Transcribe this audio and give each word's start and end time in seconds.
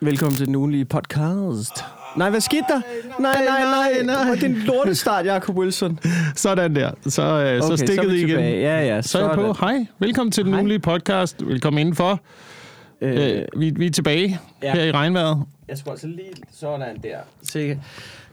Velkommen 0.00 0.36
til 0.36 0.46
den 0.46 0.56
ugenlige 0.56 0.84
podcast. 0.84 1.84
Nej, 2.16 2.30
hvad 2.30 2.40
skete 2.40 2.64
der? 2.68 2.80
Nej, 3.20 3.44
nej, 3.44 3.60
nej, 3.60 4.02
nej. 4.24 4.34
Det 4.34 4.42
er 4.42 4.46
en 4.46 4.54
lortestart, 4.54 5.26
Jacob 5.26 5.56
Wilson. 5.56 5.98
Sådan 6.34 6.74
der. 6.76 6.90
Så, 7.06 7.22
øh, 7.22 7.28
Okay, 7.38 7.60
så 7.60 7.76
så 7.76 7.84
vi 8.02 8.08
det 8.08 8.16
igen. 8.16 8.28
tilbage. 8.28 8.60
Ja, 8.60 8.94
ja, 8.94 9.02
Så 9.02 9.18
er 9.18 9.28
jeg 9.28 9.34
på. 9.34 9.52
Hej, 9.60 9.86
velkommen 9.98 10.30
til 10.32 10.44
den 10.44 10.52
Hej. 10.52 10.60
ugenlige 10.60 10.78
podcast. 10.78 11.46
Velkommen 11.46 11.80
indenfor. 11.80 12.20
Øh, 13.00 13.36
Øh, 13.36 13.42
vi, 13.56 13.70
vi 13.76 13.86
er 13.86 13.90
tilbage 13.90 14.40
ja. 14.62 14.72
her 14.74 14.82
i 14.84 14.92
regnvejret. 14.92 15.42
jeg 15.68 15.78
skulle 15.78 15.92
altså 15.92 16.06
lige 16.06 16.30
sådan 16.52 16.96
der. 17.02 17.16
Se, 17.42 17.78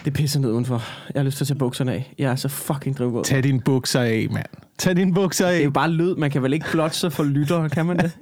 det 0.05 0.13
pisser 0.13 0.39
ned 0.39 0.51
udenfor. 0.51 0.83
Jeg 1.13 1.19
har 1.19 1.25
lyst 1.25 1.37
til 1.37 1.43
at 1.43 1.47
tage 1.47 1.57
bukserne 1.57 1.93
af. 1.93 2.13
Jeg 2.19 2.31
er 2.31 2.35
så 2.35 2.47
fucking 2.49 2.97
drivvåd. 2.97 3.23
Tag 3.23 3.43
dine 3.43 3.59
bukser 3.61 4.01
af, 4.01 4.27
mand. 4.31 4.45
Tag 4.77 4.95
dine 4.95 5.13
bukser 5.13 5.45
Det 5.45 5.55
er 5.55 5.59
af. 5.59 5.65
jo 5.65 5.69
bare 5.71 5.89
lyd. 5.91 6.15
Man 6.15 6.31
kan 6.31 6.43
vel 6.43 6.53
ikke 6.53 6.65
sig 6.91 7.13
for 7.13 7.23
lytter, 7.23 7.67
kan 7.67 7.85
man 7.85 7.97
det? 7.97 8.11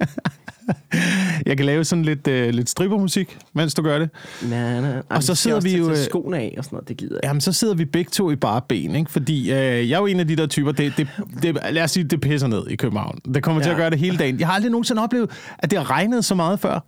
Jeg 1.46 1.56
kan 1.56 1.66
lave 1.66 1.84
sådan 1.84 2.04
lidt, 2.04 2.28
øh, 2.28 2.48
lidt 2.50 2.70
strippermusik, 2.70 3.38
mens 3.52 3.74
du 3.74 3.82
gør 3.82 3.98
det. 3.98 4.10
Nej, 4.42 4.80
nej. 4.80 5.02
Og 5.08 5.22
så 5.22 5.34
sidder 5.34 5.60
vi 5.60 5.76
jo, 5.76 5.90
øh, 5.90 5.96
skoene 5.96 6.38
af 6.38 6.54
og 6.58 6.64
sådan 6.64 6.76
noget, 6.76 6.88
det 6.88 6.96
gider 6.96 7.14
jeg. 7.22 7.28
Jamen, 7.28 7.40
så 7.40 7.52
sidder 7.52 7.74
vi 7.74 7.84
begge 7.84 8.10
to 8.10 8.30
i 8.30 8.36
bare 8.36 8.60
ben, 8.68 8.94
ikke? 8.94 9.10
Fordi 9.10 9.52
øh, 9.52 9.90
jeg 9.90 9.96
er 9.96 10.00
jo 10.00 10.06
en 10.06 10.20
af 10.20 10.28
de 10.28 10.36
der 10.36 10.46
typer, 10.46 10.72
det, 10.72 10.92
det, 10.96 11.08
det, 11.42 11.58
lad 11.70 11.82
os 11.82 11.90
sige, 11.90 12.04
det 12.04 12.20
pisser 12.20 12.46
ned 12.46 12.66
i 12.68 12.76
København. 12.76 13.18
Det 13.34 13.42
kommer 13.42 13.60
ja. 13.60 13.64
til 13.64 13.70
at 13.70 13.76
gøre 13.76 13.90
det 13.90 13.98
hele 13.98 14.18
dagen. 14.18 14.38
Jeg 14.40 14.46
har 14.46 14.54
aldrig 14.54 14.70
nogensinde 14.70 15.02
oplevet, 15.02 15.30
at 15.58 15.70
det 15.70 15.78
har 15.78 15.90
regnet 15.90 16.24
så 16.24 16.34
meget 16.34 16.60
før. 16.60 16.84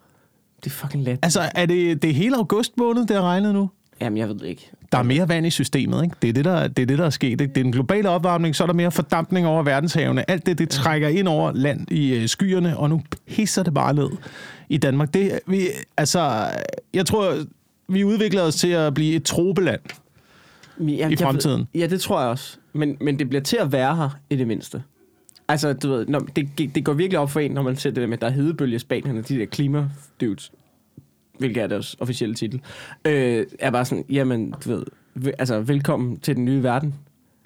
Det 0.64 0.70
er 0.70 0.74
fucking 0.74 1.04
let. 1.04 1.18
Altså, 1.22 1.40
er 1.54 1.66
det, 1.66 2.02
det 2.02 2.10
er 2.10 2.14
hele 2.14 2.36
august 2.36 2.72
måned, 2.78 3.06
det 3.06 3.16
har 3.16 3.22
regnet 3.22 3.54
nu? 3.54 3.70
Jamen, 4.00 4.16
jeg 4.18 4.28
ved 4.28 4.34
det 4.34 4.46
ikke. 4.46 4.70
Der 4.92 4.98
er 4.98 5.02
mere 5.02 5.28
vand 5.28 5.46
i 5.46 5.50
systemet, 5.50 6.02
ikke? 6.02 6.16
Det 6.22 6.28
er 6.28 6.32
det, 6.32 6.44
der, 6.44 6.68
det 6.68 6.82
er, 6.82 6.86
det, 6.86 6.98
der 6.98 7.06
er 7.06 7.10
sket. 7.10 7.40
Ikke? 7.40 7.46
Det 7.46 7.58
er 7.58 7.62
den 7.62 7.72
globale 7.72 8.08
opvarmning, 8.08 8.56
så 8.56 8.64
er 8.64 8.66
der 8.66 8.74
mere 8.74 8.90
fordampning 8.90 9.46
over 9.46 9.62
verdenshavene. 9.62 10.30
Alt 10.30 10.46
det, 10.46 10.58
det 10.58 10.68
trækker 10.68 11.08
ind 11.08 11.28
over 11.28 11.52
land 11.52 11.90
i 11.90 12.14
øh, 12.14 12.28
skyerne, 12.28 12.76
og 12.76 12.90
nu 12.90 13.02
pisser 13.26 13.62
det 13.62 13.74
bare 13.74 13.94
ned 13.94 14.08
i 14.68 14.76
Danmark. 14.76 15.14
Det, 15.14 15.40
vi, 15.46 15.60
altså, 15.96 16.50
jeg 16.94 17.06
tror, 17.06 17.34
vi 17.88 18.04
udvikler 18.04 18.42
os 18.42 18.54
til 18.54 18.68
at 18.68 18.94
blive 18.94 19.14
et 19.14 19.24
tropeland. 19.24 19.80
Jamen, 20.78 20.94
i 20.94 21.00
jeg 21.00 21.18
fremtiden. 21.18 21.68
ja, 21.74 21.86
det 21.86 22.00
tror 22.00 22.20
jeg 22.20 22.28
også. 22.28 22.56
Men, 22.72 22.96
men 23.00 23.18
det 23.18 23.28
bliver 23.28 23.42
til 23.42 23.56
at 23.56 23.72
være 23.72 23.96
her 23.96 24.18
i 24.30 24.36
det 24.36 24.46
mindste. 24.46 24.82
Altså, 25.48 25.72
du 25.72 25.88
ved, 25.88 26.06
når, 26.06 26.18
det, 26.36 26.48
det 26.74 26.84
går 26.84 26.92
virkelig 26.92 27.18
op 27.18 27.30
for 27.30 27.40
en, 27.40 27.50
når 27.50 27.62
man 27.62 27.76
ser 27.76 27.90
det 27.90 28.00
der 28.00 28.06
med, 28.06 28.18
der 28.18 28.26
er 28.26 28.30
hedebølge 28.30 28.76
i 28.76 28.78
Spanien, 28.78 29.18
og 29.18 29.28
de 29.28 29.38
der 29.38 29.46
klimadudes, 29.46 30.52
hvilket 31.38 31.62
er 31.62 31.66
deres 31.66 31.96
officielle 32.00 32.34
titel, 32.34 32.60
øh, 33.04 33.46
er 33.58 33.70
bare 33.70 33.84
sådan, 33.84 34.04
jamen, 34.10 34.54
du 34.64 34.68
ved, 34.70 34.84
ve- 35.14 35.32
altså, 35.38 35.60
velkommen 35.60 36.16
til 36.20 36.36
den 36.36 36.44
nye 36.44 36.62
verden, 36.62 36.94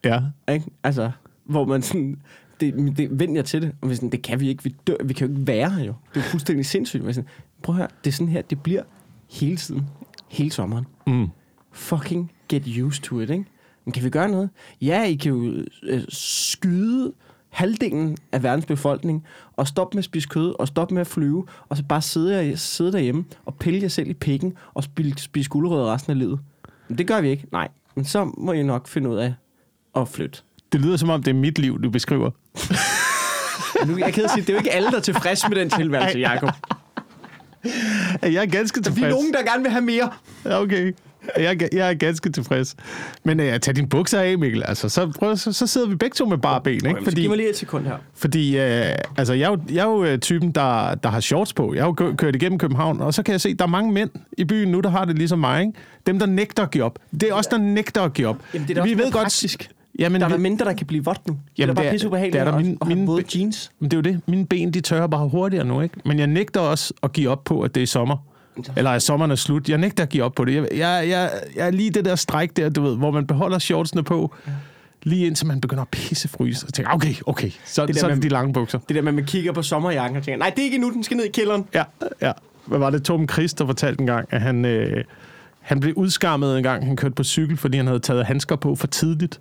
Ja. 0.04 0.20
ikke? 0.52 0.66
Altså, 0.84 1.10
hvor 1.44 1.64
man 1.64 1.82
sådan, 1.82 2.16
det, 2.60 2.96
det 2.96 3.20
vend 3.20 3.34
jer 3.34 3.42
til 3.42 3.62
det, 3.62 3.72
og 3.80 3.90
vi 3.90 3.94
sådan, 3.94 4.10
det 4.10 4.22
kan 4.22 4.40
vi 4.40 4.48
ikke, 4.48 4.64
vi, 4.64 4.74
dør, 4.86 4.94
vi 5.04 5.12
kan 5.14 5.28
jo 5.28 5.34
ikke 5.34 5.46
være 5.46 5.70
her 5.70 5.84
jo. 5.84 5.94
Det 6.14 6.20
er 6.20 6.24
jo 6.24 6.30
fuldstændig 6.30 6.66
sindssygt. 6.66 7.04
Men 7.04 7.14
sådan, 7.14 7.28
prøv 7.62 7.74
at 7.74 7.76
høre, 7.76 7.88
det 8.04 8.10
er 8.10 8.14
sådan 8.14 8.28
her, 8.32 8.42
det 8.42 8.62
bliver 8.62 8.82
hele 9.30 9.56
tiden, 9.56 9.86
hele 10.28 10.50
sommeren 10.50 10.84
Mm. 11.06 11.26
fucking 11.72 12.32
get 12.48 12.62
used 12.82 13.02
to 13.02 13.20
it, 13.20 13.30
ikke? 13.30 13.44
Men 13.84 13.92
kan 13.92 14.04
vi 14.04 14.10
gøre 14.10 14.28
noget? 14.28 14.50
Ja, 14.82 15.02
I 15.04 15.14
kan 15.14 15.32
jo 15.32 15.64
øh, 15.82 16.02
skyde 16.08 17.12
halvdelen 17.48 18.16
af 18.32 18.42
verdens 18.42 18.66
befolkning, 18.66 19.24
og 19.58 19.68
stoppe 19.68 19.94
med 19.96 19.98
at 20.00 20.04
spise 20.04 20.28
kød, 20.28 20.54
og 20.58 20.68
stoppe 20.68 20.94
med 20.94 21.00
at 21.00 21.06
flyve, 21.06 21.46
og 21.68 21.76
så 21.76 21.82
bare 21.88 22.02
sidde, 22.02 22.56
sidde 22.56 22.92
derhjemme 22.92 23.24
og 23.46 23.54
pille 23.54 23.82
jer 23.82 23.88
selv 23.88 24.08
i 24.10 24.14
pikken, 24.14 24.54
og 24.74 24.84
spise, 24.84 25.14
spise 25.18 25.50
gulerødder 25.50 25.92
resten 25.94 26.10
af 26.10 26.18
livet. 26.18 26.38
Men 26.88 26.98
det 26.98 27.06
gør 27.06 27.20
vi 27.20 27.30
ikke. 27.30 27.44
Nej. 27.52 27.68
Men 27.94 28.04
så 28.04 28.30
må 28.38 28.52
I 28.52 28.62
nok 28.62 28.88
finde 28.88 29.10
ud 29.10 29.16
af 29.16 29.34
at 29.96 30.08
flytte. 30.08 30.38
Det 30.72 30.80
lyder 30.80 30.96
som 30.96 31.10
om, 31.10 31.22
det 31.22 31.30
er 31.30 31.34
mit 31.34 31.58
liv, 31.58 31.82
du 31.82 31.90
beskriver. 31.90 32.30
Nu, 33.86 33.98
jeg 33.98 34.12
kan 34.14 34.28
sige, 34.28 34.40
det 34.40 34.48
er 34.48 34.52
jo 34.52 34.58
ikke 34.58 34.72
alle, 34.72 34.90
der 34.90 34.96
er 34.96 35.00
tilfreds 35.00 35.48
med 35.48 35.56
den 35.56 35.70
tilværelse, 35.70 36.18
Jacob. 36.18 36.50
Jeg 38.22 38.34
er 38.34 38.46
ganske 38.46 38.80
tilfreds. 38.82 39.04
er 39.04 39.10
nogen, 39.10 39.32
der 39.32 39.42
gerne 39.42 39.62
vil 39.62 39.70
have 39.72 39.84
mere. 39.84 40.10
Ja, 40.44 40.60
Okay. 40.60 40.94
Jeg 41.36 41.44
er, 41.62 41.68
jeg 41.72 41.90
er 41.90 41.94
ganske 41.94 42.30
tilfreds. 42.30 42.76
Men 43.24 43.40
uh, 43.40 43.46
tag 43.46 43.76
dine 43.76 43.88
bukser 43.88 44.20
af, 44.20 44.38
Mikkel. 44.38 44.62
Altså, 44.66 44.88
så, 44.88 45.12
prøv, 45.18 45.36
så, 45.36 45.52
så 45.52 45.66
sidder 45.66 45.88
vi 45.88 45.94
begge 45.94 46.14
to 46.14 46.26
med 46.26 46.38
bare 46.38 46.60
ben, 46.60 46.74
ikke? 46.86 47.04
Fordi... 47.04 47.20
Giv 47.20 47.30
mig 47.30 47.36
lige 47.36 47.50
et 47.50 47.56
sekund 47.56 47.86
her. 47.86 47.96
Fordi 48.14 48.58
øh, 48.58 48.84
altså, 49.16 49.32
jeg, 49.34 49.46
er 49.46 49.50
jo, 49.50 49.58
jeg 49.72 49.80
er 49.86 49.90
jo 49.90 50.04
øh, 50.04 50.18
typen, 50.18 50.50
der, 50.52 50.94
der 50.94 51.08
har 51.08 51.20
shorts 51.20 51.52
på. 51.52 51.74
Jeg 51.74 51.82
har 51.82 51.88
jo 51.88 51.92
kø- 51.92 52.14
kørt 52.14 52.34
igennem 52.36 52.58
København, 52.58 53.00
og 53.00 53.14
så 53.14 53.22
kan 53.22 53.32
jeg 53.32 53.40
se, 53.40 53.48
at 53.48 53.58
der 53.58 53.64
er 53.64 53.68
mange 53.68 53.92
mænd 53.92 54.10
i 54.38 54.44
byen 54.44 54.68
nu, 54.72 54.80
der 54.80 54.88
har 54.90 55.04
det 55.04 55.16
ligesom 55.18 55.38
mig. 55.38 55.60
Ikke? 55.60 55.72
Dem, 56.06 56.18
der 56.18 56.26
nægter 56.26 56.62
at 56.62 56.70
give 56.70 56.84
op. 56.84 56.98
Det 57.20 57.22
er 57.22 57.34
også 57.34 57.50
der 57.52 57.58
nægter 57.58 58.02
at 58.02 58.14
give 58.14 58.28
op. 58.28 58.36
Jamen, 58.54 58.68
det 58.68 58.70
er 58.70 58.74
da 58.74 58.82
også 58.82 58.96
mere 58.96 59.10
praktisk. 59.10 59.70
Jamen, 59.98 60.20
Der 60.20 60.26
er 60.26 60.28
vi, 60.30 60.34
der 60.34 60.40
mindre, 60.40 60.64
der 60.64 60.72
kan 60.72 60.86
blive 60.86 61.04
vådt 61.04 61.28
nu. 61.28 61.32
det 61.32 61.38
er 61.40 61.52
Jamen, 61.58 61.76
da 61.76 61.82
bare 61.82 61.92
det 61.92 62.02
er- 62.02 62.06
ubehageligt 62.06 62.32
det 62.32 62.40
er 62.40 62.50
der 62.50 62.58
mine- 62.58 62.76
have 62.82 62.94
mine 62.94 63.06
våde 63.06 63.22
be- 63.22 63.28
jeans. 63.38 63.70
men 63.80 63.90
det 63.90 63.96
er 63.96 64.10
jo 64.10 64.14
det. 64.14 64.20
Mine 64.28 64.46
ben, 64.46 64.70
de 64.74 64.80
tørrer 64.80 65.06
bare 65.06 65.28
hurtigere 65.28 65.64
nu, 65.64 65.80
ikke? 65.80 65.94
Men 66.04 66.18
jeg 66.18 66.26
nægter 66.26 66.60
også 66.60 66.94
at 67.02 67.12
give 67.12 67.30
op 67.30 67.44
på, 67.44 67.60
at 67.60 67.74
det 67.74 67.82
er 67.82 67.86
sommer. 67.86 68.16
Eller 68.76 68.90
at 68.90 69.02
sommeren 69.02 69.30
er 69.30 69.34
slut. 69.34 69.68
Jeg 69.68 69.78
nægter 69.78 70.02
at 70.02 70.08
give 70.08 70.24
op 70.24 70.34
på 70.34 70.44
det. 70.44 70.54
Jeg, 70.54 70.68
jeg, 70.72 71.08
jeg, 71.08 71.30
jeg 71.56 71.66
er 71.66 71.70
lige 71.70 71.90
det 71.90 72.04
der 72.04 72.16
stræk 72.16 72.56
der, 72.56 72.68
du 72.68 72.82
ved, 72.82 72.96
hvor 72.96 73.10
man 73.10 73.26
beholder 73.26 73.58
shortsene 73.58 74.02
på, 74.02 74.34
lige 75.02 75.26
indtil 75.26 75.46
man 75.46 75.60
begynder 75.60 75.82
at 75.82 75.88
pissefryse. 75.88 76.66
Og 76.66 76.74
tænker, 76.74 76.92
okay, 76.92 77.14
okay, 77.26 77.50
så, 77.64 77.86
Det 77.86 77.94
der 77.94 78.00
så 78.00 78.06
er 78.08 78.14
det 78.14 78.22
de 78.22 78.28
lange 78.28 78.52
bukser. 78.52 78.78
Det 78.88 78.96
der 78.96 79.02
med, 79.02 79.08
at 79.08 79.14
man 79.14 79.24
kigger 79.24 79.52
på 79.52 79.62
sommerjakken 79.62 80.16
og 80.16 80.22
tænker, 80.24 80.38
nej, 80.38 80.50
det 80.50 80.58
er 80.58 80.64
ikke 80.64 80.74
endnu, 80.74 80.90
den 80.92 81.04
skal 81.04 81.16
ned 81.16 81.24
i 81.24 81.30
kælderen. 81.30 81.64
Ja, 81.74 81.84
ja. 82.22 82.32
Hvad 82.66 82.78
var 82.78 82.90
det, 82.90 83.04
Tom 83.04 83.28
Christ, 83.28 83.58
der 83.58 83.66
fortalte 83.66 84.00
en 84.00 84.06
gang, 84.06 84.28
at 84.30 84.40
han, 84.40 84.64
øh, 84.64 85.04
han 85.60 85.80
blev 85.80 85.94
udskammet 85.94 86.56
en 86.56 86.62
gang, 86.62 86.86
han 86.86 86.96
kørte 86.96 87.14
på 87.14 87.24
cykel, 87.24 87.56
fordi 87.56 87.76
han 87.76 87.86
havde 87.86 88.00
taget 88.00 88.26
handsker 88.26 88.56
på 88.56 88.74
for 88.74 88.86
tidligt. 88.86 89.40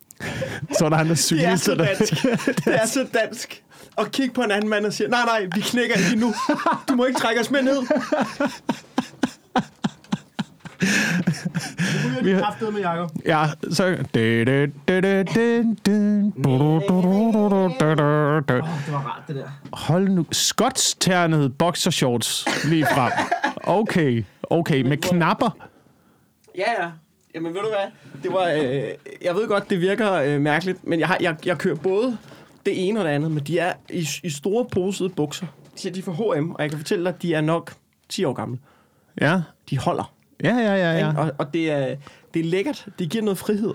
så 0.78 0.80
var 0.80 0.88
der 0.88 0.96
andre 0.96 1.14
Det 1.14 1.44
er 1.44 1.56
så 1.56 1.74
der... 1.74 1.84
dansk. 1.84 2.22
Det 2.46 2.74
er 2.82 2.86
så 2.86 3.06
dansk. 3.24 3.63
Og 3.96 4.06
kigge 4.12 4.34
på 4.34 4.42
en 4.42 4.50
anden 4.50 4.70
mand 4.70 4.86
og 4.86 4.92
sige, 4.92 5.08
nej, 5.08 5.24
nej, 5.24 5.46
vi 5.54 5.60
knækker 5.60 5.96
ikke 5.96 6.12
endnu. 6.12 6.34
Du 6.88 6.94
må 6.94 7.04
ikke 7.04 7.20
trække 7.20 7.40
os 7.40 7.50
med 7.50 7.62
ned. 7.62 7.76
Vi 12.22 12.30
har- 12.32 12.70
med 12.70 12.80
Jacob. 12.80 13.10
Ja, 13.26 13.46
så... 13.70 13.88
Det 14.14 14.42
Det 18.86 18.92
var 18.92 18.98
rart, 18.98 19.22
det 19.28 19.36
der. 19.36 19.48
Hold 19.72 20.08
nu. 20.08 20.26
Skotsternede 20.32 21.50
boxershorts 21.50 22.46
lige 22.64 22.86
frem. 22.86 23.12
Okay, 23.62 24.24
okay. 24.42 24.82
Med 24.82 24.96
knapper. 24.96 25.56
Ja, 26.58 26.82
ja. 26.82 26.88
Jamen, 27.34 27.54
ved 27.54 27.60
du 27.60 27.68
hvad? 27.68 28.22
Det 28.22 28.32
var, 28.32 28.44
øh, 28.48 28.82
jeg 29.22 29.34
ved 29.34 29.48
godt, 29.48 29.70
det 29.70 29.80
virker 29.80 30.12
øh, 30.12 30.40
mærkeligt, 30.40 30.86
men 30.86 31.00
jeg, 31.00 31.08
har, 31.08 31.16
jeg, 31.20 31.36
jeg 31.46 31.58
kører 31.58 31.74
både 31.76 32.18
det 32.66 32.88
ene 32.88 33.00
og 33.00 33.04
det 33.04 33.10
andet, 33.10 33.30
men 33.30 33.44
de 33.44 33.58
er 33.58 33.72
i, 33.90 34.08
i 34.22 34.30
store 34.30 34.64
posede 34.72 35.08
bukser. 35.08 35.46
De 35.82 35.88
er 35.88 35.92
de 35.92 36.02
fra 36.02 36.12
H&M, 36.12 36.50
og 36.50 36.62
jeg 36.62 36.70
kan 36.70 36.78
fortælle 36.78 37.04
dig, 37.04 37.14
at 37.14 37.22
de 37.22 37.34
er 37.34 37.40
nok 37.40 37.72
10 38.08 38.24
år 38.24 38.32
gamle. 38.32 38.58
Ja, 39.20 39.40
De 39.70 39.78
holder. 39.78 40.12
ja, 40.44 40.56
ja, 40.56 40.74
ja. 40.74 40.98
Ja. 40.98 41.16
Og, 41.18 41.32
og 41.38 41.54
det, 41.54 41.70
er, 41.70 41.96
det 42.34 42.40
er 42.40 42.44
lækkert. 42.44 42.86
Det 42.98 43.10
giver 43.10 43.24
noget 43.24 43.38
frihed. 43.38 43.74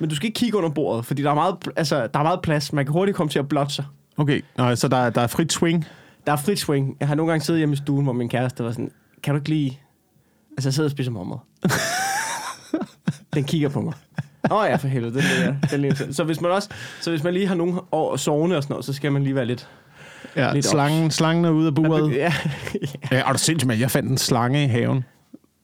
Men 0.00 0.08
du 0.08 0.14
skal 0.14 0.26
ikke 0.26 0.38
kigge 0.38 0.58
under 0.58 0.70
bordet, 0.70 1.06
fordi 1.06 1.22
der 1.22 1.30
er 1.30 1.34
meget, 1.34 1.56
altså, 1.76 2.06
der 2.06 2.18
er 2.18 2.22
meget 2.22 2.40
plads. 2.42 2.72
Man 2.72 2.84
kan 2.84 2.92
hurtigt 2.92 3.16
komme 3.16 3.30
til 3.30 3.38
at 3.38 3.48
blotte 3.48 3.74
sig. 3.74 3.84
Okay, 4.16 4.40
Nå, 4.56 4.76
så 4.76 4.88
der, 4.88 4.96
er- 4.96 5.10
der 5.10 5.20
er 5.20 5.26
frit 5.26 5.52
swing. 5.52 5.84
Der 6.26 6.32
er 6.32 6.36
frit 6.36 6.58
swing. 6.58 6.96
Jeg 7.00 7.08
har 7.08 7.14
nogle 7.14 7.32
gange 7.32 7.44
siddet 7.44 7.60
hjemme 7.60 7.72
i 7.72 7.76
stuen, 7.76 8.04
hvor 8.04 8.12
min 8.12 8.28
kæreste 8.28 8.64
var 8.64 8.70
sådan, 8.70 8.90
kan 9.22 9.34
du 9.34 9.38
ikke 9.40 9.48
lige... 9.48 9.80
Altså, 10.56 10.68
jeg 10.68 10.74
sidder 10.74 10.86
og 10.88 10.90
spiser 10.90 11.10
mormad. 11.10 11.36
Den 13.34 13.44
kigger 13.44 13.68
på 13.68 13.80
mig. 13.80 13.94
Åh 14.50 14.56
oh, 14.56 14.66
ja, 14.68 14.76
for 14.76 14.88
helvede. 14.88 15.14
Den, 15.14 15.22
der, 15.22 15.54
den 15.70 15.80
lige, 15.80 15.96
så, 16.12 16.24
hvis 16.24 16.40
man 16.40 16.50
også, 16.50 16.68
så 17.00 17.10
hvis 17.10 17.22
man 17.24 17.34
lige 17.34 17.46
har 17.46 17.54
nogle 17.54 17.74
år 17.92 18.16
sovende 18.16 18.56
og 18.56 18.62
sådan 18.62 18.72
noget, 18.72 18.84
så 18.84 18.92
skal 18.92 19.12
man 19.12 19.22
lige 19.22 19.34
være 19.34 19.46
lidt... 19.46 19.68
Ja, 20.36 20.52
Lidt 20.52 20.66
slangen, 20.66 21.10
slangen 21.10 21.44
er 21.44 21.50
ude 21.50 21.66
af 21.66 21.74
buret. 21.74 22.14
Ja, 22.14 22.34
Ja, 23.12 23.28
og 23.28 23.34
du 23.34 23.38
sindssygt. 23.38 23.80
Jeg 23.80 23.90
fandt 23.90 24.10
en 24.10 24.18
slange 24.18 24.64
i 24.64 24.66
haven 24.66 25.04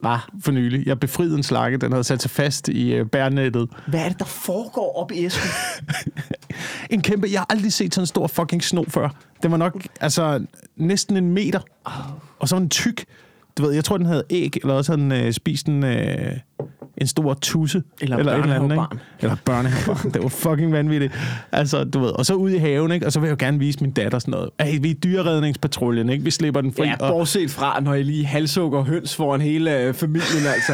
Var. 0.02 0.28
for 0.44 0.52
nylig. 0.52 0.86
Jeg 0.86 1.00
befriede 1.00 1.36
en 1.36 1.42
slange. 1.42 1.78
Den 1.78 1.92
havde 1.92 2.04
sat 2.04 2.22
sig 2.22 2.30
fast 2.30 2.68
i 2.68 2.94
øh, 2.94 3.06
bærnettet. 3.06 3.68
Hvad 3.86 4.00
er 4.00 4.08
det, 4.08 4.18
der 4.18 4.24
foregår 4.24 4.96
op 5.02 5.12
i 5.12 5.24
æsken? 5.24 5.50
En 6.90 7.02
kæmpe... 7.02 7.28
Jeg 7.32 7.40
har 7.40 7.46
aldrig 7.50 7.72
set 7.72 7.94
sådan 7.94 8.02
en 8.02 8.06
stor 8.06 8.26
fucking 8.26 8.64
sno 8.64 8.84
før. 8.88 9.08
Den 9.42 9.50
var 9.50 9.56
nok 9.56 9.86
altså 10.00 10.44
næsten 10.76 11.16
en 11.16 11.30
meter. 11.30 11.60
Og 12.38 12.48
så 12.48 12.54
var 12.54 12.60
den 12.60 12.68
tyk. 12.70 13.04
Du 13.58 13.62
ved, 13.62 13.72
jeg 13.72 13.84
tror, 13.84 13.96
den 13.96 14.06
havde 14.06 14.24
æg, 14.30 14.56
eller 14.56 14.74
også 14.74 14.92
havde 14.92 15.02
den 15.02 15.12
øh, 15.12 15.32
spist 15.32 15.66
en, 15.66 15.84
øh, 15.84 16.32
en 16.98 17.06
stor 17.06 17.34
tusse. 17.34 17.82
Eller 18.00 18.16
et 18.16 18.20
eller 18.20 18.32
andet, 18.32 18.48
børnehavebarn. 18.48 19.00
Eller 19.20 19.36
børnehavebarn. 19.44 20.10
det 20.10 20.22
var 20.22 20.28
fucking 20.28 20.72
vanvittigt. 20.72 21.12
Altså, 21.52 21.84
du 21.84 21.98
ved. 21.98 22.08
Og 22.08 22.26
så 22.26 22.34
ud 22.34 22.50
i 22.50 22.56
haven, 22.56 22.92
ikke? 22.92 23.06
Og 23.06 23.12
så 23.12 23.20
vil 23.20 23.26
jeg 23.26 23.42
jo 23.42 23.46
gerne 23.46 23.58
vise 23.58 23.78
min 23.80 23.90
datter 23.90 24.18
sådan 24.18 24.32
noget. 24.32 24.50
Hey, 24.60 24.78
vi 24.82 24.90
er 24.90 24.94
dyreredningspatruljen, 24.94 26.08
ikke? 26.08 26.24
Vi 26.24 26.30
slipper 26.30 26.60
den 26.60 26.72
fri. 26.72 26.86
Ja, 26.86 26.94
og, 27.00 27.08
bortset 27.08 27.50
fra, 27.50 27.80
når 27.80 27.94
I 27.94 28.02
lige 28.02 28.26
halshugger 28.26 28.82
høns 28.82 29.16
foran 29.16 29.40
hele 29.40 29.80
øh, 29.80 29.94
familien, 29.94 30.46
altså. 30.54 30.72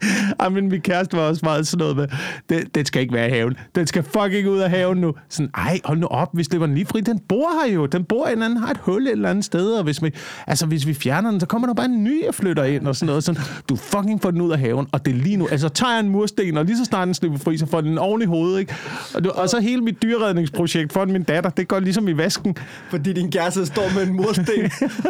Ej, 0.40 0.48
men 0.48 0.68
min 0.68 0.80
kæreste 0.80 1.16
var 1.16 1.22
også 1.22 1.40
meget 1.44 1.66
sådan 1.66 1.78
noget 1.78 1.96
med, 1.96 2.08
den, 2.48 2.66
den 2.74 2.84
skal 2.84 3.02
ikke 3.02 3.14
være 3.14 3.28
i 3.28 3.30
haven. 3.30 3.56
Den 3.74 3.86
skal 3.86 4.02
fucking 4.02 4.48
ud 4.48 4.58
af 4.58 4.70
haven 4.70 4.98
nu. 4.98 5.14
Sådan, 5.28 5.50
ej, 5.54 5.80
hold 5.84 5.98
nu 5.98 6.06
op, 6.06 6.28
vi 6.34 6.44
slipper 6.44 6.66
den 6.66 6.74
lige 6.74 6.86
fri. 6.86 7.00
Den 7.00 7.18
bor 7.18 7.64
her 7.64 7.74
jo. 7.74 7.86
Den 7.86 8.04
bor 8.04 8.26
en 8.26 8.42
anden, 8.42 8.58
har 8.58 8.70
et 8.70 8.78
hul 8.78 9.06
et 9.06 9.12
eller 9.12 9.30
andet 9.30 9.44
sted. 9.44 9.72
Og 9.72 9.84
hvis 9.84 10.02
vi, 10.02 10.10
altså, 10.46 10.66
hvis 10.66 10.86
vi 10.86 10.94
fjerner 10.94 11.30
den, 11.30 11.40
så 11.40 11.46
kommer 11.46 11.66
der 11.66 11.74
bare 11.74 11.86
en 11.86 12.04
ny 12.04 12.28
og 12.28 12.34
flytter 12.34 12.64
ind 12.64 12.86
og 12.86 12.96
sådan 12.96 13.06
noget. 13.06 13.24
Sådan, 13.24 13.42
du 13.68 13.76
fucking 13.76 14.22
får 14.22 14.30
den 14.30 14.40
ud 14.40 14.52
af 14.52 14.58
haven. 14.58 14.86
Og 14.92 15.04
det 15.06 15.14
er 15.14 15.18
lige 15.18 15.36
nu. 15.36 15.48
Altså, 15.48 15.68
tager 15.68 15.92
jeg 15.92 16.00
en 16.00 16.08
mursten, 16.08 16.56
og 16.56 16.64
lige 16.64 16.76
så 16.78 16.84
snart 16.84 17.06
den 17.06 17.14
slipper 17.14 17.38
fri, 17.38 17.56
så 17.58 17.66
får 17.66 17.80
den 17.80 17.98
oven 17.98 18.22
i 18.22 18.24
hovedet, 18.24 18.60
ikke? 18.60 18.74
Og, 19.14 19.24
du, 19.24 19.30
og 19.30 19.48
så 19.48 19.60
hele 19.60 19.80
mit 19.82 20.02
dyreredningsprojekt 20.02 20.92
for 20.92 21.04
min 21.04 21.22
datter, 21.22 21.50
det 21.50 21.68
går 21.68 21.80
ligesom 21.80 22.08
i 22.08 22.12
vasken. 22.16 22.56
Fordi 22.90 23.12
din 23.12 23.30
kæreste 23.32 23.66
står 23.66 23.94
med 23.94 24.02
en 24.06 24.16
mursten 24.16 24.46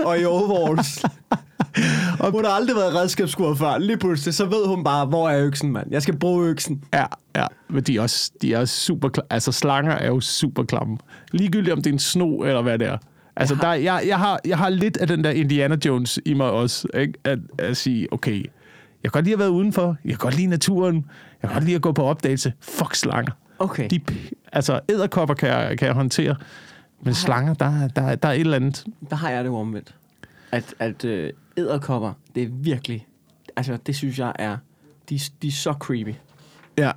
og 0.04 0.20
i 0.20 0.24
overalls. 0.24 1.04
Og 2.20 2.30
hun 2.30 2.44
har 2.44 2.52
aldrig 2.52 2.76
været 2.76 2.94
redskabsskuer 2.94 3.54
før. 3.54 3.78
Lige 3.78 3.96
pludselig, 3.96 4.34
så 4.34 4.44
ved 4.44 4.66
hun 4.66 4.84
bare, 4.84 5.06
hvor 5.06 5.28
er 5.30 5.44
øksen, 5.44 5.72
mand. 5.72 5.86
Jeg 5.90 6.02
skal 6.02 6.16
bruge 6.16 6.46
øksen. 6.48 6.82
Ja, 6.94 7.04
ja. 7.36 7.46
Men 7.70 7.82
de 7.82 7.96
er 7.96 8.00
også, 8.02 8.30
de 8.42 8.54
er 8.54 8.58
også 8.58 8.80
super 8.80 9.08
kla- 9.18 9.26
Altså, 9.30 9.52
slanger 9.52 9.92
er 9.92 10.06
jo 10.06 10.20
super 10.20 10.62
klamme. 10.64 10.98
Ligegyldigt 11.32 11.72
om 11.72 11.82
det 11.82 11.86
er 11.90 11.92
en 11.92 11.98
sno, 11.98 12.36
eller 12.38 12.62
hvad 12.62 12.78
det 12.78 12.88
er. 12.88 12.98
Altså, 13.36 13.54
jeg 13.54 13.68
har, 13.68 13.74
der, 13.74 13.82
jeg, 13.82 14.02
jeg, 14.06 14.18
har, 14.18 14.40
jeg 14.44 14.58
har 14.58 14.68
lidt 14.68 14.96
af 14.96 15.06
den 15.06 15.24
der 15.24 15.30
Indiana 15.30 15.76
Jones 15.86 16.18
i 16.24 16.34
mig 16.34 16.50
også. 16.50 16.88
Ikke? 16.94 17.12
At, 17.24 17.38
at 17.58 17.76
sige, 17.76 18.12
okay, 18.12 18.44
jeg 19.02 19.12
kan 19.12 19.18
godt 19.18 19.24
lide 19.24 19.32
at 19.34 19.38
være 19.38 19.50
udenfor. 19.50 19.96
Jeg 20.04 20.10
kan 20.12 20.18
godt 20.18 20.34
lide 20.36 20.46
naturen. 20.46 20.94
Jeg 21.42 21.50
kan 21.50 21.52
godt 21.52 21.64
lide 21.64 21.76
at 21.76 21.82
gå 21.82 21.92
på 21.92 22.02
opdagelse. 22.02 22.52
Fuck 22.60 22.94
slanger. 22.94 23.32
Okay. 23.58 23.88
De, 23.90 24.00
altså, 24.52 24.80
æderkopper 24.88 25.34
kan 25.34 25.48
jeg, 25.48 25.78
kan 25.78 25.86
jeg 25.86 25.94
håndtere. 25.94 26.36
Men 27.02 27.14
slanger, 27.14 27.54
der, 27.54 27.88
der, 27.88 28.14
der 28.14 28.28
er 28.28 28.32
et 28.32 28.40
eller 28.40 28.56
andet. 28.56 28.84
Der 29.10 29.16
har 29.16 29.30
jeg 29.30 29.44
det 29.44 29.50
jo 29.50 29.56
omvendt. 29.56 29.94
At, 30.52 30.74
at 30.78 31.04
øh, 31.04 31.32
æderkopper, 31.56 32.12
det 32.34 32.42
er 32.42 32.48
virkelig... 32.50 33.06
Altså, 33.56 33.76
det 33.86 33.96
synes 33.96 34.18
jeg 34.18 34.32
er... 34.38 34.56
De, 35.10 35.20
de 35.42 35.48
er 35.48 35.52
så 35.52 35.72
creepy. 35.72 36.14
Ja. 36.78 36.90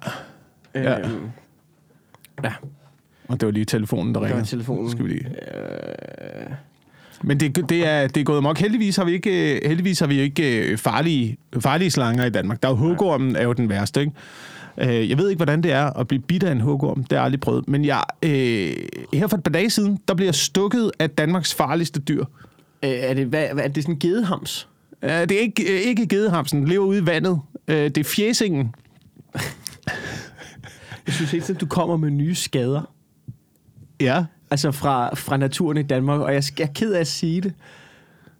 Ja. 0.75 0.99
Øhm, 0.99 1.31
ja. 2.43 2.53
Og 3.27 3.39
det 3.39 3.45
var 3.45 3.51
lige 3.51 3.65
telefonen, 3.65 4.15
der 4.15 4.21
Det 4.21 4.29
var 4.29 4.35
ringede. 4.35 4.49
telefonen. 4.49 4.91
Skal 4.91 5.05
vi 5.05 5.09
lige. 5.09 5.25
Øh, 5.57 6.51
Men 7.23 7.39
det, 7.39 7.69
det, 7.69 7.87
er, 7.87 8.07
det 8.07 8.17
er 8.21 8.23
gået 8.23 8.37
amok. 8.37 8.57
Heldigvis 8.59 8.95
har 8.95 9.03
vi 9.05 9.11
ikke, 9.11 9.61
heldigvis 9.65 9.99
har 9.99 10.07
vi 10.07 10.19
ikke 10.19 10.71
øh, 10.71 10.77
farlige, 10.77 11.37
farlige 11.59 11.91
slanger 11.91 12.25
i 12.25 12.29
Danmark. 12.29 12.61
Der 12.63 12.67
er 12.69 12.71
jo 12.71 12.77
hugormen 12.77 13.35
er 13.35 13.43
jo 13.43 13.53
den 13.53 13.69
værste, 13.69 13.99
ikke? 14.01 14.13
Øh, 14.77 15.09
Jeg 15.09 15.17
ved 15.17 15.29
ikke, 15.29 15.37
hvordan 15.37 15.63
det 15.63 15.71
er 15.71 15.85
at 15.99 16.07
blive 16.07 16.21
bidt 16.21 16.43
af 16.43 16.51
en 16.51 16.61
hugorm. 16.61 16.97
Det 17.03 17.11
har 17.11 17.17
jeg 17.17 17.23
aldrig 17.25 17.39
prøvet. 17.39 17.67
Men 17.67 17.85
jeg, 17.85 18.03
øh, 18.23 18.73
her 19.13 19.27
for 19.27 19.37
et 19.37 19.43
par 19.43 19.51
dage 19.51 19.69
siden, 19.69 19.99
der 20.07 20.13
bliver 20.13 20.27
jeg 20.27 20.35
stukket 20.35 20.91
af 20.99 21.09
Danmarks 21.09 21.53
farligste 21.53 21.99
dyr. 21.99 22.25
øh, 22.83 22.89
er, 22.89 23.13
det, 23.13 23.25
hvad, 23.27 23.47
er 23.57 23.67
det 23.67 23.83
sådan 23.83 23.95
en 23.95 23.99
gedehams? 23.99 24.67
Øh, 25.03 25.09
Det 25.09 25.31
er 25.31 25.39
ikke, 25.39 25.63
øh, 25.73 25.79
ikke 25.81 26.07
gedehamsen. 26.07 26.59
Den 26.59 26.67
lever 26.67 26.85
ude 26.85 26.99
i 26.99 27.05
vandet. 27.05 27.39
Øh, 27.67 27.75
Det 27.83 27.97
er 27.97 28.03
fjesingen. 28.03 28.75
Jeg 31.05 31.13
synes 31.13 31.31
hele 31.31 31.43
tiden, 31.43 31.59
du 31.59 31.65
kommer 31.65 31.97
med 31.97 32.09
nye 32.09 32.35
skader. 32.35 32.91
Ja. 34.01 34.23
Altså 34.51 34.71
fra, 34.71 35.15
fra 35.15 35.37
naturen 35.37 35.77
i 35.77 35.83
Danmark, 35.83 36.19
og 36.19 36.33
jeg, 36.33 36.43
jeg 36.59 36.63
er 36.63 36.73
ked 36.73 36.93
af 36.93 36.99
at 36.99 37.07
sige 37.07 37.41
det. 37.41 37.53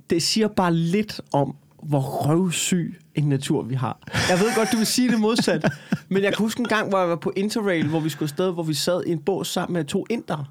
Det 0.10 0.24
siger 0.24 0.48
bare 0.48 0.74
lidt 0.74 1.22
om, 1.34 1.56
hvor 1.84 2.00
røvsyg 2.00 3.00
en 3.16 3.24
natur 3.24 3.63
vi 3.63 3.75
har. 3.75 3.98
Jeg 4.30 4.40
ved 4.40 4.56
godt, 4.56 4.72
du 4.72 4.78
vil 4.78 4.86
sige 4.86 5.12
det 5.12 5.19
modsat, 5.19 5.72
men 6.10 6.24
jeg 6.24 6.34
kan 6.34 6.44
huske 6.44 6.60
en 6.60 6.68
gang, 6.68 6.90
hvor 6.90 7.00
jeg 7.00 7.10
var 7.10 7.16
på 7.16 7.31
Interrail, 7.36 7.88
hvor 7.88 8.00
vi 8.00 8.10
skulle 8.10 8.28
afsted, 8.28 8.54
hvor 8.54 8.63
vi 8.63 8.74
sad 8.74 9.04
i 9.08 9.12
en 9.12 9.19
bås 9.19 9.48
sammen 9.48 9.74
med 9.74 9.86
to 9.86 10.06
indere. 10.10 10.46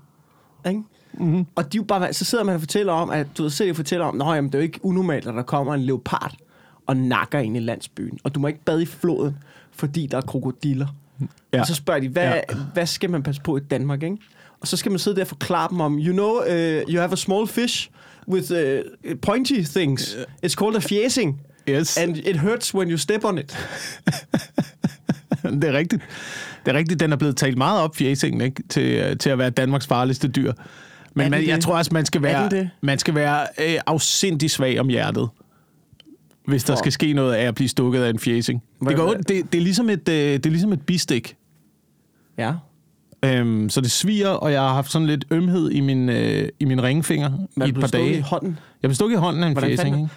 Ikke? 0.68 0.82
Mm-hmm. 1.12 1.46
Og 1.54 1.72
de 1.72 1.84
bare, 1.84 2.12
så 2.12 2.24
sidder 2.24 2.44
man 2.44 2.54
og 2.54 2.60
fortæller 2.60 2.92
om, 2.92 3.10
at 3.10 3.26
du 3.38 3.42
ved, 3.42 3.50
sidder 3.50 3.72
og 3.72 3.76
fortæller 3.76 4.06
om, 4.06 4.20
at 4.20 4.42
det 4.42 4.54
er 4.54 4.58
jo 4.58 4.62
ikke 4.62 4.84
unormalt, 4.84 5.26
at 5.26 5.34
der 5.34 5.42
kommer 5.42 5.74
en 5.74 5.80
leopard 5.80 6.34
og 6.86 6.96
nakker 6.96 7.38
ind 7.38 7.56
i 7.56 7.60
landsbyen. 7.60 8.18
Og 8.24 8.34
du 8.34 8.40
må 8.40 8.46
ikke 8.46 8.64
bade 8.64 8.82
i 8.82 8.86
floden, 8.86 9.36
fordi 9.70 10.06
der 10.06 10.16
er 10.16 10.20
krokodiller. 10.20 10.86
Ja. 11.52 11.60
Og 11.60 11.66
så 11.66 11.74
spørger 11.74 12.00
de, 12.00 12.08
hvad, 12.08 12.22
ja. 12.22 12.40
hvad 12.72 12.86
skal 12.86 13.10
man 13.10 13.22
passe 13.22 13.42
på 13.42 13.56
i 13.56 13.60
Danmark, 13.60 14.02
ikke? 14.02 14.16
Og 14.60 14.68
så 14.68 14.76
skal 14.76 14.92
man 14.92 14.98
sidde 14.98 15.16
der 15.16 15.22
og 15.22 15.28
forklare 15.28 15.68
dem 15.70 15.80
om, 15.80 15.98
you 15.98 16.12
know, 16.12 16.30
uh, 16.40 16.92
you 16.92 17.00
have 17.00 17.12
a 17.12 17.16
small 17.16 17.46
fish 17.48 17.90
with 18.28 18.52
uh, 18.52 18.58
pointy 19.22 19.62
things. 19.62 20.16
It's 20.46 20.54
called 20.54 20.76
a 20.76 20.80
fjæsing, 20.80 21.40
Yes. 21.68 21.96
and 21.98 22.16
it 22.16 22.36
hurts 22.40 22.74
when 22.74 22.90
you 22.90 22.96
step 22.98 23.24
on 23.24 23.38
it. 23.38 23.58
det 25.42 25.64
er 25.64 25.72
rigtigt. 25.72 26.02
Det 26.66 26.74
er 26.74 26.78
rigtigt, 26.78 27.00
den 27.00 27.12
er 27.12 27.16
blevet 27.16 27.36
talt 27.36 27.58
meget 27.58 27.80
op, 27.80 27.96
fjæsingen, 27.96 28.40
ikke? 28.40 28.62
Til, 28.68 28.82
øh, 28.92 29.16
til 29.16 29.30
at 29.30 29.38
være 29.38 29.50
Danmarks 29.50 29.86
farligste 29.86 30.28
dyr. 30.28 30.52
Men 31.14 31.30
man, 31.30 31.46
jeg 31.46 31.60
tror 31.60 31.76
også, 31.78 31.90
man 31.94 32.06
skal 32.06 32.22
være, 32.22 32.68
man 32.80 32.98
skal 32.98 33.14
være 33.14 33.46
øh, 33.60 33.80
afsindig 33.86 34.50
svag 34.50 34.80
om 34.80 34.88
hjertet, 34.88 35.28
hvis 36.46 36.64
der 36.64 36.72
For- 36.74 36.78
skal 36.78 36.92
ske 36.92 37.12
noget 37.12 37.34
af 37.34 37.44
at 37.44 37.54
blive 37.54 37.68
stukket 37.68 38.02
af 38.02 38.10
en 38.10 38.18
fjæsing. 38.18 38.62
Det, 38.88 38.96
går, 38.96 39.14
det, 39.14 39.28
det, 39.52 39.58
er 39.58 39.62
ligesom 39.62 39.90
et, 39.90 40.08
øh, 40.08 40.14
det 40.14 40.46
er 40.46 40.50
ligesom 40.50 40.72
et 40.72 40.82
bistik. 40.86 41.36
Ja. 42.38 42.52
Øhm, 43.24 43.68
så 43.70 43.80
det 43.80 43.90
sviger, 43.90 44.28
og 44.28 44.52
jeg 44.52 44.60
har 44.60 44.74
haft 44.74 44.90
sådan 44.92 45.06
lidt 45.06 45.24
ømhed 45.30 45.70
i 45.70 45.80
min, 45.80 46.08
øh, 46.08 46.48
i 46.60 46.64
min 46.64 46.82
ringfinger 46.82 47.30
Man 47.56 47.68
i 47.68 47.70
et 47.70 47.74
par 47.80 47.86
dage. 47.86 48.18
i 48.18 48.20
hånden. 48.20 48.58
Jeg 48.82 48.88
blev 48.88 48.94
stukket 48.94 49.16
i 49.16 49.18
hånden 49.18 49.42
af 49.42 49.46
en 49.46 49.52
Hvordan 49.52 49.70
fjæsing. 49.70 50.10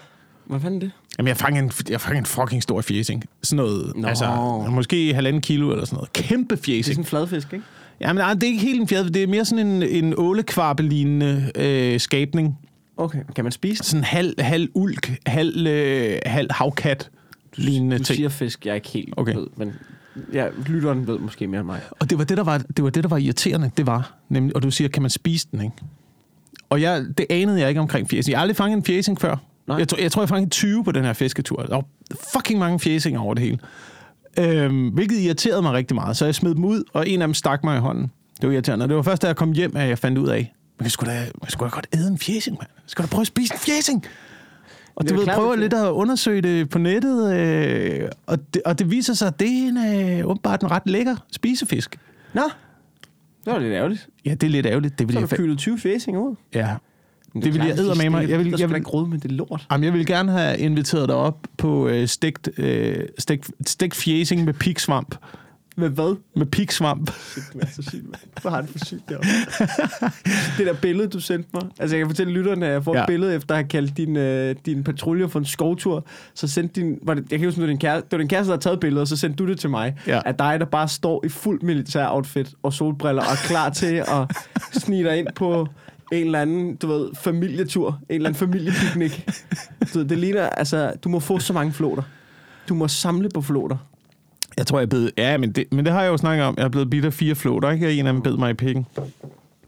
Hvad 0.46 0.60
fanden 0.60 0.82
det? 0.82 0.92
Jamen, 1.18 1.28
jeg 1.28 1.38
fangede 1.38 1.64
en, 1.66 1.72
jeg 1.90 2.02
fangede 2.02 2.20
en 2.20 2.26
fucking 2.26 2.64
stor 2.64 2.82
fjæsing. 2.82 3.24
Sådan 3.44 3.58
noget, 3.66 3.94
Nå. 3.96 4.08
altså, 4.08 4.26
måske 4.70 5.14
halvanden 5.14 5.42
kilo 5.42 5.72
eller 5.72 5.86
sådan 5.86 5.96
noget. 5.98 6.14
Kæmpe 6.14 6.56
Det 6.56 6.62
er 6.62 6.64
fjæsing. 6.64 6.86
sådan 6.86 7.02
en 7.02 7.06
fladfisk, 7.06 7.54
ikke? 7.54 7.66
Jamen, 8.02 8.16
nej, 8.22 8.34
det 8.34 8.44
er 8.44 8.48
ikke 8.48 8.60
helt 8.60 8.82
en 8.82 8.88
fjerde. 8.88 9.10
Det 9.10 9.24
er 9.24 9.28
mere 9.28 9.46
sådan 9.46 9.68
en, 9.68 9.84
en 9.84 10.14
ålekvarpe-lignende 10.18 11.52
øh, 11.56 12.00
skabning. 12.00 12.58
Okay, 12.98 13.20
kan 13.36 13.46
man 13.46 13.52
spise 13.52 13.78
den? 13.80 13.86
Sådan 13.86 14.04
halv, 14.04 14.34
halv 14.42 14.70
ulk, 14.74 15.12
halv, 15.26 15.68
øh, 15.68 16.20
halv 16.26 16.48
havkat 16.52 17.10
lignende 17.56 17.98
Du 17.98 18.04
ting. 18.04 18.16
siger 18.16 18.30
fisk, 18.30 18.66
jeg 18.66 18.72
er 18.72 18.76
ikke 18.76 18.90
helt 18.90 19.14
Okay. 19.18 19.36
ved, 19.36 19.48
men 19.56 19.74
ja, 20.34 20.48
lytteren 20.66 21.08
ved 21.08 21.20
måske 21.20 21.48
mere 21.48 21.60
end 21.60 21.66
mig. 21.66 21.82
Og 22.00 22.10
det 22.10 22.18
var 22.18 22.24
det, 22.24 22.38
der 22.38 22.44
var, 22.44 22.58
det 22.58 22.84
var 22.84 22.90
det, 22.90 23.04
der 23.04 23.10
var 23.10 23.18
irriterende. 23.18 23.72
Det 23.78 23.88
var 23.88 24.14
nemlig, 24.30 24.56
og 24.56 24.64
du 24.64 24.72
siger, 24.72 24.88
kan 24.88 25.02
man 25.02 25.12
spise 25.12 25.48
den, 25.52 25.62
ikke? 25.62 25.76
Og 26.70 26.82
jeg, 26.82 27.06
det 27.18 27.26
anede 27.30 27.60
jeg 27.60 27.70
ikke 27.70 27.82
omkring 27.82 28.10
fjæsing. 28.10 28.32
Jeg 28.32 28.38
har 28.38 28.42
aldrig 28.42 28.58
fanget 28.58 28.78
en 28.78 28.84
fjæsing 28.84 29.22
før. 29.22 29.36
Nej. 29.68 29.78
Jeg, 29.78 29.88
tror, 29.88 29.98
jeg 29.98 30.12
tror, 30.12 30.22
jeg 30.22 30.30
fangede 30.30 30.50
20 30.50 30.84
på 30.84 30.92
den 30.92 31.04
her 31.04 31.14
fisketur. 31.14 31.62
Der 31.62 31.76
var 31.76 31.86
fucking 32.34 32.60
mange 32.60 32.80
fjæsinger 32.80 33.20
over 33.20 33.34
det 33.34 33.44
hele. 33.44 33.60
Øhm, 34.40 34.88
hvilket 34.88 35.20
irriterede 35.20 35.62
mig 35.62 35.74
rigtig 35.74 35.96
meget. 35.96 36.18
Så 36.18 36.26
jeg 36.26 36.36
smed 36.36 36.56
dem 36.56 36.66
ud, 36.66 36.84
og 36.94 37.10
en 37.10 37.22
af 37.22 37.28
dem 37.28 37.34
stak 37.34 37.64
mig 37.64 37.78
i 37.78 37.80
hånden. 37.80 38.12
Det 38.42 38.48
var 38.48 38.54
irriterende. 38.54 38.84
Og 38.84 38.90
det 38.90 38.98
var 38.98 39.04
først, 39.04 39.22
da 39.22 39.28
jeg 39.28 39.36
kom 39.36 39.52
hjem, 39.52 39.76
at 39.76 39.90
jeg 39.90 39.98
fandt 39.98 40.18
ud 40.18 40.28
af, 40.28 40.54
man 40.80 40.84
kan 40.84 40.90
sgu 40.90 41.06
da, 41.06 41.20
man 41.20 41.32
kan 41.44 41.52
sgu 41.52 41.66
da 41.66 41.70
godt 41.70 41.88
æde 41.94 42.08
en 42.08 42.18
fjæsing, 42.18 42.58
mand. 42.60 42.70
Skal 42.86 43.04
du 43.04 43.10
prøve 43.10 43.22
at 43.22 43.28
spise 43.28 43.54
en 43.54 43.60
fjæsing? 43.60 44.06
Og 44.96 45.04
Det 45.04 45.10
du 45.12 45.16
ved, 45.16 45.24
klart, 45.24 45.36
prøver 45.38 45.52
det- 45.52 45.60
lidt 45.60 45.74
at 45.74 45.90
undersøge 45.90 46.42
det 46.42 46.70
på 46.70 46.78
nettet, 46.80 47.34
øh, 47.36 48.10
og, 48.28 48.54
det, 48.54 48.62
og 48.66 48.80
det 48.80 48.92
viser 48.92 49.14
sig, 49.14 49.28
at 49.28 49.40
det 49.40 49.48
er 49.48 49.68
en, 49.68 50.20
øh, 50.22 50.28
åbenbart 50.30 50.62
en 50.62 50.72
ret 50.72 50.84
lækker 50.86 51.16
spisefisk. 51.32 52.00
Nå, 52.34 52.42
det 53.46 53.54
var 53.54 53.60
lidt 53.60 53.74
ærgerligt. 53.74 54.08
Ja, 54.26 54.32
det 54.32 54.44
er 54.44 54.48
lidt 54.52 54.66
ærgerligt. 54.66 55.00
Det 55.00 55.08
vil 55.08 55.14
Så 55.14 55.20
har 55.20 55.28
jeg, 55.28 55.30
du 55.30 55.36
fa- 55.36 55.46
fælet 55.46 55.58
20 55.58 55.80
fæsinger 55.80 56.22
ud. 56.22 56.36
ja. 56.56 56.76
Men 57.36 57.44
Det 57.44 57.54
vil 57.54 57.60
jeg 57.60 57.68
klart, 57.76 57.80
eddermame 57.80 58.10
mig. 58.10 58.24
det- 58.24 58.30
Jeg 58.30 58.40
vil- 58.40 58.56
jeg 58.60 58.70
vil- 58.70 58.76
ikke 58.78 58.90
råde 58.90 59.08
med 59.10 59.18
det 59.20 59.32
lort. 59.32 59.68
Jamen, 59.72 59.84
jeg 59.84 59.94
vil 59.94 60.06
gerne 60.06 60.32
have 60.32 60.58
inviteret 60.58 61.08
dig 61.10 61.16
op 61.16 61.48
på 61.58 61.88
øh, 61.88 62.08
stegt, 62.08 62.50
øh, 62.58 62.98
stegt, 63.20 63.52
stegt 63.68 63.96
fjæsing 63.96 64.44
med 64.46 64.54
piksvamp. 64.54 65.16
Med 65.76 65.90
hvad? 65.90 66.18
Med 66.36 66.46
piksvamp. 66.46 67.12
Det 67.54 67.62
er 67.62 67.68
så 67.68 67.82
sygt. 67.90 68.06
Hvor 68.42 68.50
har 68.50 68.62
det 68.62 68.70
for 68.70 68.86
sygt 68.86 69.10
deroppe. 69.10 69.28
det 70.58 70.68
der 70.68 70.74
billede, 70.82 71.08
du 71.08 71.20
sendte 71.20 71.50
mig. 71.54 71.64
Altså, 71.80 71.96
jeg 71.96 72.06
kan 72.06 72.10
fortælle 72.10 72.34
lytterne, 72.34 72.66
at 72.66 72.72
jeg 72.72 72.84
får 72.84 72.96
ja. 72.96 73.02
Et 73.02 73.08
billede, 73.08 73.36
efter 73.36 73.56
at 73.56 73.58
have 73.58 73.68
kaldt 73.68 73.98
din, 73.98 74.18
øh, 74.18 74.56
din 74.66 74.84
patrulje 74.84 75.30
for 75.30 75.40
en 75.40 75.46
skovtur. 75.46 76.06
Så 76.34 76.48
sendte 76.48 76.82
din... 76.82 77.00
Var 77.02 77.14
det, 77.14 77.32
jeg 77.32 77.40
kan 77.40 77.48
huske, 77.48 77.56
det 77.56 77.62
var 77.62 77.68
din 77.68 77.80
kæreste, 77.80 78.06
det 78.06 78.12
var 78.12 78.18
din 78.18 78.28
kæreste, 78.28 78.48
der 78.48 78.54
havde 78.54 78.64
taget 78.64 78.80
billedet, 78.80 79.02
og 79.02 79.08
så 79.08 79.18
sendte 79.18 79.44
du 79.44 79.50
det 79.50 79.60
til 79.60 79.70
mig. 79.70 79.96
Ja. 80.08 80.22
At 80.26 80.40
dig, 80.40 80.60
der 80.60 80.66
bare 80.66 80.88
står 80.88 81.26
i 81.26 81.30
fuld 81.30 81.62
militær 81.62 82.08
outfit 82.10 82.54
og 82.64 82.74
solbriller, 82.74 83.22
og 83.22 83.32
er 83.32 83.48
klar 83.48 83.70
til 83.70 83.96
at 83.96 84.38
snige 84.72 85.04
dig 85.04 85.18
ind 85.18 85.28
på 85.36 85.68
en 86.12 86.26
eller 86.26 86.42
anden, 86.42 86.76
du 86.76 86.88
ved, 86.88 87.10
familietur. 87.16 88.00
En 88.10 88.16
eller 88.16 88.30
anden 88.30 88.40
familiepiknik. 88.40 89.30
Du 89.94 90.00
ved, 90.00 90.06
det 90.06 90.18
ligner, 90.18 90.50
altså, 90.50 90.94
du 91.04 91.10
må 91.10 91.20
få 91.20 91.40
så 91.40 91.54
mange 91.54 91.74
floter. 91.74 92.04
Du 92.70 92.74
må 92.74 92.88
samle 92.88 93.30
på 93.30 93.42
floter. 93.42 93.78
Jeg 94.58 94.68
tror, 94.68 94.80
jeg 94.80 94.90
blevet... 94.90 95.12
Ja, 95.18 95.38
men 95.38 95.52
det, 95.52 95.66
men 95.72 95.86
det 95.86 95.94
har 95.94 96.02
jeg 96.02 96.10
jo 96.10 96.18
snakket 96.18 96.46
om. 96.46 96.56
Jeg 96.58 96.64
er 96.64 96.70
blevet 96.70 96.90
bidt 96.90 97.06
af 97.06 97.14
fire 97.14 97.36
flåter, 97.36 97.70
ikke? 97.72 97.88
Og 97.88 97.94
en 97.94 98.08
af 98.08 98.14
dem 98.14 98.22
bed 98.22 98.38
mig 98.38 98.50
i 98.52 98.54
pikken. 98.54 98.86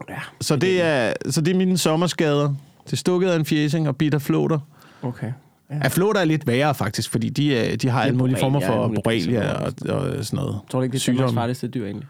Ja. 0.08 0.18
Så 0.40 0.56
det 0.56 0.82
er, 0.82 1.12
så 1.30 1.40
det 1.40 1.52
er 1.54 1.58
mine 1.58 1.78
sommerskader. 1.78 2.54
Det 2.84 2.92
er 2.92 2.96
stukket 2.96 3.28
af 3.28 3.36
en 3.36 3.44
fjæsing 3.44 3.88
og 3.88 3.96
bidt 3.96 4.14
af 4.14 4.22
flåter. 4.22 4.58
Okay. 5.02 5.32
Ja. 5.70 5.76
Ja, 5.82 5.88
flåter 5.88 6.20
er 6.20 6.24
lidt 6.24 6.46
værre, 6.46 6.74
faktisk, 6.74 7.10
fordi 7.10 7.28
de, 7.28 7.56
er, 7.56 7.76
de 7.76 7.88
har 7.88 8.02
alle 8.02 8.16
mulige 8.18 8.36
former 8.40 8.60
for 8.60 8.92
borrelia 8.94 9.52
og, 9.52 9.72
og 9.88 10.24
sådan 10.24 10.36
noget. 10.36 10.58
Tror 10.70 10.82
ikke, 10.82 10.92
det 10.92 11.08
er. 11.08 11.12
Danmarks 11.12 11.34
farligste 11.34 11.68
dyr, 11.68 11.84
egentlig. 11.84 12.08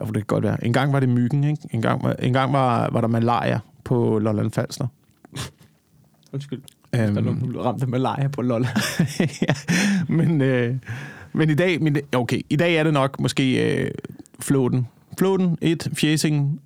Ja, 0.00 0.04
for 0.06 0.12
det 0.12 0.22
kan 0.22 0.26
godt 0.26 0.44
være. 0.44 0.64
En 0.64 0.72
gang 0.72 0.92
var 0.92 1.00
det 1.00 1.08
myggen, 1.08 1.44
ikke? 1.44 1.62
En 1.70 1.82
gang 1.82 2.02
var, 2.02 2.12
en 2.12 2.32
gang 2.32 2.52
var, 2.52 2.88
var 2.92 3.00
der 3.00 3.08
malaria 3.08 3.58
på 3.84 4.18
Lolland 4.18 4.50
Falster. 4.50 4.86
Undskyld. 6.32 6.62
Øhm, 6.94 7.14
Der 7.14 7.20
er 7.20 7.24
nogen, 7.24 7.54
der 7.54 7.60
ramte 7.60 7.86
malaria 7.86 8.28
på 8.28 8.42
lol. 8.42 8.62
ja, 9.48 9.54
men, 10.08 10.40
øh, 10.40 10.74
men 11.32 11.50
i 11.50 11.54
dag, 11.54 11.82
men, 11.82 11.96
okay, 12.12 12.40
i 12.50 12.56
dag 12.56 12.76
er 12.76 12.82
det 12.82 12.92
nok 12.92 13.20
måske 13.20 13.74
øh, 13.74 13.90
flåten. 14.40 14.86
Flåten, 15.18 15.58
et, 15.60 15.88
fjæsingen. 15.94 16.60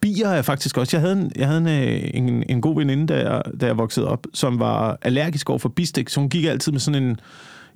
Bier 0.00 0.28
er 0.28 0.42
faktisk 0.42 0.78
også. 0.78 0.96
Jeg 0.96 1.00
havde 1.00 1.20
en, 1.22 1.32
jeg 1.36 1.46
havde 1.48 1.60
en, 1.60 1.66
øh, 1.68 2.10
en, 2.14 2.44
en 2.48 2.60
god 2.60 2.76
veninde, 2.76 3.06
da 3.06 3.30
jeg, 3.30 3.42
da 3.60 3.66
jeg 3.66 3.78
voksede 3.78 4.08
op, 4.08 4.26
som 4.34 4.58
var 4.58 4.98
allergisk 5.02 5.50
over 5.50 5.58
for 5.58 5.68
bistik, 5.68 6.08
så 6.08 6.20
hun 6.20 6.28
gik 6.28 6.44
altid 6.44 6.72
med 6.72 6.80
sådan 6.80 7.02
en 7.02 7.20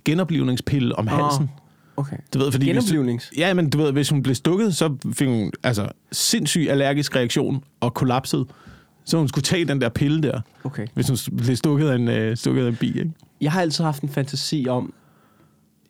genoplivningspille 0.05 0.99
om 0.99 1.07
halsen. 1.07 1.51
Okay. 1.97 2.17
Du 2.35 2.39
ved, 2.39 2.53
fordi 2.53 2.73
hvis, 2.73 2.85
Genoplivnings. 2.85 3.33
ja, 3.37 3.55
men 3.55 3.71
du 3.71 3.79
ved, 3.79 3.93
hvis 3.93 4.09
hun 4.11 4.23
blev 4.23 4.35
stukket, 4.35 4.77
så 4.77 4.97
fik 5.13 5.29
hun 5.29 5.53
altså 5.63 5.89
sindssyg 6.13 6.67
allergisk 6.71 7.17
reaktion 7.17 7.65
og 7.81 7.95
kollapsede. 7.95 8.47
Så 9.05 9.19
hun 9.19 9.29
skulle 9.29 9.43
tage 9.43 9.65
den 9.65 9.81
der 9.81 9.89
pille 9.89 10.23
der, 10.23 10.41
Okay. 10.65 10.87
hvis 10.95 11.09
hun 11.09 11.37
blev 11.37 11.57
stukket 11.57 11.89
af 11.89 11.95
en, 11.95 12.09
øh, 12.09 12.37
stukket 12.37 12.65
af 12.65 12.69
en 12.69 12.77
bi, 12.77 12.87
ikke? 12.99 13.13
Jeg 13.41 13.53
har 13.53 13.61
altid 13.61 13.85
haft 13.85 14.03
en 14.03 14.09
fantasi 14.09 14.67
om, 14.69 14.93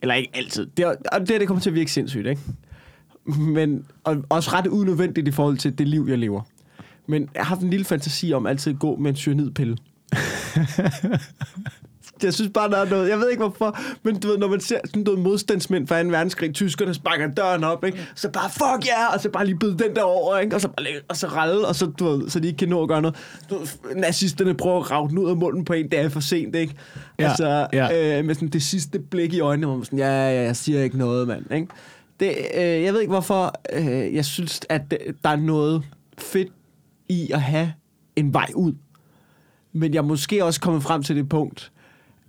eller 0.03 0.15
ikke 0.15 0.31
altid, 0.35 0.67
det, 0.77 0.85
er, 0.85 0.89
og 1.13 1.21
det, 1.21 1.31
her, 1.31 1.39
det 1.39 1.49
kommer 1.49 1.63
til 1.63 1.71
at 1.71 1.75
virke 1.75 1.93
sindssygt, 1.93 2.27
ikke? 2.27 2.41
Men 3.39 3.85
og 4.05 4.25
også 4.29 4.51
ret 4.53 4.67
unødvendigt 4.67 5.29
i 5.29 5.31
forhold 5.31 5.57
til 5.57 5.79
det 5.79 5.89
liv, 5.89 6.07
jeg 6.09 6.19
lever. 6.19 6.43
Men 7.07 7.29
jeg 7.35 7.43
har 7.43 7.49
haft 7.49 7.61
en 7.61 7.71
lille 7.71 7.85
fantasi 7.85 8.33
om 8.33 8.47
altid 8.47 8.73
at 8.73 8.79
gå 8.79 8.97
med 8.97 9.11
en 9.11 9.17
cyanidpille. 9.17 9.77
Jeg 12.23 12.35
synes 12.35 12.51
bare, 12.55 12.71
der 12.71 12.77
er 12.77 12.91
noget... 12.91 13.09
Jeg 13.09 13.19
ved 13.19 13.31
ikke 13.31 13.43
hvorfor, 13.43 13.79
men 14.03 14.21
du 14.21 14.29
ved, 14.29 14.39
når 14.39 14.49
man 14.49 14.61
ser 14.61 14.79
sådan 14.85 15.03
noget 15.03 15.21
modstandsmænd 15.21 15.87
fra 15.87 16.03
2. 16.03 16.09
verdenskrig, 16.09 16.55
tyskerne 16.55 16.95
sparker 16.95 17.29
døren 17.29 17.65
op, 17.65 17.85
ikke? 17.85 18.09
så 18.15 18.31
bare 18.31 18.51
fuck 18.51 18.87
ja, 18.87 19.01
yeah! 19.01 19.15
og 19.15 19.21
så 19.21 19.31
bare 19.31 19.47
lige 19.47 19.59
byde 19.59 19.79
den 19.79 19.97
der 19.97 20.03
over, 20.03 20.39
ikke? 20.39 20.57
og 20.57 20.61
så 20.61 20.69
bare 20.69 20.87
og 21.09 21.17
så 21.17 21.27
ralle, 21.27 21.67
og 21.67 21.75
så, 21.75 21.87
du 21.87 22.05
ved, 22.05 22.31
så 22.31 22.41
de 22.41 22.47
ikke 22.47 22.59
kan 22.59 22.69
nå 22.69 22.83
at 22.83 22.89
gøre 22.89 23.03
noget. 23.03 23.17
Du 23.51 23.59
nazisterne 23.97 24.55
prøver 24.55 24.81
at 24.81 24.91
rave 24.91 25.09
den 25.09 25.19
ud 25.19 25.31
af 25.31 25.37
munden 25.37 25.65
på 25.65 25.73
en, 25.73 25.91
det 25.91 25.99
er 25.99 26.09
for 26.09 26.21
sent, 26.21 26.57
ikke? 26.57 26.75
Ja, 27.19 27.29
altså, 27.29 27.67
ja. 27.73 28.19
Øh, 28.19 28.25
med 28.25 28.35
sådan 28.35 28.49
det 28.49 28.63
sidste 28.63 28.99
blik 28.99 29.35
i 29.35 29.41
øjnene, 29.41 29.67
hvor 29.67 29.77
man 29.77 29.85
sådan, 29.85 29.99
ja, 29.99 30.31
ja, 30.31 30.43
jeg 30.43 30.57
siger 30.57 30.83
ikke 30.83 30.99
noget, 30.99 31.29
mand, 31.29 31.53
ikke? 31.53 31.67
Det, 32.21 32.29
øh, 32.55 32.63
jeg 32.63 32.93
ved 32.93 33.01
ikke, 33.01 33.11
hvorfor 33.11 33.61
øh, 33.73 34.15
jeg 34.15 34.25
synes, 34.25 34.61
at 34.69 34.83
der 35.25 35.31
er 35.31 35.37
noget 35.37 35.83
fedt 36.19 36.53
i 37.09 37.31
at 37.33 37.41
have 37.41 37.73
en 38.17 38.35
vej 38.35 38.49
ud. 38.55 38.73
Men 39.73 39.95
jeg 39.95 39.99
er 39.99 40.05
måske 40.05 40.45
også 40.45 40.61
kommet 40.61 40.83
frem 40.83 41.03
til 41.03 41.17
det 41.17 41.29
punkt, 41.29 41.73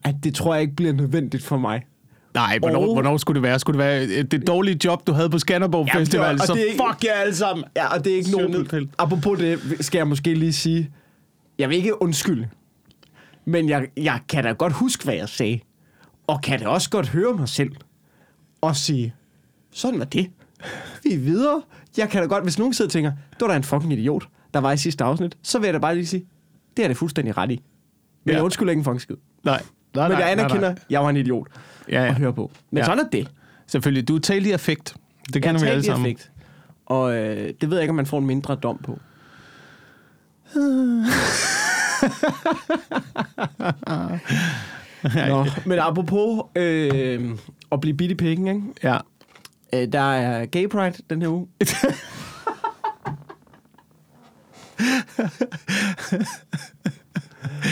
at 0.04 0.16
det 0.24 0.36
tror 0.36 0.54
jeg 0.54 0.62
ikke 0.62 0.76
bliver 0.76 0.94
nødvendigt 0.94 1.44
for 1.44 1.58
mig. 1.58 1.86
Nej, 2.34 2.60
hvornår, 2.60 2.80
Og- 2.88 2.94
hvornår 2.94 3.18
skulle 3.18 3.36
det 3.36 3.44
være? 3.44 3.60
Skulle 3.60 3.80
det 3.80 3.86
være 3.88 4.04
et- 4.04 4.32
det 4.32 4.48
dårlige 4.48 4.80
job, 4.86 5.08
du 5.08 5.12
havde 5.12 5.30
på 5.30 5.40
Skanderborg 5.40 5.88
Ja, 5.94 6.00
Festival? 6.00 6.34
og 6.42 6.48
så 6.48 6.54
det 6.54 6.62
er 6.62 6.66
ikke- 6.66 6.84
fuck 6.90 7.04
jer 7.06 7.14
alle 7.14 7.36
sammen. 7.36 7.66
Ja, 7.76 7.88
og 7.98 8.06
det 8.06 8.14
er 8.14 8.18
ikke 8.18 8.32
nogen... 8.32 8.90
Apropos 8.98 9.40
det, 9.40 9.60
skal 9.86 10.00
jeg 10.00 10.08
måske 10.08 10.34
lige 10.34 10.54
sige, 10.54 10.92
jeg 11.60 11.70
vil 11.70 11.78
ikke 11.78 12.02
undskylde, 12.02 12.50
men 13.46 13.70
jeg, 13.70 13.88
jeg 13.98 14.20
kan 14.30 14.44
da 14.44 14.52
godt 14.52 14.74
huske, 14.74 15.04
hvad 15.04 15.14
jeg 15.16 15.30
sagde, 15.30 15.60
og 16.28 16.42
kan 16.42 16.60
da 16.60 16.68
også 16.68 16.90
godt 16.90 17.08
høre 17.10 17.34
mig 17.34 17.50
selv, 17.50 17.72
og 18.62 18.76
sige, 18.76 19.14
sådan 19.72 20.00
var 20.00 20.06
det. 20.06 20.28
Vi 21.04 21.14
er 21.14 21.18
videre. 21.20 21.62
Jeg 21.98 22.10
kan 22.10 22.22
da 22.22 22.28
godt, 22.28 22.44
hvis 22.44 22.60
nogen 22.60 22.74
sidder 22.74 22.90
og 22.90 22.92
tænker, 22.92 23.12
det 23.12 23.42
var 23.42 23.48
da 23.48 23.56
en 23.56 23.64
fucking 23.64 23.94
idiot, 23.94 24.28
der 24.54 24.60
var 24.60 24.72
i 24.72 24.78
sidste 24.78 25.04
afsnit, 25.04 25.38
så 25.44 25.60
vil 25.60 25.68
jeg 25.68 25.74
da 25.74 25.80
bare 25.80 25.96
lige 25.96 26.08
sige, 26.08 26.26
det 26.78 26.84
er 26.84 26.88
det 26.88 26.98
fuldstændig 26.98 27.38
ret 27.38 27.52
i. 27.52 27.64
Men 28.26 28.32
Ja. 28.32 28.36
jeg 28.38 28.44
undskylder 28.44 28.72
ikke 28.72 28.80
en 28.80 28.84
fucking 28.84 29.02
skid. 29.02 29.16
Nej. 29.44 29.62
Nej 29.96 30.08
Men 30.08 30.18
nej, 30.18 30.26
jeg 30.28 30.36
nej, 30.36 30.44
anerkender, 30.44 30.70
nej. 30.70 30.80
jeg 30.90 31.02
var 31.02 31.10
en 31.10 31.18
idiot 31.18 31.48
Ja, 31.90 32.02
ja. 32.04 32.08
at 32.08 32.16
høre 32.16 32.34
på. 32.34 32.52
Men 32.72 32.78
Ja. 32.78 32.86
sådan 32.86 33.06
er 33.06 33.10
det. 33.10 33.28
Selvfølgelig. 33.68 34.08
Du 34.08 34.16
er 34.16 34.20
talt 34.20 34.48
i 34.48 34.52
affekt. 34.52 34.96
Det 35.34 35.44
kender 35.44 35.62
vi 35.62 35.68
alle 35.68 35.84
sammen. 35.84 36.06
affekt. 36.06 36.32
Og 36.86 37.16
øh, 37.16 37.54
det 37.62 37.70
ved 37.70 37.78
jeg 37.78 37.84
ikke, 37.84 37.90
om 37.90 37.96
man 37.96 38.06
får 38.06 38.20
en 38.20 38.26
mindre 38.26 38.56
dom 38.56 38.78
på. 38.84 39.00
Nå, 45.28 45.46
men 45.66 45.80
apropos 45.80 46.42
øh, 46.56 47.32
at 47.72 47.82
blive 47.82 47.98
bidt 47.98 48.12
i 48.12 48.16
pikken, 48.16 48.48
ikke? 48.48 48.62
Ja. 48.84 48.98
Øh, 49.74 49.88
der 49.92 50.12
er 50.14 50.46
Gay 50.46 50.68
Pride 50.68 50.94
den 51.10 51.22
her 51.22 51.30
uge. 51.30 51.48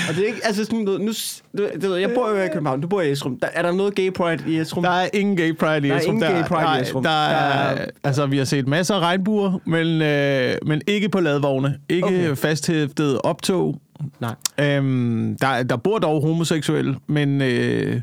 Og 0.10 0.16
det 0.16 0.24
er 0.24 0.28
ikke, 0.28 0.40
altså 0.44 0.66
sådan 0.66 0.80
noget, 0.80 1.02
nu, 1.02 1.12
du, 1.58 1.68
du, 1.88 1.96
jeg 1.96 2.12
bor 2.16 2.30
jo 2.30 2.42
i 2.44 2.48
København, 2.54 2.82
du 2.82 2.88
bor 2.88 3.02
i 3.02 3.12
Esrum. 3.12 3.40
Der, 3.40 3.48
er 3.54 3.62
der 3.62 3.72
noget 3.72 3.96
Gay 3.96 4.12
Pride 4.14 4.44
i 4.48 4.58
Esrum? 4.60 4.84
Der 4.84 4.90
er 4.90 5.10
ingen 5.14 5.38
gay 5.38 5.56
pride 5.56 5.78
i 5.88 5.90
Der 5.90 5.96
er 5.96 6.00
Esrum. 6.00 6.16
ingen 6.16 6.32
gay 6.34 6.44
pride 6.44 6.62
i 6.62 6.64
nej, 6.64 6.82
Esrum. 6.82 7.04
Der 7.04 7.10
er, 7.10 7.76
Der 7.76 7.82
er- 7.84 7.88
altså, 8.04 8.26
vi 8.26 8.38
har 8.38 8.46
set 8.46 8.68
masser 8.68 8.96
af 8.96 9.00
regnbuer, 9.00 9.60
men, 9.66 10.02
øh, 10.02 10.56
men 10.66 10.82
ikke 10.88 11.10
på 11.10 11.20
ladvogne. 11.20 11.78
Ikke 11.90 12.06
okay. 12.06 12.26
Okay. 12.26 12.36
fasthæftet 12.36 13.20
optog. 13.24 13.80
Nej. 14.20 14.36
Øhm, 14.60 15.38
der, 15.42 15.64
der 15.64 15.76
bor 15.78 16.00
dog 16.00 16.22
homoseksuelle, 16.22 16.96
men, 17.08 17.42
øh, 17.42 18.02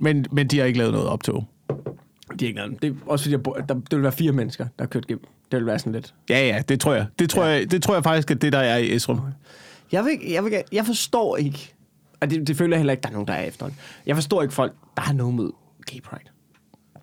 men, 0.00 0.26
men 0.32 0.46
de 0.46 0.58
har 0.58 0.64
ikke 0.66 0.78
lavet 0.78 0.92
noget 0.92 1.08
optog. 1.08 1.44
Det 2.32 2.42
er 2.42 2.46
ikke 2.46 2.58
noget. 2.60 2.82
Det 2.82 2.90
er 2.90 2.94
også 3.06 3.22
fordi, 3.24 3.32
jeg 3.32 3.42
bor, 3.42 3.54
der, 3.68 3.74
det 3.74 3.84
vil 3.90 4.02
være 4.02 4.12
fire 4.12 4.32
mennesker, 4.32 4.64
der 4.64 4.70
har 4.84 4.86
kørt 4.86 5.06
gennem. 5.06 5.24
Det 5.52 5.58
vil 5.58 5.66
være 5.66 5.78
sådan 5.78 5.92
lidt. 5.92 6.14
Ja, 6.30 6.46
ja, 6.46 6.62
det 6.68 6.80
tror 6.80 6.94
jeg. 6.94 7.06
Det 7.18 7.30
tror, 7.30 7.44
ja. 7.44 7.50
jeg, 7.50 7.70
det 7.70 7.82
tror 7.82 7.94
jeg 7.94 8.02
faktisk, 8.04 8.30
at 8.30 8.42
det 8.42 8.52
der 8.52 8.58
er 8.58 8.76
i 8.76 8.94
Esrum. 8.94 9.20
Jeg, 9.92 10.04
vil, 10.04 10.18
jeg, 10.30 10.44
vil, 10.44 10.52
jeg 10.72 10.86
forstår 10.86 11.36
ikke, 11.36 11.74
og 12.20 12.30
det, 12.30 12.46
det 12.46 12.56
føler 12.56 12.76
jeg 12.76 12.80
heller 12.80 12.92
ikke, 12.92 13.02
der 13.02 13.08
er 13.08 13.12
nogen, 13.12 13.28
der 13.28 13.34
er 13.34 13.44
efter. 13.44 13.70
Jeg 14.06 14.16
forstår 14.16 14.42
ikke 14.42 14.54
folk, 14.54 14.72
der 14.96 15.02
har 15.02 15.12
noget 15.12 15.34
med 15.34 15.50
gay 15.86 16.00
pride. 16.02 16.24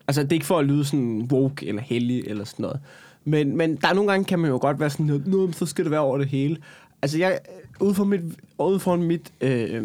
Altså, 0.08 0.24
det 0.24 0.32
er 0.32 0.34
ikke 0.36 0.46
for 0.46 0.60
at 0.60 0.66
lyde 0.66 0.86
sådan 0.86 1.28
woke 1.32 1.68
eller 1.68 1.82
hellig 1.82 2.24
eller 2.28 2.44
sådan 2.44 2.64
noget. 2.64 2.80
Men, 3.24 3.58
men 3.58 3.76
der 3.76 3.88
er 3.88 3.94
nogle 3.94 4.12
gange, 4.12 4.26
kan 4.26 4.40
man 4.40 4.52
jo 4.52 4.58
godt 4.62 4.80
være 4.80 4.90
sådan, 4.90 5.06
noget, 5.06 5.28
"Nå, 5.28 5.38
men 5.46 5.54
så 5.54 5.66
skal 5.66 5.86
det 5.86 5.92
være 5.92 6.00
over 6.00 6.18
det 6.18 6.28
hele. 6.28 6.58
Altså, 7.02 7.18
jeg, 7.18 7.40
ude 7.80 7.94
for 7.94 8.04
mit, 8.04 8.22
ude 8.60 8.80
foran 8.80 9.04
mit, 9.04 9.32
øh, 9.42 9.84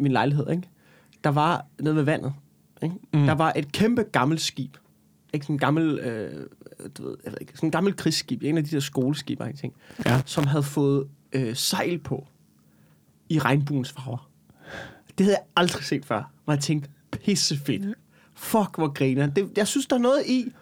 min 0.00 0.12
lejlighed, 0.12 0.50
ikke? 0.50 0.62
der 1.24 1.30
var 1.30 1.66
nede 1.80 1.96
ved 1.96 2.02
vandet. 2.02 2.32
Ikke? 2.82 2.94
Mm. 3.14 3.26
Der 3.26 3.34
var 3.34 3.52
et 3.56 3.72
kæmpe 3.72 4.02
gammelt 4.02 4.40
skib. 4.40 4.76
Ikke 5.32 5.46
sådan 5.46 5.54
en 5.54 5.58
gammel, 5.58 5.98
øh, 5.98 6.46
du 6.98 7.02
ved, 7.08 7.16
jeg 7.24 7.32
ved 7.32 7.38
ikke, 7.40 7.52
sådan 7.54 7.66
en 7.66 7.70
gammel 7.70 7.96
krigsskib. 7.96 8.42
En 8.42 8.58
af 8.58 8.64
de 8.64 8.70
der 8.70 8.80
skoleskib, 8.80 9.40
ikke, 9.46 9.58
ting, 9.58 9.72
Ja. 10.06 10.20
som 10.26 10.46
havde 10.46 10.62
fået 10.62 11.06
øh, 11.32 11.56
sejl 11.56 11.98
på 11.98 12.26
i 13.32 13.38
regnbuens 13.38 13.92
farver. 13.92 14.30
Det 15.18 15.26
havde 15.26 15.36
jeg 15.36 15.46
aldrig 15.56 15.84
set 15.84 16.04
før, 16.04 16.30
hvor 16.44 16.54
jeg 16.54 16.60
tænkte, 16.60 16.88
pisse 17.10 17.58
fedt. 17.58 17.96
Fuck, 18.34 18.76
hvor 18.76 18.92
griner. 18.92 19.26
Det, 19.26 19.50
jeg 19.56 19.68
synes, 19.68 19.86
der 19.86 19.96
er 19.96 20.00
noget 20.00 20.26
i, 20.26 20.52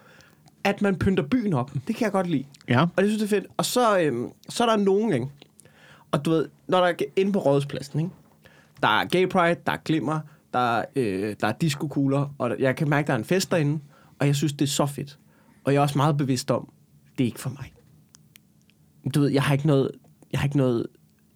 at 0.63 0.81
man 0.81 0.95
pynter 0.95 1.23
byen 1.23 1.53
op. 1.53 1.71
Det 1.87 1.95
kan 1.95 2.05
jeg 2.05 2.11
godt 2.11 2.27
lide. 2.27 2.45
Ja. 2.69 2.81
Og 2.81 3.03
det 3.03 3.09
synes 3.09 3.31
jeg 3.31 3.37
er 3.37 3.41
fedt. 3.41 3.51
Og 3.57 3.65
så, 3.65 3.99
øhm, 3.99 4.29
så 4.49 4.63
er 4.63 4.69
der 4.69 4.83
nogen, 4.83 5.13
ikke? 5.13 5.27
Og 6.11 6.25
du 6.25 6.29
ved, 6.29 6.49
når 6.67 6.79
der 6.79 6.87
er 6.87 6.93
inde 7.15 7.31
på 7.31 7.39
rådhuspladsen, 7.39 7.99
ikke? 7.99 8.11
Der 8.81 8.87
er 8.87 9.05
gay 9.05 9.29
pride, 9.29 9.55
der 9.65 9.71
er 9.71 9.77
glimmer, 9.77 10.19
der 10.53 10.77
er, 10.77 10.85
øh, 10.95 11.35
der 11.39 11.47
er 11.47 11.51
diskokugler, 11.51 12.33
og 12.37 12.49
der, 12.49 12.55
jeg 12.59 12.75
kan 12.75 12.89
mærke, 12.89 13.07
der 13.07 13.13
er 13.13 13.17
en 13.17 13.25
fest 13.25 13.51
derinde, 13.51 13.79
og 14.19 14.27
jeg 14.27 14.35
synes, 14.35 14.53
det 14.53 14.61
er 14.61 14.69
så 14.69 14.85
fedt. 14.85 15.19
Og 15.63 15.73
jeg 15.73 15.79
er 15.79 15.81
også 15.81 15.97
meget 15.97 16.17
bevidst 16.17 16.51
om, 16.51 16.69
det 17.17 17.23
er 17.23 17.25
ikke 17.25 17.39
for 17.39 17.49
mig. 17.49 17.73
Du 19.13 19.19
ved, 19.19 19.29
jeg 19.29 19.43
har 19.43 19.53
ikke 19.53 19.67
noget, 19.67 19.91
jeg 20.31 20.39
har 20.39 20.45
ikke 20.45 20.57
noget, 20.57 20.87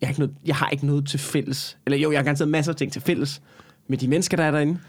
jeg 0.01 0.07
har 0.07 0.11
ikke 0.11 0.19
noget, 0.19 0.35
jeg 0.45 0.55
har 0.55 0.69
ikke 0.69 0.85
noget 0.85 1.07
til 1.07 1.19
fælles. 1.19 1.77
Eller 1.85 1.97
jo, 1.97 2.11
jeg 2.11 2.19
har 2.19 2.23
garanteret 2.23 2.49
masser 2.49 2.71
af 2.71 2.75
ting 2.75 2.91
til 2.91 3.01
fælles 3.01 3.41
med 3.87 3.97
de 3.97 4.07
mennesker, 4.07 4.37
der 4.37 4.43
er 4.43 4.51
derinde. 4.51 4.79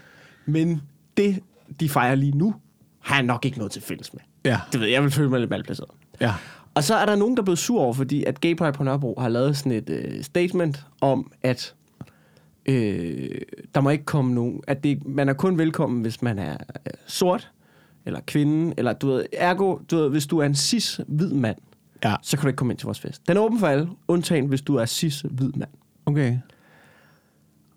Men 0.45 0.81
det, 1.17 1.39
de 1.79 1.89
fejrer 1.89 2.15
lige 2.15 2.37
nu, 2.37 2.55
har 2.99 3.15
jeg 3.15 3.23
nok 3.23 3.45
ikke 3.45 3.57
noget 3.57 3.71
til 3.71 3.81
fælles 3.81 4.13
med. 4.13 4.21
Ja. 4.45 4.59
Det 4.71 4.79
ved 4.79 4.87
jeg, 4.87 4.93
jeg 4.93 5.03
vil 5.03 5.11
føle 5.11 5.29
mig 5.29 5.39
lidt 5.39 5.49
malplaceret. 5.49 5.89
Ja. 6.21 6.33
Og 6.73 6.83
så 6.83 6.95
er 6.95 7.05
der 7.05 7.15
nogen, 7.15 7.35
der 7.37 7.41
er 7.41 7.45
blevet 7.45 7.59
sur 7.59 7.81
over, 7.81 7.93
fordi 7.93 8.23
at 8.23 8.41
Gay 8.41 8.55
Pride 8.55 8.73
på 8.73 8.83
Nørrebro 8.83 9.19
har 9.19 9.29
lavet 9.29 9.57
sådan 9.57 9.71
et 9.71 9.89
øh, 9.89 10.23
statement 10.23 10.85
om, 11.01 11.31
at 11.41 11.75
øh, 12.65 13.29
der 13.75 13.81
må 13.81 13.89
ikke 13.89 14.05
komme 14.05 14.33
nogen... 14.33 14.61
At 14.67 14.83
det, 14.83 15.07
man 15.07 15.29
er 15.29 15.33
kun 15.33 15.57
velkommen, 15.57 16.01
hvis 16.01 16.21
man 16.21 16.39
er 16.39 16.57
øh, 16.85 16.93
sort, 17.07 17.51
eller 18.05 18.19
kvinde, 18.27 18.73
eller 18.77 18.93
du 18.93 19.07
ved, 19.07 19.25
ergo, 19.33 19.77
du 19.91 19.95
ved, 19.95 20.09
hvis 20.09 20.27
du 20.27 20.37
er 20.39 20.45
en 20.45 20.55
cis-hvid 20.55 21.33
mand, 21.33 21.57
Ja. 22.03 22.15
så 22.21 22.37
kan 22.37 22.41
du 22.41 22.47
ikke 22.47 22.57
komme 22.57 22.73
ind 22.73 22.77
til 22.77 22.85
vores 22.85 22.99
fest. 22.99 23.27
Den 23.27 23.37
er 23.37 23.41
åben 23.41 23.59
for 23.59 23.67
alle, 23.67 23.89
undtagen 24.07 24.45
hvis 24.45 24.61
du 24.61 24.75
er 24.75 24.85
cis-hvid 24.85 25.51
mand. 25.55 25.69
Okay. 26.05 26.37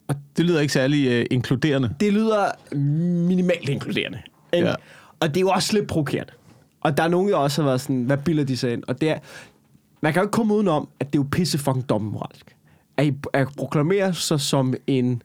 Og 0.08 0.14
det 0.36 0.44
lyder 0.44 0.60
ikke 0.60 0.72
særlig 0.72 1.06
øh, 1.08 1.26
inkluderende. 1.30 1.94
Det 2.00 2.12
lyder 2.12 2.74
minimalt 3.26 3.68
inkluderende. 3.68 4.18
Ikke? 4.52 4.68
Ja. 4.68 4.74
Og 5.20 5.28
det 5.28 5.36
er 5.36 5.40
jo 5.40 5.48
også 5.48 5.72
lidt 5.72 5.86
provokerende. 5.86 6.32
Og 6.80 6.96
der 6.96 7.02
er 7.02 7.08
nogen, 7.08 7.28
der 7.28 7.36
også 7.36 7.62
har 7.62 7.68
været 7.68 7.80
sådan, 7.80 8.02
hvad 8.02 8.16
bilder 8.16 8.44
de 8.44 8.56
sig 8.56 8.72
ind? 8.72 8.82
Og 8.88 9.00
det 9.00 9.10
er, 9.10 9.18
man 10.00 10.12
kan 10.12 10.20
jo 10.20 10.24
ikke 10.24 10.32
komme 10.32 10.54
udenom, 10.54 10.88
at 11.00 11.06
det 11.06 11.18
er 11.18 11.22
jo 11.22 11.28
pisse 11.32 11.58
fucking 11.58 11.88
dobbeltmoralsk. 11.88 12.56
At, 12.96 13.06
I, 13.06 13.12
at 13.32 13.48
proklamere 13.56 14.14
sig 14.14 14.40
som 14.40 14.74
en 14.86 15.22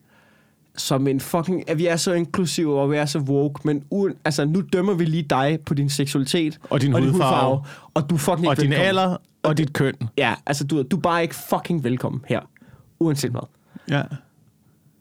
som 0.78 1.08
en 1.08 1.20
fucking, 1.20 1.70
at 1.70 1.78
vi 1.78 1.86
er 1.88 1.96
så 1.96 2.14
inklusive 2.14 2.80
og 2.82 2.92
vi 2.92 2.96
er 2.98 3.06
så 3.06 3.20
woke, 3.20 3.62
men 3.64 3.84
uden, 3.90 4.14
altså, 4.26 4.46
nu 4.46 4.62
dømmer 4.74 4.94
vi 4.94 5.06
lige 5.06 5.24
dig 5.24 5.60
på 5.66 5.74
din 5.74 5.90
seksualitet 5.90 6.60
Og 6.70 6.82
din 6.82 6.94
hudfarve. 6.94 7.62
og 7.94 8.10
du 8.10 8.18
fucking 8.18 8.48
Og 8.48 8.58
din 8.58 8.70
velkommen. 8.70 8.88
alder 8.88 9.18
og 9.44 9.58
dit 9.58 9.74
køn. 9.74 9.94
Ja, 10.18 10.36
altså 10.46 10.64
du, 10.64 10.82
du 10.84 10.98
er 10.98 11.02
bare 11.02 11.22
ikke 11.22 11.36
fucking 11.36 11.84
velkommen 11.84 12.22
her, 12.28 12.40
uanset 13.00 13.32
hvad. 13.32 13.42
Ja. 13.90 14.04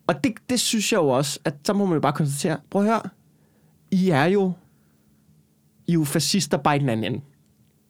Og 0.07 0.23
det, 0.23 0.33
det 0.49 0.59
synes 0.59 0.91
jeg 0.91 0.97
jo 0.97 1.07
også, 1.09 1.39
at 1.45 1.55
så 1.63 1.73
må 1.73 1.85
man 1.85 1.93
jo 1.93 1.99
bare 1.99 2.13
konstatere, 2.13 2.57
prøv 2.69 2.81
at 2.81 2.87
høre, 2.87 3.01
I 3.91 4.09
er 4.09 4.25
jo, 4.25 4.51
I 5.87 5.91
er 5.91 5.93
jo 5.93 6.03
fascister 6.03 6.57
bare 6.57 6.75
i 6.75 6.79
den 6.79 6.89
anden 6.89 7.13
ende. 7.13 7.21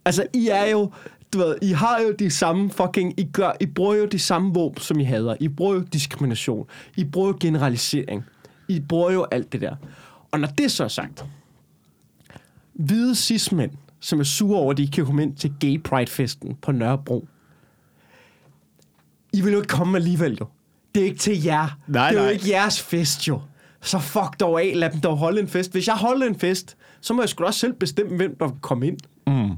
Altså, 0.06 0.28
I 0.34 0.48
er 0.52 0.66
jo, 0.66 0.92
du 1.36 1.40
ved, 1.40 1.56
I 1.62 1.72
har 1.72 2.00
jo 2.00 2.12
de 2.20 2.30
samme 2.30 2.70
fucking, 2.70 3.20
I, 3.20 3.24
gør, 3.34 3.52
I 3.62 3.66
bruger 3.66 3.96
jo 3.96 4.06
de 4.06 4.20
samme 4.20 4.54
våben, 4.54 4.82
som 4.82 5.00
I 5.00 5.04
hader. 5.04 5.36
I 5.40 5.48
bruger 5.48 5.74
jo 5.74 5.82
diskrimination. 5.82 6.68
I 6.98 7.04
bruger 7.04 7.28
jo 7.28 7.38
generalisering. 7.40 8.24
I 8.68 8.80
bruger 8.80 9.12
jo 9.12 9.24
alt 9.32 9.52
det 9.54 9.62
der. 9.62 9.76
Og 10.32 10.40
når 10.40 10.48
det 10.48 10.72
så 10.72 10.84
er 10.84 10.88
sagt, 10.88 11.26
hvide 12.74 13.16
cis-mænd, 13.16 13.72
som 14.00 14.20
er 14.20 14.24
sure 14.24 14.60
over, 14.60 14.72
at 14.72 14.78
de 14.78 14.82
ikke 14.82 14.92
kan 14.96 15.06
komme 15.06 15.24
ind 15.24 15.36
til 15.36 15.54
Gay 15.60 15.82
Pride-festen 15.84 16.56
på 16.62 16.72
Nørrebro, 16.72 17.28
I 19.34 19.42
vil 19.42 19.54
jo 19.54 19.58
ikke 19.62 19.68
komme 19.68 19.98
alligevel, 19.98 20.38
jo. 20.42 20.48
Det 20.96 21.02
er 21.02 21.06
ikke 21.06 21.20
til 21.20 21.44
jer. 21.44 21.78
Nej, 21.88 22.10
det 22.10 22.18
er 22.18 22.22
jo 22.22 22.26
nej. 22.26 22.34
ikke 22.34 22.50
jeres 22.50 22.82
fest, 22.82 23.28
jo. 23.28 23.42
Så 23.82 24.00
fuck 24.00 24.40
dog 24.40 24.62
af, 24.62 24.72
lad 24.76 24.90
dem 24.90 25.00
dog 25.00 25.18
holde 25.18 25.42
en 25.42 25.48
fest. 25.48 25.72
Hvis 25.72 25.88
jeg 25.88 25.96
holder 25.96 26.28
en 26.28 26.40
fest, 26.40 26.78
så 27.02 27.14
må 27.14 27.22
jeg 27.22 27.30
sgu 27.30 27.44
også 27.44 27.60
selv 27.60 27.74
bestemme, 27.74 28.16
hvem 28.16 28.36
der 28.40 28.48
vil 28.48 28.58
komme 28.62 28.88
ind. 28.88 28.98
Mm. 29.28 29.58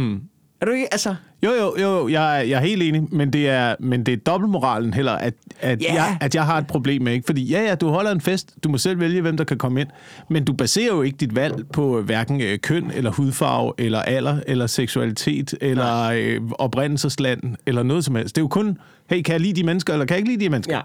Mm. 0.00 0.22
Er 0.60 0.66
du 0.66 0.72
ikke, 0.72 0.88
altså... 0.94 1.14
Jo, 1.44 1.50
jo, 1.60 1.76
jo, 1.82 2.08
jeg 2.08 2.38
er, 2.38 2.42
jeg 2.42 2.56
er 2.56 2.60
helt 2.60 2.82
enig, 2.82 3.14
men 3.14 3.32
det 3.32 3.48
er, 3.48 3.74
men 3.80 4.06
det 4.06 4.12
er 4.12 4.16
dobbeltmoralen 4.16 4.94
heller, 4.94 5.12
at, 5.12 5.34
at, 5.60 5.82
Ja. 5.82 5.94
jeg, 5.94 6.16
at 6.20 6.34
jeg 6.34 6.44
har 6.46 6.58
et 6.58 6.66
problem 6.66 7.02
med, 7.02 7.12
ikke? 7.12 7.26
Fordi 7.26 7.44
ja, 7.44 7.62
ja, 7.62 7.74
du 7.74 7.88
holder 7.88 8.10
en 8.12 8.20
fest, 8.20 8.54
du 8.64 8.68
må 8.68 8.78
selv 8.78 9.00
vælge, 9.00 9.20
hvem 9.20 9.36
der 9.36 9.44
kan 9.44 9.58
komme 9.58 9.80
ind, 9.80 9.88
men 10.30 10.44
du 10.44 10.52
baserer 10.52 10.86
jo 10.94 11.02
ikke 11.02 11.16
dit 11.16 11.36
valg 11.36 11.54
på 11.72 12.02
hverken 12.02 12.40
øh, 12.40 12.58
køn, 12.58 12.90
eller 12.94 13.10
hudfarve, 13.10 13.72
eller 13.78 14.02
alder, 14.02 14.40
eller 14.46 14.66
seksualitet, 14.66 15.54
eller 15.60 16.02
øh, 16.14 16.40
oprindelsesland, 16.58 17.40
eller 17.66 17.82
noget 17.82 18.04
som 18.04 18.14
helst. 18.14 18.36
Det 18.36 18.40
er 18.40 18.44
jo 18.44 18.48
kun, 18.48 18.78
hey, 19.10 19.22
kan 19.22 19.32
jeg 19.32 19.40
lide 19.40 19.52
de 19.60 19.62
mennesker, 19.66 19.92
eller 19.92 20.06
kan 20.06 20.14
jeg 20.14 20.18
ikke 20.18 20.30
lide 20.32 20.44
de 20.44 20.48
mennesker? 20.50 20.74
Ja. 20.76 20.80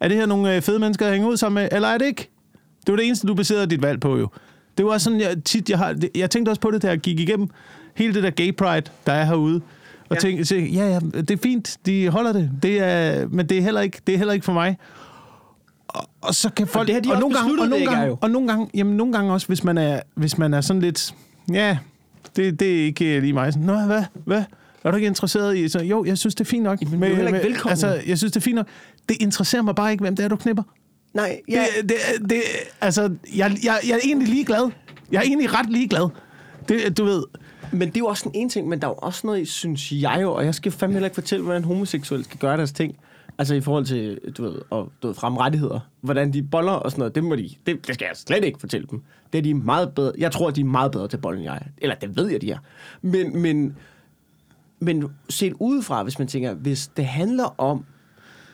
Er 0.00 0.08
det 0.08 0.16
her 0.16 0.26
nogle 0.26 0.56
øh, 0.56 0.62
fede 0.62 0.78
mennesker 0.78 1.06
at 1.06 1.12
hænge 1.12 1.28
ud 1.28 1.36
sammen 1.36 1.62
med, 1.62 1.68
eller 1.72 1.88
er 1.88 1.98
det 1.98 2.06
ikke? 2.06 2.30
Det 2.86 2.92
var 2.92 2.96
det 2.96 3.06
eneste, 3.06 3.26
du 3.26 3.34
baserede 3.34 3.66
dit 3.66 3.82
valg 3.82 4.00
på 4.00 4.18
jo. 4.18 4.28
Det 4.78 4.86
var 4.86 4.98
sådan, 4.98 5.20
jeg, 5.20 5.36
tit, 5.44 5.70
jeg, 5.70 5.78
har, 5.78 5.96
jeg 6.14 6.30
tænkte 6.30 6.50
også 6.50 6.60
på 6.60 6.70
det, 6.70 6.82
da 6.82 6.88
jeg 6.88 6.98
gik 6.98 7.20
igennem 7.20 7.48
hele 7.96 8.14
det 8.14 8.22
der 8.22 8.30
gay 8.30 8.54
pride, 8.56 8.90
der 9.06 9.12
er 9.12 9.24
herude. 9.24 9.60
Og 10.08 10.16
Ja. 10.16 10.20
tænkte, 10.20 10.58
ja, 10.58 10.88
ja, 10.88 11.00
det 11.20 11.30
er 11.30 11.36
fint, 11.42 11.76
de 11.86 12.08
holder 12.08 12.32
det, 12.32 12.50
det 12.62 12.78
er, 12.82 13.26
men 13.28 13.48
det 13.48 13.58
er, 13.58 13.62
heller 13.62 13.80
ikke, 13.80 14.00
det 14.06 14.12
er 14.14 14.18
heller 14.18 14.34
ikke 14.34 14.44
for 14.44 14.52
mig. 14.52 14.76
Og, 15.88 16.08
og 16.20 16.34
så 16.34 16.50
kan 16.50 16.66
folk... 16.66 16.86
det 16.86 16.94
har 16.94 17.02
de 17.02 17.10
også 17.10 17.20
nogle 17.20 17.36
gange, 17.36 17.62
og 17.62 17.68
nogle 17.68 17.86
gange, 17.86 18.06
jo. 18.06 18.18
og 18.20 18.30
nogle 18.30 18.48
gange, 18.48 18.70
jamen, 18.74 18.96
nogle 18.96 19.12
gange 19.12 19.32
også, 19.32 19.46
hvis 19.46 19.64
man 19.64 19.78
er, 19.78 20.00
hvis 20.14 20.38
man 20.38 20.54
er 20.54 20.60
sådan 20.60 20.82
lidt... 20.82 21.14
Ja, 21.52 21.78
det, 22.36 22.60
det 22.60 22.80
er 22.80 22.84
ikke 22.84 23.20
lige 23.20 23.32
mig. 23.32 23.52
Sådan, 23.52 23.66
Nå, 23.66 23.78
hvad? 23.78 24.02
Hvad? 24.24 24.42
Er 24.84 24.90
du 24.90 24.96
ikke 24.96 25.06
interesseret 25.06 25.56
i? 25.56 25.68
Så, 25.68 25.78
jo, 25.82 26.04
jeg 26.04 26.18
synes, 26.18 26.34
det 26.34 26.40
er 26.40 26.48
fint 26.48 26.62
nok. 26.62 26.80
Jamen, 26.82 27.00
du 27.00 27.06
er 27.06 27.14
heller 27.14 27.34
ikke 27.34 27.48
velkommen. 27.48 27.70
Altså, 27.70 28.02
jeg 28.06 28.18
synes, 28.18 28.32
det 28.32 28.36
er 28.40 28.44
fint 28.44 28.56
nok. 28.56 28.66
Det 29.08 29.16
interesserer 29.20 29.62
mig 29.62 29.74
bare 29.74 29.92
ikke, 29.92 30.02
hvem 30.02 30.16
det 30.16 30.24
er, 30.24 30.28
du 30.28 30.36
knipper. 30.36 30.62
Nej, 31.14 31.40
Ja. 31.48 31.64
Det, 31.82 31.88
det, 31.88 32.30
det, 32.30 32.42
altså, 32.80 33.02
jeg, 33.36 33.56
jeg, 33.64 33.78
jeg 33.86 33.92
er 33.94 33.98
egentlig 34.04 34.28
ligeglad. 34.28 34.70
Jeg 35.12 35.18
er 35.18 35.22
egentlig 35.22 35.54
ret 35.58 35.70
ligeglad. 35.70 36.08
Det, 36.68 36.98
du 36.98 37.04
ved, 37.04 37.22
men 37.72 37.88
det 37.88 37.96
er 37.96 38.00
jo 38.00 38.06
også 38.06 38.30
en 38.34 38.48
ting, 38.48 38.68
men 38.68 38.80
der 38.80 38.86
er 38.86 38.90
jo 38.90 38.94
også 38.94 39.26
noget, 39.26 39.48
synes 39.48 39.92
jeg 39.92 40.18
jo, 40.22 40.34
og 40.34 40.44
jeg 40.44 40.54
skal 40.54 40.72
fandme 40.72 40.94
heller 40.94 41.06
ikke 41.06 41.14
fortælle, 41.14 41.44
hvordan 41.44 41.64
homoseksuelle 41.64 42.24
skal 42.24 42.38
gøre 42.38 42.56
deres 42.56 42.72
ting. 42.72 42.96
Altså 43.38 43.54
i 43.54 43.60
forhold 43.60 43.84
til, 43.84 44.18
du 44.36 44.42
ved, 44.42 44.58
og, 44.70 44.92
du 45.02 45.06
ved, 45.06 45.14
fremrettigheder. 45.14 45.80
Hvordan 46.00 46.32
de 46.32 46.42
boller 46.42 46.72
og 46.72 46.90
sådan 46.90 47.00
noget, 47.00 47.14
det 47.14 47.24
må 47.24 47.36
de, 47.36 47.50
det, 47.66 47.86
det 47.86 47.94
skal 47.94 48.06
jeg 48.06 48.16
slet 48.16 48.44
ikke 48.44 48.60
fortælle 48.60 48.86
dem. 48.90 49.02
Det 49.32 49.38
er 49.38 49.42
de 49.42 49.54
meget 49.54 49.94
bedre, 49.94 50.12
jeg 50.18 50.32
tror, 50.32 50.50
de 50.50 50.60
er 50.60 50.64
meget 50.64 50.92
bedre 50.92 51.08
til 51.08 51.16
bolden, 51.16 51.40
end 51.40 51.44
jeg 51.44 51.56
er. 51.56 51.66
Eller 51.78 51.94
det 51.94 52.16
ved 52.16 52.30
jeg, 52.30 52.40
de 52.40 52.50
er. 52.50 52.58
Men, 53.02 53.42
men, 53.42 53.76
men 54.80 55.04
set 55.28 55.52
udefra, 55.60 56.02
hvis 56.02 56.18
man 56.18 56.28
tænker, 56.28 56.54
hvis 56.54 56.90
det 56.96 57.06
handler 57.06 57.60
om, 57.60 57.84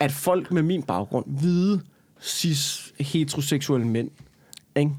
at 0.01 0.13
folk 0.13 0.53
med 0.53 0.63
min 0.63 0.83
baggrund, 0.83 1.25
hvide, 1.27 1.81
cis, 2.23 2.93
heteroseksuelle 3.01 3.87
mænd, 3.87 4.11
ikke? 4.77 4.93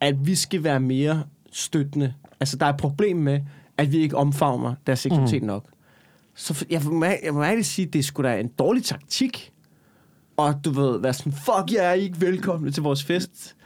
at 0.00 0.26
vi 0.26 0.34
skal 0.34 0.64
være 0.64 0.80
mere 0.80 1.22
støttende. 1.52 2.14
Altså, 2.40 2.56
der 2.56 2.66
er 2.66 2.70
et 2.70 2.76
problem 2.76 3.16
med, 3.16 3.40
at 3.78 3.92
vi 3.92 3.98
ikke 3.98 4.16
omfavner 4.16 4.74
deres 4.86 4.98
seksualitet 4.98 5.42
mm. 5.42 5.46
nok. 5.46 5.64
Så 6.34 6.66
jeg 6.70 6.82
må, 6.84 7.04
jeg 7.04 7.34
må 7.34 7.42
ærligt 7.42 7.66
sige, 7.66 7.86
det 7.86 7.98
er 7.98 8.02
sgu 8.02 8.22
da 8.22 8.40
en 8.40 8.48
dårlig 8.48 8.84
taktik. 8.84 9.52
Og 10.36 10.54
du 10.64 10.70
ved, 10.70 11.00
være 11.00 11.12
sådan, 11.12 11.32
fuck, 11.32 11.72
jeg 11.72 11.84
er 11.84 11.92
ikke 11.92 12.20
velkomne 12.20 12.70
til 12.70 12.82
vores 12.82 13.04
fest. 13.04 13.56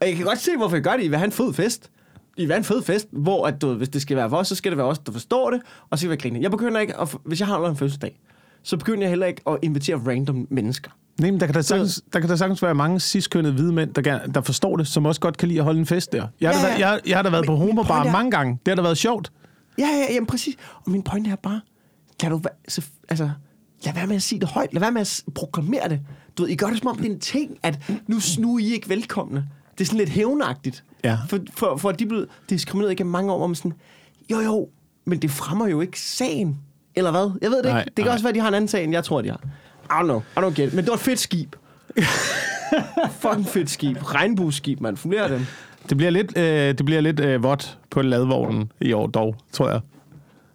Og 0.00 0.08
jeg 0.08 0.16
kan 0.16 0.24
godt 0.24 0.38
se, 0.38 0.56
hvorfor 0.56 0.76
jeg 0.76 0.82
gør 0.82 0.96
det. 0.96 1.04
I 1.04 1.08
vil 1.08 1.18
have 1.18 1.26
en 1.26 1.32
fed 1.32 1.52
fest. 1.52 1.90
I 2.36 2.40
vil 2.40 2.50
have 2.50 2.58
en 2.58 2.64
fed 2.64 2.82
fest, 2.82 3.08
hvor 3.12 3.46
at, 3.46 3.62
du, 3.62 3.74
hvis 3.74 3.88
det 3.88 4.02
skal 4.02 4.16
være 4.16 4.30
for 4.30 4.36
os, 4.36 4.48
så 4.48 4.54
skal 4.54 4.72
det 4.72 4.78
være 4.78 4.86
os, 4.86 4.98
der 4.98 5.12
forstår 5.12 5.50
det, 5.50 5.60
og 5.90 5.98
så 5.98 6.02
skal 6.02 6.10
det 6.10 6.22
være 6.22 6.30
grine. 6.30 6.42
Jeg 6.42 6.50
begynder 6.50 6.80
ikke, 6.80 6.96
at, 7.00 7.16
hvis 7.24 7.40
jeg 7.40 7.48
har 7.48 7.68
en 7.68 7.76
fødselsdag, 7.76 8.20
så 8.62 8.76
begynder 8.76 9.00
jeg 9.02 9.08
heller 9.08 9.26
ikke 9.26 9.42
at 9.46 9.58
invitere 9.62 9.96
random 9.96 10.46
mennesker. 10.50 10.90
nej, 11.20 11.30
men 11.30 11.40
der 11.40 11.46
kan 11.46 11.54
da 11.54 11.62
sagtens, 11.62 12.02
der 12.12 12.20
kan 12.20 12.28
da 12.28 12.36
sagtens 12.36 12.62
være 12.62 12.74
mange 12.74 13.00
ciskønnede 13.00 13.54
hvide 13.54 13.72
mænd, 13.72 13.94
der, 13.94 14.02
gerne, 14.02 14.32
der 14.32 14.40
forstår 14.40 14.76
det, 14.76 14.86
som 14.88 15.06
også 15.06 15.20
godt 15.20 15.36
kan 15.36 15.48
lide 15.48 15.58
at 15.60 15.64
holde 15.64 15.80
en 15.80 15.86
fest 15.86 16.12
der. 16.12 16.26
Jeg 16.40 16.50
har, 16.50 16.66
Ja, 16.68 16.72
ja, 16.72 16.78
ja. 16.78 16.88
Jeg, 16.90 17.00
jeg 17.06 17.16
har 17.18 17.22
da 17.22 17.30
været 17.30 17.42
Men 17.42 17.46
på 17.46 17.56
homobar 17.56 18.04
er- 18.04 18.12
mange 18.12 18.30
gange. 18.30 18.52
Det 18.66 18.70
har 18.72 18.76
da 18.76 18.82
været 18.82 18.98
sjovt. 18.98 19.32
Ja, 19.78 19.86
ja, 19.86 20.14
jamen 20.14 20.26
præcis. 20.26 20.56
Og 20.84 20.90
min 20.90 21.02
pointe 21.02 21.30
er 21.30 21.36
bare, 21.36 21.60
lad 22.22 22.30
du 22.30 22.40
så, 22.68 22.82
altså, 23.08 23.30
lad 23.84 23.94
være 23.94 24.06
med 24.06 24.16
at 24.16 24.22
sige 24.22 24.40
det 24.40 24.48
højt. 24.48 24.72
Lad 24.72 24.80
være 24.80 24.92
med 24.92 25.00
at 25.00 25.22
proklamere 25.34 25.88
det. 25.88 26.00
Du 26.38 26.42
ved, 26.42 26.50
I 26.50 26.56
gør 26.56 26.66
det 26.66 26.78
som 26.78 26.86
om, 26.88 26.96
det 26.96 27.06
er 27.06 27.10
en 27.10 27.20
ting, 27.20 27.58
at 27.62 27.90
nu, 28.06 28.16
nu 28.38 28.54
er 28.54 28.58
I 28.58 28.72
ikke 28.72 28.88
velkomne. 28.88 29.48
Det 29.78 29.80
er 29.80 29.84
sådan 29.86 29.98
lidt 29.98 30.08
hævnagtigt. 30.10 30.84
Ja. 31.04 31.18
For, 31.28 31.38
for, 31.54 31.76
for 31.76 31.92
de 31.92 32.04
er 32.04 32.08
blevet 32.08 32.28
diskrimineret 32.50 32.92
igennem 32.92 33.10
mange 33.12 33.32
år, 33.32 33.38
hvor 33.38 33.46
man 33.46 33.54
sådan, 33.54 33.72
jo 34.30 34.40
jo, 34.40 34.68
men 35.04 35.18
det 35.22 35.30
fremmer 35.30 35.66
jo 35.68 35.80
ikke 35.80 36.00
sagen. 36.00 36.58
Eller 36.94 37.10
hvad? 37.10 37.30
Jeg 37.42 37.50
ved 37.50 37.56
det 37.62 37.64
Nej, 37.64 37.80
ikke. 37.80 37.88
Det 37.88 37.96
kan 37.96 38.04
nej. 38.04 38.12
også 38.12 38.24
være, 38.24 38.28
at 38.30 38.34
de 38.34 38.40
har 38.40 38.48
en 38.48 38.54
anden 38.54 38.68
sag, 38.68 38.84
end 38.84 38.92
jeg 38.92 39.04
tror, 39.04 39.22
de 39.22 39.28
har. 39.30 39.40
I 39.84 39.86
don't 39.88 40.02
know. 40.02 40.22
I 40.36 40.38
don't 40.38 40.60
get 40.60 40.68
it. 40.68 40.74
Men 40.74 40.84
det 40.84 40.88
var 40.88 40.94
et 40.94 41.00
fedt 41.00 41.18
skib. 41.18 41.56
Fucking 43.22 43.46
fedt 43.46 43.70
skib. 43.70 44.14
Regnbueskib, 44.14 44.80
man. 44.80 44.96
Fungerer 44.96 45.28
dem. 45.28 45.46
Det 45.88 45.96
bliver 45.96 46.10
lidt, 46.10 46.38
øh, 46.38 46.44
det 46.78 46.84
bliver 46.84 47.00
lidt 47.00 47.20
øh, 47.20 47.42
vådt 47.42 47.78
på 47.90 48.02
ladvognen 48.02 48.72
i 48.80 48.92
år 48.92 49.06
dog, 49.06 49.36
tror 49.52 49.70
jeg. 49.70 49.80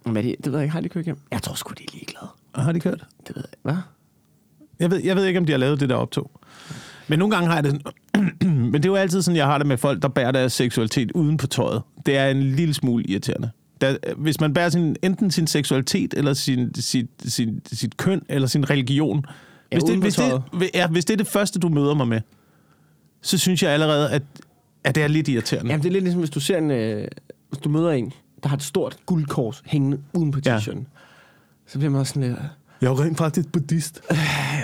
Men 0.06 0.16
det, 0.16 0.36
det 0.44 0.52
ved 0.52 0.60
jeg 0.60 0.64
ikke. 0.64 0.74
Har 0.74 0.82
de 0.82 0.90
kørt 0.90 1.06
hjem? 1.06 1.20
Jeg 1.32 1.42
tror 1.42 1.56
sgu, 1.56 1.74
de 1.78 1.84
er 1.84 1.88
ligeglade. 1.94 2.28
Har 2.56 2.72
de 2.72 2.80
kørt? 2.80 3.04
Det 3.28 3.36
ved 3.36 3.44
jeg. 3.52 3.58
Hvad? 3.62 3.76
Jeg 4.80 4.92
ved, 4.92 5.04
jeg 5.04 5.16
ved 5.16 5.26
ikke, 5.26 5.40
om 5.40 5.46
de 5.46 5.52
har 5.52 5.60
lavet 5.60 5.80
det 5.80 5.90
der 5.90 5.96
optog. 5.96 6.32
Men 7.08 7.20
nogle 7.20 7.36
gange 7.36 7.48
har 7.48 7.56
jeg 7.56 7.64
det 7.64 7.72
sådan, 7.72 8.52
Men 8.72 8.74
det 8.74 8.86
er 8.86 8.90
jo 8.90 8.96
altid 8.96 9.22
sådan, 9.22 9.36
jeg 9.38 9.46
har 9.46 9.58
det 9.58 9.68
med 9.68 9.78
folk, 9.78 10.02
der 10.02 10.08
bærer 10.08 10.32
deres 10.32 10.54
seksualitet 10.54 11.12
uden 11.12 11.38
på 11.38 11.48
tøjet. 11.48 11.82
Det 12.06 12.18
er 12.18 12.28
en 12.30 12.44
lille 12.44 12.74
smule 12.74 13.04
irriterende. 13.04 13.50
Der, 13.82 13.98
hvis 14.18 14.40
man 14.40 14.54
bærer 14.54 14.70
sin, 14.70 14.96
enten 15.02 15.32
sin 15.32 15.48
seksualitet, 15.48 16.14
eller 16.14 16.34
sin, 16.34 16.76
sit, 16.76 17.08
sin, 17.26 17.62
sit 17.74 17.98
køn, 17.98 18.22
eller 18.30 18.48
sin 18.48 18.70
religion. 18.70 19.26
Hvis 19.72 19.84
det, 19.84 19.98
hvis, 19.98 20.16
det, 20.16 20.42
ja, 20.74 20.88
hvis 20.88 21.06
det 21.06 21.14
er 21.14 21.18
det 21.18 21.28
første, 21.28 21.60
du 21.60 21.70
møder 21.70 21.94
mig 21.94 22.08
med, 22.08 22.22
så 23.22 23.38
synes 23.38 23.64
jeg 23.64 23.72
allerede, 23.72 24.10
at, 24.10 24.24
at 24.84 24.96
det 24.96 25.04
er 25.04 25.08
lidt 25.08 25.28
irriterende. 25.28 25.72
Jamen, 25.72 25.84
det 25.84 25.90
er 25.90 25.94
lidt 25.94 26.04
ligesom, 26.04 26.20
hvis 26.20 26.30
du 26.30 26.40
ser 26.40 26.58
en... 26.58 26.72
Øh, 26.72 27.08
hvis 27.50 27.60
du 27.60 27.70
møder 27.70 27.92
en, 27.92 28.14
der 28.44 28.50
har 28.50 28.56
et 28.56 28.64
stort 28.64 28.98
guldkors 29.06 29.64
hængende 29.66 30.00
uden 30.14 30.32
på 30.32 30.40
Ja. 30.46 30.58
t-shirten, 30.58 30.86
så 31.68 31.78
bliver 31.80 31.92
man 31.92 32.00
også 32.00 32.14
sådan 32.14 32.30
lidt... 32.30 32.40
Jeg 32.82 32.88
er 32.88 32.92
jo 32.92 32.98
rent 33.04 33.18
faktisk 33.18 33.52
buddhist. 33.52 34.02
Øh, 34.12 34.18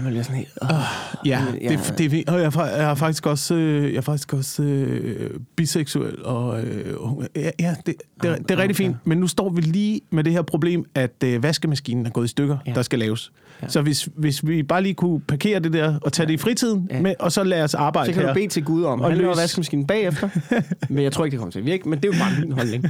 man 0.04 0.12
bliver 0.12 0.24
sådan 0.24 0.38
helt... 0.38 0.50
Øh. 0.64 0.70
Ja, 1.26 1.42
ja. 1.62 1.70
det, 1.70 1.94
det, 1.98 2.14
er 2.28 2.32
og 2.34 2.40
jeg, 2.42 2.46
er, 2.56 2.66
jeg 2.66 2.92
er 2.92 2.96
faktisk 2.96 3.26
også, 3.26 3.56
øh, 3.56 3.84
jeg 3.92 3.98
er 3.98 4.02
faktisk 4.02 4.34
også 4.34 4.64
øh, 4.64 5.30
biseksuel, 5.56 6.24
og 6.26 6.62
øh, 6.64 6.96
ja, 7.36 7.50
ja 7.60 7.76
det, 7.86 7.96
det, 8.22 8.32
er- 8.32 8.36
det 8.36 8.52
er 8.52 8.58
rigtig 8.58 8.76
fint. 8.76 8.96
Men 9.06 9.18
nu 9.18 9.28
står 9.28 9.50
vi 9.50 9.62
lige 9.62 10.02
med 10.12 10.24
det 10.24 10.34
her 10.34 10.42
problem, 10.42 10.86
at 10.96 11.24
øh, 11.26 11.44
vaskemaskinen 11.44 12.06
er 12.06 12.10
gået 12.10 12.26
i 12.26 12.28
stykker, 12.28 12.58
Ja. 12.66 12.72
ja. 12.72 12.76
der 12.76 12.82
skal 12.82 13.00
laves. 13.00 13.32
Ja. 13.62 13.66
Ja. 13.66 13.70
Så 13.70 13.82
hvis, 13.82 14.10
hvis 14.16 14.48
vi 14.48 14.64
bare 14.64 14.82
lige 14.84 14.94
kunne 14.94 15.20
parkere 15.22 15.60
det 15.60 15.74
der, 15.74 16.00
og 16.02 16.14
tage 16.14 16.28
det 16.28 16.34
i 16.34 16.38
fritiden, 16.38 16.88
Ja. 16.90 16.96
ja. 16.96 17.02
med, 17.02 17.14
og 17.20 17.32
så 17.32 17.44
lade 17.44 17.64
os 17.64 17.74
arbejde 17.74 18.08
Så 18.08 18.14
kan 18.14 18.22
her. 18.22 18.28
du 18.30 18.34
bede 18.34 18.48
til 18.48 18.64
Gud 18.64 18.84
om, 18.84 19.02
Og 19.02 19.10
han 19.10 19.18
laver 19.18 19.36
vaskemaskinen 19.36 19.88
bagefter. 19.88 20.30
men 20.90 21.04
jeg 21.04 21.12
tror 21.12 21.26
ikke, 21.26 21.32
det 21.32 21.40
kommer 21.40 21.52
til 21.52 21.60
at 21.60 21.66
virke. 21.66 21.90
Men 21.90 22.00
det 22.00 22.10
er 22.14 22.18
jo 22.18 22.24
bare 22.24 22.42
min 22.42 22.52
holdning. 22.52 22.84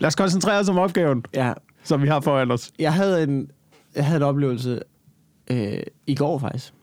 Lad 0.00 0.06
os 0.06 0.14
koncentrere 0.14 0.60
os 0.60 0.68
om 0.68 0.78
opgaven, 0.78 1.24
Ja, 1.34 1.52
som 1.84 2.02
vi 2.02 2.08
har 2.08 2.20
foran 2.20 2.50
os. 2.50 2.70
jeg 2.78 2.92
havde 2.92 3.22
en, 3.22 3.46
jeg 3.96 4.06
havde 4.06 4.16
en 4.16 4.22
oplevelse 4.22 4.80
øh, 5.50 5.82
i 6.06 6.14
går 6.14 6.38
faktisk, 6.38 6.74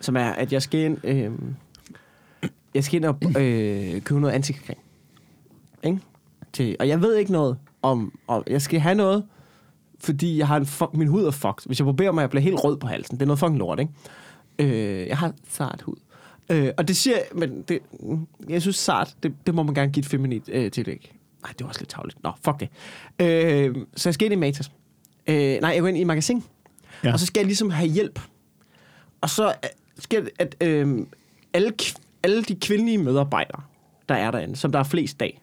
som 0.00 0.16
er, 0.16 0.30
at 0.30 0.52
jeg 0.52 0.62
skal 0.62 0.80
ind, 0.80 0.98
øh, 1.04 1.32
jeg 2.74 2.84
skal 2.84 2.96
ind 2.96 3.04
og 3.04 3.42
øh, 3.42 4.00
købe 4.00 4.20
noget 4.20 4.34
ansigtscreme. 4.34 4.80
Ikke? 5.82 6.00
Til, 6.52 6.76
og 6.80 6.88
jeg 6.88 7.02
ved 7.02 7.16
ikke 7.16 7.32
noget 7.32 7.58
om, 7.82 8.18
om, 8.28 8.42
jeg 8.46 8.62
skal 8.62 8.80
have 8.80 8.94
noget, 8.94 9.24
fordi 9.98 10.38
jeg 10.38 10.46
har 10.46 10.56
en 10.56 10.66
fuck, 10.66 10.94
min 10.94 11.08
hud 11.08 11.24
er 11.24 11.30
fucked. 11.30 11.66
Hvis 11.66 11.80
jeg 11.80 11.96
prøver 11.96 12.12
mig, 12.12 12.20
jeg 12.20 12.30
bliver 12.30 12.42
helt 12.42 12.64
rød 12.64 12.76
på 12.76 12.86
halsen. 12.86 13.16
Det 13.16 13.22
er 13.22 13.26
noget 13.26 13.38
fucking 13.38 13.58
lort, 13.58 13.80
ikke? 13.80 13.92
Øh, 14.58 15.08
jeg 15.08 15.18
har 15.18 15.32
sart 15.48 15.82
hud. 15.82 15.96
Øh, 16.50 16.70
og 16.78 16.88
det 16.88 16.96
siger 16.96 17.16
men 17.34 17.62
det, 17.62 17.78
jeg 18.48 18.62
synes 18.62 18.76
sart, 18.76 19.16
det, 19.22 19.34
det 19.46 19.54
må 19.54 19.62
man 19.62 19.74
gerne 19.74 19.92
give 19.92 20.00
et 20.00 20.06
feminint 20.06 20.48
øh, 20.52 20.70
tillæg. 20.70 21.12
Nej, 21.42 21.52
det 21.58 21.60
var 21.60 21.68
også 21.68 21.80
lidt 21.80 21.90
tavligt. 21.90 22.22
Nå, 22.22 22.32
fuck 22.44 22.60
det. 22.60 22.68
Øh, 23.20 23.76
så 23.96 24.08
jeg 24.08 24.14
skal 24.14 24.24
ind 24.24 24.32
i 24.32 24.36
Matas. 24.36 24.70
Øh, 25.26 25.60
nej, 25.60 25.70
jeg 25.70 25.80
går 25.80 25.88
ind 25.88 25.98
i 25.98 26.00
et 26.00 26.06
magasin. 26.06 26.44
Ja. 27.04 27.12
Og 27.12 27.20
så 27.20 27.26
skal 27.26 27.40
jeg 27.40 27.46
ligesom 27.46 27.70
have 27.70 27.88
hjælp. 27.88 28.20
Og 29.20 29.30
så 29.30 29.48
øh, 29.48 29.70
skal 29.98 30.22
jeg, 30.22 30.30
at 30.38 30.56
øh, 30.60 31.06
alle, 31.52 31.72
alle 32.22 32.42
de 32.42 32.54
kvindelige 32.54 32.98
medarbejdere, 32.98 33.62
der 34.08 34.14
er 34.14 34.30
derinde, 34.30 34.56
som 34.56 34.72
der 34.72 34.78
er 34.78 34.84
flest 34.84 35.22
af, 35.22 35.40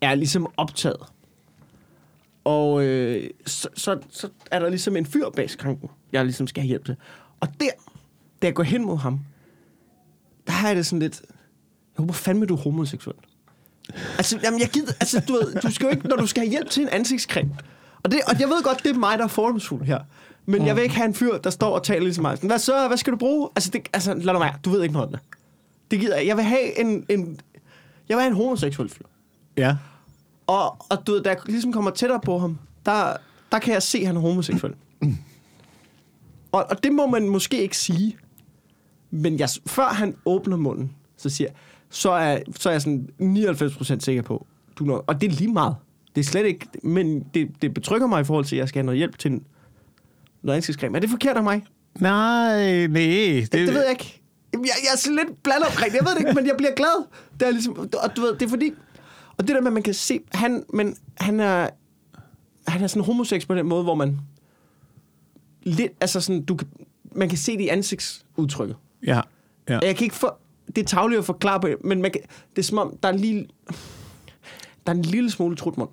er 0.00 0.14
ligesom 0.14 0.52
optaget. 0.56 1.02
Og 2.44 2.84
øh, 2.84 3.30
så, 3.46 3.68
så, 3.74 3.98
så 4.10 4.28
er 4.50 4.58
der 4.58 4.68
ligesom 4.68 4.96
en 4.96 5.06
fyr 5.06 5.30
bag 5.30 5.50
skranken, 5.50 5.90
jeg 6.12 6.24
ligesom 6.24 6.46
skal 6.46 6.62
have 6.62 6.68
hjælp 6.68 6.84
til. 6.84 6.96
Og 7.40 7.48
der, 7.60 7.70
da 8.42 8.46
jeg 8.46 8.54
går 8.54 8.62
hen 8.62 8.84
mod 8.84 8.96
ham, 8.96 9.20
der 10.46 10.52
har 10.52 10.68
jeg 10.68 10.76
det 10.76 10.86
sådan 10.86 10.98
lidt, 10.98 11.22
jeg 11.96 12.02
håber 12.02 12.12
fandme, 12.12 12.46
du 12.46 12.54
er 12.54 12.58
homoseksuel. 12.58 13.16
Altså, 14.18 14.38
jamen, 14.42 14.60
jeg 14.60 14.68
gider, 14.68 14.92
altså, 15.00 15.20
du, 15.28 15.32
ved, 15.32 15.60
du 15.60 15.70
skal 15.70 15.84
jo 15.86 15.90
ikke, 15.90 16.08
når 16.08 16.16
du 16.16 16.26
skal 16.26 16.42
have 16.42 16.50
hjælp 16.50 16.70
til 16.70 16.82
en 16.82 16.88
ansigtscreme. 16.88 17.56
Og, 18.02 18.10
det, 18.10 18.20
og 18.26 18.40
jeg 18.40 18.48
ved 18.48 18.62
godt, 18.62 18.82
det 18.82 18.90
er 18.90 18.98
mig, 18.98 19.18
der 19.18 19.24
er 19.24 19.28
fordomsfuld 19.28 19.84
her. 19.84 19.98
Men 20.46 20.66
jeg 20.66 20.76
vil 20.76 20.82
ikke 20.82 20.94
have 20.94 21.06
en 21.06 21.14
fyr, 21.14 21.38
der 21.38 21.50
står 21.50 21.74
og 21.74 21.82
taler 21.82 22.00
ligesom 22.02 22.22
mig. 22.22 22.38
Hvad 22.42 22.58
så? 22.58 22.86
Hvad 22.88 22.96
skal 22.96 23.12
du 23.12 23.18
bruge? 23.18 23.48
Altså, 23.56 23.70
det, 23.70 23.88
altså 23.92 24.14
lad 24.14 24.38
være. 24.38 24.54
Du 24.64 24.70
ved 24.70 24.82
ikke 24.82 24.92
noget 24.92 25.06
om 25.06 25.12
det. 25.12 25.20
Det 25.90 26.00
gider 26.00 26.16
jeg. 26.16 26.26
Jeg 26.26 26.36
vil 26.36 26.44
have 26.44 26.80
en, 26.80 27.06
en, 27.08 27.40
jeg 28.08 28.16
vil 28.16 28.22
have 28.22 28.30
en 28.30 28.36
homoseksuel 28.36 28.88
fyr. 28.88 29.04
Ja. 29.56 29.76
Og, 30.46 30.76
og 30.88 31.06
du 31.06 31.12
ved, 31.12 31.22
da 31.22 31.28
jeg 31.28 31.38
ligesom 31.46 31.72
kommer 31.72 31.90
tættere 31.90 32.20
på 32.20 32.38
ham, 32.38 32.58
der, 32.86 33.16
der 33.52 33.58
kan 33.58 33.74
jeg 33.74 33.82
se, 33.82 33.98
at 33.98 34.06
han 34.06 34.16
er 34.16 34.20
homoseksuel. 34.20 34.74
og, 36.52 36.66
og 36.70 36.84
det 36.84 36.92
må 36.92 37.06
man 37.06 37.28
måske 37.28 37.62
ikke 37.62 37.76
sige. 37.76 38.16
Men 39.10 39.38
jeg, 39.38 39.48
før 39.66 39.88
han 39.88 40.16
åbner 40.24 40.56
munden, 40.56 40.92
så 41.16 41.30
siger 41.30 41.48
jeg, 41.48 41.56
så 41.90 42.10
er, 42.10 42.38
så 42.56 42.68
er 42.68 42.72
jeg 42.72 42.82
sådan 42.82 43.08
99% 43.20 44.00
sikker 44.00 44.22
på, 44.22 44.46
du 44.78 44.84
når, 44.84 45.04
og 45.06 45.20
det 45.20 45.26
er 45.26 45.32
lige 45.32 45.52
meget. 45.52 45.76
Det 46.14 46.20
er 46.20 46.24
slet 46.24 46.46
ikke, 46.46 46.66
men 46.82 47.20
det, 47.34 47.50
det 47.62 47.74
betrykker 47.74 48.06
mig 48.06 48.20
i 48.20 48.24
forhold 48.24 48.44
til, 48.44 48.56
at 48.56 48.60
jeg 48.60 48.68
skal 48.68 48.78
have 48.78 48.86
noget 48.86 48.98
hjælp 48.98 49.18
til 49.18 49.40
noget 50.42 50.56
ansigtscreme. 50.56 50.96
Er 50.96 51.00
det 51.00 51.10
forkert 51.10 51.36
af 51.36 51.42
mig? 51.42 51.64
Nej, 51.98 52.86
nej. 52.86 53.02
Det, 53.40 53.52
det 53.52 53.74
ved 53.74 53.82
jeg 53.82 53.90
ikke. 53.90 54.22
Jeg, 54.52 54.60
jeg 54.62 54.92
er 54.94 54.96
sådan 54.96 55.16
lidt 55.16 55.42
blandet 55.42 55.66
omkring. 55.66 55.94
Jeg 55.94 56.04
ved 56.04 56.10
det 56.10 56.18
ikke, 56.20 56.32
men 56.34 56.46
jeg 56.46 56.54
bliver 56.56 56.74
glad. 56.74 57.06
Det 57.40 57.48
er 57.48 57.50
ligesom, 57.50 57.78
og 57.78 58.16
du 58.16 58.20
ved, 58.20 58.34
det 58.34 58.42
er 58.42 58.48
fordi... 58.48 58.72
Og 59.36 59.48
det 59.48 59.54
der 59.54 59.60
med, 59.60 59.66
at 59.66 59.72
man 59.72 59.82
kan 59.82 59.94
se... 59.94 60.20
Han, 60.32 60.64
men 60.74 60.96
han 61.14 61.40
er... 61.40 61.68
Han 62.66 62.82
er 62.82 62.86
sådan 62.86 63.04
homosex 63.04 63.46
på 63.46 63.54
den 63.54 63.66
måde, 63.66 63.82
hvor 63.82 63.94
man... 63.94 64.18
Lidt, 65.62 65.92
altså 66.00 66.20
sådan, 66.20 66.44
du 66.44 66.56
kan, 66.56 66.68
man 67.12 67.28
kan 67.28 67.38
se 67.38 67.52
det 67.52 67.60
i 67.60 67.68
ansigtsudtrykket. 67.68 68.76
Ja. 69.06 69.20
ja. 69.68 69.78
Jeg 69.82 69.96
kan 69.96 70.04
ikke 70.04 70.16
få... 70.16 70.30
Det 70.66 70.78
er 70.78 70.84
tavligt 70.84 71.18
at 71.18 71.24
forklare 71.24 71.60
på, 71.60 71.68
men 71.84 72.02
man 72.02 72.10
kan, 72.10 72.20
det 72.50 72.58
er 72.58 72.66
som 72.66 72.78
om, 72.78 72.96
der 73.02 73.08
er 73.08 73.12
lille... 73.12 73.46
Der 74.86 74.92
er 74.92 74.96
en 74.96 75.02
lille 75.02 75.30
smule 75.30 75.56
trutmund. 75.56 75.90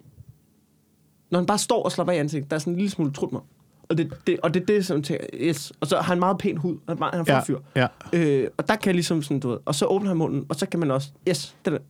Når 1.29 1.39
han 1.39 1.45
bare 1.45 1.57
står 1.57 1.83
og 1.83 1.91
slapper 1.91 2.11
af 2.13 2.17
i 2.17 2.19
ansigtet, 2.19 2.51
der 2.51 2.55
er 2.55 2.59
sådan 2.59 2.73
en 2.73 2.77
lille 2.77 2.91
smule 2.91 3.11
trutmund. 3.13 3.43
Og 3.89 3.97
det, 3.97 4.13
det, 4.27 4.39
og 4.43 4.53
det 4.53 4.61
er 4.61 4.65
det, 4.65 4.85
som 4.85 5.03
tænker, 5.03 5.25
yes. 5.33 5.71
Og 5.79 5.87
så 5.87 5.95
har 5.95 6.03
han 6.03 6.19
meget 6.19 6.37
pæn 6.37 6.57
hud. 6.57 6.77
Han 6.87 6.97
er, 7.01 7.05
han 7.15 7.25
er 7.27 7.33
Ja, 7.33 7.39
fyr. 7.39 7.59
ja. 7.75 7.87
Øh, 8.13 8.47
og 8.57 8.67
der 8.67 8.75
kan 8.75 8.85
jeg 8.89 8.93
ligesom 8.93 9.21
sådan, 9.21 9.39
du 9.39 9.49
ved, 9.49 9.57
og 9.65 9.75
så 9.75 9.85
åbner 9.85 10.07
han 10.09 10.17
munden, 10.17 10.45
og 10.49 10.55
så 10.55 10.65
kan 10.65 10.79
man 10.79 10.91
også, 10.91 11.09
yes, 11.29 11.55
det 11.65 11.73
er 11.73 11.77
det. 11.77 11.85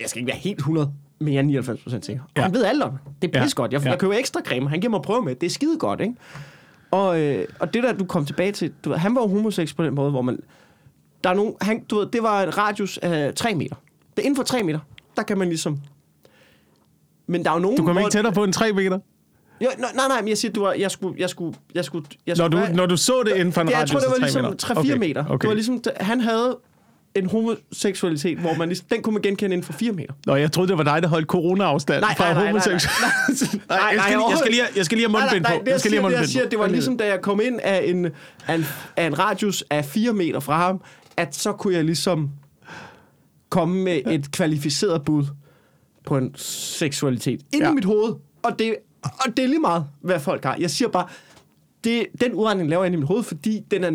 Jeg 0.00 0.08
skal 0.08 0.20
ikke 0.20 0.28
være 0.32 0.36
helt 0.38 0.58
100, 0.58 0.92
men 1.18 1.34
jeg 1.34 1.38
er 1.38 1.42
99 1.42 1.82
procent 1.82 2.06
sikker. 2.06 2.22
Og 2.22 2.28
Ja. 2.36 2.42
han 2.42 2.52
ved 2.54 2.64
alt 2.64 2.82
om 2.82 2.90
det. 2.90 3.00
Det 3.22 3.36
er 3.36 3.42
pis 3.44 3.54
godt. 3.54 3.72
Jeg, 3.72 3.82
Ja. 3.84 3.90
jeg 3.90 3.98
køber 3.98 4.14
ekstra 4.14 4.40
creme, 4.46 4.68
han 4.68 4.80
giver 4.80 4.90
mig 4.90 4.98
at 4.98 5.02
prøve 5.02 5.22
med. 5.24 5.34
Det 5.34 5.46
er 5.46 5.50
skide 5.50 5.78
godt, 5.78 6.00
ikke? 6.00 6.14
Og, 6.90 7.20
øh, 7.20 7.44
og 7.60 7.74
det 7.74 7.82
der, 7.82 7.92
du 7.92 8.04
kom 8.04 8.26
tilbage 8.26 8.52
til, 8.52 8.72
du 8.84 8.90
ved, 8.90 8.96
han 8.98 9.14
var 9.14 9.20
jo 9.20 9.28
homosex 9.28 9.76
på 9.76 9.84
den 9.84 9.94
måde, 9.94 10.10
hvor 10.10 10.22
man, 10.22 10.38
der 11.24 11.30
er 11.30 11.34
nogen, 11.34 11.54
han, 11.60 11.84
du 11.84 11.98
ved, 11.98 12.06
det 12.06 12.22
var 12.22 12.42
en 12.42 12.58
radius 12.58 12.98
af 12.98 13.34
3 13.34 13.54
meter. 13.54 13.76
Det 14.16 14.22
er 14.22 14.26
inden 14.26 14.36
for 14.36 14.42
3 14.42 14.62
meter, 14.62 14.78
der 15.16 15.22
kan 15.22 15.38
man 15.38 15.48
ligesom, 15.48 15.80
men 17.28 17.44
der 17.44 17.50
er 17.50 17.54
jo 17.54 17.60
nogen, 17.60 17.76
Du 17.76 17.84
kommer 17.86 18.00
ikke 18.00 18.10
tættere 18.12 18.32
på 18.34 18.44
en 18.44 18.52
3 18.52 18.72
meter? 18.72 18.98
Jo, 19.60 19.68
nej, 19.78 19.90
nej, 19.94 20.08
nej, 20.08 20.20
men 20.20 20.28
jeg 20.28 20.38
siger, 20.38 20.52
du 20.52 20.60
var, 20.60 20.72
jeg 20.72 20.90
skulle, 20.90 21.14
jeg 21.20 21.30
skulle, 21.30 21.56
jeg 21.74 21.84
skulle, 21.84 22.06
jeg 22.26 22.36
Når 22.36 22.44
skulle 22.44 22.60
du, 22.60 22.66
være- 22.66 22.74
når 22.76 22.86
du 22.86 22.96
så 22.96 23.22
det 23.26 23.36
inden 23.36 23.52
for 23.52 23.60
en 23.60 23.68
Ja, 23.68 23.72
jeg 23.78 23.80
radius 23.80 23.90
tror, 23.90 24.00
det 24.00 24.20
var 24.20 24.26
ligesom 24.26 24.44
meter? 24.44 24.66
3-4 24.66 24.78
Okay, 24.78 24.96
meter. 24.96 25.24
Okay. 25.24 25.38
Det 25.40 25.48
var 25.48 25.54
ligesom, 25.54 25.82
han 26.00 26.20
havde 26.20 26.56
en 27.14 27.26
homoseksualitet, 27.30 28.38
hvor 28.38 28.54
man 28.54 28.68
ligesom, 28.68 28.86
den 28.92 29.02
kunne 29.02 29.12
man 29.12 29.22
genkende 29.22 29.54
inden 29.54 29.64
for 29.66 29.72
4 29.72 29.92
meter. 29.92 30.14
Nå, 30.26 30.34
jeg 30.36 30.52
troede, 30.52 30.68
det 30.68 30.78
var 30.78 30.84
dig, 30.84 31.02
der 31.02 31.08
holdt 31.08 31.26
corona-afstand 31.26 32.00
Nej, 32.00 32.16
fra 32.16 32.24
nej, 32.24 32.34
nej, 32.34 32.52
nej, 32.52 32.52
nej. 32.66 32.72
Nej, 33.68 33.78
jeg, 33.94 34.38
skal, 34.38 34.50
lige- 34.52 34.62
jeg, 34.76 34.84
skal 34.84 34.98
lige, 34.98 35.08
jeg 35.08 35.20
have 35.20 35.30
mundbind 35.30 35.44
på. 35.44 35.64
det, 35.64 35.70
Jeg 35.70 35.80
skal 35.80 35.90
lige 35.90 36.00
have 36.00 36.10
det, 36.10 36.14
jeg 36.14 36.20
mundbind 36.20 36.26
siger, 36.32 36.44
på. 36.44 36.50
det 36.50 36.58
var 36.58 36.66
ligesom, 36.68 36.96
da 36.96 37.06
jeg 37.06 37.20
kom 37.22 37.40
ind 37.44 37.60
af 37.62 37.82
en, 37.86 38.06
af 38.46 38.54
en, 38.54 38.64
af 38.96 39.06
en 39.06 39.18
radius 39.18 39.64
af 39.70 39.84
4 39.84 40.12
meter 40.12 40.40
fra 40.40 40.56
ham, 40.56 40.80
at 41.16 41.34
så 41.36 41.52
kunne 41.52 41.74
jeg 41.74 41.84
ligesom 41.84 42.30
komme 43.50 43.82
med 43.84 44.00
et 44.06 44.30
kvalificeret 44.32 45.04
bud 45.04 45.24
på 46.04 46.16
en 46.16 46.34
seksualitet. 46.36 47.40
Inde 47.52 47.66
Ja. 47.66 47.72
i 47.72 47.74
mit 47.74 47.84
hoved. 47.84 48.14
Og 48.42 48.58
det, 48.58 48.76
og 49.02 49.36
det 49.36 49.44
er 49.44 49.48
lige 49.48 49.58
meget, 49.60 49.86
hvad 50.00 50.20
folk 50.20 50.44
har. 50.44 50.56
Jeg 50.60 50.70
siger 50.70 50.88
bare, 50.88 51.08
det, 51.84 52.06
den 52.20 52.32
udregning 52.32 52.68
laver 52.68 52.82
jeg 52.82 52.86
inde 52.86 52.96
i 52.96 53.00
mit 53.00 53.08
hoved, 53.08 53.22
fordi 53.22 53.60
den 53.70 53.84
er, 53.84 53.90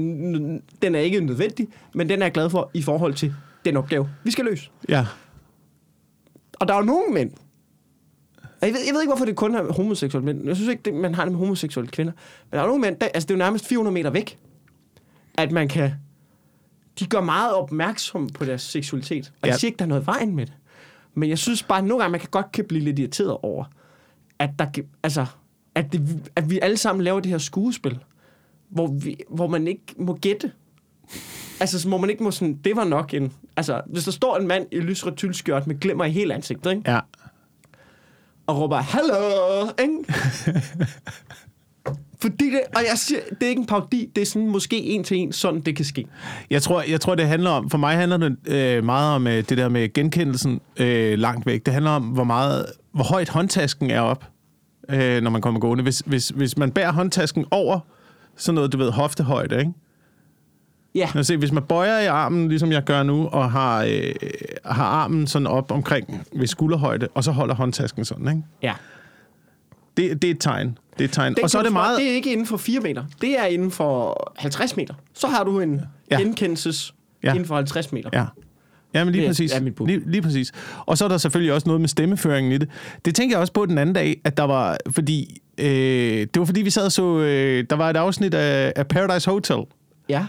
den 0.81 0.95
er 0.95 0.99
ikke 0.99 1.19
nødvendig, 1.21 1.67
men 1.93 2.09
den 2.09 2.21
er 2.21 2.25
jeg 2.25 2.31
glad 2.33 2.49
for 2.49 2.71
i 2.73 2.81
forhold 2.81 3.13
til 3.13 3.33
den 3.65 3.77
opgave, 3.77 4.09
vi 4.23 4.31
skal 4.31 4.45
løse. 4.45 4.69
Ja. 4.89 5.05
Og 6.53 6.67
der 6.67 6.73
er 6.73 6.77
jo 6.77 6.83
nogle 6.85 7.13
mænd, 7.13 7.31
jeg 8.61 8.73
ved, 8.73 8.79
jeg 8.85 8.93
ved 8.93 9.01
ikke, 9.01 9.09
hvorfor 9.09 9.25
det 9.25 9.35
kun 9.35 9.55
er 9.55 9.73
homoseksuelle 9.73 10.25
mænd. 10.25 10.45
Jeg 10.47 10.55
synes 10.55 10.69
ikke, 10.69 10.81
det, 10.85 10.93
man 10.93 11.15
har 11.15 11.23
det 11.23 11.31
med 11.31 11.39
homoseksuelle 11.39 11.91
kvinder. 11.91 12.13
Men 12.51 12.57
der 12.57 12.63
er 12.63 12.67
nogle 12.67 12.81
mænd, 12.81 12.95
der, 12.99 13.05
altså 13.07 13.27
det 13.27 13.31
er 13.33 13.35
jo 13.35 13.39
nærmest 13.39 13.67
400 13.67 13.93
meter 13.93 14.09
væk, 14.09 14.37
at 15.37 15.51
man 15.51 15.67
kan... 15.67 15.91
De 16.99 17.05
gør 17.05 17.21
meget 17.21 17.53
opmærksom 17.53 18.29
på 18.29 18.45
deres 18.45 18.61
seksualitet. 18.61 19.31
Og 19.41 19.47
ja. 19.47 19.51
Jeg 19.51 19.59
siger 19.59 19.69
ikke, 19.69 19.77
der 19.77 19.85
er 19.85 19.89
noget 19.89 20.05
vejen 20.07 20.35
med 20.35 20.45
det. 20.45 20.53
Men 21.13 21.29
jeg 21.29 21.37
synes 21.37 21.63
bare, 21.63 21.77
at 21.77 21.83
nogle 21.83 22.03
gange, 22.03 22.11
man 22.11 22.19
kan 22.19 22.29
godt 22.31 22.51
kan 22.51 22.65
blive 22.65 22.83
lidt 22.83 22.99
irriteret 22.99 23.37
over, 23.41 23.65
at, 24.39 24.49
der, 24.59 24.65
altså, 25.03 25.25
at, 25.75 25.91
det, 25.91 26.29
at 26.35 26.49
vi 26.49 26.59
alle 26.61 26.77
sammen 26.77 27.03
laver 27.03 27.19
det 27.19 27.31
her 27.31 27.37
skuespil, 27.37 27.99
hvor, 28.69 28.87
vi, 28.87 29.17
hvor 29.29 29.47
man 29.47 29.67
ikke 29.67 29.83
må 29.97 30.13
gætte. 30.21 30.51
Altså, 31.59 31.79
så 31.79 31.89
må 31.89 31.97
man 31.97 32.09
ikke 32.09 32.23
må 32.23 32.31
sådan, 32.31 32.53
det 32.53 32.75
var 32.75 32.83
nok 32.83 33.13
en... 33.13 33.33
Altså, 33.57 33.81
hvis 33.85 34.03
der 34.03 34.11
står 34.11 34.37
en 34.37 34.47
mand 34.47 34.67
i 34.71 34.79
lysrødt 34.79 35.17
tyldskjort 35.17 35.67
med 35.67 35.79
glimmer 35.79 36.05
i 36.05 36.11
hele 36.11 36.33
ansigtet, 36.33 36.71
ikke? 36.71 36.91
Ja. 36.91 36.99
og 38.47 38.59
råber, 38.59 38.77
hallo, 38.77 39.69
ikke? 39.79 40.13
Fordi 42.23 42.45
det, 42.45 42.59
og 42.75 42.81
jeg 42.89 42.97
siger, 42.97 43.19
det 43.29 43.43
er 43.43 43.49
ikke 43.49 43.59
en 43.59 43.65
parodi, 43.65 44.09
det 44.15 44.21
er 44.21 44.25
sådan 44.25 44.49
måske 44.49 44.83
en 44.83 45.03
til 45.03 45.17
en, 45.17 45.31
sådan 45.31 45.59
det 45.59 45.75
kan 45.75 45.85
ske. 45.85 46.05
Jeg 46.49 46.61
tror, 46.61 46.83
jeg 46.89 47.01
tror, 47.01 47.15
det 47.15 47.27
handler 47.27 47.49
om, 47.49 47.69
for 47.69 47.77
mig 47.77 47.95
handler 47.95 48.17
det 48.17 48.37
øh, 48.47 48.83
meget 48.83 49.15
om 49.15 49.27
øh, 49.27 49.33
det 49.33 49.57
der 49.57 49.69
med 49.69 49.93
genkendelsen 49.93 50.61
øh, 50.77 51.19
langt 51.19 51.45
væk. 51.45 51.65
Det 51.65 51.73
handler 51.73 51.91
om, 51.91 52.03
hvor 52.03 52.23
meget, 52.23 52.65
hvor 52.91 53.03
højt 53.03 53.29
håndtasken 53.29 53.91
er 53.91 53.99
op, 53.99 54.29
øh, 54.89 55.21
når 55.21 55.29
man 55.29 55.41
kommer 55.41 55.59
gående. 55.59 55.83
Hvis, 55.83 56.03
hvis, 56.05 56.29
hvis 56.29 56.57
man 56.57 56.71
bærer 56.71 56.91
håndtasken 56.91 57.45
over 57.51 57.79
sådan 58.37 58.55
noget, 58.55 58.73
du 58.73 58.77
ved, 58.77 58.91
hoftehøjde, 58.91 59.59
ikke? 59.59 59.71
Ja, 60.95 61.09
os 61.15 61.27
se, 61.27 61.37
hvis 61.37 61.51
man 61.51 61.63
bøjer 61.63 61.99
i 61.99 62.05
armen, 62.05 62.49
ligesom 62.49 62.71
jeg 62.71 62.83
gør 62.83 63.03
nu, 63.03 63.27
og 63.27 63.51
har, 63.51 63.83
øh, 63.83 64.13
har 64.65 64.85
armen 64.85 65.27
sådan 65.27 65.47
op 65.47 65.71
omkring 65.71 66.21
ved 66.35 66.47
skulderhøjde, 66.47 67.07
og 67.13 67.23
så 67.23 67.31
holder 67.31 67.55
håndtasken 67.55 68.05
sådan, 68.05 68.27
ikke? 68.27 68.43
ja. 68.61 68.73
Det, 69.97 70.21
det 70.21 70.27
er 70.27 70.31
et 70.31 70.39
tegn. 70.39 70.77
Det 70.99 71.03
er 71.03 71.07
tegn. 71.07 71.35
Den 71.35 71.43
og 71.43 71.49
så 71.49 71.59
er 71.59 71.63
det 71.63 71.71
meget... 71.73 71.99
Det 71.99 72.09
er 72.11 72.15
ikke 72.15 72.31
inden 72.31 72.47
for 72.47 72.57
4 72.57 72.79
meter. 72.79 73.03
Det 73.21 73.39
er 73.39 73.45
inden 73.45 73.71
for 73.71 74.33
50 74.37 74.75
meter. 74.77 74.93
Så 75.13 75.27
har 75.27 75.43
du 75.43 75.59
en 75.59 75.81
Ja. 76.11 76.17
genkendelses 76.17 76.93
Ja. 77.23 77.31
inden 77.33 77.45
for 77.45 77.55
50 77.55 77.91
meter. 77.91 78.09
Ja. 78.13 78.25
Ja, 78.93 79.03
men 79.03 79.11
lige 79.11 79.21
Det 79.21 79.29
præcis. 79.29 79.53
er 79.53 79.61
mit 79.61 79.75
bud. 79.75 79.87
lige, 79.87 80.01
lige 80.11 80.21
præcis. 80.21 80.51
Og 80.85 80.97
så 80.97 81.05
er 81.05 81.09
der 81.09 81.17
selvfølgelig 81.17 81.53
også 81.53 81.67
noget 81.69 81.81
med 81.81 81.89
stemmeføringen 81.89 82.51
i 82.51 82.57
det. 82.57 82.69
Det 83.05 83.15
tænker 83.15 83.35
jeg 83.35 83.41
også 83.41 83.53
på 83.53 83.65
den 83.65 83.77
anden 83.77 83.95
dag, 83.95 84.21
at 84.23 84.37
der 84.37 84.43
var, 84.43 84.77
fordi, 84.91 85.41
øh, 85.57 85.65
det 86.33 86.39
var 86.39 86.45
fordi, 86.45 86.61
vi 86.61 86.69
sad 86.69 86.85
og 86.85 86.91
så, 86.91 87.19
øh, 87.19 87.65
der 87.69 87.75
var 87.75 87.89
et 87.89 87.97
afsnit 87.97 88.33
af, 88.33 88.73
af 88.75 88.87
Paradise 88.87 89.29
Hotel. 89.29 89.57
ja. 90.09 90.25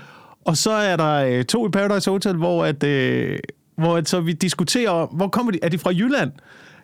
Og 0.46 0.56
så 0.56 0.70
er 0.70 0.96
der 0.96 1.14
øh, 1.14 1.44
to 1.44 1.66
i 1.66 1.70
Paradise 1.70 2.10
Hotel, 2.10 2.34
hvor, 2.36 2.64
at, 2.64 2.84
øh, 2.84 3.38
hvor 3.76 3.96
at, 3.96 4.08
så 4.08 4.20
vi 4.20 4.32
diskuterer, 4.32 5.06
hvor 5.16 5.28
kommer 5.28 5.52
de? 5.52 5.58
Er 5.62 5.68
de 5.68 5.78
fra 5.78 5.90
Jylland? 5.90 6.30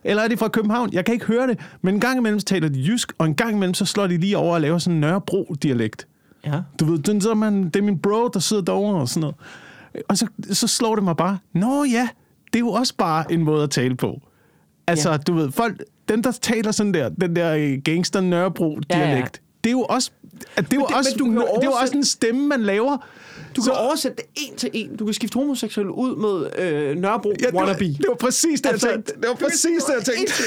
Eller 0.05 0.23
er 0.23 0.29
de 0.29 0.37
fra 0.37 0.49
København? 0.49 0.93
Jeg 0.93 1.05
kan 1.05 1.15
ikke 1.15 1.27
høre 1.27 1.47
det, 1.47 1.59
men 1.83 1.95
en 1.95 2.01
gang 2.01 2.19
imellem 2.19 2.41
taler 2.41 2.69
de 2.69 2.81
jysk, 2.87 3.13
og 3.19 3.27
en 3.27 3.35
gang 3.35 3.53
imellem 3.57 3.75
så 3.75 3.85
slår 3.85 4.07
de 4.07 4.17
lige 4.17 4.37
over 4.39 4.55
og 4.55 4.61
laver 4.61 4.79
sådan 4.79 4.95
en 4.95 5.01
Nørrebro-dialekt. 5.01 6.07
ja. 6.47 6.61
Du 6.81 6.85
ved, 6.85 6.99
den, 6.99 7.21
så 7.21 7.35
man, 7.35 7.65
det 7.65 7.77
er 7.77 7.83
min 7.83 7.99
bro, 7.99 8.29
der 8.29 8.41
sidder 8.41 8.63
derovre 8.63 9.01
og 9.01 9.09
sådan 9.09 9.21
noget. 9.21 9.37
Og 10.09 10.19
så, 10.19 10.27
så 10.53 10.67
slår 10.67 10.95
det 10.95 11.05
mig 11.05 11.17
bare, 11.17 11.39
nå 11.55 11.85
ja, 11.85 12.09
det 12.47 12.55
er 12.57 12.61
jo 12.61 12.69
også 12.71 12.95
bare 12.99 13.33
en 13.33 13.45
måde 13.45 13.63
at 13.63 13.71
tale 13.71 13.97
på. 13.97 14.21
Altså, 14.87 15.11
ja. 15.11 15.17
Du 15.17 15.35
ved, 15.35 15.51
folk, 15.53 15.83
den 16.09 16.25
der 16.25 16.33
taler 16.33 16.71
sådan 16.73 16.95
der, 16.95 17.09
den 17.09 17.37
der 17.37 17.55
øh, 17.55 17.79
gangster 17.85 18.21
Nørrebro-dialekt, 18.21 18.91
Ja, 18.95 19.17
ja. 19.23 19.27
det 19.65 19.69
er 19.69 19.73
jo 19.73 19.81
også, 19.83 20.11
det 20.57 20.73
er 20.73 20.77
jo 20.77 20.87
det- 20.87 20.97
også, 20.97 21.11
men 21.11 21.19
du 21.19 21.25
kan 21.25 21.55
det 21.57 21.63
er 21.63 21.71
jo 21.71 21.73
også 21.73 21.97
en 21.97 22.05
stemme, 22.05 22.47
man 22.49 22.61
laver. 22.61 22.97
Du 23.67 23.73
kan 23.73 23.73
oversætte 23.87 24.17
det 24.17 24.25
en 24.37 24.57
til 24.57 24.71
en. 24.73 24.97
Du 24.97 25.05
kan 25.05 25.15
skifte 25.15 25.35
homoseksuel 25.35 25.87
ud 25.91 26.17
med 26.17 26.65
øh, 26.67 26.97
Nørrebro 26.97 27.29
Ja, 27.41 27.47
det, 27.47 27.55
var, 27.55 27.61
wannabe. 27.61 27.85
det 27.85 28.05
var 28.09 28.15
præcis 28.15 28.61
det, 28.61 28.71
Altså, 28.71 28.87
jeg 28.89 28.95
tænkte. 28.95 29.13
Det 29.21 29.29
var 29.29 29.35
præcis 29.35 29.85
det, 29.85 29.95
jeg 29.95 30.15
tænkte. 30.15 30.43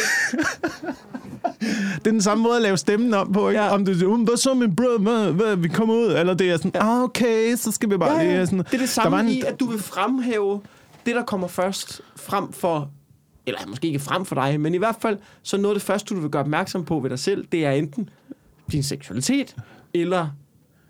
Det 1.96 2.08
er 2.08 2.12
den 2.12 2.22
samme 2.22 2.44
måde 2.44 2.56
at 2.56 2.62
lave 2.62 2.78
stemmen 2.78 3.14
om 3.14 3.32
på, 3.34 3.50
ikke? 3.50 3.62
Ja. 3.62 3.70
Om 3.74 3.86
du 3.86 3.94
siger, 3.94 4.08
"Um, 4.08 4.22
hvad 4.22 4.38
så 4.38 4.54
min 4.54 4.72
hvad, 4.72 5.56
vi 5.56 5.68
kommer 5.68 5.96
ud, 5.96 6.06
eller 6.20 6.34
det 6.34 6.50
er 6.52 6.58
sådan, 6.58 6.72
ja. 6.76 6.96
ah, 6.98 7.04
okay, 7.04 7.56
så 7.56 7.72
skal 7.72 7.90
vi 7.90 7.98
bare... 7.98 8.12
Ja, 8.18 8.24
ja. 8.24 8.32
er 8.32 8.46
sådan, 8.46 8.60
Det 8.60 8.74
er 8.74 8.78
det 8.78 8.90
samme 8.90 9.20
en- 9.20 9.28
i, 9.28 9.42
at 9.42 9.60
du 9.60 9.66
vil 9.66 9.80
fremhæve 9.80 10.62
det, 11.06 11.16
der 11.16 11.24
kommer 11.24 11.48
først 11.48 12.02
frem 12.16 12.52
for... 12.54 12.90
Eller 13.46 13.60
måske 13.68 13.88
ikke 13.88 14.00
frem 14.00 14.26
for 14.26 14.36
dig, 14.36 14.60
men 14.60 14.74
i 14.74 14.78
hvert 14.78 14.96
fald, 15.02 15.18
så 15.44 15.58
noget 15.58 15.76
af 15.76 15.80
det 15.80 15.86
første, 15.88 16.16
du 16.16 16.20
vil 16.22 16.30
gøre 16.30 16.42
opmærksom 16.42 16.86
på 16.86 17.00
ved 17.00 17.10
dig 17.10 17.20
selv, 17.20 17.46
det 17.52 17.66
er 17.66 17.72
enten 17.72 18.10
din 18.72 18.84
seksualitet, 18.84 19.56
eller 19.94 20.28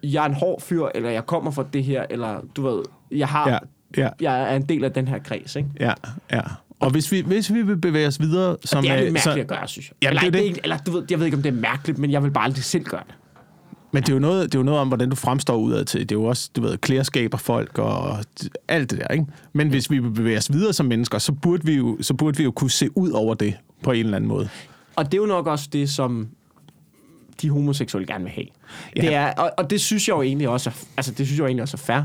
jeg 0.03 0.21
er 0.21 0.25
en 0.25 0.33
hård 0.33 0.61
fyr, 0.61 0.85
eller 0.95 1.09
jeg 1.09 1.25
kommer 1.25 1.51
fra 1.51 1.65
det 1.73 1.83
her, 1.83 2.05
eller 2.09 2.41
du 2.55 2.61
ved, 2.61 2.83
jeg 3.11 3.27
har... 3.27 3.49
Ja, 3.49 3.57
ja. 3.97 4.09
Jeg 4.21 4.51
er 4.51 4.55
en 4.55 4.61
del 4.61 4.83
af 4.83 4.91
den 4.91 5.07
her 5.07 5.19
kreds, 5.19 5.55
ikke? 5.55 5.69
Ja, 5.79 5.93
ja. 6.31 6.41
Og 6.79 6.91
hvis 6.91 7.11
vi, 7.11 7.21
hvis 7.21 7.53
vi 7.53 7.61
vil 7.61 7.77
bevæge 7.77 8.07
os 8.07 8.19
videre... 8.19 8.57
Som 8.65 8.83
Det 8.83 8.91
er 8.91 9.01
lidt 9.01 9.19
så, 9.21 9.29
mærkeligt 9.29 9.51
at 9.51 9.57
gøre, 9.57 9.67
synes 9.67 9.89
jeg. 9.89 9.95
Jamen, 10.01 10.17
eller, 10.17 10.21
det 10.21 10.27
er 10.27 10.41
det. 10.41 10.47
Ikke, 10.47 10.59
eller 10.63 10.77
du 10.77 10.91
ved, 10.91 11.03
jeg 11.09 11.19
ved 11.19 11.25
ikke, 11.25 11.37
om 11.37 11.43
det 11.43 11.49
er 11.49 11.61
mærkeligt, 11.61 11.99
men 11.99 12.11
jeg 12.11 12.23
vil 12.23 12.31
bare 12.31 12.43
aldrig 12.43 12.63
selv 12.63 12.83
gøre 12.83 13.03
det. 13.07 13.15
Men 13.91 14.03
det 14.03 14.09
er, 14.09 14.13
jo 14.13 14.19
noget, 14.19 14.43
det 14.51 14.55
er 14.55 14.59
jo 14.59 14.63
noget 14.63 14.81
om, 14.81 14.87
hvordan 14.87 15.09
du 15.09 15.15
fremstår 15.15 15.55
udad 15.55 15.85
til. 15.85 15.99
Det 15.99 16.11
er 16.11 16.19
jo 16.19 16.23
også, 16.23 16.49
du 16.55 16.61
ved, 16.61 16.77
klærskab 16.77 17.33
og 17.33 17.39
folk 17.39 17.79
og 17.79 18.17
alt 18.67 18.91
det 18.91 18.99
der, 18.99 19.07
ikke? 19.07 19.25
Men 19.53 19.69
hvis 19.69 19.91
vi 19.91 19.99
vil 19.99 20.11
bevæge 20.11 20.37
os 20.37 20.53
videre 20.53 20.73
som 20.73 20.85
mennesker, 20.85 21.17
så 21.17 21.31
burde 21.31 21.65
vi 21.65 21.73
jo, 21.73 21.97
så 22.01 22.13
burde 22.13 22.37
vi 22.37 22.43
jo 22.43 22.51
kunne 22.51 22.71
se 22.71 22.97
ud 22.97 23.11
over 23.11 23.33
det 23.33 23.53
på 23.83 23.91
en 23.91 24.05
eller 24.05 24.15
anden 24.15 24.27
måde. 24.27 24.49
Og 24.95 25.05
det 25.05 25.13
er 25.13 25.17
jo 25.21 25.25
nok 25.25 25.47
også 25.47 25.69
det, 25.73 25.89
som 25.89 26.27
de 27.41 27.49
homoseksuelle 27.49 28.07
gerne 28.07 28.23
vil 28.23 28.33
have. 28.33 28.47
Ja. 28.95 29.01
Det 29.01 29.13
er, 29.13 29.33
og, 29.33 29.51
og 29.57 29.69
det 29.69 29.81
synes 29.81 30.07
jeg 30.07 30.15
jo 30.15 30.21
egentlig 30.21 30.49
også 30.49 30.69
er, 30.69 30.73
altså 30.97 31.11
det 31.11 31.25
synes 31.25 31.31
jeg 31.31 31.39
jo 31.39 31.47
egentlig 31.47 31.61
også 31.61 31.77
er 31.77 31.85
fair. 31.85 32.01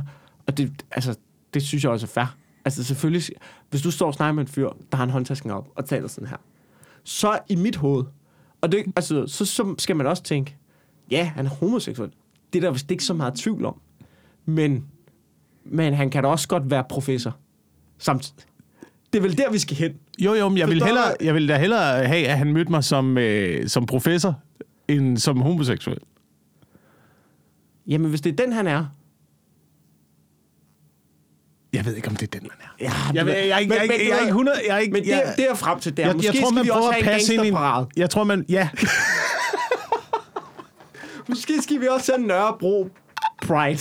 Og 0.47 0.59
det, 0.59 0.85
altså, 0.91 1.15
det 1.55 1.63
synes 1.63 1.85
jeg 1.85 1.93
også 1.93 2.07
er 2.07 2.09
fair. 2.09 2.37
Altså 2.65 2.85
selvfølgelig, 2.85 3.23
hvis 3.71 3.83
du 3.83 3.91
står 3.91 4.07
og 4.07 4.15
snakker 4.15 4.33
med 4.33 4.43
en 4.43 4.49
fyr, 4.49 4.69
der 4.91 4.97
har 4.97 5.05
en 5.05 5.11
håndtasken 5.11 5.51
op 5.51 5.69
og 5.77 5.85
taler 5.85 6.09
sådan 6.09 6.29
her, 6.29 6.37
så 7.05 7.39
i 7.49 7.57
mit 7.57 7.77
hoved, 7.77 8.05
og 8.61 8.73
det, 8.73 8.85
altså, 8.97 9.27
så, 9.27 9.45
så 9.45 9.75
skal 9.79 9.97
man 9.97 10.07
også 10.07 10.23
tænke, 10.23 10.57
ja, 11.11 11.25
han 11.25 11.47
er 11.47 11.51
homoseksuel. 11.51 12.11
Det 12.53 12.59
er 12.59 12.63
der 12.63 12.71
vist 12.71 12.91
ikke 12.91 13.05
så 13.05 13.15
meget 13.15 13.35
tvivl 13.35 13.65
om. 13.65 13.81
Men, 14.47 14.85
men 15.65 15.95
han 15.95 16.11
kan 16.11 16.23
da 16.23 16.29
også 16.29 16.49
godt 16.49 16.71
være 16.71 16.85
professor 16.89 17.37
samtidig. 17.99 18.45
Det 19.13 19.19
er 19.19 19.23
vel 19.23 19.39
der, 19.39 19.51
vi 19.51 19.59
skal 19.59 19.77
hen. 19.77 19.93
Jo, 20.19 20.35
jo, 20.35 20.49
men 20.49 20.59
jeg 20.59 20.69
vil, 20.69 20.85
hellere, 20.85 21.15
jeg 21.21 21.35
vil 21.35 21.49
da 21.49 21.59
hellere 21.59 22.07
have, 22.07 22.27
at 22.27 22.39
han 22.39 22.53
mødte 22.53 22.71
mig 22.71 22.85
som, 22.85 23.19
øh, 23.19 23.69
som 23.69 23.87
professor, 23.87 24.41
end 24.89 25.19
som 25.19 25.41
homoseksuel. 25.41 25.99
Jamen, 27.87 28.11
hvis 28.11 28.21
det 28.21 28.33
er 28.33 28.37
den, 28.45 28.53
han 28.53 28.67
er, 28.67 28.87
Jeg 31.73 31.85
ved 31.85 31.97
ikke, 31.97 32.09
om 32.09 32.17
det 32.17 32.35
er 32.35 32.39
den, 32.41 32.49
man 32.49 32.59
er. 32.61 32.69
Ja, 32.81 32.93
Jeg, 33.15 33.27
ved- 33.27 33.33
jeg, 33.33 33.49
jeg, 33.49 33.61
jeg, 33.61 33.71
jeg, 33.71 33.89
jeg, 33.89 33.97
er 34.17 34.21
ikke 34.21 34.29
100... 34.29 34.57
Jeg 34.67 34.75
er 34.75 34.79
ikke, 34.79 34.93
Men 34.93 35.03
det, 35.03 35.09
jeg, 35.09 35.23
er- 35.25 35.35
det 35.37 35.51
er 35.51 35.55
frem 35.55 35.81
til 35.81 35.97
der. 35.97 36.07
jeg, 36.07 36.15
Måske 36.17 36.27
jeg 36.27 36.35
tror, 36.43 36.49
skal 36.49 36.55
man 36.55 36.65
vi 36.65 36.71
prøver 36.71 36.87
også 36.87 36.99
at 36.99 37.05
have 37.05 37.15
en 37.15 37.19
passe 37.19 37.35
ind 37.35 37.43
i... 37.43 37.47
gangsterparade. 37.47 37.87
Jeg 37.97 38.11
tror, 38.11 38.25
man... 38.25 38.45
Ja, 38.49 38.69
Måske 41.29 41.63
skal 41.63 41.81
vi 41.81 41.87
også 41.87 42.13
have 42.17 42.27
Nørrebro 42.27 42.91
Pride. 43.47 43.79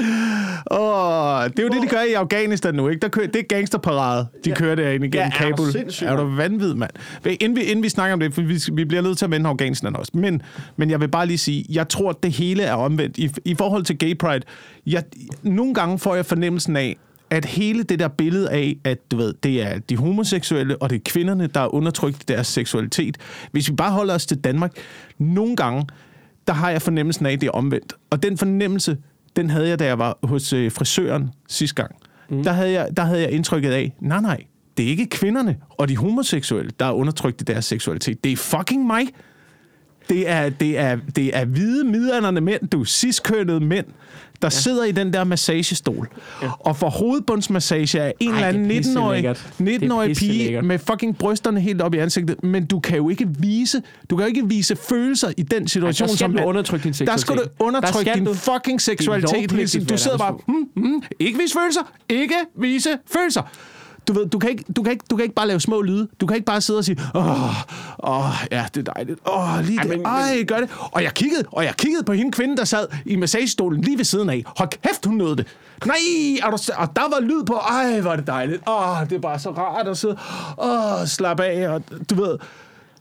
Åh, 0.70 1.44
det 1.44 1.58
er 1.58 1.62
jo 1.62 1.68
det, 1.68 1.82
de 1.82 1.88
gør 1.88 2.02
i 2.02 2.12
Afghanistan 2.12 2.74
nu, 2.74 2.88
ikke? 2.88 3.00
Der 3.00 3.08
kører, 3.08 3.26
det 3.26 3.38
er 3.38 3.42
gangsterparade, 3.42 4.26
de 4.44 4.50
ja. 4.50 4.56
kører 4.56 4.74
derinde 4.74 5.06
igennem 5.06 5.32
Ja, 5.40 5.46
er 5.46 5.50
Kabul. 5.50 5.72
sindssyg, 5.72 6.06
er 6.06 6.16
du 6.16 6.36
vanvid, 6.36 6.74
mand? 6.74 6.90
Inden 7.26 7.56
vi, 7.56 7.62
inden 7.62 7.82
vi 7.82 7.88
snakker 7.88 8.12
om 8.12 8.20
det, 8.20 8.34
for 8.34 8.42
vi, 8.42 8.60
vi 8.72 8.84
bliver 8.84 9.02
nødt 9.02 9.18
til 9.18 9.24
at 9.24 9.30
vende 9.30 9.48
Afghanistan 9.48 9.96
også. 9.96 10.12
Men, 10.14 10.42
men 10.76 10.90
jeg 10.90 11.00
vil 11.00 11.08
bare 11.08 11.26
lige 11.26 11.38
sige, 11.38 11.64
jeg 11.68 11.88
tror, 11.88 12.10
at 12.10 12.16
det 12.22 12.32
hele 12.32 12.62
er 12.62 12.74
omvendt. 12.74 13.18
I, 13.18 13.30
i 13.44 13.54
forhold 13.54 13.84
til 13.84 13.98
gay 13.98 14.18
pride, 14.18 14.44
jeg, 14.86 15.04
nogle 15.42 15.74
gange 15.74 15.98
får 15.98 16.14
jeg 16.14 16.26
fornemmelsen 16.26 16.76
af, 16.76 16.96
at 17.30 17.44
hele 17.44 17.82
det 17.82 17.98
der 17.98 18.08
billede 18.08 18.50
af, 18.50 18.76
at 18.84 19.10
du 19.10 19.16
ved, 19.16 19.34
det 19.42 19.62
er 19.62 19.78
de 19.78 19.96
homoseksuelle, 19.96 20.82
og 20.82 20.90
det 20.90 20.96
er 20.96 21.00
kvinderne, 21.04 21.46
der 21.46 21.60
er 21.60 21.74
undertrykt 21.74 22.16
i 22.22 22.24
deres 22.28 22.46
seksualitet. 22.46 23.16
Hvis 23.52 23.70
vi 23.70 23.74
bare 23.74 23.90
holder 23.90 24.14
os 24.14 24.26
til 24.26 24.38
Danmark, 24.38 24.72
nogle 25.18 25.56
gange, 25.56 25.86
der 26.46 26.52
har 26.52 26.70
jeg 26.70 26.82
fornemmelsen 26.82 27.26
af, 27.26 27.32
at 27.32 27.40
det 27.40 27.46
er 27.46 27.50
omvendt. 27.50 27.92
Og 28.10 28.22
den 28.22 28.38
fornemmelse, 28.38 28.96
den 29.36 29.50
havde 29.50 29.68
jeg, 29.68 29.78
da 29.78 29.84
jeg 29.84 29.98
var 29.98 30.18
hos 30.22 30.52
øh, 30.52 30.72
frisøren 30.72 31.30
sidste 31.48 31.74
gang. 31.74 31.96
Mm. 32.30 32.42
Der, 32.42 32.52
havde 32.52 32.70
jeg, 32.70 32.88
der 32.96 33.02
havde 33.02 33.20
jeg 33.20 33.30
indtrykket 33.30 33.70
af, 33.70 33.92
nej, 34.00 34.20
nej, 34.20 34.44
det 34.76 34.84
er 34.84 34.88
ikke 34.88 35.06
kvinderne 35.06 35.56
og 35.70 35.88
de 35.88 35.96
homoseksuelle, 35.96 36.70
der 36.80 36.86
er 36.86 36.92
undertrykt 36.92 37.40
i 37.40 37.44
deres 37.44 37.64
seksualitet. 37.64 38.24
Det 38.24 38.32
er 38.32 38.36
fucking 38.36 38.86
mig. 38.86 39.06
Det 40.10 40.28
er, 40.28 40.48
det 40.48 40.78
er, 40.78 40.98
det 41.16 41.36
er 41.36 41.44
hvide, 41.44 41.84
midalderne 41.84 42.40
mænd, 42.40 42.68
du 42.68 42.84
ciskønnede 42.84 43.60
mænd, 43.60 43.86
der 44.42 44.46
ja. 44.46 44.48
sidder 44.50 44.84
i 44.84 44.92
den 44.92 45.12
der 45.12 45.24
massagestol 45.24 46.08
ja. 46.42 46.48
og 46.60 46.76
får 46.76 46.90
hovedbundsmassage 46.90 48.00
af 48.00 48.14
en 48.20 48.30
Ej, 48.30 48.34
eller 48.34 48.48
anden 48.48 48.70
det 48.70 48.76
er 48.76 48.82
19-årig, 48.82 49.22
pisselækkert. 49.22 49.54
Det 49.58 49.74
er 49.74 49.88
19-årig 49.88 50.16
pige 50.16 50.30
pisselækkert. 50.30 50.64
med 50.64 50.78
fucking 50.78 51.18
brysterne 51.18 51.60
helt 51.60 51.82
op 51.82 51.94
i 51.94 51.98
ansigtet, 51.98 52.44
men 52.44 52.66
du 52.66 52.80
kan 52.80 52.96
jo 52.96 53.08
ikke 53.08 53.28
vise, 53.38 53.82
du 54.10 54.16
kan 54.16 54.24
jo 54.24 54.28
ikke 54.28 54.48
vise 54.48 54.76
følelser 54.76 55.32
i 55.36 55.42
den 55.42 55.68
situation, 55.68 56.08
skal 56.08 56.18
som 56.18 56.32
du 56.32 56.42
undertrykke 56.42 56.84
din 56.84 56.92
Der 56.92 57.16
skal 57.16 57.36
du 57.36 57.42
seksualitet. 57.42 57.58
Der 57.58 57.64
undertrykke 57.64 58.12
din 58.14 58.24
du. 58.24 58.34
fucking 58.34 58.80
seksualitet. 58.80 59.90
Du 59.90 59.96
sidder 59.96 60.18
bare, 60.18 60.38
hmm, 60.46 60.68
hmm, 60.76 61.02
ikke 61.20 61.38
vise 61.38 61.54
følelser, 61.60 61.92
ikke 62.08 62.34
vise 62.56 62.98
følelser. 63.12 63.42
Du 64.10 64.14
ved, 64.18 64.26
du 64.26 64.38
kan, 64.38 64.50
ikke, 64.50 64.64
du, 64.76 64.82
kan 64.82 64.92
ikke, 64.92 65.04
du 65.10 65.16
kan 65.16 65.22
ikke 65.22 65.34
bare 65.34 65.46
lave 65.48 65.60
små 65.60 65.82
lyde. 65.82 66.08
Du 66.20 66.26
kan 66.26 66.34
ikke 66.36 66.44
bare 66.46 66.60
sidde 66.60 66.78
og 66.78 66.84
sige, 66.84 67.00
åh, 67.14 67.50
åh 68.04 68.24
ja, 68.52 68.66
det 68.74 68.88
er 68.88 68.92
dejligt. 68.92 69.18
Åh, 69.28 69.58
lige 69.64 69.78
Ej, 69.78 69.82
det. 69.82 69.90
men- 69.98 70.06
Ej, 70.06 70.44
gør 70.48 70.56
det. 70.56 70.68
Og 70.92 71.02
jeg 71.02 71.14
kiggede, 71.14 71.44
og 71.52 71.64
jeg 71.64 71.74
kiggede 71.76 72.04
på 72.04 72.12
hende 72.12 72.32
kvinde, 72.32 72.56
der 72.56 72.64
sad 72.64 72.86
i 73.06 73.16
massagestolen 73.16 73.80
lige 73.80 73.98
ved 73.98 74.04
siden 74.04 74.30
af. 74.30 74.42
Hold 74.56 74.68
kæft, 74.68 75.06
hun 75.06 75.14
nåede 75.14 75.36
det. 75.36 75.46
Nej, 75.86 75.96
er 76.42 76.50
du, 76.50 76.56
og 76.76 76.96
der 76.96 77.02
var 77.02 77.20
lyd 77.20 77.44
på. 77.46 77.54
Ej, 77.54 78.00
var 78.00 78.16
det 78.16 78.26
dejligt. 78.26 78.62
Åh, 78.68 78.96
det 79.10 79.16
er 79.16 79.20
bare 79.20 79.38
så 79.38 79.50
rart 79.50 79.88
at 79.88 79.98
sidde. 79.98 80.16
Åh, 80.58 81.06
slap 81.06 81.40
af. 81.40 81.68
Og, 81.68 81.82
du 82.10 82.14
ved. 82.14 82.38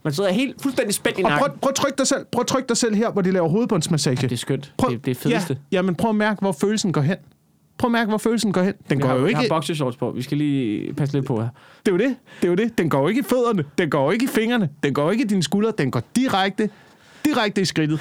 Man 0.04 0.14
sidder 0.14 0.32
helt 0.32 0.62
fuldstændig 0.62 0.96
spændt 0.96 1.20
i 1.20 1.24
Og 1.24 1.30
nakken. 1.30 1.48
prøv, 1.50 1.58
prøv 1.62 1.70
at 1.70 1.76
trykke 1.76 1.98
dig 1.98 2.08
selv. 2.08 2.26
Prøv 2.32 2.42
at 2.42 2.48
trykke 2.48 2.68
dig 2.68 2.78
selv 2.78 2.96
her, 2.96 3.12
hvor 3.12 3.22
de 3.22 3.32
laver 3.32 3.50
hovedbundsmassage. 3.50 4.16
Det 4.16 4.32
er 4.32 4.38
skønt. 4.38 4.74
Prøv, 4.78 4.92
Det, 4.92 5.06
det 5.06 5.12
er 5.12 5.16
fedeste. 5.16 5.58
Ja, 5.72 5.78
ja, 5.78 5.82
men 5.82 5.96
prøv 5.96 6.10
at 6.10 6.16
mærke, 6.16 6.40
hvor 6.40 6.52
følelsen 6.52 6.92
går 6.94 7.02
hen. 7.02 7.18
Prøv 7.80 7.88
at 7.88 7.92
mærke, 7.92 8.10
hvor 8.10 8.18
følelsen 8.18 8.52
går 8.52 8.62
hen. 8.62 8.74
Den 8.90 9.00
går 9.00 9.08
har, 9.08 9.16
jo 9.16 9.22
jeg 9.22 9.30
ikke... 9.30 9.42
har 9.42 9.48
boxershorts 9.50 9.98
på. 9.98 10.12
Vi 10.12 10.22
skal 10.22 10.38
lige 10.38 10.94
passe 10.94 11.16
lidt 11.16 11.26
på 11.26 11.42
her. 11.42 11.50
Det 11.86 11.92
er 11.92 11.92
jo 11.92 11.98
det. 11.98 12.16
Det 12.42 12.48
er 12.48 12.50
jo 12.50 12.56
det. 12.56 12.78
Den 12.78 12.90
går 12.90 13.02
jo 13.02 13.08
ikke 13.08 13.20
i 13.20 13.24
fødderne. 13.24 13.64
Den 13.78 13.90
går 13.90 14.04
jo 14.06 14.12
ikke 14.12 14.26
i 14.26 14.28
fingrene. 14.28 14.70
Den 14.84 14.94
går 14.94 15.04
jo 15.04 15.10
ikke 15.10 15.24
i 15.24 15.28
dine 15.28 15.44
skuldre. 15.44 15.74
Den 15.78 15.92
går 15.92 16.02
direkte, 16.16 16.70
direkte 17.26 17.62
i 17.62 17.66
skridtet. 17.66 18.00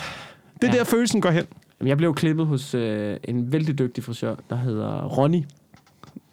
Det 0.63 0.69
er 0.69 0.73
Ja. 0.73 0.79
der, 0.79 0.85
følelsen 0.85 1.21
går 1.21 1.31
hen. 1.31 1.45
Jeg 1.85 1.97
blev 1.97 2.15
klippet 2.15 2.47
hos 2.47 2.75
øh, 2.75 3.17
en 3.25 3.53
vældig 3.53 3.79
dygtig 3.79 4.05
frisør, 4.05 4.35
der 4.51 4.57
hedder 4.57 5.05
Ronny. 5.05 5.43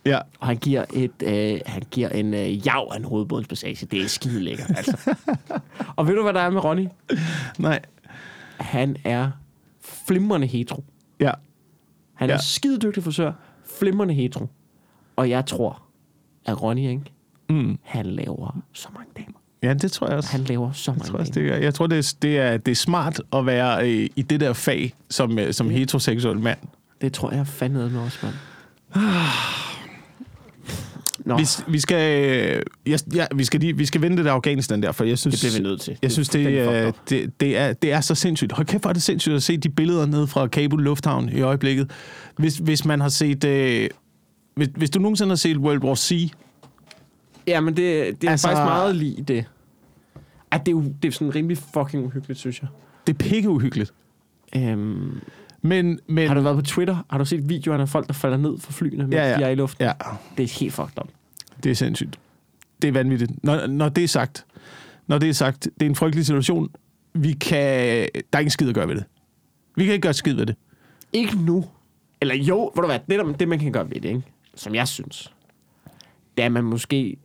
Ja. 0.06 0.20
Og 0.40 0.48
han 0.48 0.58
giver, 0.58 0.86
et, 0.94 1.12
øh, 1.24 1.60
han 1.66 1.84
giver 1.92 2.10
en 2.10 2.34
øh, 2.34 2.68
jav 2.68 2.88
af 2.92 2.98
en 2.98 3.04
hovedbundspassage. 3.06 3.86
Det 3.86 4.02
er 4.02 4.08
skide 4.08 4.40
lækkert, 4.40 4.72
altså. 4.78 5.16
og 5.96 6.08
ved 6.08 6.16
du, 6.16 6.24
hvad 6.24 6.34
der 6.34 6.40
er 6.42 6.50
med 6.50 6.64
Ronny? 6.64 6.88
Nej. 7.60 7.80
Han 8.58 8.96
er 9.04 9.32
flimrende 10.08 10.48
hetero. 10.48 10.84
Ja. 11.20 11.32
Han 12.16 12.30
er 12.30 12.34
Ja. 12.34 12.40
skide 12.42 12.80
dygtig 12.80 13.04
frisør, 13.04 13.32
flimrende 13.80 14.14
hetero. 14.14 14.48
Og 15.16 15.30
jeg 15.30 15.46
tror, 15.46 15.82
at 16.46 16.62
Ronny, 16.62 16.90
ikke? 16.90 17.02
Mm. 17.50 17.78
han 17.84 18.06
laver 18.06 18.62
så 18.74 18.88
mange 18.94 19.10
damer. 19.18 19.40
Ja, 19.64 19.74
det 19.74 19.92
tror 19.92 20.08
jeg 20.08 20.18
også. 20.18 20.32
Han 20.32 20.42
laver 20.44 20.72
så 20.72 20.92
jeg 20.92 20.98
mange 20.98 21.10
tror, 21.12 21.20
også, 21.20 21.32
det 21.36 21.54
er, 21.54 21.58
jeg 21.58 21.74
tror, 21.74 21.88
det 21.88 21.98
er, 21.98 22.14
det, 22.22 22.40
er, 22.40 22.58
det 22.58 22.72
er 22.72 22.76
smart 22.76 23.22
at 23.34 23.46
være 23.46 23.90
øh, 23.90 24.10
i 24.16 24.22
det 24.22 24.40
der 24.40 24.54
fag 24.54 24.94
som, 25.10 25.40
øh, 25.40 25.54
som 25.54 25.70
heteroseksuel 25.70 26.40
mand. 26.40 26.58
Det 27.02 27.14
tror 27.14 27.32
jeg 27.32 27.48
fandme 27.48 27.90
med 27.90 28.00
også, 28.00 28.20
mand. 28.24 28.36
Nå, 31.26 31.38
Vi, 31.38 31.44
vi, 31.68 31.80
skal, 31.80 32.26
øh, 32.56 32.62
ja, 32.88 32.98
ja, 33.14 33.26
vi, 33.36 33.44
skal 33.44 33.60
lige, 33.60 33.78
vi 33.78 33.86
skal 33.86 34.02
vende 34.02 34.18
det 34.18 34.26
der 34.26 34.32
Afghanistan 34.32 34.82
der, 34.84 34.92
for 34.92 35.04
jeg 35.04 35.18
synes... 35.18 35.40
det 35.42 35.50
bliver 35.52 35.62
vi 35.64 35.70
nødt 35.70 35.82
til. 35.82 35.98
Jeg 36.02 36.12
synes, 36.12 36.30
det, 36.30 36.60
er, 36.60 36.88
up. 36.88 36.96
det, 37.10 37.40
det, 37.40 37.58
er, 37.58 37.74
det 37.74 37.92
er 37.92 38.02
så 38.02 38.16
sindssygt. 38.16 38.52
Hold 38.52 38.68
kæft, 38.68 38.84
hvor 38.84 38.90
er 38.90 38.94
det 38.94 39.04
sindssygt 39.04 39.36
at 39.36 39.44
se 39.44 39.58
de 39.58 39.70
billeder 39.70 40.06
ned 40.06 40.28
fra 40.28 40.48
Kabul 40.48 40.84
Lufthavn 40.84 41.30
i 41.30 41.42
øjeblikket. 41.42 41.92
Hvis, 42.38 42.58
hvis 42.58 42.86
man 42.86 43.02
har 43.02 43.10
set... 43.10 43.44
Øh, 43.44 43.90
hvis, 44.56 44.68
hvis 44.76 44.90
du 44.90 45.00
nogensinde 45.00 45.30
har 45.30 45.36
set 45.36 45.58
World 45.58 45.84
War 45.84 45.96
C, 45.96 46.32
Ja, 47.48 47.60
men 47.62 47.78
det, 47.78 48.22
det 48.22 48.28
er 48.28 48.32
Altså- 48.32 48.48
faktisk 48.48 48.64
meget 48.64 48.96
lige 48.96 49.24
det. 49.24 49.46
At 50.52 50.60
det, 50.66 50.68
er 50.68 50.72
jo, 50.72 50.84
det 51.02 51.08
er 51.08 51.12
sådan 51.12 51.36
rimelig 51.36 51.58
fucking 51.58 52.06
uhyggeligt, 52.06 52.40
synes 52.40 52.62
jeg. 52.62 52.70
det 53.08 53.14
er 53.14 53.18
pikke 53.18 53.50
uhyggeligt. 53.50 53.94
Øhm, 54.56 55.20
Men, 55.68 56.00
men 56.08 56.28
har 56.28 56.36
du 56.36 56.42
været 56.42 56.56
på 56.56 56.62
Twitter? 56.62 57.06
Har 57.10 57.18
du 57.18 57.26
set 57.26 57.50
videoerne 57.50 57.82
af 57.84 57.90
folk, 57.90 58.08
der 58.08 58.14
falder 58.14 58.38
ned 58.38 58.60
fra 58.60 58.72
flyene, 58.72 59.04
mens 59.04 59.14
Ja, 59.16 59.30
ja. 59.32 59.38
de 59.38 59.44
er 59.44 59.50
i 59.50 59.56
luften? 59.56 59.86
ja, 59.86 59.92
Det 60.38 60.44
er 60.44 60.60
helt 60.60 60.74
fucked 60.74 61.02
up. 61.02 61.08
det 61.64 61.72
er 61.72 61.76
sindssygt. 61.76 62.20
Det 62.82 62.88
er 62.88 62.92
vanvittigt. 62.92 63.44
Når, 63.44 63.68
når 63.68 63.90
det 63.90 64.04
er 64.04 64.08
sagt, 64.08 64.46
når 65.08 65.18
det 65.18 65.30
er 65.30 65.34
sagt, 65.34 65.64
det 65.80 65.86
er 65.86 65.90
en 65.90 65.96
frygtelig 65.96 66.26
situation. 66.26 66.70
Vi 67.14 67.32
kan... 67.34 67.60
Der 68.14 68.20
er 68.34 68.40
ingen 68.40 68.50
skid 68.52 68.70
at 68.70 68.76
gøre 68.76 68.88
ved 68.88 68.96
det. 68.96 69.04
Vi 69.76 69.84
kan 69.86 69.94
ikke 69.94 70.04
gøre 70.04 70.14
skid 70.14 70.34
ved 70.34 70.46
det. 70.46 70.56
Ikke 71.14 71.38
nu. 71.46 71.66
Eller 72.22 72.36
jo, 72.36 72.72
ved 72.76 72.82
du 72.82 72.86
hvad, 72.88 73.00
det, 73.10 73.20
der, 73.20 73.32
det 73.34 73.48
man 73.48 73.60
kan 73.60 73.72
gøre 73.72 73.90
ved 73.90 74.02
det, 74.02 74.06
ikke? 74.10 74.22
som 74.56 74.76
jeg 74.76 74.88
synes, 74.88 75.34
det 76.38 76.46
er, 76.46 76.50
man 76.50 76.64
måske... 76.64 77.18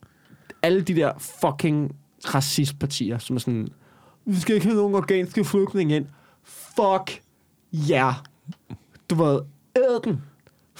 Alle 0.62 0.80
de 0.80 0.94
der 0.94 1.12
fucking 1.18 1.94
racistpartier, 2.34 3.18
som 3.18 3.36
er 3.36 3.40
sådan, 3.40 3.68
vi 4.24 4.36
skal 4.36 4.54
ikke 4.54 4.66
have 4.66 4.76
nogen 4.76 4.94
organske 4.94 5.44
flygtninge 5.44 5.96
ind. 5.96 6.06
Fuck 6.44 7.20
ja. 7.72 8.02
Yeah. 8.04 8.14
Du 9.10 9.14
ved, 9.14 9.40
æd 9.76 10.00
den. 10.04 10.22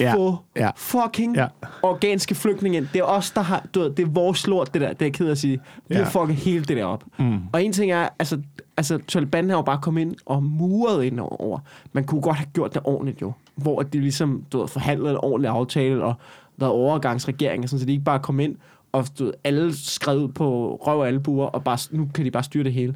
Ja, 0.00 0.14
Få 0.14 0.38
ja. 0.56 0.70
fucking 0.76 1.36
Ja. 1.36 1.46
organske 1.82 2.34
flygtninge 2.34 2.78
ind. 2.78 2.88
Det 2.92 2.98
er 2.98 3.04
os, 3.04 3.30
der 3.30 3.40
har... 3.40 3.66
Du 3.74 3.80
ved, 3.80 3.90
det 3.90 4.02
er 4.02 4.10
vores 4.10 4.46
lort, 4.46 4.74
det 4.74 4.80
der. 4.82 4.88
Det 4.92 5.02
er 5.02 5.06
jeg 5.06 5.12
ked 5.12 5.26
af 5.26 5.30
at 5.30 5.38
sige. 5.38 5.60
Vi 5.88 5.94
Ja. 5.94 6.02
har 6.04 6.10
fucket 6.10 6.36
hele 6.36 6.64
det 6.64 6.76
der 6.76 6.84
op. 6.84 7.04
Mm. 7.18 7.38
Og 7.52 7.64
en 7.64 7.72
ting 7.72 7.92
er, 7.92 8.08
altså, 8.18 8.40
altså 8.76 8.98
Taliban 9.08 9.48
har 9.50 9.56
jo 9.56 9.62
bare 9.62 9.78
kommet 9.82 10.00
ind 10.00 10.14
og 10.26 10.42
muret 10.42 11.04
ind 11.04 11.20
over. 11.20 11.58
Man 11.92 12.04
kunne 12.04 12.20
godt 12.22 12.36
have 12.36 12.46
gjort 12.52 12.74
det 12.74 12.82
ordentligt 12.84 13.22
jo. 13.22 13.32
Hvor 13.54 13.82
de 13.82 14.00
ligesom, 14.00 14.44
du 14.52 14.58
ved, 14.60 14.68
forhandlede 14.68 15.10
en 15.10 15.18
ordentlig 15.22 15.50
aftale 15.50 16.04
og 16.04 16.14
været 16.56 16.72
overgangsregering, 16.72 17.68
sådan, 17.68 17.80
så 17.80 17.86
de 17.86 17.92
ikke 17.92 18.04
bare 18.04 18.18
kom 18.18 18.40
ind 18.40 18.56
og 18.92 19.06
du 19.18 19.24
ved, 19.24 19.32
alle 19.44 19.76
skrev 19.76 20.32
på 20.32 20.78
røv 20.86 20.98
og 20.98 21.08
albuer, 21.08 21.46
og 21.46 21.64
bare, 21.64 21.78
nu 21.90 22.08
kan 22.14 22.24
de 22.24 22.30
bare 22.30 22.42
styre 22.42 22.64
det 22.64 22.72
hele. 22.72 22.94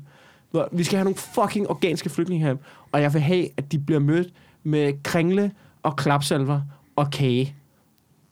Ved, 0.55 0.65
Vi 0.73 0.85
skal 0.85 0.97
have 0.97 1.05
nogle 1.05 1.17
fucking 1.19 1.71
organske 1.71 2.09
flygtninge 2.11 2.47
her, 2.47 2.57
og 2.93 3.03
jeg 3.03 3.13
vil 3.15 3.23
have, 3.23 3.49
at 3.57 3.73
de 3.73 3.79
bliver 3.79 4.01
mødt 4.01 4.33
med 4.63 5.03
kringle 5.03 5.53
og 5.83 5.97
klapsalver 5.97 6.61
og 6.97 7.11
kage, 7.11 7.55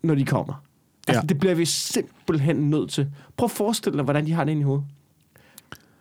når 0.03 0.15
de 0.15 0.25
kommer. 0.25 0.55
Altså, 1.09 1.21
Ja. 1.23 1.27
det 1.27 1.39
bliver 1.39 1.55
vi 1.55 1.65
simpelthen 1.65 2.57
nødt 2.71 2.91
til. 2.91 3.11
Prøv 3.37 3.45
at 3.45 3.51
forestille 3.51 3.97
dig, 3.97 4.05
hvordan 4.05 4.27
de 4.27 4.33
har 4.33 4.45
det 4.45 4.51
inde 4.51 4.61
i 4.61 4.65
hovedet 4.65 4.85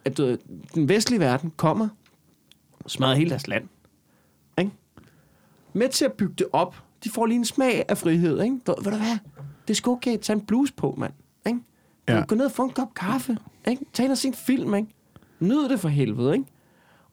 at 0.05 0.17
du, 0.17 0.23
ved, 0.25 0.37
den 0.75 0.89
vestlige 0.89 1.19
verden 1.19 1.51
kommer, 1.57 1.87
smadrer 2.87 3.15
hele 3.15 3.29
deres 3.29 3.47
land. 3.47 3.67
Ikke? 4.59 4.71
Med 5.73 5.89
til 5.89 6.05
at 6.05 6.13
bygge 6.13 6.33
det 6.37 6.47
op. 6.53 6.75
De 7.03 7.09
får 7.09 7.25
lige 7.25 7.37
en 7.37 7.45
smag 7.45 7.85
af 7.89 7.97
frihed. 7.97 8.41
Ikke? 8.43 8.59
Du, 8.67 8.75
ved 8.83 8.91
du 8.91 8.97
hvad? 8.97 9.17
Det 9.67 9.73
er 9.73 9.75
sgu 9.75 9.91
okay. 9.91 10.17
Tag 10.17 10.33
en 10.33 10.41
blues 10.41 10.71
på, 10.71 10.95
mand. 10.97 11.13
Ikke? 11.47 11.59
Ja. 12.07 12.23
Gå 12.27 12.35
ned 12.35 12.45
og 12.45 12.51
få 12.51 12.63
en 12.63 12.69
kop 12.69 12.93
kaffe. 12.93 13.37
Ikke? 13.67 13.85
Tag 13.93 14.03
ind 14.03 14.11
og 14.11 14.17
se 14.17 14.27
en 14.27 14.33
film. 14.33 14.75
Ikke? 14.75 14.87
Nyd 15.41 15.69
det 15.69 15.79
for 15.79 15.89
helvede. 15.89 16.33
Ikke? 16.33 16.45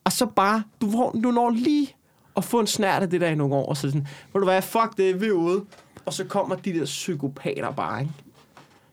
Og 0.05 0.13
så 0.13 0.27
bare, 0.27 0.63
du, 0.81 0.91
får, 0.91 1.11
du 1.25 1.31
når 1.31 1.51
lige 1.51 1.95
at 2.37 2.45
få 2.45 2.61
en 2.61 2.67
snært 2.67 3.03
af 3.03 3.11
det 3.11 3.21
der 3.21 3.29
i 3.29 3.35
nogle 3.35 3.55
år. 3.55 3.67
Og 3.67 3.77
så 3.77 3.89
sådan, 3.89 4.07
ved 4.33 4.41
du 4.41 4.45
hvad? 4.45 4.63
Fuck 4.63 4.97
det, 4.97 5.21
vi 5.21 5.27
er 5.27 5.33
ude. 5.33 5.65
Og 6.07 6.13
så 6.13 6.25
kommer 6.25 6.57
de 6.57 6.73
der 6.73 6.85
psykopater 6.85 7.71
bare. 7.73 8.01
Ikke? 8.01 8.13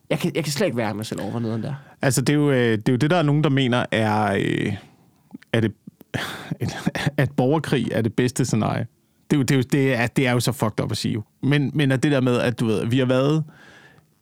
Jeg, 0.10 0.20
kan, 0.20 0.32
jeg 0.36 0.44
kan 0.44 0.54
slet 0.54 0.68
ikke 0.68 0.78
være 0.78 0.94
mig 0.94 1.06
selv 1.06 1.22
over 1.22 1.40
neden 1.40 1.64
der. 1.64 1.74
Altså, 2.02 2.22
det 2.22 2.34
er, 2.34 2.38
jo, 2.38 2.52
øh, 2.52 2.72
det 2.78 2.90
er 2.90 2.94
jo 2.94 2.98
det, 2.98 3.10
der 3.10 3.18
er 3.18 3.24
nogen, 3.24 3.44
der 3.44 3.50
mener, 3.50 3.86
er, 3.92 4.34
øh, 4.40 4.74
er 5.54 5.60
det, 5.60 5.72
at 7.18 7.32
borgerkrig 7.32 7.88
er 7.92 8.02
det 8.02 8.14
bedste 8.14 8.46
scenarie. 8.46 8.88
Det 9.32 9.36
er, 9.36 9.38
jo, 9.38 9.44
det, 9.44 9.52
er 9.52 9.56
jo, 9.56 9.64
det, 9.72 9.94
er, 9.94 10.08
det 10.08 10.28
er 10.28 10.32
jo 10.32 10.40
så 10.40 10.52
fucked 10.52 10.84
up 10.84 10.92
at 10.92 10.98
sige. 10.98 11.24
Men, 11.44 11.72
men 11.74 11.92
at 11.92 12.04
det 12.04 12.12
der 12.12 12.22
med, 12.22 12.40
at 12.40 12.60
du 12.60 12.66
ved, 12.66 12.86
vi 12.86 13.00
har 13.00 13.06
været 13.06 13.44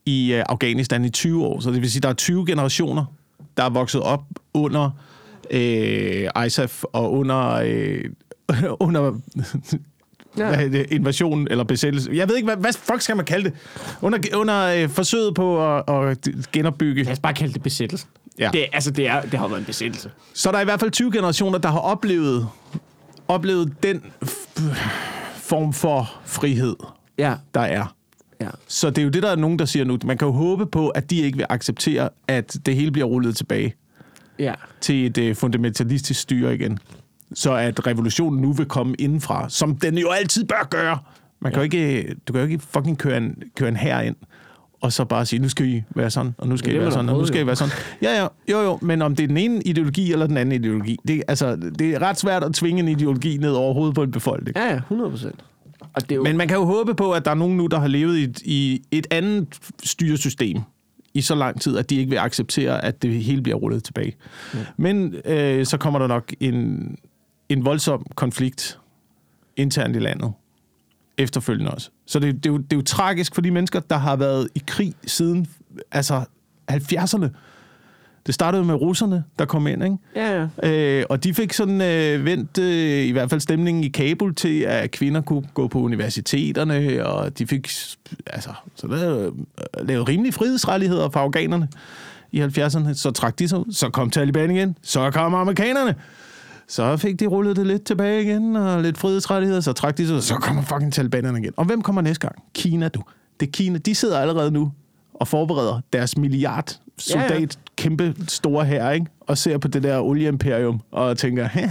i 0.06 0.34
øh, 0.34 0.43
Afghanistan 0.49 1.06
i 1.06 1.10
20 1.10 1.45
år, 1.45 1.60
så 1.60 1.71
det 1.71 1.82
vil 1.82 1.91
sige, 1.91 2.02
der 2.02 2.10
er 2.10 2.13
20 2.13 2.45
generationer, 2.45 3.06
der 3.57 3.63
er 3.63 3.69
vokset 3.69 4.01
op 4.01 4.21
under 4.53 4.89
øh, 5.51 6.45
ISAF 6.45 6.83
og 6.93 7.13
under, 7.13 7.49
øh, 7.65 8.03
under 8.79 9.13
Ja. 10.37 10.55
hvad 10.55 10.69
det, 10.69 10.85
invasion 10.91 11.47
eller 11.51 11.63
besættelse. 11.63 12.11
Jeg 12.13 12.29
ved 12.29 12.35
ikke, 12.35 12.45
hvad, 12.45 12.57
hvad 12.57 12.73
fuck 12.73 13.01
skal 13.01 13.15
man 13.15 13.25
kalde 13.25 13.49
det? 13.49 13.53
Under, 14.01 14.19
under 14.35 14.65
øh, 14.65 14.89
forsøget 14.89 15.35
på 15.35 15.75
at, 15.77 15.83
at 15.89 16.27
genopbygge. 16.51 17.03
Lad 17.03 17.11
os 17.13 17.19
bare 17.19 17.33
kalde 17.33 17.53
det 17.53 17.63
besættelse. 17.63 18.05
Ja. 18.39 18.49
Det, 18.53 18.65
altså, 18.73 18.91
det, 18.91 19.07
er, 19.07 19.21
det 19.21 19.39
har 19.39 19.47
været 19.47 19.59
en 19.59 19.65
besættelse. 19.65 20.11
Så 20.33 20.51
der 20.51 20.57
er 20.57 20.61
i 20.61 20.63
hvert 20.63 20.79
fald 20.79 20.91
20 20.91 21.11
generationer, 21.11 21.57
der 21.57 21.69
har 21.69 21.79
oplevet, 21.79 22.47
oplevet 23.27 23.73
den 23.83 24.01
f- 24.25 24.73
form 25.35 25.73
for 25.73 26.13
frihed, 26.25 26.75
Ja, 27.17 27.35
der 27.53 27.61
er. 27.61 27.95
Ja. 28.43 28.49
Så 28.67 28.89
det 28.89 28.97
er 28.97 29.03
jo 29.03 29.10
det, 29.10 29.23
der 29.23 29.29
er 29.32 29.36
nogen, 29.36 29.60
der 29.60 29.65
siger 29.65 29.86
nu. 29.86 29.97
Man 30.06 30.17
kan 30.17 30.25
jo 30.27 30.32
håbe 30.32 30.65
på, 30.65 30.89
at 30.89 31.10
de 31.10 31.17
ikke 31.17 31.38
vil 31.38 31.45
acceptere, 31.49 32.10
at 32.27 32.58
det 32.65 32.75
hele 32.75 32.91
bliver 32.91 33.06
rullet 33.08 33.36
tilbage 33.36 33.73
Ja. 34.39 34.53
til 34.82 35.06
et 35.06 35.17
øh, 35.17 35.36
fundamentalistisk 35.36 36.19
styre 36.19 36.56
igen. 36.56 36.79
Så 37.34 37.53
at 37.56 37.88
revolutionen 37.88 38.41
nu 38.41 38.53
vil 38.53 38.65
komme 38.65 38.95
indenfra, 38.99 39.49
som 39.49 39.75
den 39.75 39.97
jo 39.97 40.10
altid 40.10 40.43
bør 40.45 40.67
gøre. 40.69 40.97
Man 41.41 41.51
kan 41.51 41.60
jo 41.60 41.63
ikke, 41.63 42.15
du 42.27 42.34
kan 42.34 42.41
jo 42.41 42.47
ikke 42.47 42.63
fucking 42.69 42.97
køre 42.97 43.17
en, 43.17 43.36
køre 43.58 43.69
en 43.69 43.75
her 43.75 43.99
ind, 44.01 44.15
og 44.82 44.93
så 44.93 45.06
bare 45.06 45.25
sige, 45.25 45.39
nu 45.41 45.49
skal 45.49 45.67
I 45.69 45.84
være 45.95 46.10
sådan, 46.10 46.36
og 46.38 46.47
nu 46.47 46.58
skal 46.58 46.71
Det 46.71 46.77
I 46.77 46.82
være 46.82 46.91
sådan, 46.91 47.10
og 47.10 47.17
nu 47.19 47.25
skal 47.25 47.38
I 47.38 47.39
jo. 47.39 47.45
være 47.45 47.56
sådan. 47.56 47.73
Ja, 48.01 48.21
ja, 48.21 48.27
jo, 48.51 48.60
jo, 48.62 48.79
men 48.82 49.01
om 49.01 49.15
det 49.15 49.23
er 49.23 49.27
den 49.27 49.38
ene 49.38 49.62
ideologi 49.62 50.12
eller 50.12 50.27
den 50.27 50.38
anden 50.38 50.62
ideologi, 50.62 50.97
det, 51.08 51.23
altså, 51.27 51.56
det 51.56 51.82
er 51.93 51.99
ret 52.01 52.19
svært 52.19 52.43
at 52.43 52.53
tvinge 52.53 52.79
en 52.79 52.88
ideologi 52.88 53.38
ned 53.38 53.51
over 53.51 53.73
hovedet 53.73 53.95
på 53.95 54.03
en 54.03 54.12
befolkning. 54.12 54.58
Ja, 54.58 54.65
ja, 54.65 54.75
100 54.77 55.10
procent. 55.10 55.36
Og 55.93 56.01
det 56.01 56.12
er 56.12 56.15
jo... 56.15 56.23
Men 56.23 56.38
man 56.38 56.47
kan 56.47 56.58
jo 56.58 56.65
håbe 56.65 56.95
på, 56.95 57.12
at 57.12 57.25
der 57.25 57.32
er 57.32 57.36
nogen 57.36 57.58
nu, 57.58 57.67
der 57.67 57.79
har 57.79 57.88
levet 57.88 58.17
i 58.17 58.23
et, 58.23 58.41
i 58.41 58.82
et 58.91 59.08
andet 59.12 59.60
styresystem 59.84 60.58
i 61.13 61.21
så 61.21 61.36
lang 61.36 61.62
tid, 61.62 61.77
at 61.77 61.89
de 61.89 61.95
ikke 61.95 62.10
vil 62.10 62.17
acceptere, 62.17 62.86
at 62.86 63.01
det 63.01 63.23
hele 63.23 63.41
bliver 63.41 63.58
rullet 63.58 63.84
tilbage. 63.84 64.15
Ja. 64.53 64.60
Men 64.77 65.15
øh, 65.25 65.65
så 65.65 65.77
kommer 65.77 65.99
der 65.99 66.08
nok 66.08 66.34
en, 66.39 66.95
en 67.49 67.65
voldsom 67.65 68.06
konflikt 68.15 68.79
internt 69.58 69.95
i 69.95 69.99
landet 69.99 70.34
efterfølgende 71.17 71.71
også. 71.71 71.89
Så 72.06 72.19
det, 72.19 72.36
det, 72.36 72.45
er 72.45 72.53
jo, 72.53 72.58
det 72.58 72.73
er 72.73 72.77
jo 72.77 72.84
tragisk 72.84 73.36
for 73.36 73.41
de 73.41 73.51
mennesker, 73.51 73.79
der 73.79 73.97
har 73.97 74.15
været 74.15 74.47
i 74.56 74.62
krig 74.67 74.93
siden 75.06 75.47
altså 75.91 76.25
70'erne. 76.71 77.27
Det 78.25 78.33
startede 78.36 78.63
med 78.63 78.75
russerne, 78.75 79.23
der 79.39 79.45
kom 79.45 79.67
ind, 79.67 79.83
ikke? 79.83 79.97
Ja, 80.15 80.47
ja. 80.63 80.69
Øh, 80.69 81.05
og 81.09 81.23
de 81.23 81.33
fik 81.33 81.53
sådan 81.53 81.81
øh, 81.81 82.25
vendt 82.25 82.57
øh, 82.57 83.05
i 83.05 83.12
hvert 83.12 83.29
fald 83.29 83.41
stemningen 83.41 83.83
i 83.83 83.88
Kabul 83.88 84.36
til, 84.36 84.59
at 84.59 84.91
kvinder 84.91 85.21
kunne 85.21 85.43
gå 85.53 85.67
på 85.67 85.79
universiteterne, 85.79 87.05
og 87.05 87.39
de 87.39 87.47
fik 87.47 87.71
altså, 88.27 88.49
så 88.75 88.88
der, 88.88 89.25
øh, 89.25 89.31
lavet 89.88 90.09
rimelige 90.09 90.33
frihedsrettigheder 90.33 91.09
for 91.09 91.19
afghanerne 91.19 91.67
i 92.31 92.41
70'erne. 92.41 92.93
Så 92.93 93.12
trak 93.12 93.39
de 93.39 93.47
sig 93.47 93.57
ud, 93.59 93.71
så 93.71 93.89
kom 93.89 94.09
Taliban 94.09 94.51
igen, 94.51 94.77
så 94.81 95.12
kom 95.12 95.33
amerikanerne. 95.33 95.95
Så 96.67 96.97
fik 96.97 97.19
de 97.19 97.25
rullet 97.25 97.55
det 97.55 97.67
lidt 97.67 97.86
tilbage 97.86 98.23
igen, 98.23 98.55
og 98.55 98.81
lidt 98.81 98.97
frihedsrettigheder, 98.97 99.62
så 99.62 99.73
trak 99.73 99.97
de 99.97 100.07
sig 100.07 100.15
ud, 100.15 100.21
så 100.21 100.36
kommer 100.36 100.62
fucking 100.63 100.93
talibanerne 100.93 101.39
igen. 101.39 101.53
Og 101.57 101.65
hvem 101.65 101.81
kommer 101.81 102.01
næste 102.01 102.27
gang? 102.27 102.43
Kina, 102.53 102.88
du. 102.88 103.03
Det 103.39 103.47
er 103.47 103.51
Kina. 103.51 103.77
De 103.77 103.95
sidder 103.95 104.19
allerede 104.19 104.51
nu 104.51 104.71
og 105.13 105.27
forbereder 105.27 105.81
deres 105.93 106.17
milliard 106.17 106.79
soldat. 106.97 107.59
Kæmpe 107.75 108.15
store 108.27 108.65
her, 108.65 108.91
ikke? 108.91 109.05
Og 109.19 109.38
ser 109.38 109.57
på 109.57 109.67
det 109.67 109.83
der 109.83 109.99
olieimperium 109.99 110.79
og 110.91 111.17
tænker, 111.17 111.47
"Hæ, 111.47 111.65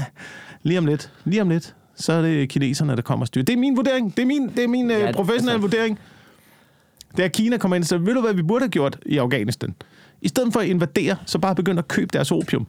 lige 0.62 0.78
om 0.78 0.86
lidt, 0.86 1.12
lige 1.24 1.42
om 1.42 1.48
lidt, 1.48 1.74
så 1.96 2.12
er 2.12 2.22
det 2.22 2.48
kineserne, 2.48 2.96
der 2.96 3.02
kommer 3.02 3.22
og 3.22 3.26
styrer. 3.26 3.44
Det 3.44 3.52
er 3.52 3.56
min 3.56 3.76
vurdering. 3.76 4.16
Det 4.16 4.22
er 4.22 4.26
min, 4.26 4.48
det 4.48 4.64
er 4.64 4.68
min 4.68 4.90
Ja, 4.90 4.98
ja, 5.06 5.12
professionelle 5.12 5.52
altså- 5.64 5.76
vurdering. 5.78 5.98
Er 7.18 7.28
Kina 7.28 7.56
kommer 7.56 7.76
ind, 7.76 7.84
så 7.84 7.98
ved 7.98 8.14
du, 8.14 8.20
hvad 8.20 8.34
vi 8.34 8.42
burde 8.42 8.62
have 8.62 8.70
gjort 8.70 8.98
i 9.06 9.16
Afghanistan? 9.18 9.74
I 10.22 10.28
stedet 10.28 10.52
for 10.52 10.60
at 10.60 10.66
invadere, 10.66 11.16
så 11.26 11.38
bare 11.38 11.54
begynde 11.54 11.78
at 11.78 11.88
købe 11.88 12.08
deres 12.12 12.32
opium. 12.32 12.66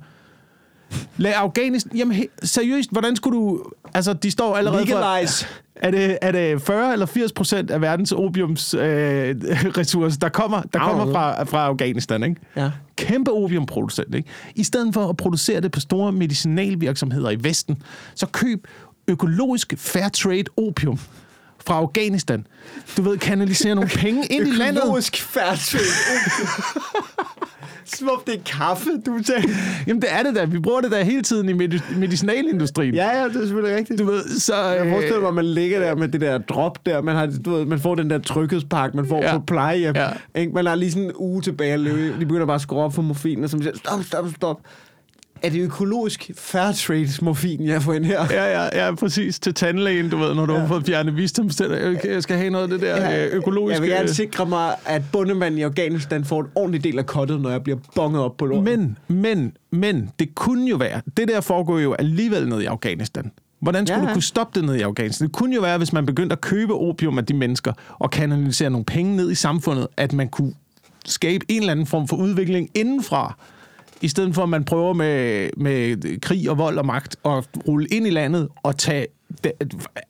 Lad 1.17 1.33
Afghanistan... 1.35 1.97
Jamen, 1.97 2.17
he, 2.17 2.27
seriøst, 2.43 2.91
hvordan 2.91 3.15
skulle 3.15 3.39
du... 3.39 3.63
Altså, 3.93 4.13
de 4.13 4.31
står 4.31 4.55
allerede 4.55 4.87
for... 4.87 4.99
Legalize. 4.99 5.45
Er 5.75 5.91
det, 5.91 6.17
er 6.21 6.31
det 6.31 6.61
40 6.61 6.93
eller 6.93 7.05
80 7.05 7.31
procent 7.31 7.71
af 7.71 7.81
verdens 7.81 8.11
opiumsressourcer, 8.11 9.67
øh, 9.67 9.77
ressourcer, 9.77 10.19
der 10.19 10.29
kommer, 10.29 10.61
der 10.61 10.79
kommer 10.79 11.13
fra, 11.13 11.43
fra 11.43 11.65
Afghanistan, 11.65 12.23
ikke? 12.23 12.35
Ja. 12.55 12.71
Kæmpe 12.95 13.31
opiumproducent, 13.31 14.15
ikke? 14.15 14.29
I 14.55 14.63
stedet 14.63 14.93
for 14.93 15.09
at 15.09 15.17
producere 15.17 15.61
det 15.61 15.71
på 15.71 15.79
store 15.79 16.11
medicinalvirksomheder 16.11 17.29
i 17.29 17.37
Vesten, 17.43 17.77
så 18.15 18.25
køb 18.25 18.67
økologisk 19.07 19.73
fair 19.77 20.09
trade 20.09 20.43
opium 20.57 20.99
fra 21.67 21.75
Afghanistan. 21.77 22.47
Du 22.97 23.01
ved, 23.01 23.17
kanalisere 23.17 23.75
nogle 23.75 23.89
penge 23.89 24.25
ind 24.25 24.47
i 24.47 24.51
landet. 24.51 24.81
Økologisk 24.81 25.21
fairtrade. 25.21 25.83
Som 27.85 28.09
om 28.09 28.21
det 28.27 28.33
er 28.35 28.39
kaffe, 28.45 28.89
du 29.05 29.19
sagde. 29.23 29.43
Jamen, 29.87 30.01
det 30.01 30.11
er 30.13 30.23
det 30.23 30.35
da. 30.35 30.45
Vi 30.45 30.59
bruger 30.59 30.81
det 30.81 30.91
da 30.91 31.03
hele 31.03 31.21
tiden 31.21 31.49
i 31.49 31.53
medi- 31.53 31.97
medicinalindustrien. 31.97 32.95
Ja, 32.95 33.17
ja, 33.21 33.27
det 33.27 33.35
er 33.35 33.39
selvfølgelig 33.39 33.77
rigtigt. 33.77 33.99
Du 33.99 34.05
ved, 34.05 34.39
så... 34.39 34.55
Jeg 34.55 34.89
forestiller 34.89 35.15
øh, 35.17 35.21
mig, 35.21 35.27
at 35.27 35.33
man 35.35 35.45
ligger 35.45 35.79
der 35.79 35.95
med 35.95 36.07
det 36.07 36.21
der 36.21 36.37
drop 36.37 36.85
der. 36.85 37.01
Man, 37.01 37.15
har, 37.15 37.25
du 37.45 37.51
ved, 37.55 37.65
man 37.65 37.79
får 37.79 37.95
den 37.95 38.09
der 38.09 38.19
tryghedspakke, 38.19 38.97
man 38.97 39.07
får 39.07 39.23
Ja. 39.23 39.37
på 39.37 39.43
plejehjem. 39.47 39.95
Ja. 39.95 40.09
Ja. 40.35 40.47
Man 40.53 40.65
har 40.65 40.75
lige 40.75 40.91
sådan 40.91 41.03
en 41.03 41.11
uge 41.15 41.41
tilbage 41.41 41.73
at 41.73 41.79
løbe. 41.79 42.19
De 42.19 42.25
begynder 42.25 42.45
bare 42.45 42.55
at 42.55 42.61
skrue 42.61 42.79
op 42.83 42.93
for 42.93 43.01
morfinen, 43.01 43.43
og 43.43 43.49
så 43.49 43.57
siger, 43.57 43.77
stop, 43.77 44.03
stop, 44.03 44.25
stop. 44.35 44.59
Er 45.43 45.49
det 45.49 45.61
økologisk 45.61 46.31
fairtrade 46.37 47.09
morfin, 47.21 47.67
jeg 47.67 47.81
får 47.81 47.93
ind 47.93 48.05
her? 48.05 48.25
Ja, 48.31 48.61
ja, 48.61 48.85
ja, 48.85 48.95
præcis. 48.95 49.39
Til 49.39 49.53
tandlægen, 49.53 50.09
du 50.09 50.17
ved, 50.17 50.35
når 50.35 50.45
du 50.45 50.53
ja. 50.53 50.59
har 50.59 50.67
fået 50.67 50.85
fjernet 50.85 51.17
visdomstænder. 51.17 51.97
Jeg, 52.03 52.23
skal 52.23 52.37
have 52.37 52.49
noget 52.49 52.63
af 52.63 52.69
det 52.69 52.81
der 52.81 53.11
ja. 53.11 53.27
økologiske... 53.27 53.73
Jeg 53.73 53.81
vil 53.81 53.89
gerne 53.89 54.13
sikre 54.13 54.45
mig, 54.45 54.75
at 54.85 55.01
bundemanden 55.11 55.59
i 55.59 55.63
Afghanistan 55.63 56.25
får 56.25 56.41
en 56.41 56.47
ordentlig 56.55 56.83
del 56.83 56.99
af 56.99 57.05
kottet, 57.05 57.41
når 57.41 57.49
jeg 57.49 57.63
bliver 57.63 57.79
bonget 57.95 58.21
op 58.21 58.37
på 58.37 58.45
lorten. 58.45 58.97
Men, 59.07 59.21
men, 59.21 59.57
men, 59.71 60.09
det 60.19 60.35
kunne 60.35 60.69
jo 60.69 60.75
være... 60.75 61.01
Det 61.17 61.27
der 61.27 61.41
foregår 61.41 61.79
jo 61.79 61.93
alligevel 61.93 62.49
ned 62.49 62.61
i 62.61 62.65
Afghanistan. 62.65 63.31
Hvordan 63.59 63.87
skulle 63.87 64.01
ja. 64.01 64.07
du 64.07 64.13
kunne 64.13 64.23
stoppe 64.23 64.59
det 64.59 64.67
ned 64.69 64.75
i 64.75 64.81
Afghanistan? 64.81 65.27
Det 65.27 65.35
kunne 65.35 65.55
jo 65.55 65.61
være, 65.61 65.77
hvis 65.77 65.93
man 65.93 66.05
begyndte 66.05 66.33
at 66.33 66.41
købe 66.41 66.73
opium 66.73 67.17
af 67.17 67.25
de 67.25 67.33
mennesker 67.33 67.73
og 67.99 68.11
kanalisere 68.11 68.69
nogle 68.69 68.85
penge 68.85 69.15
ned 69.15 69.31
i 69.31 69.35
samfundet, 69.35 69.87
at 69.97 70.13
man 70.13 70.27
kunne 70.29 70.53
skabe 71.05 71.45
en 71.49 71.59
eller 71.59 71.71
anden 71.71 71.85
form 71.85 72.07
for 72.07 72.15
udvikling 72.15 72.69
indenfra, 72.75 73.37
i 74.03 74.07
stedet 74.07 74.35
for 74.35 74.43
at 74.43 74.49
man 74.49 74.63
prøver 74.63 74.93
med, 74.93 75.49
med 75.57 76.19
krig 76.21 76.49
og 76.49 76.57
vold 76.57 76.77
og 76.77 76.85
magt 76.85 77.15
at 77.25 77.45
rulle 77.67 77.87
ind 77.87 78.07
i 78.07 78.09
landet 78.09 78.47
og 78.63 78.77
tage... 78.77 79.07
Det, 79.43 79.51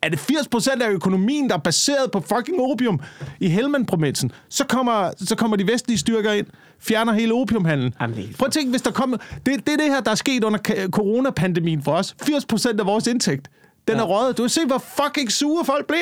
er 0.01 0.09
det 0.09 0.19
80% 0.19 0.83
af 0.83 0.89
økonomien, 0.89 1.49
der 1.49 1.55
er 1.55 1.59
baseret 1.59 2.11
på 2.11 2.19
fucking 2.19 2.61
opium 2.61 2.99
i 3.39 3.47
Helmand-provinsen, 3.47 4.31
så 4.49 4.65
kommer, 4.65 5.11
så 5.17 5.35
kommer 5.35 5.57
de 5.57 5.67
vestlige 5.67 5.97
styrker 5.97 6.31
ind, 6.31 6.47
fjerner 6.79 7.13
hele 7.13 7.33
opiumhandlen. 7.33 7.93
Jamen, 8.01 8.17
det 8.17 8.35
Prøv 8.37 8.45
at 8.45 8.53
tænke, 8.53 8.69
hvis 8.69 8.81
der 8.81 8.91
kommer... 8.91 9.17
Det, 9.17 9.45
det 9.45 9.73
er 9.73 9.77
det 9.77 9.85
her, 9.85 10.01
der 10.01 10.11
er 10.11 10.15
sket 10.15 10.43
under 10.43 10.59
coronapandemien 10.91 11.83
for 11.83 11.91
os. 11.91 12.15
80% 12.21 12.79
af 12.79 12.85
vores 12.85 13.07
indtægt, 13.07 13.49
den 13.87 13.95
ja. 13.95 14.01
er 14.01 14.05
røget. 14.05 14.37
Du 14.37 14.43
har 14.43 14.47
set, 14.47 14.67
hvor 14.67 14.83
fucking 15.03 15.31
sure 15.31 15.65
folk 15.65 15.87
blev. 15.87 15.99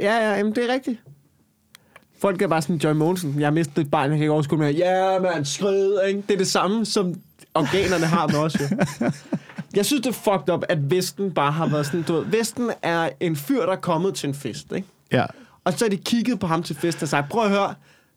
Ja, 0.00 0.28
ja, 0.28 0.36
jamen, 0.36 0.54
det 0.54 0.70
er 0.70 0.72
rigtigt. 0.72 1.00
Folk 2.20 2.42
er 2.42 2.46
bare 2.46 2.62
sådan, 2.62 2.76
Joy 2.76 2.92
Monsen, 2.92 3.34
jeg 3.38 3.46
har 3.46 3.52
mistet 3.52 3.78
et 3.78 3.90
barn, 3.90 4.10
jeg 4.10 4.10
kan 4.10 4.22
ikke 4.22 4.32
overskue 4.32 4.58
mere. 4.58 4.70
Ja, 4.70 5.18
man, 5.18 5.44
skrid, 5.44 5.98
ikke? 6.08 6.22
Det 6.28 6.34
er 6.34 6.38
det 6.38 6.46
samme, 6.46 6.86
som 6.86 7.14
organerne 7.54 8.06
har 8.06 8.26
med 8.26 8.38
os, 8.38 8.60
jo. 8.60 8.66
Jeg 9.74 9.86
synes, 9.86 10.02
det 10.02 10.08
er 10.08 10.14
fucked 10.14 10.54
up, 10.54 10.64
at 10.68 10.90
Vesten 10.90 11.30
bare 11.30 11.52
har 11.52 11.66
været 11.66 11.86
sådan, 11.86 12.02
du 12.02 12.12
ved, 12.14 12.24
Vesten 12.24 12.70
er 12.82 13.08
en 13.20 13.36
fyr, 13.36 13.60
der 13.60 13.72
er 13.72 13.76
kommet 13.76 14.14
til 14.14 14.28
en 14.28 14.34
fest, 14.34 14.72
ikke? 14.72 14.88
Ja. 15.12 15.24
Og 15.64 15.72
så 15.72 15.84
er 15.84 15.88
de 15.88 15.96
kigget 15.96 16.40
på 16.40 16.46
ham 16.46 16.62
til 16.62 16.76
fest 16.76 17.02
og 17.02 17.08
sagt, 17.08 17.28
prøv 17.28 17.44
at 17.44 17.50
høre, 17.50 17.74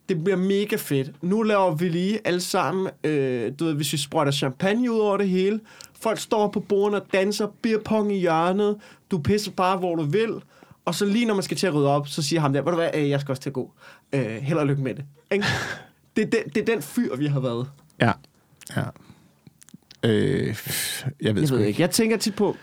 det 0.09 0.23
bliver 0.23 0.37
mega 0.37 0.75
fedt. 0.75 1.11
Nu 1.21 1.41
laver 1.41 1.75
vi 1.75 1.89
lige 1.89 2.19
alle 2.25 2.41
sammen, 2.41 2.87
øh, 3.03 3.51
du 3.59 3.65
ved, 3.65 3.73
hvis 3.73 3.93
vi 3.93 3.97
sprøjter 3.97 4.31
champagne 4.31 4.91
ud 4.91 4.99
over 4.99 5.17
det 5.17 5.29
hele. 5.29 5.59
Folk 6.01 6.19
står 6.19 6.47
på 6.47 6.59
bordene 6.59 7.01
og 7.01 7.07
danser, 7.13 7.47
beer 7.61 7.77
pong 7.85 8.13
i 8.13 8.19
hjørnet. 8.19 8.75
Du 9.11 9.17
pisser 9.17 9.51
bare, 9.51 9.77
hvor 9.77 9.95
du 9.95 10.03
vil. 10.03 10.33
Og 10.86 10.96
så 10.96 11.06
lige 11.06 11.26
når 11.26 11.34
man 11.34 11.44
skal 11.44 11.58
til 11.58 11.67
at 11.67 11.74
rydde 11.74 11.88
op, 11.89 12.08
så 12.08 12.22
siger 12.22 12.39
ham 12.39 12.54
der, 12.54 12.62
ved 12.62 12.72
du 12.72 12.78
hvad, 12.78 12.89
øh, 12.96 13.10
jeg 13.10 13.22
skal 13.22 13.32
også 13.32 13.41
til 13.41 13.50
at 13.50 13.54
gå. 13.54 13.72
Øh, 14.13 14.22
held 14.26 14.58
og 14.60 14.67
lykke 14.67 14.84
med 14.84 14.96
det. 14.96 15.06
Ikke? 15.32 15.46
Det, 16.15 16.22
er 16.26 16.30
den, 16.30 16.50
det 16.56 16.70
er 16.70 16.74
den 16.74 16.82
fyr, 16.82 17.15
vi 17.15 17.26
har 17.26 17.39
været. 17.39 17.70
Ja. 18.02 18.12
ja. 18.76 18.84
Øh, 20.04 20.48
jeg 20.48 20.56
ved 20.56 21.13
Jeg 21.22 21.36
ved 21.36 21.41
ikke. 21.44 21.67
ikke. 21.67 21.82
Jeg 21.82 21.91
tænker 21.91 22.17
tit 22.17 22.36
på, 22.36 22.56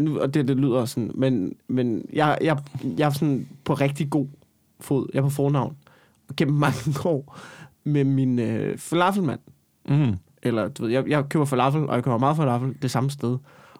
nu- 0.00 0.20
og 0.20 0.34
det, 0.34 0.48
det 0.48 0.56
lyder 0.56 0.84
sådan, 0.84 1.10
men, 1.14 1.52
men 1.68 2.04
jeg, 2.12 2.38
jeg, 2.40 2.58
jeg 2.98 3.06
er 3.06 3.10
sådan 3.10 3.48
på 3.64 3.74
rigtig 3.74 4.10
god 4.10 4.26
fod. 4.80 5.06
Jeg 5.14 5.18
er 5.18 5.22
på 5.22 5.28
fornavn. 5.30 5.76
Og 6.28 6.36
gennem 6.36 6.56
mange 6.56 6.76
år 7.08 7.38
med 7.84 8.04
min 8.04 8.38
øh, 8.38 8.78
falafelmand. 8.78 9.40
Mm. 9.88 10.16
Eller, 10.42 10.68
du 10.68 10.82
ved, 10.82 10.90
jeg, 10.90 11.08
jeg 11.08 11.28
køber 11.28 11.44
falafel, 11.44 11.80
og 11.88 11.94
jeg 11.94 12.04
køber 12.04 12.18
meget 12.18 12.36
falafel 12.36 12.74
det 12.82 12.90
samme 12.90 13.10
sted. 13.10 13.38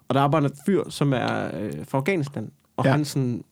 Og 0.08 0.14
der 0.14 0.20
arbejder 0.20 0.48
en 0.48 0.54
fyr, 0.66 0.82
som 0.90 1.12
er 1.12 1.50
øh, 1.60 1.72
fra 1.88 1.98
Afghanistan. 1.98 2.50
Og 2.76 2.84
ja. 2.84 2.90
han 2.90 3.04
sådan, 3.04 3.44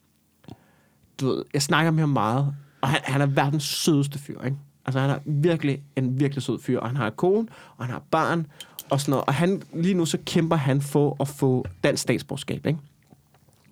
du 1.20 1.26
ved, 1.26 1.44
jeg 1.54 1.62
snakker 1.62 1.90
med 1.90 2.00
ham 2.00 2.08
meget. 2.08 2.54
Og 2.80 2.88
han, 2.88 3.00
han 3.04 3.20
er 3.20 3.26
verdens 3.26 3.64
sødeste 3.64 4.18
fyr, 4.18 4.42
ikke? 4.44 4.56
Altså, 4.86 5.00
han 5.00 5.10
er 5.10 5.18
virkelig 5.26 5.82
en 5.96 6.20
virkelig 6.20 6.42
sød 6.42 6.58
fyr. 6.60 6.80
Og 6.80 6.88
han 6.88 6.96
har 6.96 7.06
en 7.06 7.12
kone, 7.16 7.48
og 7.76 7.84
han 7.84 7.92
har 7.92 8.02
barn, 8.10 8.46
og 8.90 9.00
sådan 9.00 9.10
noget. 9.10 9.24
Og 9.26 9.34
han, 9.34 9.62
lige 9.74 9.94
nu 9.94 10.06
så 10.06 10.18
kæmper 10.26 10.56
han 10.56 10.80
for 10.80 11.16
at 11.20 11.28
få 11.28 11.66
dansk 11.84 12.02
statsborgerskab, 12.02 12.66
ikke? 12.66 12.78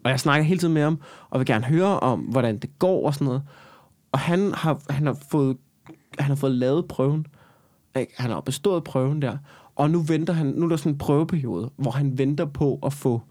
Og 0.05 0.11
jeg 0.11 0.21
snakker 0.21 0.45
hele 0.45 0.61
tiden 0.61 0.75
med 0.75 0.83
ham, 0.83 1.01
og 1.31 1.41
vil 1.41 1.47
gerne 1.47 1.65
høre 1.65 2.01
om, 2.01 2.21
hvordan 2.21 2.59
det 2.59 2.79
går 2.79 3.07
og 3.07 3.15
sådan 3.15 3.25
noget. 3.25 3.43
Og 4.13 4.19
han 4.19 4.55
har, 4.55 4.81
han 4.91 5.07
har, 5.07 5.17
fået, 5.31 5.57
han 6.19 6.29
har 6.29 6.35
fået 6.35 6.53
lavet 6.53 6.89
prøven. 6.89 7.27
Ikke? 7.99 8.13
Han 8.17 8.31
har 8.31 8.41
bestået 8.41 8.85
prøven 8.85 9.23
der. 9.23 9.37
Og 9.77 9.91
nu 9.91 10.03
venter 10.03 10.33
han, 10.33 10.47
nu 10.47 10.65
er 10.65 10.69
der 10.69 10.77
sådan 10.77 10.93
en 10.93 10.99
prøveperiode, 10.99 11.71
hvor 11.77 11.91
han 11.91 12.19
venter 12.19 12.45
på 12.45 12.79
at 12.83 12.93
få, 12.93 13.23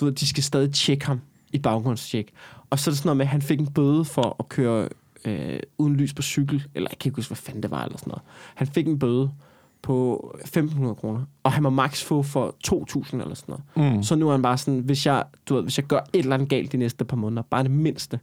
du 0.00 0.04
ved, 0.04 0.12
de 0.12 0.26
skal 0.26 0.42
stadig 0.42 0.72
tjekke 0.72 1.06
ham 1.06 1.20
i 1.52 1.58
baggrundstjek. 1.58 2.32
Og 2.74 2.80
så 2.80 2.90
er 2.90 2.92
det 2.92 2.98
sådan 2.98 3.08
noget 3.08 3.16
med, 3.16 3.24
at 3.26 3.30
han 3.30 3.42
fik 3.42 3.60
en 3.60 3.66
bøde 3.66 4.04
for 4.04 4.36
at 4.38 4.48
køre 4.48 4.88
øh, 5.24 5.60
uden 5.78 5.96
lys 5.96 6.14
på 6.14 6.22
cykel, 6.22 6.66
eller 6.74 6.90
jeg 6.90 6.98
kan 6.98 7.08
ikke 7.08 7.16
huske, 7.16 7.30
hvad 7.30 7.36
fanden 7.36 7.62
det 7.62 7.70
var, 7.70 7.84
eller 7.84 7.98
sådan 7.98 8.10
noget. 8.10 8.22
Han 8.54 8.66
fik 8.66 8.86
en 8.86 8.98
bøde 8.98 9.30
på 9.82 10.30
1.500 10.40 10.94
kroner, 10.94 11.24
og 11.42 11.52
han 11.52 11.62
må 11.62 11.70
maks 11.70 12.04
få 12.04 12.22
for 12.22 12.54
2.000 12.68 13.16
eller 13.22 13.34
sådan 13.34 13.54
noget. 13.76 13.94
Mm. 13.96 14.02
Så 14.02 14.14
nu 14.14 14.28
er 14.28 14.32
han 14.32 14.42
bare 14.42 14.58
sådan, 14.58 14.80
hvis 14.80 15.06
jeg, 15.06 15.24
du 15.48 15.54
ved, 15.54 15.62
hvis 15.62 15.78
jeg 15.78 15.86
gør 15.86 15.98
et 16.12 16.18
eller 16.18 16.34
andet 16.34 16.48
galt 16.48 16.72
de 16.72 16.76
næste 16.76 17.04
par 17.04 17.16
måneder, 17.16 17.42
bare 17.42 17.62
det 17.62 17.70
mindste, 17.70 18.20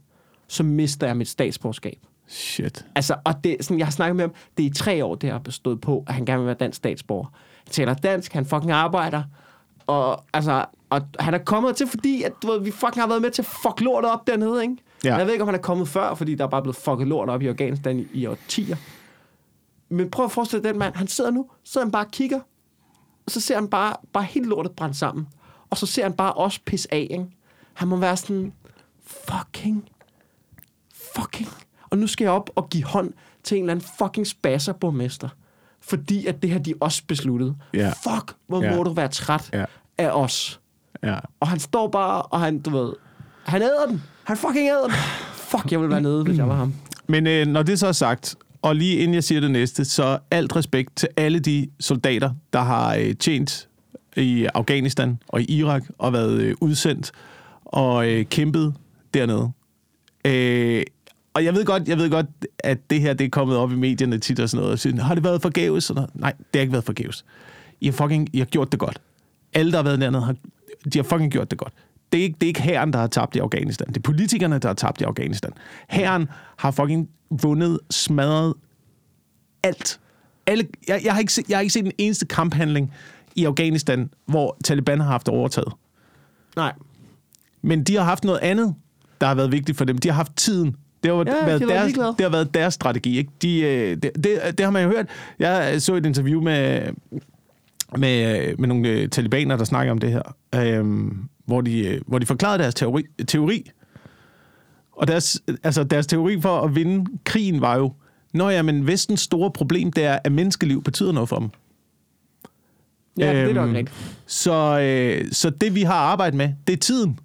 så 0.48 0.62
mister 0.62 1.06
jeg 1.06 1.16
mit 1.16 1.28
statsborgerskab. 1.28 1.98
Shit. 2.26 2.84
Altså, 2.94 3.16
og 3.24 3.44
det, 3.44 3.56
sådan, 3.60 3.78
jeg 3.78 3.86
har 3.86 3.92
snakket 3.92 4.16
med 4.16 4.24
ham, 4.24 4.34
det 4.56 4.66
er 4.66 4.70
i 4.70 4.72
tre 4.72 5.04
år, 5.04 5.14
det 5.14 5.30
har 5.30 5.38
bestået 5.38 5.80
på, 5.80 6.04
at 6.06 6.14
han 6.14 6.24
gerne 6.24 6.38
vil 6.38 6.46
være 6.46 6.56
dansk 6.60 6.76
statsborger. 6.76 7.26
Han 7.64 7.72
taler 7.72 7.94
dansk, 7.94 8.32
han 8.32 8.46
fucking 8.46 8.70
arbejder, 8.70 9.22
og, 9.86 10.24
altså, 10.32 10.64
og 10.90 11.02
han 11.18 11.34
er 11.34 11.38
kommet 11.38 11.76
til, 11.76 11.86
fordi 11.86 12.22
at, 12.22 12.32
du 12.42 12.46
ved, 12.46 12.60
vi 12.60 12.70
fucking 12.70 13.00
har 13.00 13.06
været 13.06 13.22
med 13.22 13.30
til 13.30 13.42
at 13.42 13.46
fuck 13.46 13.80
lortet 13.80 14.10
op 14.10 14.26
dernede, 14.26 14.62
ikke? 14.62 14.76
Ja. 15.04 15.16
Jeg 15.16 15.26
ved 15.26 15.32
ikke, 15.32 15.42
om 15.42 15.48
han 15.48 15.54
er 15.54 15.62
kommet 15.62 15.88
før, 15.88 16.14
fordi 16.14 16.34
der 16.34 16.44
er 16.44 16.48
bare 16.48 16.62
blevet 16.62 16.76
fucket 16.76 17.08
lort 17.08 17.28
op 17.28 17.42
i 17.42 17.46
Afghanistan 17.46 17.98
i, 17.98 18.06
i 18.12 18.26
årtier. 18.26 18.76
Men 19.88 20.10
prøv 20.10 20.24
at 20.24 20.32
forestille 20.32 20.62
dig 20.62 20.70
den 20.70 20.78
mand, 20.78 20.94
han 20.94 21.06
sidder 21.06 21.30
nu, 21.30 21.50
så 21.64 21.78
han 21.78 21.90
bare 21.90 22.04
og 22.04 22.10
kigger, 22.10 22.40
og 23.26 23.30
så 23.30 23.40
ser 23.40 23.54
han 23.54 23.68
bare, 23.68 23.96
bare 24.12 24.24
helt 24.24 24.46
lortet 24.46 24.72
brænde 24.72 24.94
sammen. 24.94 25.28
Og 25.70 25.76
så 25.76 25.86
ser 25.86 26.02
han 26.02 26.12
bare 26.12 26.32
os 26.32 26.58
pisse 26.58 26.94
af, 26.94 27.06
ikke? 27.10 27.26
Han 27.72 27.88
må 27.88 27.96
være 27.96 28.16
sådan, 28.16 28.52
fucking, 29.06 29.88
fucking. 31.16 31.48
Og 31.90 31.98
nu 31.98 32.06
skal 32.06 32.24
jeg 32.24 32.32
op 32.32 32.50
og 32.54 32.70
give 32.70 32.84
hånd 32.84 33.12
til 33.42 33.56
en 33.56 33.64
eller 33.64 33.72
anden 33.72 33.88
fucking 33.98 34.26
spasser 34.26 34.72
borgmester. 34.72 35.28
Fordi 35.88 36.26
at 36.26 36.42
det 36.42 36.50
har 36.50 36.58
de 36.58 36.74
også 36.80 37.02
besluttet. 37.08 37.54
Ja. 37.74 37.88
Fuck, 37.88 38.32
hvor 38.46 38.62
Ja. 38.62 38.76
må 38.76 38.82
du 38.82 38.92
være 38.92 39.08
træt 39.08 39.50
Ja. 39.52 39.64
af 39.98 40.10
os. 40.10 40.60
Ja. 41.02 41.18
Og 41.40 41.48
han 41.48 41.58
står 41.58 41.88
bare, 41.88 42.22
og 42.22 42.40
han, 42.40 42.58
du 42.58 42.70
ved, 42.70 42.92
han 43.44 43.62
æder 43.62 43.86
den. 43.88 44.02
Han 44.24 44.36
fucking 44.36 44.68
æder 44.68 44.82
den. 44.82 44.92
Fuck, 45.34 45.72
jeg 45.72 45.80
ville 45.80 45.90
være 45.90 46.00
nede, 46.00 46.24
hvis 46.24 46.38
jeg 46.38 46.48
var 46.48 46.54
ham. 46.56 46.74
Men 47.06 47.26
øh, 47.26 47.46
når 47.46 47.62
det 47.62 47.78
så 47.78 47.86
er 47.86 47.92
sagt, 47.92 48.36
og 48.62 48.76
lige 48.76 48.96
inden 48.96 49.14
jeg 49.14 49.24
siger 49.24 49.40
det 49.40 49.50
næste, 49.50 49.84
så 49.84 50.18
alt 50.30 50.56
respekt 50.56 50.96
til 50.96 51.08
alle 51.16 51.38
de 51.38 51.68
soldater, 51.80 52.30
der 52.52 52.60
har 52.60 52.94
øh, 52.96 53.14
tjent 53.14 53.68
i 54.16 54.46
Afghanistan 54.54 55.18
og 55.28 55.40
i 55.42 55.44
Irak 55.44 55.82
og 55.98 56.12
været 56.12 56.40
øh, 56.40 56.54
udsendt 56.60 57.12
og 57.64 58.08
øh, 58.10 58.24
kæmpet 58.24 58.74
dernede. 59.14 59.50
Øh, 60.24 60.82
og 61.34 61.44
jeg 61.44 61.54
ved 61.54 61.64
godt, 61.64 61.88
jeg 61.88 61.98
ved 61.98 62.10
godt, 62.10 62.26
at 62.58 62.90
det 62.90 63.00
her 63.00 63.14
det 63.14 63.24
er 63.24 63.28
kommet 63.28 63.56
op 63.56 63.72
i 63.72 63.74
medierne 63.74 64.18
tit 64.18 64.40
og 64.40 64.48
sådan 64.48 64.60
noget. 64.60 64.72
Og 64.72 64.78
siger, 64.78 65.02
har 65.02 65.14
det 65.14 65.24
været 65.24 65.42
forgæves? 65.42 65.84
Sådan 65.84 66.00
noget? 66.00 66.10
Nej, 66.14 66.32
det 66.32 66.46
har 66.54 66.60
ikke 66.60 66.72
været 66.72 66.84
forgæves. 66.84 67.24
I 67.80 67.86
har 67.86 67.92
fucking 67.92 68.28
I 68.32 68.38
har 68.38 68.44
gjort 68.44 68.72
det 68.72 68.80
godt. 68.80 69.00
Alle, 69.54 69.72
der 69.72 69.78
har 69.78 69.84
været 69.84 70.00
dernede, 70.00 70.22
har, 70.22 70.36
de 70.92 70.98
har 70.98 71.02
fucking 71.02 71.32
gjort 71.32 71.50
det 71.50 71.58
godt. 71.58 71.72
Det 72.12 72.18
er, 72.18 72.22
ikke, 72.22 72.36
det 72.40 72.42
er 72.42 72.48
ikke 72.48 72.62
herren, 72.62 72.92
der 72.92 72.98
har 72.98 73.06
tabt 73.06 73.36
i 73.36 73.38
Afghanistan. 73.38 73.88
Det 73.88 73.96
er 73.96 74.00
politikerne, 74.00 74.58
der 74.58 74.68
har 74.68 74.74
tabt 74.74 75.00
i 75.00 75.04
Afghanistan. 75.04 75.52
Herren 75.88 76.28
har 76.56 76.70
fucking 76.70 77.08
vundet, 77.30 77.78
smadret 77.90 78.54
alt. 79.62 80.00
Alle, 80.46 80.68
jeg, 80.88 81.00
jeg, 81.04 81.12
har 81.12 81.20
ikke 81.20 81.32
set, 81.32 81.48
jeg 81.48 81.56
har 81.56 81.60
ikke 81.60 81.72
set 81.72 81.86
en 81.86 81.92
eneste 81.98 82.26
kamphandling 82.26 82.92
i 83.36 83.44
Afghanistan, 83.44 84.10
hvor 84.26 84.56
Taliban 84.64 85.00
har 85.00 85.06
haft 85.06 85.28
overtaget. 85.28 85.72
Nej. 86.56 86.72
Men 87.62 87.84
de 87.84 87.96
har 87.96 88.04
haft 88.04 88.24
noget 88.24 88.38
andet, 88.38 88.74
der 89.20 89.26
har 89.26 89.34
været 89.34 89.52
vigtigt 89.52 89.78
for 89.78 89.84
dem. 89.84 89.98
De 89.98 90.08
har 90.08 90.14
haft 90.14 90.36
tiden. 90.36 90.76
Det 91.02 91.10
har, 91.10 91.16
Ja, 91.18 91.20
de 91.20 91.26
været, 91.26 91.46
været 91.46 91.60
deres, 91.68 91.86
ligeglade. 91.86 92.14
det 92.18 92.20
har 92.20 92.30
været 92.30 92.54
deres 92.54 92.74
strategi. 92.74 93.18
Ikke? 93.18 93.30
De, 93.42 93.60
øh, 93.60 93.96
det, 93.96 94.10
det, 94.24 94.40
det 94.58 94.60
har 94.60 94.70
man 94.70 94.82
jo 94.84 94.88
hørt. 94.90 95.06
Jeg 95.38 95.82
så 95.82 95.94
et 95.94 96.06
interview 96.06 96.40
med, 96.42 96.82
med, 97.98 98.56
med 98.56 98.68
nogle 98.68 98.88
øh, 98.88 99.08
talibaner, 99.08 99.56
der 99.56 99.64
snakker 99.64 99.92
om 99.92 99.98
det 99.98 100.10
her, 100.10 100.36
øhm, 100.54 101.18
hvor, 101.46 101.60
de, 101.60 101.86
øh, 101.86 102.00
hvor 102.06 102.18
de 102.18 102.26
forklarede 102.26 102.58
deres 102.62 102.74
teori. 102.74 103.02
teori. 103.26 103.70
Og 104.92 105.08
deres, 105.08 105.42
altså 105.62 105.84
deres 105.84 106.06
teori 106.06 106.40
for 106.40 106.60
at 106.60 106.74
vinde 106.74 107.10
krigen 107.24 107.60
var 107.60 107.76
jo, 107.76 107.92
Nå 108.34 108.48
ja, 108.48 108.62
men 108.62 108.86
vestens 108.86 109.20
store 109.20 109.50
problem, 109.50 109.92
det 109.92 110.04
er, 110.04 110.18
at 110.24 110.32
menneskeliv 110.32 110.82
betyder 110.82 111.12
noget 111.12 111.28
for 111.28 111.38
dem. 111.38 111.48
Ja, 113.18 113.34
det 113.42 113.50
er 113.50 113.54
nok 113.54 113.66
Øhm, 113.68 113.74
rigtigt. 113.76 113.96
Så, 114.26 114.80
øh, 114.80 115.24
så 115.32 115.50
det, 115.50 115.74
vi 115.74 115.82
har 115.82 115.94
arbejdet 115.94 116.36
med, 116.36 116.48
det 116.66 116.72
er 116.72 116.76
tiden. 116.76 117.18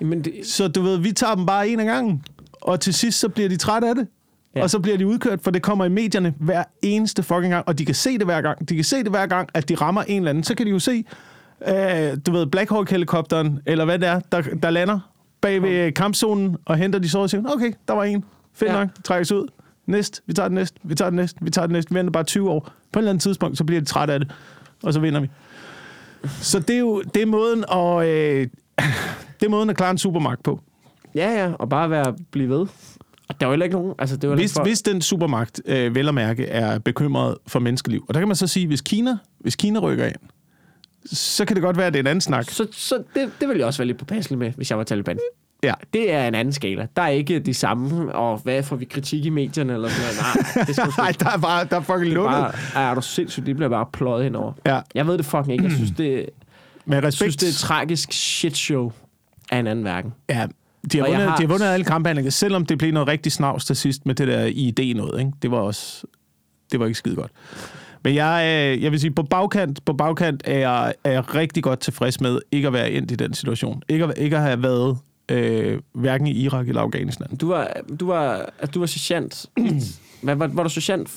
Jamen, 0.00 0.24
det, 0.24 0.32
Så 0.46 0.68
du 0.68 0.82
ved, 0.82 0.98
vi 0.98 1.12
tager 1.12 1.34
dem 1.34 1.46
bare 1.46 1.68
en 1.68 1.80
af 1.80 1.86
gangen, 1.86 2.22
og 2.64 2.80
til 2.80 2.94
sidst 2.94 3.20
så 3.20 3.28
bliver 3.28 3.48
de 3.48 3.56
trætte 3.56 3.88
af 3.88 3.94
det. 3.94 4.06
Ja. 4.56 4.62
Og 4.62 4.70
så 4.70 4.78
bliver 4.78 4.96
de 4.98 5.06
udkørt, 5.06 5.40
for 5.42 5.50
det 5.50 5.62
kommer 5.62 5.84
i 5.84 5.88
medierne 5.88 6.34
hver 6.38 6.64
eneste 6.82 7.22
fucking 7.22 7.52
gang, 7.52 7.68
og 7.68 7.78
de 7.78 7.84
kan 7.84 7.94
se 7.94 8.18
det 8.18 8.24
hver 8.24 8.40
gang. 8.40 8.68
De 8.68 8.74
kan 8.74 8.84
se 8.84 8.96
det 8.96 9.08
hver 9.08 9.26
gang, 9.26 9.48
at 9.54 9.68
de 9.68 9.74
rammer 9.74 10.02
en 10.02 10.16
eller 10.16 10.30
anden. 10.30 10.44
Så 10.44 10.54
kan 10.54 10.66
de 10.66 10.70
jo 10.70 10.78
se, 10.78 11.04
øh, 11.68 12.16
du 12.26 12.32
ved, 12.32 12.46
Black 12.46 12.70
Hawk-helikopteren, 12.70 13.60
eller 13.66 13.84
hvad 13.84 13.98
det 13.98 14.08
er, 14.08 14.20
der, 14.32 14.42
der 14.42 14.70
lander 14.70 15.00
bag 15.40 15.62
ved 15.62 15.92
kampzonen 15.92 16.56
og 16.64 16.76
henter 16.76 16.98
de 16.98 17.08
så 17.08 17.18
og 17.18 17.30
siger, 17.30 17.42
okay, 17.54 17.72
der 17.88 17.94
var 17.94 18.04
en. 18.04 18.24
Fedt 18.54 18.70
Ja. 18.70 18.76
ja. 18.78 18.80
nok, 18.84 18.88
trækkes 19.04 19.32
ud. 19.32 19.48
Næst, 19.86 20.22
vi 20.26 20.32
tager 20.32 20.48
den 20.48 20.54
næste, 20.54 20.80
vi 20.82 20.94
tager 20.94 21.10
den 21.10 21.16
næste, 21.16 21.38
vi 21.42 21.50
tager 21.50 21.66
den 21.66 21.72
næste. 21.72 21.90
Vi 21.90 21.94
venter 21.98 22.12
bare 22.12 22.24
20 22.24 22.50
år. 22.50 22.60
På 22.92 22.98
et 22.98 23.00
eller 23.00 23.10
andet 23.10 23.22
tidspunkt, 23.22 23.58
så 23.58 23.64
bliver 23.64 23.80
de 23.80 23.86
trætte 23.86 24.14
af 24.14 24.20
det, 24.20 24.32
og 24.82 24.92
så 24.92 25.00
vinder 25.00 25.20
vi. 25.20 25.30
Så 26.28 26.58
det 26.60 26.76
er 26.76 26.80
jo 26.80 27.02
det 27.14 27.22
er 27.22 27.26
måden 27.26 27.64
at, 27.72 28.06
øh, 28.08 28.48
det 29.40 29.46
er 29.46 29.50
måden 29.50 29.70
at 29.70 29.76
klare 29.76 29.90
en 29.90 29.98
supermagt 29.98 30.42
på. 30.42 30.60
Ja, 31.14 31.44
ja, 31.44 31.52
og 31.52 31.68
bare 31.68 31.90
være, 31.90 32.14
blive 32.30 32.48
ved. 32.48 32.66
Og 33.28 33.40
der 33.40 33.46
er 33.46 33.48
jo 33.48 33.50
heller 33.50 33.64
ikke 33.64 33.76
nogen... 33.76 33.94
Altså, 33.98 34.16
det 34.16 34.24
er 34.24 34.28
heller 34.28 34.42
Hvis, 34.42 34.52
for, 34.54 34.62
hvis 34.62 34.82
den 34.82 35.02
supermagt, 35.02 35.60
øh, 35.66 35.94
vel 35.94 36.08
at 36.08 36.14
mærke, 36.14 36.46
er 36.46 36.78
bekymret 36.78 37.36
for 37.46 37.58
menneskeliv, 37.60 38.04
og 38.08 38.14
der 38.14 38.20
kan 38.20 38.28
man 38.28 38.36
så 38.36 38.46
sige, 38.46 38.66
hvis 38.66 38.80
Kina, 38.80 39.16
hvis 39.40 39.56
Kina 39.56 39.78
rykker 39.78 40.04
ind, 40.06 40.16
så 41.12 41.44
kan 41.44 41.56
det 41.56 41.62
godt 41.62 41.76
være, 41.76 41.86
at 41.86 41.92
det 41.92 41.98
er 41.98 42.02
en 42.02 42.06
anden 42.06 42.20
snak. 42.20 42.50
Så, 42.50 42.66
så 42.72 43.02
det, 43.14 43.30
det 43.40 43.48
vil 43.48 43.56
jeg 43.56 43.66
også 43.66 43.78
være 43.78 43.86
lidt 43.86 43.98
påpasselig 43.98 44.38
med, 44.38 44.50
hvis 44.56 44.70
jeg 44.70 44.78
var 44.78 44.84
Taliban. 44.84 45.18
Ja. 45.62 45.72
Det 45.92 46.12
er 46.12 46.28
en 46.28 46.34
anden 46.34 46.52
skala. 46.52 46.86
Der 46.96 47.02
er 47.02 47.08
ikke 47.08 47.38
de 47.38 47.54
samme, 47.54 48.14
og 48.14 48.38
hvad 48.38 48.62
får 48.62 48.76
vi 48.76 48.84
kritik 48.84 49.24
i 49.24 49.30
medierne 49.30 49.72
eller 49.72 49.88
sådan 49.88 50.04
noget. 50.04 50.56
Nej, 50.56 50.64
det 50.64 50.74
skal 50.76 50.88
Nej, 51.04 51.12
der 51.20 51.30
er 51.30 51.38
bare 51.38 51.64
der 51.64 51.76
er 51.76 51.80
fucking 51.80 52.12
lukket. 52.14 52.30
bare, 52.30 52.52
ej, 52.74 52.90
er 52.90 52.94
du 52.94 53.00
sindssygt, 53.02 53.46
det 53.46 53.56
bliver 53.56 53.68
bare 53.68 53.86
pløjet 53.92 54.24
henover. 54.24 54.52
Ja, 54.66 54.80
Jeg 54.94 55.06
ved 55.06 55.18
det 55.18 55.26
fucking 55.26 55.52
ikke. 55.52 55.64
Jeg 55.64 55.72
synes, 55.78 55.90
det, 55.90 56.26
med 56.86 57.02
jeg 57.02 57.12
synes, 57.12 57.22
respekt. 57.28 57.40
det 57.40 57.46
er 57.46 57.50
et 57.50 57.56
tragisk 57.56 58.12
shit 58.12 58.56
show 58.56 58.92
af 59.50 59.58
en 59.58 59.66
anden 59.66 59.84
verden. 59.84 60.12
Ja, 60.28 60.46
de 60.92 60.98
har, 60.98 61.06
vundet, 61.06 61.22
har- 61.28 61.36
de 61.36 61.42
har 61.42 61.48
vundet 61.48 61.66
alle 61.66 61.84
kamphandlinger, 61.84 62.30
selvom 62.30 62.66
det 62.66 62.78
blev 62.78 62.92
noget 62.92 63.08
rigtig 63.08 63.32
snavs 63.32 63.64
til 63.64 63.76
sidst 63.76 64.06
med 64.06 64.14
det 64.14 64.28
der 64.28 64.44
ID 64.44 64.94
noget. 64.96 65.18
Ikke? 65.20 65.32
Det 65.42 65.50
var 65.50 65.58
også 65.58 66.06
det 66.72 66.80
var 66.80 66.86
ikke 66.86 66.98
skide 66.98 67.14
godt. 67.16 67.30
Men 68.04 68.14
jeg, 68.14 68.42
øh, 68.76 68.82
jeg 68.82 68.92
vil 68.92 69.00
sige, 69.00 69.10
på 69.10 69.22
bagkant, 69.22 69.84
på 69.84 69.92
bagkant 69.92 70.42
er, 70.44 70.58
jeg, 70.58 70.94
er 71.04 71.10
jeg 71.10 71.34
rigtig 71.34 71.62
godt 71.62 71.80
tilfreds 71.80 72.20
med 72.20 72.38
ikke 72.52 72.66
at 72.66 72.72
være 72.72 72.90
endt 72.90 73.10
i 73.10 73.14
den 73.14 73.34
situation. 73.34 73.82
Ikke 73.88 74.04
at, 74.04 74.14
ikke 74.18 74.36
at 74.36 74.42
have 74.42 74.62
været 74.62 74.98
øh, 75.30 75.80
hverken 75.94 76.26
i 76.26 76.30
Irak 76.32 76.68
eller 76.68 76.80
Afghanistan. 76.82 77.36
Du 77.36 77.48
var, 77.48 77.72
du 78.00 78.06
var, 78.06 78.50
du 78.74 78.78
var 78.78 78.86
sergeant. 78.86 79.46
Hvad, 80.22 80.34
var, 80.36 80.46
var 80.46 80.62
du 80.62 80.68
sergeant 80.68 81.10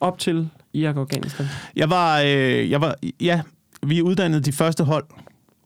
op 0.00 0.18
til 0.18 0.48
Irak 0.72 0.96
og 0.96 1.00
Afghanistan? 1.00 1.46
Jeg 1.76 1.90
var, 1.90 2.20
øh, 2.20 2.70
jeg 2.70 2.80
var, 2.80 2.94
ja, 3.20 3.40
vi 3.82 4.02
uddannede 4.02 4.42
de 4.42 4.52
første 4.52 4.84
hold, 4.84 5.04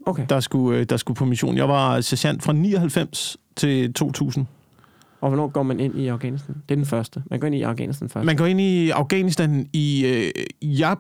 Okay. 0.07 0.27
der 0.29 0.41
skulle, 0.41 0.79
øh, 0.79 0.87
der 0.89 0.97
skulle 0.97 1.17
på 1.17 1.25
mission. 1.25 1.57
Jeg 1.57 1.69
var 1.69 2.01
sergeant 2.01 2.43
fra 2.43 2.53
99 2.53 3.37
til 3.57 3.93
2000. 3.93 4.47
Og 5.21 5.29
hvornår 5.29 5.49
går 5.49 5.63
man 5.63 5.81
ind 5.81 5.99
i 5.99 6.09
Afghanistan? 6.09 6.55
Det 6.69 6.75
er 6.75 6.77
den 6.77 6.87
første. 6.87 7.23
Man 7.31 7.41
går 7.41 7.47
ind 7.47 7.55
i 7.57 7.63
Afghanistan 7.63 8.09
først. 8.09 8.27
Man 8.27 8.37
går 8.37 8.47
ind 8.47 8.61
i 8.61 8.91
Afghanistan 8.91 9.69
i... 9.73 10.07
Øh, 10.07 10.45
jeg, 10.79 10.97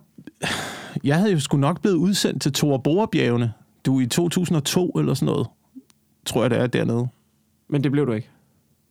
jeg 1.05 1.17
havde 1.17 1.33
jo 1.33 1.41
sgu 1.41 1.57
nok 1.57 1.81
blevet 1.81 1.97
udsendt 1.97 2.43
til 2.43 2.53
Tor 2.53 2.79
Bora-bjergene. 2.79 3.53
Du 3.87 4.01
i 4.01 4.07
2002 4.07 4.91
eller 4.91 5.15
sådan 5.15 5.27
noget, 5.27 5.47
tror 6.27 6.43
jeg, 6.43 6.51
det 6.51 6.59
er 6.59 6.67
dernede. 6.67 7.09
Men 7.69 7.85
det 7.85 7.93
blev 7.93 8.07
du 8.07 8.13
ikke. 8.13 8.29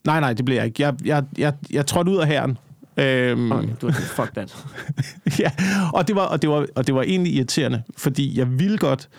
Nej, 0.05 0.19
nej, 0.19 0.33
det 0.33 0.45
blev 0.45 0.55
jeg 0.55 0.65
ikke. 0.65 0.83
Jeg, 0.83 0.95
jeg, 1.05 1.23
jeg, 1.37 1.53
jeg 1.71 1.85
trådte 1.85 2.11
ud 2.11 2.17
af 2.17 2.27
herren. 2.27 2.57
Øhm, 2.97 3.51
Okay, 3.51 3.69
du 3.81 3.85
var 3.85 3.93
sådan, 3.93 4.07
fuck 4.07 4.33
that. 4.33 4.65
ja, 5.43 5.51
og 5.93 6.07
det, 6.07 6.15
var, 6.15 6.25
og, 6.25 6.41
det 6.41 6.49
var, 6.49 6.65
og 6.75 6.87
det 6.87 6.95
var 6.95 7.01
egentlig 7.01 7.33
irriterende, 7.33 7.83
fordi 7.97 8.39
jeg 8.39 8.59
ville 8.59 8.77
godt, 8.77 9.09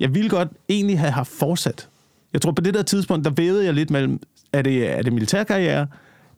jeg 0.00 0.14
ville 0.14 0.30
godt 0.30 0.48
egentlig 0.68 0.98
have 0.98 1.12
haft 1.12 1.30
fortsat. 1.38 1.88
Jeg 2.32 2.42
tror, 2.42 2.52
på 2.52 2.62
det 2.62 2.74
der 2.74 2.82
tidspunkt, 2.82 3.24
der 3.24 3.30
vævede 3.30 3.64
jeg 3.64 3.74
lidt 3.74 3.90
mellem, 3.90 4.20
er 4.52 4.62
det, 4.62 4.90
er 4.98 5.02
det 5.02 5.12
militærkarriere, 5.12 5.86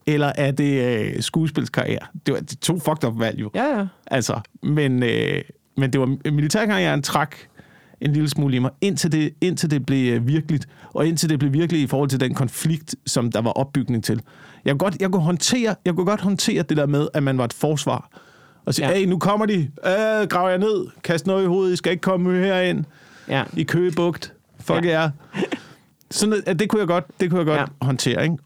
eller 0.07 0.33
er 0.37 0.51
det 0.51 1.01
øh, 1.17 1.23
skuespilskarriere? 1.23 2.07
Det 2.27 2.35
var 2.35 2.41
de 2.41 2.55
to 2.57 2.79
fucked 2.79 3.05
up 3.05 3.19
valg 3.21 3.41
jo. 3.41 3.51
Ja, 3.55 3.79
ja. 3.79 3.87
Altså, 4.07 4.41
men, 4.63 5.03
øh, 5.03 5.43
men 5.77 5.93
det 5.93 6.01
var 6.01 6.31
militærkarrieren 6.31 7.03
trak 7.03 7.37
en 8.01 8.13
lille 8.13 8.29
smule 8.29 8.57
i 8.57 8.59
mig, 8.59 8.71
indtil 8.81 9.13
det, 9.13 9.35
indtil 9.41 9.71
det 9.71 9.87
blev 9.87 10.15
øh, 10.15 10.29
virkeligt, 10.29 10.69
og 10.95 11.07
indtil 11.07 11.29
det 11.31 11.39
blev 11.39 11.53
virkeligt 11.53 11.83
i 11.83 11.87
forhold 11.87 12.11
til 12.11 12.21
den 12.21 12.35
konflikt, 12.35 12.95
som 13.07 13.33
der 13.33 13.41
var 13.41 13.51
opbygning 13.51 14.05
til. 14.05 14.21
Jeg 14.65 14.73
kunne 14.73 14.79
godt, 14.79 14.97
jeg 15.01 15.11
kunne 15.11 15.23
håndtere, 15.23 15.75
jeg 15.85 15.95
kunne 15.95 16.07
godt 16.07 16.21
håndtere 16.21 16.63
det 16.63 16.77
der 16.77 16.87
med, 16.87 17.09
at 17.15 17.23
man 17.23 17.39
var 17.39 17.45
et 17.45 17.53
forsvar. 17.53 18.09
Og 18.65 18.75
sige, 18.75 18.89
Ja. 18.89 18.95
hey, 18.99 19.07
nu 19.07 19.19
kommer 19.19 19.47
de, 19.47 19.55
øh, 19.87 20.29
graver 20.29 20.49
jeg 20.49 20.59
ned, 20.59 20.87
kast 21.05 21.27
noget 21.27 21.45
i 21.45 21.47
hovedet, 21.47 21.73
I 21.73 21.77
skal 21.77 21.93
ikke 21.93 22.03
komme 22.03 22.45
herind 22.45 22.85
Ja. 23.29 23.45
i 23.57 23.63
Køgebugt. 23.63 24.33
Fuck 24.61 24.85
ja. 24.85 25.01
jer. 25.01 25.11
Sådan, 26.15 26.43
at 26.47 26.59
det 26.59 26.69
kunne 26.69 26.81
jeg 26.81 26.89
godt, 26.89 27.05
det 27.21 27.31
kunne 27.31 27.39
jeg 27.39 27.47
godt 27.47 27.61
Ja. 27.61 27.65
håndtere, 27.87 28.23
ikke? 28.23 28.37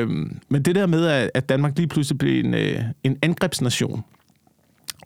Øhm, 0.00 0.38
men 0.48 0.62
det 0.62 0.74
der 0.74 0.86
med, 0.86 1.06
at, 1.34 1.48
Danmark 1.48 1.76
lige 1.76 1.86
pludselig 1.88 2.18
blev 2.18 2.44
en, 2.44 2.54
øh, 2.54 2.80
en 3.04 3.16
angrebsnation, 3.22 4.02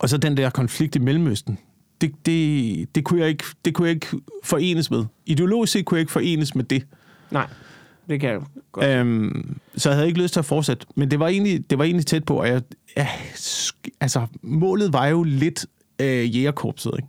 og 0.00 0.08
så 0.08 0.16
den 0.16 0.36
der 0.36 0.50
konflikt 0.50 0.96
i 0.96 0.98
Mellemøsten, 0.98 1.58
det, 2.00 2.12
det, 2.26 2.94
det, 2.94 3.04
kunne 3.04 3.20
jeg 3.20 3.28
ikke, 3.28 3.44
det 3.64 3.74
kunne 3.74 3.88
jeg 3.88 3.94
ikke 3.94 4.06
forenes 4.44 4.90
med. 4.90 5.04
Ideologisk 5.26 5.72
set 5.72 5.84
kunne 5.84 5.96
jeg 5.96 6.00
ikke 6.00 6.12
forenes 6.12 6.54
med 6.54 6.64
det. 6.64 6.86
Nej, 7.30 7.46
det 8.08 8.20
kan 8.20 8.30
jeg 8.30 8.40
godt. 8.72 8.86
Øhm, 8.86 9.58
så 9.76 9.88
jeg 9.88 9.96
havde 9.96 10.08
ikke 10.08 10.22
lyst 10.22 10.32
til 10.32 10.40
at 10.40 10.44
fortsætte. 10.44 10.86
Men 10.94 11.11
det 11.11 11.18
var 11.20 11.28
egentlig, 11.28 11.70
det 11.70 11.78
var 11.78 11.84
egentlig 11.84 12.06
tæt 12.06 12.24
på, 12.24 12.34
og 12.40 12.48
jeg, 12.48 12.62
sk- 13.34 13.90
altså, 14.00 14.26
målet 14.42 14.92
var 14.92 15.06
jo 15.06 15.22
lidt 15.22 15.66
øh, 16.00 16.36
jægerkorpset, 16.36 16.92
ikke? 16.96 17.08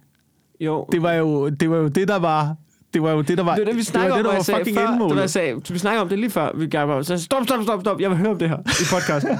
Jo. 0.60 0.88
Det 0.92 1.02
var 1.02 1.14
jo 1.14 1.50
det, 1.50 1.70
var 1.70 1.78
jo 1.78 1.88
det 1.88 2.08
der 2.08 2.20
var... 2.20 2.56
Det 2.94 3.02
var 3.04 3.12
jo 3.12 3.22
det, 3.22 3.38
der 3.38 3.44
var, 3.44 3.56
Det 3.56 3.62
var 3.62 3.66
det, 3.72 3.76
vi 3.78 3.84
snakkede 3.84 4.18
det 4.18 4.28
om, 4.28 4.36
det, 4.36 4.46
der 4.48 4.54
var 4.54 4.60
fucking 4.60 4.78
før, 4.78 4.88
det 5.08 5.16
var, 5.16 5.20
jeg 5.22 5.30
sagde, 5.30 5.62
vi 5.70 5.78
snakkede 5.80 6.02
om 6.02 6.10
det 6.10 6.20
lige 6.20 6.30
før, 6.30 6.52
vi 6.56 6.68
gerne 6.68 6.88
var, 6.94 7.02
så 7.02 7.18
stop, 7.18 7.44
stop, 7.44 7.64
stop, 7.64 7.82
stop, 7.82 8.02
jeg 8.02 8.10
vil 8.10 8.18
høre 8.18 8.30
om 8.30 8.38
det 8.40 8.50
her 8.50 8.58
i 8.58 8.86
podcasten. 8.94 9.38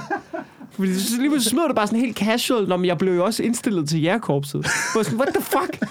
Fordi 0.70 0.94
så 0.94 1.16
lige 1.20 1.30
pludselig 1.30 1.50
smider 1.50 1.66
det 1.66 1.76
bare 1.76 1.86
sådan 1.86 2.00
helt 2.00 2.16
casual, 2.16 2.68
når 2.68 2.84
jeg 2.84 2.98
blev 2.98 3.14
jo 3.14 3.24
også 3.24 3.42
indstillet 3.42 3.88
til 3.88 4.02
jægerkorpset. 4.02 4.66
Hvor 4.94 5.02
sådan, 5.02 5.18
what 5.20 5.34
the 5.34 5.42
fuck? 5.44 5.84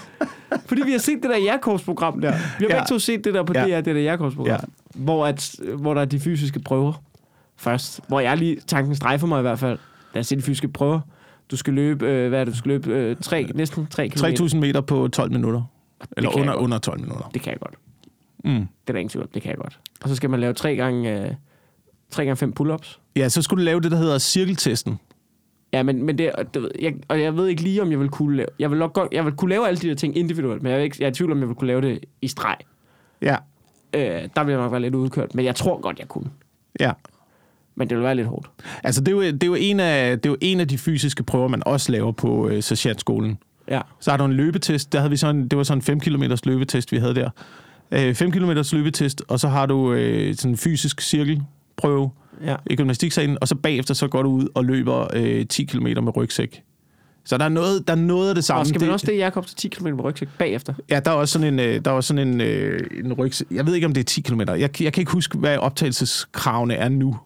Fordi 0.66 0.82
vi 0.84 0.90
har 0.92 0.98
set 0.98 1.18
det 1.22 1.30
der 1.30 1.36
jægerkorpsprogram 1.38 2.20
der. 2.20 2.32
Vi 2.32 2.36
har 2.64 2.68
Ja. 2.68 2.74
begge 2.80 2.86
to 2.88 2.98
set 2.98 3.24
det 3.24 3.34
der 3.34 3.42
på 3.42 3.52
Ja. 3.56 3.64
DR, 3.64 3.80
det 3.80 3.94
der 3.94 4.00
jægerkorpsprogram. 4.00 4.50
Ja. 4.52 4.56
Hvor, 4.94 5.26
at, 5.26 5.54
hvor 5.76 5.94
der 5.94 6.00
er 6.00 6.04
de 6.04 6.20
fysiske 6.20 6.60
prøver 6.60 6.92
først. 7.56 8.00
Hvor 8.08 8.20
jeg 8.20 8.36
lige, 8.36 8.56
tanken 8.66 8.94
strejfer 8.96 9.26
mig 9.26 9.38
i 9.38 9.42
hvert 9.42 9.58
fald, 9.58 9.78
da 10.14 10.18
jeg 10.18 10.26
ser 10.26 10.36
de 10.36 10.42
fysiske 10.42 10.68
prøver. 10.68 11.00
Du 11.50 11.56
skal 11.56 11.74
løbe, 11.74 12.06
øh, 12.06 12.28
hvad 12.28 12.40
er 12.40 12.44
det, 12.44 12.52
du 12.54 12.58
skal 12.58 12.68
løbe 12.68 12.90
øh, 12.90 13.16
tre, 13.22 13.50
næsten 13.54 13.86
3 13.90 14.08
km. 14.08 14.24
3.000 14.24 14.56
meter 14.56 14.80
på 14.80 15.08
12 15.08 15.32
minutter. 15.32 15.62
Eller 16.16 16.36
under, 16.38 16.54
under 16.54 16.78
12 16.78 17.00
minutter. 17.00 17.28
Det 17.34 17.42
kan 17.42 17.50
jeg 17.52 17.60
godt. 17.60 17.74
Mm. 18.44 18.50
Det 18.54 18.66
er 18.86 18.92
der 18.92 18.98
ingen 18.98 19.08
tvivl 19.10 19.22
om, 19.24 19.30
det 19.34 19.42
kan 19.42 19.48
jeg 19.50 19.58
godt. 19.58 19.78
Og 20.02 20.08
så 20.08 20.14
skal 20.14 20.30
man 20.30 20.40
lave 20.40 20.52
3 20.52 20.76
gange, 20.76 21.20
øh, 21.26 21.30
3 22.10 22.24
gange 22.24 22.36
5 22.36 22.54
pull-ups. 22.60 22.98
Ja, 23.16 23.28
så 23.28 23.42
skulle 23.42 23.60
du 23.60 23.64
lave 23.64 23.80
det, 23.80 23.90
der 23.90 23.96
hedder 23.96 24.18
cirkeltesten. 24.18 24.98
Ja, 25.72 25.82
men, 25.82 26.02
men 26.02 26.18
det, 26.18 26.32
og 26.32 26.54
det, 26.54 26.62
ved- 26.62 26.70
jeg, 26.80 26.94
og 27.08 27.20
jeg 27.20 27.36
ved 27.36 27.46
ikke 27.48 27.62
lige, 27.62 27.82
om 27.82 27.90
jeg 27.90 28.00
vil 28.00 28.08
kunne 28.08 28.36
lave... 28.36 28.48
Jeg 28.58 28.70
vil, 28.70 28.78
nok 28.78 28.92
godt, 28.92 29.08
jeg 29.12 29.24
vil 29.24 29.32
kunne 29.32 29.48
lave 29.50 29.68
alle 29.68 29.80
de 29.80 29.88
der 29.88 29.94
ting 29.94 30.16
individuelt, 30.16 30.62
men 30.62 30.72
jeg 30.72 30.78
er, 30.78 30.84
ikke, 30.84 30.96
jeg 31.00 31.06
er 31.06 31.10
i 31.10 31.14
tvivl 31.14 31.32
om, 31.32 31.38
jeg 31.40 31.48
vil 31.48 31.56
kunne 31.56 31.66
lave 31.66 31.80
det 31.80 32.04
i 32.22 32.28
streg. 32.28 32.56
Ja. 33.22 33.36
Øh, 33.94 34.28
der 34.36 34.44
vil 34.44 34.52
jeg 34.52 34.60
nok 34.60 34.72
være 34.72 34.80
lidt 34.80 34.94
udkørt, 34.94 35.34
men 35.34 35.44
jeg 35.44 35.54
tror 35.56 35.80
godt, 35.80 35.98
jeg 35.98 36.08
kunne. 36.08 36.30
Ja. 36.80 36.92
Men 37.74 37.88
det 37.90 37.96
vil 37.96 38.04
være 38.04 38.14
lidt 38.14 38.26
hårdt. 38.26 38.50
Altså, 38.84 39.00
det 39.00 39.08
er, 39.08 39.12
jo, 39.12 39.22
det, 39.22 39.42
er 39.42 39.46
jo 39.46 39.54
en 39.54 39.80
af, 39.80 40.20
det 40.20 40.26
er 40.26 40.30
jo 40.30 40.36
en 40.40 40.60
af 40.60 40.68
de 40.68 40.78
fysiske 40.78 41.22
prøver, 41.22 41.48
man 41.48 41.62
også 41.66 41.92
laver 41.92 42.12
på 42.12 42.48
øh, 42.48 42.62
sergeantskolen. 42.62 43.38
Ja. 43.68 43.80
Så 44.00 44.10
har 44.10 44.18
du 44.18 44.24
en 44.24 44.32
løbetest. 44.32 44.92
Der 44.92 44.98
havde 44.98 45.10
vi 45.10 45.16
sådan, 45.16 45.48
det 45.48 45.58
var 45.58 45.64
sådan 45.64 45.78
en 45.78 45.82
5 45.82 46.00
km 46.00 46.22
løbetest, 46.44 46.92
vi 46.92 46.96
havde 46.96 47.14
der. 47.14 47.30
Øh, 47.92 48.14
5 48.14 48.32
km 48.32 48.50
løbetest, 48.72 49.22
og 49.28 49.40
så 49.40 49.48
har 49.48 49.66
du 49.66 49.92
øh, 49.92 50.34
sådan 50.34 50.50
en 50.50 50.56
fysisk 50.56 51.00
cirkelprøve 51.00 52.10
ja. 52.44 52.56
i 52.70 52.76
gymnastiksalen, 52.76 53.38
og 53.40 53.48
så 53.48 53.54
bagefter 53.54 53.94
så 53.94 54.08
går 54.08 54.22
du 54.22 54.28
ud 54.28 54.48
og 54.54 54.64
løber 54.64 55.06
øh, 55.14 55.46
10 55.46 55.64
km 55.64 55.84
med 55.84 56.16
rygsæk. 56.16 56.62
Så 57.24 57.38
der 57.38 57.44
er 57.44 57.48
noget, 57.48 57.88
der 57.88 57.92
er 57.92 57.98
noget 57.98 58.28
af 58.28 58.34
det 58.34 58.44
samme. 58.44 58.60
Og 58.60 58.66
skal 58.66 58.80
man 58.80 58.90
også 58.90 59.06
det, 59.06 59.18
Jacob, 59.18 59.46
til 59.46 59.56
10 59.56 59.68
km 59.68 59.84
med 59.84 60.04
rygsæk 60.04 60.28
bagefter? 60.38 60.74
Ja, 60.90 61.00
der 61.00 61.10
er 61.10 61.14
også 61.14 61.32
sådan 61.32 61.54
en, 61.54 61.60
øh, 61.60 61.84
der 61.84 61.90
er 61.90 61.94
også 61.94 62.08
sådan 62.08 62.28
en, 62.28 62.40
øh, 62.40 62.80
en 63.04 63.12
rygsæk. 63.12 63.46
Jeg 63.50 63.66
ved 63.66 63.74
ikke, 63.74 63.86
om 63.86 63.94
det 63.94 64.00
er 64.00 64.04
10 64.04 64.20
km. 64.20 64.40
Jeg, 64.40 64.82
jeg 64.82 64.92
kan 64.92 65.00
ikke 65.00 65.12
huske, 65.12 65.38
hvad 65.38 65.58
optagelseskravene 65.58 66.74
er 66.74 66.88
nu. 66.88 67.16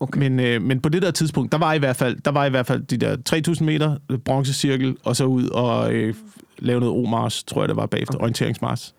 Okay. 0.00 0.18
Men, 0.18 0.40
øh, 0.40 0.62
men 0.62 0.80
på 0.80 0.88
det 0.88 1.02
der 1.02 1.10
tidspunkt, 1.10 1.52
der 1.52 1.58
var 1.58 1.72
i 1.72 1.78
hvert 1.78 1.96
fald, 1.96 2.16
der 2.24 2.30
var 2.30 2.44
i 2.44 2.50
hvert 2.50 2.66
fald 2.66 2.82
de 2.82 2.96
der 2.96 3.16
3.000 3.58 3.64
meter 3.64 3.96
bronzecirkel, 4.24 4.96
og 5.04 5.16
så 5.16 5.24
ud 5.24 5.48
og 5.48 5.92
øh, 5.92 6.14
lave 6.58 6.80
noget 6.80 6.94
O-mars, 6.94 7.42
tror 7.46 7.62
jeg, 7.62 7.68
det 7.68 7.76
var 7.76 7.86
bagefter, 7.86 8.14
okay. 8.14 8.22
orienteringsmars. 8.22 8.94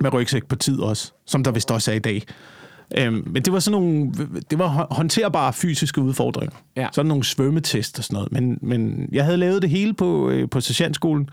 Med 0.00 0.12
rygsæk 0.12 0.46
på 0.46 0.56
tid 0.56 0.80
også, 0.80 1.12
som 1.26 1.44
der 1.44 1.50
vist 1.50 1.70
også 1.70 1.90
er 1.90 1.94
i 1.94 1.98
dag. 1.98 2.22
Øhm, 2.98 3.22
men 3.26 3.42
det 3.42 3.52
var 3.52 3.58
sådan 3.58 3.80
nogle, 3.80 4.12
det 4.50 4.58
var 4.58 4.68
hå- 4.68 4.94
håndterbare 4.94 5.52
fysiske 5.52 6.00
udfordringer. 6.00 6.56
Ja. 6.76 6.88
Sådan 6.92 7.08
nogle 7.08 7.24
svømmetest 7.24 7.98
og 7.98 8.04
sådan 8.04 8.14
noget. 8.14 8.32
Men, 8.32 8.58
men 8.62 9.08
jeg 9.12 9.24
havde 9.24 9.36
lavet 9.36 9.62
det 9.62 9.70
hele 9.70 9.94
på, 9.94 10.30
øh, 10.30 10.50
på 10.50 10.60
sergeantskolen, 10.60 11.28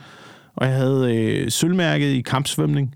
og 0.55 0.67
jeg 0.67 0.75
havde 0.75 1.15
øh, 1.15 1.51
sølvmærket 1.51 2.07
i 2.07 2.21
kampsvømning, 2.21 2.95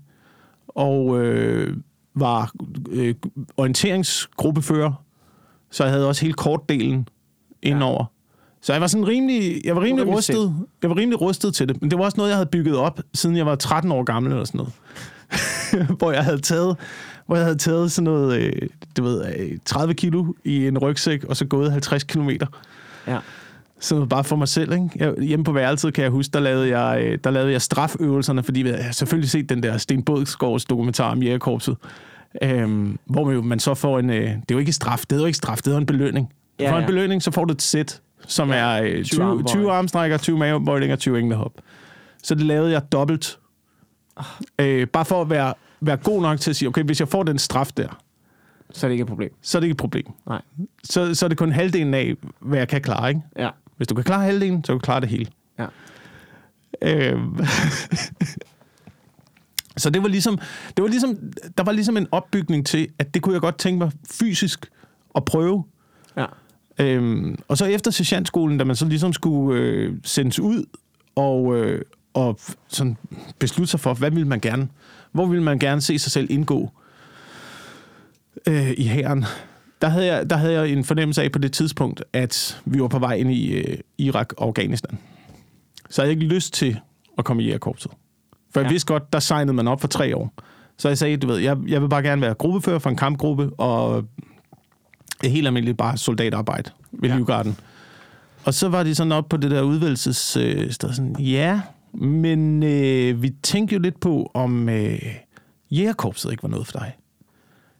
og 0.68 1.22
øh, 1.22 1.76
var 2.14 2.52
øh, 2.90 3.14
orienteringsgruppefører, 3.56 5.04
så 5.72 5.84
jeg 5.84 5.92
havde 5.92 6.08
også 6.08 6.22
hele 6.22 6.34
kortdelen 6.34 7.08
indenover. 7.62 8.04
Så 8.60 8.72
jeg 8.72 8.80
var 8.80 8.86
sådan 8.86 9.08
rimelig, 9.08 9.60
jeg 9.64 9.76
var 9.76 9.82
rimelig 9.82 10.08
rustet. 10.08 10.54
Jeg 10.82 10.90
var 10.90 10.96
rimelig 10.96 11.20
rustet 11.20 11.54
til 11.54 11.68
det. 11.68 11.80
Men 11.80 11.90
det 11.90 11.98
var 11.98 12.04
også 12.04 12.16
noget, 12.16 12.30
jeg 12.30 12.36
havde 12.36 12.48
bygget 12.48 12.76
op, 12.76 13.00
siden 13.14 13.36
jeg 13.36 13.46
var 13.46 13.54
13 13.54 13.92
år 13.92 14.04
gammel 14.04 14.32
eller 14.32 14.44
sådan 14.44 14.58
noget. 14.58 14.72
hvor 15.98 16.12
jeg 16.12 16.24
havde 16.24 16.40
taget, 16.40 16.76
hvor 17.26 17.36
jeg 17.36 17.44
havde 17.44 17.58
taget 17.58 17.92
sådan 17.92 18.04
noget, 18.04 18.40
øh, 18.40 18.68
du 18.96 19.02
ved, 19.02 19.34
øh, 19.36 19.58
30 19.64 19.94
kilo 19.94 20.24
i 20.44 20.66
en 20.66 20.78
rygsæk, 20.78 21.24
og 21.24 21.36
så 21.36 21.44
gået 21.44 21.72
50 21.72 22.04
kilometer. 22.04 22.46
Ja. 23.06 23.18
Sådan 23.80 23.98
noget 23.98 24.08
bare 24.08 24.24
for 24.24 24.36
mig 24.36 24.48
selv, 24.48 24.72
ikke? 24.72 24.90
Jeg, 24.96 25.14
hjemme 25.20 25.44
på 25.44 25.52
værelset, 25.52 25.94
kan 25.94 26.02
jeg 26.02 26.10
huske, 26.10 26.32
der 26.32 26.40
lavede 26.40 26.78
jeg, 26.78 27.02
øh, 27.04 27.18
der 27.24 27.30
lavede 27.30 27.52
jeg 27.52 27.62
straføvelserne, 27.62 28.42
fordi 28.42 28.68
jeg 28.68 28.84
har 28.84 28.92
selvfølgelig 28.92 29.30
set 29.30 29.48
den 29.48 29.62
der 29.62 29.78
Sten 29.78 30.02
Bådsgaards 30.02 30.64
dokumentar 30.64 31.10
om 31.10 31.22
jægerkorpset, 31.22 31.76
øhm, 32.42 32.98
hvor 33.04 33.24
man, 33.24 33.34
jo, 33.34 33.42
man 33.42 33.60
så 33.60 33.74
får 33.74 33.98
en... 33.98 34.10
Øh, 34.10 34.16
det 34.22 34.30
er 34.30 34.42
jo 34.52 34.58
ikke 34.58 34.72
straf, 34.72 35.00
det 35.10 35.16
er 35.16 35.20
jo 35.20 35.26
ikke 35.26 35.36
straf, 35.36 35.58
det 35.58 35.74
er 35.74 35.78
en 35.78 35.86
belønning. 35.86 36.32
Ja, 36.60 36.74
en 36.74 36.80
ja. 36.80 36.86
belønning, 36.86 37.22
så 37.22 37.30
får 37.30 37.44
du 37.44 37.52
et 37.52 37.62
sæt, 37.62 38.00
som 38.26 38.50
Ja, 38.50 38.56
er 38.56 38.82
øh, 38.82 38.90
20 38.90 39.04
20, 39.04 39.24
armbøj. 39.24 39.42
20 39.46 39.72
armstrækker, 39.72 40.16
20 40.16 40.38
mavebøjninger, 40.38 40.96
20 40.96 41.18
englehop. 41.18 41.52
Så 42.22 42.34
det 42.34 42.42
lavede 42.46 42.72
jeg 42.72 42.92
dobbelt. 42.92 43.38
Øh, 44.58 44.86
bare 44.86 45.04
for 45.04 45.20
at 45.22 45.30
være, 45.30 45.54
være 45.80 45.96
god 45.96 46.22
nok 46.22 46.40
til 46.40 46.50
at 46.50 46.56
sige, 46.56 46.68
okay, 46.68 46.82
hvis 46.82 47.00
jeg 47.00 47.08
får 47.08 47.22
den 47.22 47.38
straf 47.38 47.70
der, 47.76 48.00
Så 48.72 48.86
er 48.86 48.88
det 48.88 48.92
ikke 48.92 49.02
et 49.02 49.08
problem. 49.08 49.30
så 49.42 49.58
er 49.58 49.60
det 49.60 49.66
ikke 49.66 49.72
et 49.72 49.78
problem. 49.78 50.06
Nej. 50.26 50.40
Så, 50.84 51.14
så 51.14 51.26
er 51.26 51.28
det 51.28 51.38
kun 51.38 51.52
halvdelen 51.52 51.94
af, 51.94 52.14
hvad 52.40 52.58
jeg 52.58 52.68
kan 52.68 52.80
klare, 52.82 53.08
ikke? 53.08 53.20
Ja. 53.38 53.48
Hvis 53.76 53.88
du 53.88 53.94
kan 53.94 54.04
klare 54.04 54.24
halvdelen, 54.24 54.64
så 54.64 54.72
kan 54.72 54.78
du 54.78 54.84
klare 54.84 55.00
det 55.00 55.08
hele. 55.08 55.26
Ja. 55.58 55.66
Øhm. 56.82 57.38
så 59.76 59.90
det 59.90 60.02
var 60.02 60.08
ligesom, 60.08 60.38
det 60.76 60.82
var 60.82 60.88
ligesom, 60.88 61.18
der 61.58 61.64
var 61.64 61.72
ligesom 61.72 61.96
en 61.96 62.06
opbygning 62.12 62.66
til, 62.66 62.88
at 62.98 63.14
det 63.14 63.22
kunne 63.22 63.32
jeg 63.32 63.40
godt 63.40 63.58
tænke 63.58 63.78
mig 63.78 63.92
fysisk 64.10 64.70
at 65.16 65.24
prøve. 65.24 65.64
Ja. 66.16 66.26
Øhm, 66.78 67.38
og 67.48 67.58
så 67.58 67.64
efter 67.64 67.90
sergeantskolen, 67.90 68.58
da 68.58 68.64
man 68.64 68.76
så 68.76 68.86
ligesom 68.86 69.12
skulle 69.12 69.60
øh, 69.60 69.94
sendes 70.04 70.38
ud 70.38 70.64
og, 71.14 71.56
øh, 71.56 71.82
og 72.14 72.38
sådan 72.68 72.96
beslutte 73.38 73.70
sig 73.70 73.80
for, 73.80 73.94
hvad 73.94 74.10
ville 74.10 74.28
man 74.28 74.40
gerne, 74.40 74.68
hvor 75.12 75.26
ville 75.26 75.44
man 75.44 75.58
gerne 75.58 75.80
se 75.80 75.98
sig 75.98 76.12
selv 76.12 76.30
indgå 76.30 76.70
øh, 78.48 78.70
i 78.78 78.84
hæren, 78.84 79.24
der 79.82 79.88
havde, 79.88 80.06
jeg, 80.06 80.30
der 80.30 80.36
havde 80.36 80.54
jeg 80.54 80.68
en 80.68 80.84
fornemmelse 80.84 81.22
af 81.22 81.32
på 81.32 81.38
det 81.38 81.52
tidspunkt, 81.52 82.04
at 82.12 82.62
vi 82.64 82.80
var 82.80 82.88
på 82.88 82.98
vej 82.98 83.14
ind 83.14 83.30
i 83.30 83.52
øh, 83.52 83.78
Irak 83.98 84.32
og 84.36 84.46
Afghanistan. 84.46 84.98
Så 85.90 86.02
jeg 86.02 86.06
havde 86.06 86.22
ikke 86.22 86.34
lyst 86.34 86.54
til 86.54 86.78
at 87.18 87.24
komme 87.24 87.42
i 87.42 87.46
jægerkorpset. 87.46 87.92
For 88.52 88.60
jeg 88.60 88.66
Ja. 88.66 88.70
vidste 88.72 88.86
godt, 88.92 89.12
der 89.12 89.18
signede 89.18 89.52
man 89.52 89.68
op 89.68 89.80
for 89.80 89.88
tre 89.88 90.16
år. 90.16 90.32
Så 90.78 90.88
jeg 90.88 90.98
sagde, 90.98 91.16
du 91.16 91.26
ved, 91.26 91.36
jeg, 91.38 91.56
jeg 91.68 91.82
vil 91.82 91.88
bare 91.88 92.02
gerne 92.02 92.22
være 92.22 92.34
gruppefører 92.34 92.78
for 92.78 92.90
en 92.90 92.96
kampgruppe, 92.96 93.50
og 93.58 94.04
helt 95.24 95.46
almindeligt 95.46 95.78
bare 95.78 95.96
soldatarbejde 95.96 96.70
ved 96.92 97.08
Ja. 97.10 97.16
Livgarden. 97.16 97.56
Og 98.44 98.54
så 98.54 98.68
var 98.68 98.82
de 98.82 98.94
sådan 98.94 99.12
op 99.12 99.28
på 99.28 99.36
det 99.36 99.50
der 99.50 99.62
udvælgelsessted, 99.62 100.64
øh, 100.66 100.72
sådan, 100.72 101.16
ja, 101.18 101.60
men 101.92 102.62
øh, 102.62 103.22
vi 103.22 103.30
tænkte 103.42 103.74
jo 103.74 103.80
lidt 103.80 104.00
på, 104.00 104.30
om 104.34 104.68
øh, 104.68 104.98
jægerkorpset 105.70 106.30
ikke 106.30 106.42
var 106.42 106.48
noget 106.48 106.66
for 106.66 106.78
dig. 106.78 106.92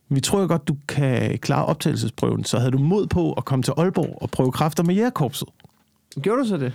Vi 0.08 0.20
tror 0.20 0.40
jo 0.40 0.46
godt, 0.46 0.68
du 0.68 0.76
kan 0.88 1.38
klare 1.38 1.64
optagelsesprøven, 1.66 2.44
så 2.44 2.58
havde 2.58 2.70
du 2.70 2.78
mod 2.78 3.06
på 3.06 3.32
at 3.32 3.44
komme 3.44 3.62
til 3.62 3.72
Aalborg 3.76 4.18
og 4.22 4.30
prøve 4.30 4.52
kræfter 4.52 4.82
med 4.82 4.94
jægerkorpset. 4.94 5.48
Gjorde 6.22 6.42
du 6.42 6.48
så 6.48 6.56
det? 6.56 6.72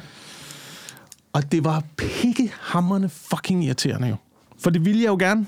Og 1.38 1.52
det 1.52 1.64
var 1.64 1.84
pikkehammerende 1.98 3.10
fucking 3.10 3.66
irriterende 3.66 4.08
jo. 4.08 4.16
For 4.60 4.70
det 4.70 4.86
ville 4.86 5.02
jeg 5.02 5.08
jo 5.08 5.16
gerne, 5.20 5.46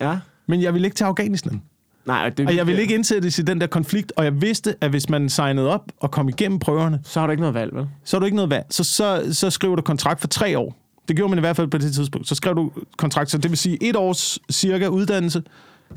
Ja. 0.00 0.18
men 0.46 0.62
jeg 0.62 0.74
ville 0.74 0.86
ikke 0.86 0.94
til 0.94 1.04
Afghanistan. 1.04 1.62
Nej, 2.06 2.28
det, 2.28 2.46
Og 2.46 2.56
jeg 2.56 2.66
ville 2.66 2.82
ikke 2.82 2.94
indsættes 2.94 3.38
i 3.38 3.42
den 3.42 3.60
der 3.60 3.66
konflikt, 3.66 4.12
og 4.16 4.24
jeg 4.24 4.40
vidste, 4.42 4.74
at 4.80 4.90
hvis 4.90 5.08
man 5.08 5.28
signede 5.28 5.68
op 5.70 5.92
og 6.00 6.10
kom 6.10 6.28
igennem 6.28 6.58
prøverne, 6.58 7.00
Så 7.04 7.20
har 7.20 7.26
du 7.26 7.30
ikke 7.30 7.40
noget 7.40 7.54
valg, 7.54 7.74
vel? 7.74 7.86
så 8.04 8.16
er 8.16 8.18
du 8.18 8.24
ikke 8.24 8.36
noget 8.36 8.50
valg. 8.50 8.66
Så, 8.70 8.84
så, 8.84 9.28
så 9.32 9.50
skriver 9.50 9.76
du 9.76 9.82
kontrakt 9.82 10.20
for 10.20 10.28
tre 10.28 10.58
år. 10.58 10.76
Det 11.08 11.16
gjorde 11.16 11.30
man 11.30 11.38
i 11.38 11.40
hvert 11.40 11.56
fald 11.56 11.68
på 11.68 11.78
det 11.78 11.94
tidspunkt. 11.94 12.28
Så 12.28 12.34
skrev 12.34 12.54
du 12.56 12.72
kontrakt, 12.98 13.30
så 13.30 13.38
det 13.38 13.50
vil 13.50 13.58
sige 13.58 13.82
et 13.88 13.96
års 13.96 14.38
cirka 14.50 14.86
uddannelse, 14.88 15.42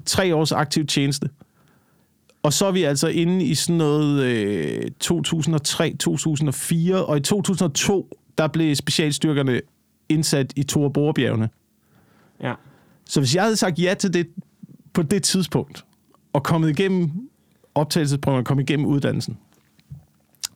tre 0.06 0.36
års 0.36 0.52
aktiv 0.52 0.86
tjeneste. 0.86 1.30
Og 2.44 2.54
så 2.54 2.66
er 2.66 2.72
vi 2.72 2.84
altså 2.84 3.08
inde 3.08 3.46
i 3.46 3.56
sådan 3.56 3.76
noget 3.78 4.24
øh, 4.24 4.82
2003-2004, 5.04 6.94
og 6.96 7.18
i 7.18 7.20
2002, 7.20 8.18
der 8.40 8.48
blev 8.48 8.76
specialstyrkerne 8.76 9.62
indsat 10.10 10.54
i 10.56 10.64
Tor 10.64 10.90
Borebjergene. 10.90 11.50
Ja. 12.42 12.54
Så 13.06 13.20
hvis 13.20 13.36
jeg 13.36 13.44
havde 13.44 13.56
sagt 13.56 13.80
ja 13.80 13.94
til 13.94 14.14
det 14.14 14.28
på 14.94 15.02
det 15.02 15.24
tidspunkt, 15.24 15.86
og 16.34 16.44
kommet 16.44 16.70
igennem 16.70 17.12
optagelsesprøven 17.76 18.40
og 18.40 18.46
kommet 18.46 18.70
igennem 18.70 18.86
uddannelsen, 18.86 19.38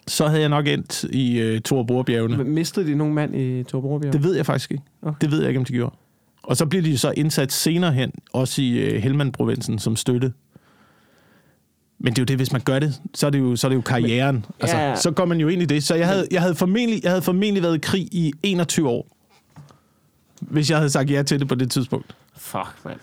så 0.08 0.28
havde 0.28 0.42
jeg 0.42 0.50
nok 0.50 0.68
endt 0.68 1.04
i 1.04 1.40
øh, 1.40 1.62
Tor 1.62 1.84
Borebjergene. 1.84 2.44
Mistede 2.44 2.88
de 2.88 2.96
nogen 2.96 3.14
mand 3.14 3.36
i 3.36 3.64
Torbjerg? 3.64 4.14
Det 4.14 4.24
ved 4.24 4.36
jeg 4.36 4.46
faktisk 4.46 4.72
ikke. 4.72 4.84
Okay. 5.02 5.18
Det 5.22 5.32
ved 5.32 5.40
jeg 5.40 5.48
ikke, 5.48 5.60
om 5.60 5.66
de 5.66 5.74
gjorde. 5.74 5.96
Og 6.44 6.58
så 6.58 6.66
bliver 6.66 6.84
de 6.84 6.98
så 6.98 7.14
indsat 7.18 7.52
senere 7.52 7.92
hen, 7.92 8.12
også 8.34 8.62
i 8.62 8.72
øh, 8.72 9.04
Helmand-provinsen 9.04 9.80
som 9.80 9.96
støtte. 9.96 10.34
Men 12.04 12.14
det 12.14 12.20
er 12.20 12.22
jo 12.22 12.26
det, 12.26 12.36
hvis 12.36 12.52
man 12.52 12.62
gør 12.62 12.80
det, 12.80 13.02
så 13.14 13.26
er 13.26 13.30
det 13.30 13.40
jo, 13.40 13.56
så 13.56 13.68
er 13.68 13.70
det 13.70 13.76
jo 13.76 13.82
karrieren. 13.82 14.46
Altså, 14.60 14.78
ja. 14.78 14.96
Så 14.96 15.12
går 15.12 15.26
man 15.26 15.40
jo 15.40 15.48
ind 15.48 15.62
i 15.62 15.66
det. 15.66 15.84
Så 15.84 15.96
jeg 15.96 16.08
havde, 16.08 16.28
jeg, 16.32 16.42
havde 16.42 16.56
formentlig, 16.56 17.04
jeg 17.04 17.12
havde 17.12 17.22
formentlig 17.22 17.64
været 17.64 17.76
i 17.76 17.80
krig 17.80 18.02
i 18.12 18.34
21 18.44 18.90
år, 18.90 19.18
hvis 20.40 20.70
jeg 20.70 20.78
havde 20.78 20.90
sagt 20.90 21.12
ja 21.12 21.24
til 21.24 21.40
det 21.40 21.48
på 21.48 21.56
det 21.56 21.72
tidspunkt. 21.72 22.16
Fuck, 22.38 22.86
mand. 22.86 23.00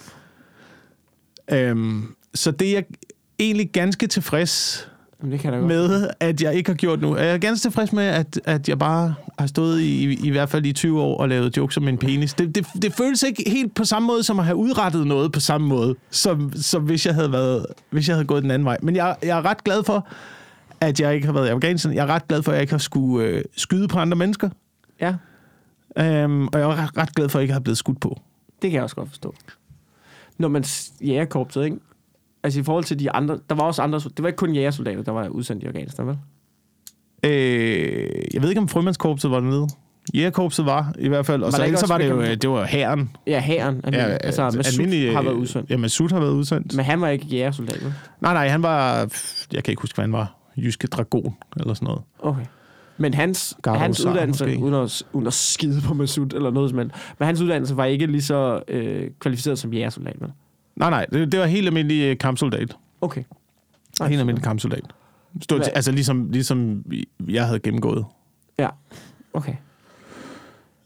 Øhm, 1.52 2.14
så 2.34 2.50
det 2.50 2.68
er 2.68 2.72
jeg 2.72 2.84
egentlig 3.38 3.70
ganske 3.70 4.06
tilfreds 4.06 4.88
Jamen, 5.20 5.32
det 5.32 5.40
kan 5.40 5.52
godt. 5.52 5.64
med, 5.64 6.08
at 6.20 6.42
jeg 6.42 6.54
ikke 6.54 6.70
har 6.70 6.76
gjort 6.76 7.00
nu. 7.00 7.16
Jeg 7.16 7.30
er 7.30 7.38
ganske 7.38 7.64
tilfreds 7.64 7.92
med, 7.92 8.04
at, 8.04 8.40
at 8.44 8.68
jeg 8.68 8.78
bare 8.78 9.14
har 9.38 9.46
stået 9.46 9.80
i, 9.80 10.06
i, 10.12 10.26
i 10.26 10.30
hvert 10.30 10.48
fald 10.48 10.66
i 10.66 10.72
20 10.72 11.00
år 11.00 11.18
og 11.18 11.28
lavet 11.28 11.56
jokes 11.56 11.76
om 11.76 11.82
min 11.82 11.98
penis. 11.98 12.34
Det, 12.34 12.54
det, 12.54 12.66
det 12.82 12.92
føles 12.92 13.22
ikke 13.22 13.44
helt 13.46 13.74
på 13.74 13.84
samme 13.84 14.06
måde, 14.06 14.22
som 14.22 14.38
at 14.38 14.44
have 14.44 14.56
udrettet 14.56 15.06
noget 15.06 15.32
på 15.32 15.40
samme 15.40 15.66
måde, 15.66 15.94
som, 16.10 16.52
som 16.54 16.82
hvis, 16.82 17.06
jeg 17.06 17.14
havde 17.14 17.32
været, 17.32 17.66
hvis 17.90 18.08
jeg 18.08 18.16
havde 18.16 18.26
gået 18.26 18.42
den 18.42 18.50
anden 18.50 18.66
vej. 18.66 18.76
Men 18.82 18.96
jeg, 18.96 19.16
jeg 19.22 19.38
er 19.38 19.44
ret 19.44 19.64
glad 19.64 19.84
for, 19.84 20.08
at 20.80 21.00
jeg 21.00 21.14
ikke 21.14 21.26
har 21.26 21.32
været 21.32 21.46
i 21.46 21.50
Afghanistan. 21.50 21.94
Jeg 21.94 22.02
er 22.02 22.06
ret 22.14 22.28
glad 22.28 22.42
for, 22.42 22.52
at 22.52 22.54
jeg 22.56 22.62
ikke 22.62 22.72
har 22.72 22.78
skulle 22.78 23.26
øh, 23.26 23.44
skyde 23.56 23.88
på 23.88 23.98
andre 23.98 24.16
mennesker. 24.16 24.50
Ja, 25.00 25.14
Øhm, 25.98 26.46
og 26.46 26.60
jeg 26.60 26.70
er 26.70 26.98
ret, 26.98 27.14
glad 27.14 27.28
for, 27.28 27.38
at 27.38 27.40
jeg 27.40 27.42
ikke 27.42 27.52
har 27.52 27.60
blevet 27.60 27.78
skudt 27.78 28.00
på. 28.00 28.20
det 28.62 28.70
kan 28.70 28.76
jeg 28.76 28.82
også 28.82 28.96
godt 28.96 29.08
forstå. 29.08 29.34
Når 30.38 30.48
man 30.48 30.64
jægerkorpset, 31.00 31.64
ikke? 31.64 31.76
Altså 32.42 32.60
i 32.60 32.62
forhold 32.62 32.84
til 32.84 32.98
de 32.98 33.10
andre, 33.10 33.38
der 33.48 33.54
var 33.54 33.62
også 33.62 33.82
andre, 33.82 33.98
det 33.98 34.22
var 34.22 34.28
ikke 34.28 34.36
kun 34.36 34.54
jægersoldater, 34.54 35.02
der 35.02 35.12
var 35.12 35.28
udsendt 35.28 35.62
i 35.62 35.66
Afghanistan, 35.66 36.06
vel? 36.06 36.18
Øh, 37.24 38.10
jeg 38.34 38.42
ved 38.42 38.48
ikke, 38.48 38.60
om 38.60 38.68
frømandskorpset 38.68 39.30
var 39.30 39.40
dernede. 39.40 39.68
Jægerkorpset 40.14 40.66
var 40.66 40.94
i 40.98 41.08
hvert 41.08 41.26
fald. 41.26 41.42
Og 41.42 41.52
Var 41.52 41.58
så 41.58 41.64
ellers 41.64 41.88
var 41.88 41.98
det 41.98 42.08
jo, 42.08 42.20
øh, 42.20 42.28
det 42.28 42.50
var 42.50 42.64
hæren. 42.64 43.16
Ja, 43.26 43.40
hæren. 43.40 43.80
Ja, 43.92 43.98
altså, 43.98 44.50
Masud 44.56 44.80
almindelig, 44.82 45.12
har 45.12 45.22
været 45.22 45.34
udsendt. 45.34 45.70
Ja, 45.70 45.76
Masud 45.76 46.08
har 46.08 46.20
været 46.20 46.32
udsendt. 46.32 46.76
Men 46.76 46.84
han 46.84 47.00
var 47.00 47.08
ikke 47.08 47.26
jægersoldat, 47.26 47.84
vel? 47.84 47.94
Nej, 48.20 48.32
nej, 48.32 48.48
han 48.48 48.62
var... 48.62 48.98
Jeg 49.52 49.64
kan 49.64 49.72
ikke 49.72 49.82
huske, 49.82 49.94
hvad 49.96 50.02
han 50.02 50.12
var. 50.12 50.36
Jyske 50.56 50.86
Dragon, 50.86 51.34
eller 51.56 51.74
sådan 51.74 51.86
noget. 51.86 52.02
Okay. 52.18 52.44
Men 52.98 53.14
hans, 53.14 53.56
Garde 53.62 53.78
hans 53.78 54.04
uddannelse, 54.04 54.46
måske. 54.46 54.60
uden 54.62 54.74
at, 54.74 55.02
uden 55.12 55.26
at 55.26 55.32
skide 55.32 55.80
på 55.80 55.94
Masud 55.94 56.32
eller 56.34 56.50
noget 56.50 56.70
som 56.70 56.78
helst, 56.78 56.94
men 57.18 57.26
hans 57.26 57.40
uddannelse 57.40 57.76
var 57.76 57.84
ikke 57.84 58.06
lige 58.06 58.22
så 58.22 58.62
øh, 58.68 59.10
kvalificeret 59.20 59.58
som 59.58 59.72
jægersoldat, 59.72 60.16
vel? 60.20 60.30
Nej, 60.80 60.90
nej, 60.90 61.06
det, 61.12 61.32
det 61.32 61.40
var 61.40 61.46
helt 61.46 61.66
almindelig 61.66 62.02
øh, 62.02 62.18
kampsoldat. 62.18 62.76
Okay. 63.00 63.22
Helt 64.02 64.20
almindelig 64.20 64.44
kampsoldat. 64.44 64.84
Til, 65.48 65.62
altså 65.74 65.92
ligesom, 65.92 66.30
ligesom 66.30 66.84
jeg 67.28 67.46
havde 67.46 67.58
gennemgået. 67.58 68.04
Ja, 68.58 68.68
okay. 69.34 69.54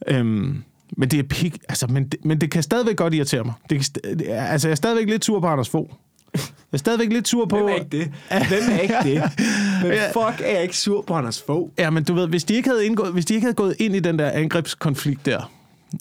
Øhm, 0.07 0.63
men 0.97 1.09
det 1.09 1.19
er 1.19 1.23
pik, 1.23 1.59
altså, 1.69 1.87
men, 1.87 2.09
det, 2.09 2.25
men 2.25 2.41
det 2.41 2.51
kan 2.51 2.63
stadigvæk 2.63 2.97
godt 2.97 3.15
irritere 3.15 3.45
mig. 3.45 3.55
Det 3.71 3.79
kan, 3.79 4.19
det 4.19 4.27
altså, 4.29 4.69
jeg 4.69 4.73
er 4.73 4.77
stadigvæk 4.77 5.09
lidt 5.09 5.25
sur 5.25 5.41
på 5.41 5.47
Anders 5.47 5.69
Fogh. 5.69 5.91
Jeg 6.35 6.43
er 6.73 6.77
stadigvæk 6.77 7.09
lidt 7.09 7.29
sur 7.29 7.47
på... 7.47 7.57
Hvem 7.57 7.69
er 7.69 7.75
ikke 7.75 7.87
det? 7.91 8.13
Hvem 8.49 8.63
er 8.71 8.79
ikke 8.79 8.95
det? 9.03 9.23
Men 9.83 9.93
fuck 10.13 10.41
er 10.41 10.53
jeg 10.53 10.63
ikke 10.63 10.77
sur 10.77 11.03
på 11.03 11.15
Anders 11.15 11.43
Fogh? 11.43 11.71
Ja, 11.79 11.91
men 11.91 12.05
du 12.05 12.15
ved, 12.15 12.29
hvis 12.29 12.45
de 12.45 12.55
ikke 12.55 12.69
havde, 12.69 12.87
indgået, 12.87 13.13
hvis 13.13 13.27
de 13.27 13.35
ikke 13.35 13.45
havde 13.45 13.55
gået 13.55 13.77
ind 13.79 13.97
i 13.97 14.01
den 14.01 14.19
der 14.19 14.31
angrebskonflikt 14.31 15.27
der, 15.27 15.53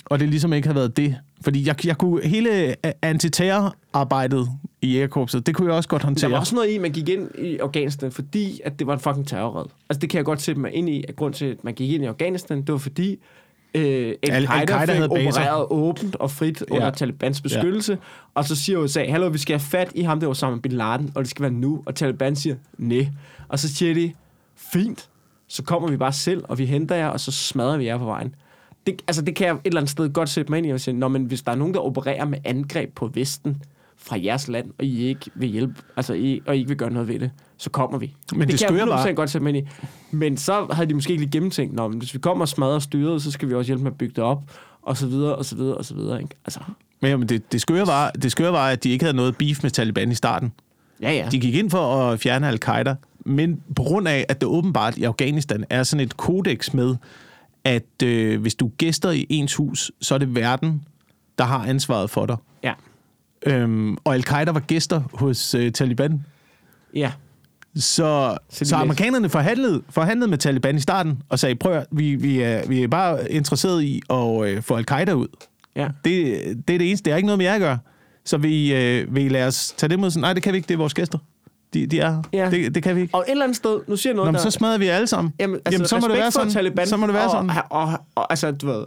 og 0.05 0.19
det 0.19 0.29
ligesom 0.29 0.53
ikke 0.53 0.67
havde 0.67 0.75
været 0.75 0.97
det, 0.97 1.15
fordi 1.43 1.67
jeg, 1.67 1.85
jeg 1.85 1.97
kunne 1.97 2.27
hele 2.27 2.75
antiterrorarbejdet 3.01 4.49
i 4.81 4.93
jægerkorpset, 4.93 5.45
det 5.47 5.55
kunne 5.55 5.67
jeg 5.67 5.75
også 5.77 5.89
godt 5.89 6.01
Der 6.01 6.05
håndtere. 6.07 6.31
var 6.31 6.39
også 6.39 6.55
noget 6.55 6.69
i, 6.69 6.75
at 6.75 6.81
man 6.81 6.91
gik 6.91 7.09
ind 7.09 7.29
i 7.39 7.57
Afghanistan, 7.57 8.11
fordi 8.11 8.61
at 8.65 8.79
det 8.79 8.87
var 8.87 8.93
en 8.93 8.99
fucking 8.99 9.27
terrorred. 9.27 9.65
Altså 9.89 9.99
det 9.99 10.09
kan 10.09 10.17
jeg 10.17 10.25
godt 10.25 10.41
sætte 10.41 10.61
mig 10.61 10.71
ind 10.73 10.89
i, 10.89 11.03
at 11.07 11.15
grund 11.15 11.33
til, 11.33 11.45
at 11.45 11.63
man 11.63 11.73
gik 11.73 11.91
ind 11.91 12.03
i 12.03 12.07
Afghanistan, 12.07 12.61
det 12.61 12.71
var 12.71 12.77
fordi 12.77 13.17
øh, 13.75 14.13
Al-Qaida 14.23 14.73
Al-Qaida 14.73 14.93
fik 14.95 15.11
opereret 15.11 15.65
åbent 15.69 16.15
og 16.15 16.31
frit 16.31 16.63
under 16.71 16.85
Ja. 16.85 16.91
Talibans 16.91 17.41
beskyttelse. 17.41 17.97
Og 18.35 18.45
så 18.45 18.55
siger 18.55 18.77
USA, 18.79 19.05
hallo, 19.09 19.27
vi 19.27 19.37
skal 19.37 19.53
have 19.53 19.65
fat 19.69 19.91
i 19.95 20.01
ham, 20.01 20.19
der 20.19 20.27
var 20.27 20.33
sammen 20.33 20.55
med 20.55 20.61
Bin 20.61 20.71
Laden, 20.71 21.11
og 21.15 21.21
det 21.21 21.29
skal 21.29 21.43
være 21.43 21.51
nu. 21.51 21.83
Og 21.85 21.95
Taliban 21.95 22.35
siger, 22.35 22.55
nej. 22.77 23.07
Og 23.47 23.59
så 23.59 23.75
siger 23.75 23.93
de, 23.93 24.13
fint, 24.55 25.09
så 25.47 25.63
kommer 25.63 25.89
vi 25.89 25.97
bare 25.97 26.13
selv, 26.13 26.43
og 26.47 26.57
vi 26.57 26.65
henter 26.65 26.95
jer, 26.95 27.07
og 27.07 27.19
så 27.19 27.31
smadrer 27.31 27.77
vi 27.77 27.85
jer 27.85 27.97
på 27.97 28.05
vejen. 28.05 28.35
Det, 28.87 29.01
altså, 29.07 29.21
det 29.21 29.35
kan 29.35 29.47
jeg 29.47 29.53
et 29.53 29.59
eller 29.65 29.79
andet 29.79 29.91
sted 29.91 30.13
godt 30.13 30.29
sætte 30.29 30.51
mig 30.51 30.57
ind 30.57 30.67
i 30.67 30.69
og 30.69 30.79
sige, 30.79 30.93
Nå, 30.93 31.07
men 31.07 31.23
hvis 31.23 31.41
der 31.41 31.51
er 31.51 31.55
nogen, 31.55 31.73
der 31.73 31.79
opererer 31.79 32.25
med 32.25 32.37
angreb 32.45 32.95
på 32.95 33.07
Vesten 33.13 33.63
fra 33.97 34.17
jeres 34.23 34.47
land, 34.47 34.71
og 34.79 34.85
I 34.85 35.03
ikke 35.03 35.31
vil 35.35 35.49
hjælpe, 35.49 35.73
altså, 35.97 36.13
I, 36.13 36.41
og 36.45 36.55
I 36.55 36.59
ikke 36.59 36.67
vil 36.67 36.77
gøre 36.77 36.91
noget 36.91 37.07
ved 37.07 37.19
det, 37.19 37.31
så 37.57 37.69
kommer 37.69 37.97
vi. 37.97 38.15
Men 38.31 38.41
det 38.41 38.49
kan 38.49 38.57
skøre 38.57 38.97
jeg 38.97 39.05
100% 39.05 39.13
godt 39.13 39.29
sætte 39.29 39.43
mig 39.43 39.55
ind 39.55 39.67
i. 39.67 39.69
Men 40.11 40.37
så 40.37 40.67
havde 40.71 40.89
de 40.89 40.93
måske 40.93 41.11
ikke 41.11 41.23
lige 41.23 41.31
gennemtænkt, 41.31 41.75
Nå, 41.75 41.87
men 41.87 41.97
hvis 41.97 42.13
vi 42.13 42.19
kommer 42.19 42.41
og 42.41 42.49
smadrer 42.49 42.79
styret, 42.79 43.21
så 43.21 43.31
skal 43.31 43.49
vi 43.49 43.53
også 43.53 43.69
hjælpe 43.69 43.83
med 43.83 43.91
at 43.91 43.97
bygge 43.97 44.13
det 44.15 44.23
op, 44.23 44.43
og 44.81 44.97
så 44.97 45.07
videre, 45.07 45.35
og 45.35 45.45
så 45.45 45.55
videre, 45.55 45.75
og 45.75 45.85
så 45.85 45.95
videre. 45.95 46.21
Ikke? 46.21 46.35
Altså, 46.45 46.59
Men 47.01 47.09
jamen, 47.11 47.29
det, 47.29 47.51
det, 47.51 47.61
skøre 47.61 47.87
var, 47.87 48.09
det 48.09 48.31
skøre 48.31 48.53
var, 48.53 48.69
at 48.69 48.83
de 48.83 48.89
ikke 48.89 49.05
havde 49.05 49.15
noget 49.15 49.37
beef 49.37 49.63
med 49.63 49.71
Taliban 49.71 50.11
i 50.11 50.15
starten. 50.15 50.53
ja, 51.01 51.11
ja. 51.11 51.27
De 51.31 51.39
gik 51.39 51.55
ind 51.55 51.69
for 51.69 51.79
at 51.79 52.19
fjerne 52.19 52.47
al-Qaida, 52.47 52.95
men 53.25 53.61
på 53.75 53.83
grund 53.83 54.07
af, 54.07 54.25
at 54.29 54.41
det 54.41 54.49
åbenbart 54.49 54.97
i 54.97 55.03
Afghanistan 55.03 55.65
er 55.69 55.83
sådan 55.83 56.05
et 56.05 56.17
kodex 56.17 56.73
med, 56.73 56.95
at 57.65 58.03
øh, 58.03 58.41
hvis 58.41 58.55
du 58.55 58.71
gæster 58.77 59.11
i 59.11 59.25
ens 59.29 59.55
hus, 59.55 59.91
så 60.01 60.13
er 60.15 60.17
det 60.19 60.35
verden, 60.35 60.83
der 61.37 61.43
har 61.43 61.65
ansvaret 61.65 62.09
for 62.09 62.25
dig. 62.25 62.37
Ja. 62.63 62.73
Øhm, 63.45 63.97
og 64.03 64.13
al-Qaida 64.13 64.51
var 64.51 64.59
gæster 64.59 65.01
hos 65.13 65.55
øh, 65.55 65.71
Taliban. 65.71 66.25
Ja. 66.95 67.11
Så, 67.75 68.37
Så 68.49 68.65
så, 68.65 68.75
amerikanerne 68.75 69.29
forhandlede, 69.29 69.81
forhandlede 69.89 70.29
med 70.29 70.37
Taliban 70.37 70.75
i 70.75 70.79
starten 70.79 71.21
og 71.29 71.39
sagde, 71.39 71.55
prøv 71.55 71.73
at, 71.73 71.85
vi, 71.91 72.15
vi, 72.15 72.41
er, 72.41 72.67
vi 72.67 72.83
er 72.83 72.87
bare 72.87 73.31
interesseret 73.31 73.83
i 73.83 74.01
at 74.09 74.43
øh, 74.45 74.61
få 74.61 74.75
al-Qaida 74.75 75.13
ud. 75.13 75.27
Ja. 75.75 75.87
Det, 76.05 76.13
det 76.67 76.73
er 76.73 76.77
det 76.77 76.87
eneste. 76.87 77.05
Det 77.05 77.13
har 77.13 77.17
ikke 77.17 77.27
noget 77.27 77.37
med 77.37 77.45
jer 77.45 77.53
at 77.53 77.61
gøre. 77.61 77.79
Så 78.25 78.37
vi, 78.37 78.73
øh, 78.73 79.15
vil 79.15 79.25
I 79.25 79.29
lade 79.29 79.47
os 79.47 79.73
tage 79.77 79.89
dem 79.89 80.03
ud? 80.03 80.09
Sådan, 80.11 80.21
Nej, 80.21 80.33
det 80.33 80.43
kan 80.43 80.53
vi 80.53 80.57
ikke. 80.57 80.67
Det 80.67 80.73
er 80.73 80.77
vores 80.77 80.93
gæster. 80.93 81.17
De, 81.73 81.87
de 81.87 81.99
er. 81.99 82.21
Ja. 82.33 82.49
Det, 82.49 82.75
det 82.75 82.83
kan 82.83 82.95
vi 82.95 83.01
ikke. 83.01 83.15
Og 83.15 83.23
et 83.27 83.31
eller 83.31 83.43
andet 83.43 83.57
sted, 83.57 83.79
nu 83.87 83.95
siger 83.97 84.11
jeg 84.11 84.15
noget, 84.15 84.27
Nå, 84.27 84.31
men 84.31 84.35
der... 84.35 84.41
så 84.41 84.51
smadrer 84.51 84.77
vi 84.77 84.87
alle 84.87 85.07
sammen. 85.07 85.33
Jamen, 85.39 85.55
altså, 85.55 85.71
Jamen 85.71 85.87
så 85.87 85.99
må 85.99 86.07
det 86.07 86.17
være 86.17 86.31
sådan. 86.31 86.51
Taliban, 86.51 86.87
Så 86.87 86.97
må 86.97 87.05
det 87.07 87.13
være 87.13 87.25
og, 87.25 87.31
sådan. 87.31 87.49
Og, 87.49 87.63
og, 87.69 87.99
og, 88.15 88.27
altså, 88.29 88.51
du 88.51 88.67
ved, 88.67 88.85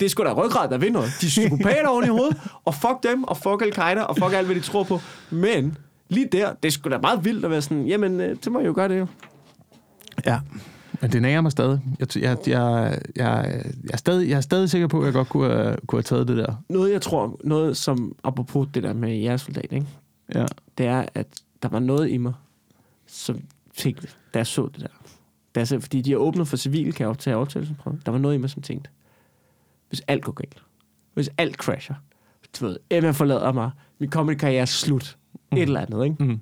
det 0.00 0.06
er 0.06 0.10
sgu 0.10 0.24
da 0.24 0.32
ryggrad, 0.32 0.68
der 0.68 0.78
vinder. 0.78 1.00
De 1.00 1.06
er 1.06 1.10
psykopater 1.28 1.88
oven 1.88 2.04
i 2.04 2.08
hovedet, 2.08 2.36
og 2.64 2.74
fuck 2.74 3.02
dem, 3.02 3.24
og 3.24 3.36
fuck 3.36 3.62
Al-Qaida, 3.62 4.00
og 4.02 4.16
fuck 4.16 4.32
alt, 4.32 4.46
hvad 4.46 4.56
de 4.56 4.60
tror 4.60 4.82
på. 4.82 5.00
Men 5.30 5.76
lige 6.08 6.28
der, 6.32 6.52
det 6.62 6.68
er 6.68 6.72
sgu 6.72 6.90
da 6.90 6.98
meget 6.98 7.24
vildt 7.24 7.44
at 7.44 7.50
være 7.50 7.62
sådan, 7.62 7.86
jamen, 7.86 8.20
øh, 8.20 8.36
det 8.44 8.52
må 8.52 8.58
jeg 8.60 8.66
jo 8.68 8.72
gøre 8.76 8.88
det 8.88 8.98
jo. 8.98 9.06
Ja. 10.26 10.38
Men 11.00 11.12
det 11.12 11.22
nager 11.22 11.40
mig 11.40 11.52
stadig. 11.52 11.80
Jeg, 11.98 12.16
jeg, 12.16 12.22
jeg, 12.22 12.38
jeg, 12.46 12.98
jeg, 13.16 13.62
er 13.92 13.96
stadig, 13.96 14.28
jeg 14.28 14.36
er 14.36 14.40
stadig 14.40 14.70
sikker 14.70 14.86
på, 14.88 15.00
at 15.00 15.04
jeg 15.04 15.12
godt 15.12 15.28
kunne, 15.28 15.48
have- 15.54 15.76
kunne 15.86 15.96
have 15.96 16.02
taget 16.02 16.28
det 16.28 16.36
der. 16.36 16.54
Noget, 16.68 16.92
jeg 16.92 17.02
tror, 17.02 17.40
noget 17.44 17.76
som, 17.76 18.12
apropos 18.24 18.68
det 18.74 18.82
der 18.82 18.92
med 18.92 19.16
jeres 19.16 19.40
soldat, 19.40 19.66
ikke? 19.70 19.86
Ja. 20.34 20.44
det 20.78 20.86
er, 20.86 21.04
at 21.14 21.26
der 21.62 21.68
var 21.68 21.78
noget 21.78 22.10
i 22.10 22.16
mig, 22.16 22.32
som 23.06 23.40
tænkte, 23.76 24.08
da 24.34 24.38
jeg 24.38 24.46
så 24.46 24.66
det 24.66 24.80
der. 24.80 24.88
Da 25.54 25.60
jeg 25.60 25.68
så, 25.68 25.80
fordi 25.80 26.00
de 26.00 26.10
har 26.10 26.18
åbnet 26.18 26.48
for 26.48 26.56
civile, 26.56 26.92
kan 26.92 27.04
jeg 27.04 27.10
optage 27.10 27.36
optagelsesprøve. 27.36 28.00
Der 28.06 28.12
var 28.12 28.18
noget 28.18 28.34
i 28.34 28.38
mig, 28.38 28.50
som 28.50 28.62
tænkte, 28.62 28.90
hvis 29.88 30.02
alt 30.08 30.24
går 30.24 30.32
galt, 30.32 30.62
hvis 31.14 31.30
alt 31.38 31.56
crasher, 31.56 31.94
du 32.60 32.66
ved, 32.66 32.76
Emma 32.90 33.10
forlader 33.10 33.52
mig, 33.52 33.70
min 33.98 34.10
comedy-karriere 34.10 34.60
er 34.60 34.64
slut, 34.64 35.18
mm. 35.32 35.56
et 35.56 35.62
eller 35.62 35.80
andet, 35.80 36.04
ikke? 36.04 36.24
Mm. 36.24 36.40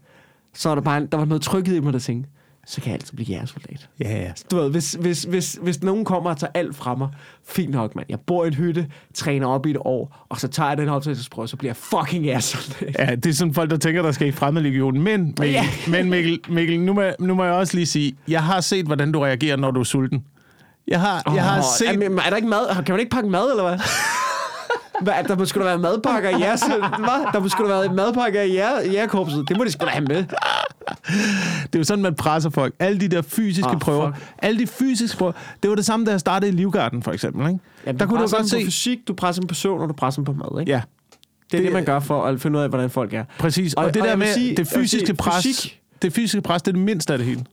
Så 0.53 0.69
var 0.69 0.75
der 0.75 0.83
bare, 0.83 1.07
der 1.07 1.19
var 1.19 1.25
noget 1.25 1.43
tryghed 1.43 1.77
i 1.77 1.81
mig, 1.81 1.93
der 1.93 1.99
tænkte, 1.99 2.31
så 2.67 2.81
kan 2.81 2.87
jeg 2.87 2.95
altid 2.95 3.17
blive 3.17 3.27
jægersoldat. 3.27 3.89
Ja, 4.01 4.17
ja. 4.23 4.33
Du 4.51 4.57
ved, 4.57 4.71
hvis, 4.71 4.93
hvis, 5.01 5.23
hvis, 5.23 5.59
hvis 5.63 5.83
nogen 5.83 6.05
kommer 6.05 6.31
og 6.31 6.37
tager 6.37 6.51
alt 6.55 6.77
fra 6.77 6.95
mig, 6.95 7.09
fint 7.49 7.71
nok, 7.71 7.97
mand. 7.97 8.07
Jeg 8.09 8.21
bor 8.21 8.45
i 8.45 8.47
en 8.49 8.55
hytte, 8.55 8.87
træner 9.15 9.47
op 9.47 9.67
i 9.67 9.71
et 9.71 9.77
år, 9.81 10.27
og 10.29 10.41
så 10.41 10.49
tager 10.49 10.69
jeg 10.69 10.79
den 10.79 10.89
optagelsesprøve, 10.89 11.49
så 11.49 11.57
bliver 11.57 11.69
jeg 11.71 11.77
fucking 11.77 12.25
jægersoldat. 12.25 12.97
Ja, 12.99 13.15
det 13.15 13.27
er 13.27 13.33
sådan 13.35 13.55
folk, 13.55 13.71
der 13.71 13.77
tænker, 13.77 14.03
der 14.03 14.13
skal 14.13 14.29
i 14.29 14.33
fremmedlegionen. 14.33 15.03
Men, 15.03 15.21
Mikkel, 15.25 15.51
Ja. 15.51 15.65
men 15.89 16.11
Mikkel, 16.11 16.41
Mikkel 16.49 16.81
nu, 16.81 16.93
må, 16.93 17.01
jeg- 17.03 17.17
nu 17.21 17.35
må 17.35 17.45
jeg 17.45 17.53
også 17.53 17.75
lige 17.77 17.87
sige, 17.87 18.17
jeg 18.29 18.43
har 18.45 18.61
set, 18.61 18.87
hvordan 18.87 19.13
du 19.13 19.21
reagerer, 19.21 19.57
når 19.57 19.71
du 19.71 19.81
er 19.81 19.85
sulten. 19.85 20.25
Jeg 20.89 21.01
har, 21.01 21.33
jeg 21.35 21.45
har 21.45 21.63
set... 21.79 21.89
Er, 21.89 22.21
er 22.27 22.31
der 22.31 22.37
ikke 22.37 22.49
mad? 22.49 22.85
Kan 22.85 22.93
man 22.93 23.01
ikke 23.01 23.11
pakke 23.11 23.29
mad, 23.29 23.51
eller 23.51 23.69
hvad? 23.69 23.79
Hvad, 25.03 25.15
der 25.29 25.37
må 25.37 25.45
sgu 25.45 25.61
da 25.61 25.65
være 25.65 25.79
madpakker 25.79 26.31
i 26.31 26.41
jeres... 26.41 26.63
Hvad? 26.63 27.33
Der 27.33 27.41
må 27.41 27.49
sgu 27.49 27.63
da 27.65 27.69
være 27.69 27.95
madpakker 27.95 28.43
i 28.43 28.55
jer. 28.55 28.81
Det 29.49 29.57
må 29.59 29.65
de 29.65 29.71
sgu 29.71 29.85
da 29.85 29.91
have 29.91 30.05
med. 30.05 30.25
Det 31.63 31.75
er 31.75 31.79
jo 31.79 31.85
sådan, 31.85 32.03
man 32.03 32.15
presser 32.15 32.51
folk. 32.51 32.75
Alle 32.79 33.01
de 33.01 33.09
der 33.09 33.23
fysiske 33.23 33.71
oh, 33.71 33.79
prøver. 33.79 34.13
fuck. 34.15 34.27
Alle 34.39 34.59
de 34.61 34.67
fysiske 34.67 35.19
prøver. 35.19 35.33
Det 35.63 35.71
var 35.71 35.77
det 35.77 35.85
samme, 35.85 36.07
da 36.07 36.11
jeg 36.11 36.21
startede 36.21 36.53
i 36.53 36.55
Livgarden, 36.55 37.03
for 37.03 37.13
eksempel. 37.13 37.47
Ikke? 37.49 37.61
Jamen, 37.87 38.01
der 38.01 38.07
kunne 38.07 38.17
du 38.23 38.23
godt 38.23 38.33
dem 38.33 38.41
på 38.43 38.49
se... 38.49 38.65
fysik, 38.65 38.99
du 39.09 39.15
presser 39.15 39.41
dem 39.43 39.47
på 39.49 39.55
søvn, 39.55 39.81
og 39.81 39.89
du 39.89 39.93
presser 39.95 40.23
dem 40.23 40.25
på 40.25 40.33
mad, 40.33 40.61
ikke? 40.61 40.73
Ja, 40.73 40.81
Det 41.51 41.57
er 41.57 41.59
det, 41.59 41.65
det- 41.65 41.73
man 41.73 41.85
gør 41.85 42.01
for 42.01 42.25
at 42.25 42.41
finde 42.41 42.59
ud 42.59 42.63
af, 42.63 42.69
hvordan 42.69 42.91
folk 42.91 43.15
er. 43.15 43.25
præcis. 43.39 43.75
Og, 43.75 43.85
Og- 43.85 43.95
det 43.95 44.03
og 44.03 44.09
der 44.09 44.17
med 44.17 44.35
sige- 44.35 44.57
det 44.57 44.69
fysiske 44.69 45.07
sige, 45.07 45.17
pres... 45.17 45.47
fysik- 45.47 45.81
Det 46.03 46.13
fysiske 46.13 46.41
pres, 46.41 46.63
det 46.63 46.69
er 46.69 46.73
det 46.73 46.83
mindste 46.85 47.13
af 47.13 47.19
det 47.19 47.27
hele. 47.27 47.45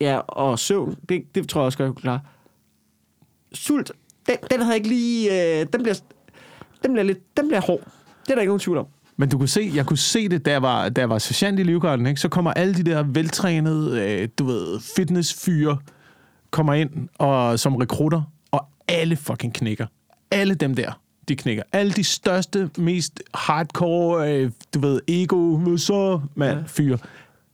Ja, 0.00 0.16
og 0.18 0.58
søvn, 0.58 0.96
det, 1.08 1.22
det 1.34 1.48
tror 1.48 1.60
jeg 1.60 1.66
også 1.66 1.78
godt, 1.78 1.86
jeg 1.86 1.94
kunne 1.94 2.02
klare. 2.02 2.20
Sult, 3.54 3.92
den, 4.26 4.36
den 4.50 4.60
havde 4.60 4.68
jeg 4.68 4.76
ikke 4.76 4.88
lige... 4.88 5.60
Øh, 5.60 5.66
den, 5.72 5.82
bliver, 5.82 5.94
den, 6.82 6.92
bliver 6.92 7.04
lidt, 7.04 7.36
den 7.36 7.48
bliver 7.48 7.60
hård. 7.60 7.80
Det 8.24 8.30
er 8.30 8.34
der 8.34 8.40
ikke 8.40 8.50
nogen 8.50 8.60
tvivl 8.60 8.78
om. 8.78 8.86
Men 9.16 9.28
du 9.28 9.38
kunne 9.38 9.48
se, 9.48 9.70
jeg 9.74 9.86
kunne 9.86 9.98
se 9.98 10.28
det, 10.28 10.44
da 10.44 10.50
jeg 10.50 10.62
var, 10.62 10.88
da 10.88 11.00
jeg 11.00 11.10
var 11.10 11.18
sergeant 11.18 11.60
i 11.60 11.62
Livgarden, 11.62 12.06
ikke? 12.06 12.20
så 12.20 12.28
kommer 12.28 12.52
alle 12.52 12.74
de 12.74 12.82
der 12.82 13.02
veltrænede, 13.02 14.00
øh, 14.00 14.28
du 14.38 14.44
ved, 14.44 14.80
fitnessfyre, 14.96 15.78
kommer 16.50 16.74
ind 16.74 16.90
og, 17.18 17.58
som 17.58 17.76
rekrutter, 17.76 18.22
og 18.50 18.66
alle 18.88 19.16
fucking 19.16 19.54
knækker. 19.54 19.86
Alle 20.30 20.54
dem 20.54 20.74
der, 20.74 21.00
de 21.28 21.36
knækker. 21.36 21.62
Alle 21.72 21.92
de 21.92 22.04
største, 22.04 22.70
mest 22.78 23.22
hardcore, 23.34 24.34
øh, 24.34 24.50
du 24.74 24.80
ved, 24.80 25.00
ego, 25.08 25.76
så, 25.76 26.20
mand, 26.34 26.58
Ja. 26.58 26.64
fyre. 26.66 26.98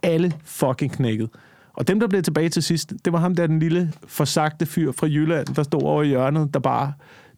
Alle 0.02 0.32
fucking 0.44 0.92
knækket. 0.92 1.28
Og 1.72 1.88
dem, 1.88 2.00
der 2.00 2.06
blev 2.06 2.22
tilbage 2.22 2.48
til 2.48 2.62
sidst, 2.62 2.92
det 3.04 3.12
var 3.12 3.18
ham 3.18 3.34
der, 3.34 3.46
den 3.46 3.58
lille 3.58 3.92
forsagte 4.06 4.66
fyr 4.66 4.92
fra 4.92 5.06
Jylland, 5.06 5.46
der 5.46 5.62
stod 5.62 5.82
over 5.82 6.02
i 6.02 6.06
hjørnet, 6.08 6.54
der 6.54 6.60
bare, 6.60 6.92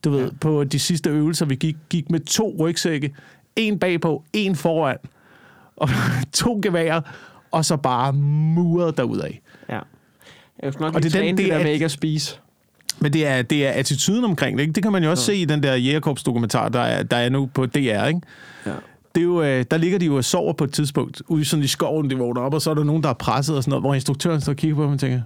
du 0.04 0.10
ved, 0.10 0.30
på 0.40 0.64
de 0.64 0.78
sidste 0.78 1.10
øvelser, 1.10 1.46
vi 1.46 1.54
gik, 1.54 1.76
gik 1.90 2.10
med 2.10 2.20
to 2.20 2.56
rygsække. 2.58 3.14
En 3.56 3.78
bagpå, 3.78 4.22
en 4.32 4.56
foran. 4.56 4.96
Og 5.76 5.88
to 6.32 6.60
geværer. 6.62 7.00
og 7.50 7.64
så 7.64 7.76
bare 7.76 8.12
muret 8.12 8.96
derudad. 8.96 9.30
Ja. 9.68 9.78
Jeg 10.62 10.72
skal 10.72 10.84
nok 10.84 10.94
Og 10.94 11.02
det 11.02 11.08
er 11.08 11.12
den- 11.12 11.20
træne 11.20 11.36
det, 11.36 11.44
det 11.44 11.52
der 11.52 11.58
er- 11.58 11.62
med 11.64 11.72
ikke 11.72 11.84
at 11.84 11.90
spise. 11.90 12.36
Men 13.00 13.12
det 13.12 13.26
er, 13.26 13.42
det 13.42 13.66
er 13.66 13.70
attituden 13.70 14.24
omkring 14.24 14.56
det, 14.58 14.62
ikke? 14.62 14.72
Det 14.72 14.82
kan 14.82 14.92
man 14.92 15.04
jo 15.04 15.10
også 15.10 15.24
se 15.24 15.34
i 15.36 15.44
den 15.44 15.62
der 15.62 15.74
Jægerkorps 15.74 16.22
dokumentar, 16.22 16.68
der 16.68 16.80
er, 16.80 17.02
der 17.02 17.16
er 17.16 17.28
nu 17.28 17.46
på 17.54 17.66
DR, 17.66 17.78
ikke? 18.06 18.20
Ja. 18.66 18.70
Det 19.14 19.20
er 19.20 19.24
jo, 19.24 19.42
øh, 19.42 19.64
der 19.70 19.76
ligger 19.76 19.98
de 19.98 20.06
jo 20.06 20.16
og 20.16 20.24
sover 20.24 20.52
på 20.52 20.64
et 20.64 20.72
tidspunkt, 20.72 21.22
ude 21.28 21.44
sådan 21.44 21.64
i 21.64 21.66
skoven, 21.66 22.10
de 22.10 22.16
vågner 22.18 22.40
op, 22.40 22.54
og 22.54 22.62
så 22.62 22.70
er 22.70 22.74
der 22.74 22.84
nogen, 22.84 23.02
der 23.02 23.08
er 23.08 23.12
presset 23.14 23.56
og 23.56 23.62
sådan 23.62 23.70
noget, 23.70 23.82
hvor 23.82 23.94
instruktøren 23.94 24.40
står 24.40 24.52
og 24.52 24.56
kigger 24.56 24.76
på 24.76 24.82
dem 24.84 24.92
og 24.92 25.00
tænker, 25.00 25.20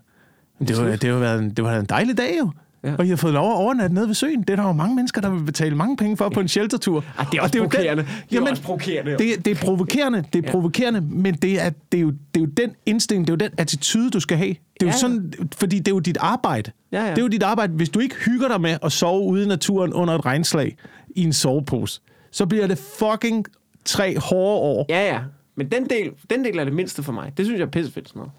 "Men 0.59 0.69
det 0.69 0.77
var, 0.77 0.97
det 0.97 1.13
var, 1.13 1.19
været 1.19 1.39
en, 1.43 1.51
det 1.51 1.65
var 1.65 1.77
en 1.79 1.85
dejlig 1.87 2.19
dag 2.19 2.37
jo. 2.41 2.51
Ja. 2.85 2.89
Ja. 2.91 2.95
Og 2.99 3.07
I 3.07 3.09
har 3.09 3.17
fået 3.17 3.33
lov 3.35 3.51
at 3.51 3.57
overnatte 3.57 3.95
nede 3.95 4.07
ved 4.07 4.15
søen. 4.15 4.41
Det 4.41 4.51
er 4.51 4.57
der 4.57 4.63
jo 4.63 4.73
mange 4.73 4.97
mennesker, 4.97 5.21
der 5.21 5.31
vil 5.31 5.45
betale 5.45 5.75
mange 5.77 5.97
penge 5.97 6.17
for 6.17 6.29
på 6.29 6.41
en 6.41 6.49
sheltertur. 6.49 7.05
Ej, 7.19 7.25
det 7.31 7.39
er 7.39 7.41
Og 7.41 7.45
også 7.45 7.59
jo 7.59 7.63
provokerende. 7.65 8.03
Det 8.03 8.09
er 8.11 8.25
Jamen, 8.33 8.49
også 8.49 8.63
provokerende. 8.63 9.11
Det, 9.19 9.45
det 9.45 9.51
er 9.51 9.55
provokerende, 9.65 10.19
det 10.19 10.27
er 10.35 10.39
Ja. 10.43 10.47
ja. 10.47 10.51
provokerende, 10.51 11.01
men 11.01 11.35
det 11.35 11.61
er, 11.63 11.71
det, 11.93 11.99
er 11.99 12.03
jo, 12.03 12.11
det 12.11 12.41
er 12.41 12.45
jo 12.45 12.47
den 12.47 12.71
indstilling, 12.87 13.27
det 13.27 13.33
er 13.33 13.47
jo 13.47 13.49
den 13.51 13.59
attitude, 13.59 14.11
du 14.11 14.21
skal 14.21 14.37
have. 14.37 14.49
Det 14.49 14.57
er 14.57 14.61
Ja, 14.81 14.87
jo 14.87 14.89
ja. 14.89 14.97
sådan, 14.97 15.33
fordi 15.57 15.79
det 15.79 15.89
er 15.89 15.93
jo 15.95 15.99
dit 16.01 16.17
arbejde. 16.21 16.71
Ja, 16.93 17.03
ja. 17.05 17.11
Det 17.11 17.19
er 17.19 17.23
jo 17.23 17.29
dit 17.29 17.43
arbejde. 17.43 17.73
Hvis 17.73 17.89
du 17.89 17.99
ikke 18.01 18.15
hygger 18.15 18.49
dig 18.49 18.61
med 18.61 18.77
at 18.83 18.93
sove 18.93 19.23
ude 19.23 19.45
i 19.45 19.47
naturen 19.47 19.93
under 19.93 20.15
et 20.15 20.25
regnslag 20.27 20.77
i 21.17 21.23
en 21.25 21.33
sovepose, 21.33 22.01
så 22.31 22.47
bliver 22.47 22.67
det 22.67 22.79
fucking 22.99 23.47
tre 23.85 24.19
hårde 24.19 24.61
år. 24.61 24.87
Ja, 24.89 25.07
ja. 25.15 25.19
Men 25.57 25.69
den 25.71 25.85
del, 25.85 26.11
den 26.31 26.45
del 26.45 26.59
er 26.59 26.65
det 26.65 26.73
mindste 26.73 27.03
for 27.03 27.13
mig. 27.13 27.33
Det 27.37 27.47
synes 27.47 27.59
jeg 27.59 27.67
er 27.67 27.71
pissefedt 27.71 28.09
sådan 28.09 28.19
noget. 28.21 28.33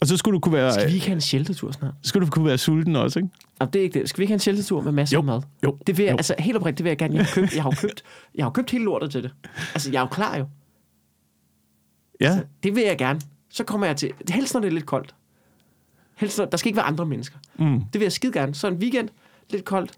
Og 0.00 0.06
så 0.06 0.16
skulle 0.16 0.34
du 0.34 0.40
kunne 0.40 0.52
være, 0.54 0.72
Skal 0.72 0.88
vi 0.88 0.94
ikke 0.94 1.06
have 1.06 1.14
en 1.14 1.20
sheltertur 1.20 1.72
snart? 1.72 1.94
skulle 2.02 2.26
du 2.26 2.30
kunne 2.30 2.44
være 2.44 2.58
sulten 2.58 2.96
også, 2.96 3.18
ikke? 3.18 3.28
Jamen, 3.60 3.72
det 3.72 3.78
er 3.78 3.82
ikke 3.82 4.00
det. 4.00 4.08
Skal 4.08 4.18
vi 4.18 4.22
ikke 4.22 4.30
have 4.30 4.34
en 4.36 4.40
sheltertur 4.40 4.80
med 4.82 4.92
masser 4.92 5.16
Jo. 5.16 5.20
af 5.20 5.24
mad? 5.24 5.42
Jo. 5.64 5.78
Det 5.86 5.96
vil 5.98 6.04
jeg, 6.04 6.12
Jo. 6.12 6.16
altså 6.16 6.34
helt 6.38 6.56
oprigtigt, 6.56 6.78
det 6.78 6.84
vil 6.84 6.90
jeg 6.90 6.98
gerne. 6.98 7.14
Jeg 7.14 7.24
har, 7.24 7.32
købt, 7.34 7.54
jeg 7.54 7.62
har 7.62 7.70
købt, 7.80 8.02
jeg 8.34 8.44
har 8.44 8.50
købt 8.50 8.70
hele 8.70 8.84
lortet 8.84 9.10
til 9.10 9.22
det. 9.22 9.30
Altså, 9.74 9.90
jeg 9.90 9.98
er 9.98 10.02
jo 10.02 10.06
klar 10.08 10.36
jo. 10.38 10.46
Ja. 12.20 12.40
Det 12.62 12.74
vil 12.74 12.82
jeg 12.82 12.98
gerne. 12.98 13.20
Så 13.50 13.64
kommer 13.64 13.86
jeg 13.86 13.96
til, 13.96 14.10
helst 14.30 14.54
når 14.54 14.60
det 14.60 14.68
er 14.68 14.72
lidt 14.72 14.86
koldt. 14.86 15.14
Helst 16.16 16.38
når, 16.38 16.44
der 16.44 16.56
skal 16.56 16.68
ikke 16.68 16.76
være 16.76 16.86
andre 16.86 17.06
mennesker. 17.06 17.38
Mm. 17.58 17.80
Det 17.80 17.94
vil 17.94 18.02
jeg 18.02 18.12
skide 18.12 18.32
gerne. 18.32 18.54
Så 18.54 18.68
en 18.68 18.74
weekend, 18.74 19.08
lidt 19.50 19.64
koldt. 19.64 19.92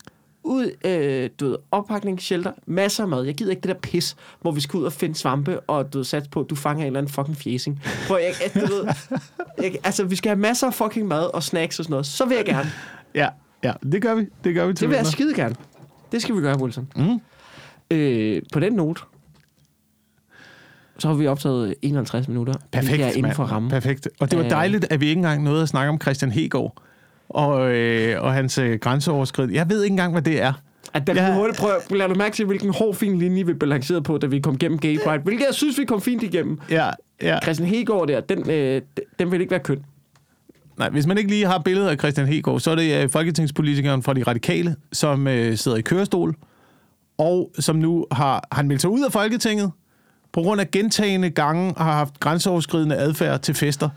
Ud, 0.45 0.71
øh, 0.85 1.31
du 1.41 1.49
ved, 1.49 1.57
oppakning, 1.71 2.21
shelter, 2.21 2.53
masser 2.67 3.03
af 3.03 3.09
mad. 3.09 3.25
Jeg 3.25 3.35
gider 3.35 3.51
ikke 3.51 3.61
det 3.61 3.69
der 3.69 3.75
pis, 3.75 4.17
hvor 4.41 4.51
vi 4.51 4.61
skal 4.61 4.79
ud 4.79 4.85
og 4.85 4.93
finde 4.93 5.15
svampe, 5.15 5.61
og 5.61 5.93
du 5.93 5.99
ved, 5.99 6.05
sats 6.05 6.29
på, 6.29 6.41
at 6.41 6.51
du 6.51 6.55
fanger 6.55 6.83
en 6.83 6.87
eller 6.87 7.01
anden 7.01 7.13
fucking 7.13 7.37
fjæsing. 7.37 7.81
For 7.83 8.17
jeg, 8.17 8.35
du 8.55 8.61
ved, 8.61 8.85
jeg, 9.63 9.77
altså, 9.85 10.05
vi 10.05 10.17
skal 10.17 10.29
have 10.29 10.39
masser 10.39 10.67
af 10.67 10.75
fucking 10.75 11.09
mad 11.09 11.35
og 11.35 11.43
snacks 11.43 11.79
og 11.79 11.85
sådan 11.85 11.93
noget. 11.93 12.07
Så 12.07 12.25
vil 12.25 12.37
jeg 12.37 12.45
gerne. 12.45 12.71
Ja, 13.15 13.29
ja, 13.65 13.73
det 13.93 14.03
gør 14.03 14.15
vi. 14.15 14.27
Det 14.45 14.55
gør 14.55 14.67
vi 14.67 14.75
til 14.75 14.81
Det 14.81 14.89
vil 14.89 14.97
jeg 14.97 15.07
skide 15.07 15.35
gerne. 15.35 15.55
Det 16.13 16.23
skal 16.23 16.37
vi 16.37 16.41
gøre, 16.41 16.61
Wilson. 16.61 16.89
Mm. 16.97 17.21
Øh, 17.91 18.43
på 18.53 18.61
den 18.61 18.73
note, 18.73 19.01
så 20.99 21.09
har 21.09 21.15
vi 21.15 21.27
optaget 21.27 21.75
51 21.83 22.29
minutter. 22.29 22.55
Perfekt, 22.73 23.03
er 23.03 23.11
inden 23.11 23.35
for 23.35 23.45
rammen. 23.45 23.71
Perfekt. 23.71 24.09
Og 24.21 24.31
det 24.31 24.39
var 24.39 24.49
dejligt, 24.49 24.87
at 24.91 25.01
vi 25.01 25.07
ikke 25.07 25.19
engang 25.19 25.43
nåede 25.43 25.63
at 25.63 25.69
snakke 25.69 25.91
om 25.91 26.01
Christian 26.01 26.33
Hegård 26.33 26.83
og, 27.35 27.73
øh, 27.75 28.23
og 28.23 28.33
hans 28.33 28.59
øh, 28.59 28.79
grænseoverskrid. 28.79 29.51
Jeg 29.51 29.71
ved 29.71 29.83
ikke 29.83 29.93
engang, 29.93 30.13
hvad 30.13 30.23
det 30.23 30.43
er. 30.43 30.53
At 30.95 31.07
da 31.07 31.13
Ja. 31.13 31.31
vi 31.31 31.37
hurtigt 31.37 31.59
prøver, 31.59 31.75
lad 31.91 32.09
du 32.09 32.15
mærke 32.15 32.37
til, 32.37 32.47
hvilken 32.47 32.75
hård, 32.75 32.95
fin 32.95 33.19
linje 33.19 33.47
vi 33.47 33.55
balancerede 33.55 34.03
på, 34.03 34.19
da 34.19 34.27
vi 34.27 34.41
kom 34.41 34.59
gennem 34.59 34.79
Gay 34.79 34.99
Pride. 35.05 35.23
Hvilket 35.23 35.45
jeg 35.47 35.55
synes, 35.55 35.79
vi 35.79 35.85
kom 35.85 36.01
fint 36.01 36.23
igennem. 36.23 36.59
Ja, 36.71 36.91
ja. 37.23 37.39
Christian 37.43 37.69
Hegård 37.69 38.09
der, 38.09 38.21
den, 38.21 38.51
øh, 38.51 38.83
den 39.19 39.31
vil 39.33 39.41
ikke 39.41 39.51
være 39.51 39.61
køn. 39.61 39.85
Nej, 40.79 40.89
hvis 40.91 41.07
man 41.07 41.19
ikke 41.19 41.31
lige 41.31 41.47
har 41.47 41.59
billedet 41.59 41.89
af 41.89 41.97
Christian 41.99 42.27
Hegård, 42.27 42.61
så 42.61 42.71
er 42.71 42.75
det 42.75 43.03
øh, 43.03 43.11
folketingspolitikeren 43.11 44.03
fra 44.03 44.15
De 44.15 44.23
Radikale, 44.23 44.77
som 44.93 45.27
øh, 45.29 45.57
sidder 45.57 45.77
i 45.79 45.81
kørestol, 45.81 46.35
og 47.19 47.51
som 47.59 47.77
nu 47.77 48.07
har 48.13 48.49
han 48.53 48.69
meldt 48.69 48.81
sig 48.81 48.91
ud 48.91 49.05
af 49.05 49.13
Folketinget, 49.13 49.71
på 50.33 50.41
grund 50.41 50.61
af 50.61 50.71
gentagende 50.71 51.31
gange 51.31 51.75
har 51.77 51.93
haft 51.93 52.21
grænseoverskridende 52.21 52.97
adfærd 52.97 53.41
til 53.41 53.55
fester. 53.55 53.89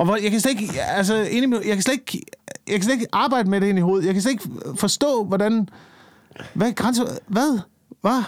Og 0.00 0.06
hvor, 0.06 0.16
jeg 0.16 0.30
kan 0.30 0.40
slet 0.40 0.60
ikke, 0.60 0.82
altså, 0.82 1.14
ind 1.14 1.54
i, 1.54 1.56
jeg 1.68 1.74
kan 1.76 1.82
slet 1.82 1.92
ikke, 1.92 2.22
jeg 2.66 2.74
kan 2.74 2.82
slet 2.82 2.94
ikke 2.94 3.06
arbejde 3.12 3.50
med 3.50 3.60
det 3.60 3.66
ind 3.66 3.78
i 3.78 3.80
hovedet. 3.80 4.06
Jeg 4.06 4.14
kan 4.14 4.22
slet 4.22 4.32
ikke 4.32 4.48
forstå, 4.76 5.24
hvordan, 5.24 5.68
hvad 6.54 6.68
er 6.68 6.72
grænse, 6.72 7.02
hvad, 7.26 7.60
hvad? 8.00 8.22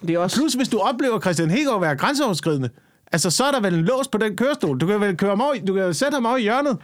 Det 0.00 0.10
er 0.10 0.18
også... 0.18 0.36
Plus, 0.36 0.54
hvis 0.54 0.68
du 0.68 0.78
oplever 0.78 1.20
Christian 1.20 1.50
Hegård 1.50 1.80
være 1.80 1.96
grænseoverskridende, 1.96 2.70
altså, 3.12 3.30
så 3.30 3.44
er 3.44 3.50
der 3.50 3.60
vel 3.60 3.74
en 3.74 3.84
lås 3.84 4.08
på 4.08 4.18
den 4.18 4.36
kørestol. 4.36 4.80
Du 4.80 4.86
kan 4.86 5.00
vel 5.00 5.16
køre 5.16 5.30
ham 5.30 5.40
over, 5.40 5.54
du 5.66 5.74
kan 5.74 5.94
sætte 5.94 6.14
ham 6.14 6.26
over 6.26 6.36
i 6.36 6.42
hjørnet. 6.42 6.78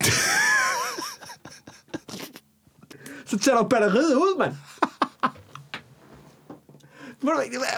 Så 3.26 3.38
tager 3.38 3.58
du 3.58 3.68
batteriet 3.68 4.14
ud, 4.14 4.38
mand. 4.38 4.54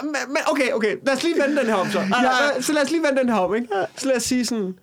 Men- 0.03 0.41
okay, 0.51 0.71
okay, 0.71 0.95
lad 1.05 1.15
os 1.15 1.23
lige 1.23 1.35
vende 1.41 1.57
den 1.57 1.65
her 1.65 1.75
om 1.75 1.91
så. 1.91 1.99
Ja. 1.99 2.61
Så 2.61 2.73
lad 2.73 2.81
os 2.81 2.91
lige 2.91 3.03
vende 3.03 3.17
den 3.19 3.29
her 3.29 3.35
om, 3.35 3.55
ikke? 3.55 3.67
Så 3.97 4.07
lad 4.07 4.15
os 4.15 4.23
sige 4.23 4.45
sådan, 4.45 4.75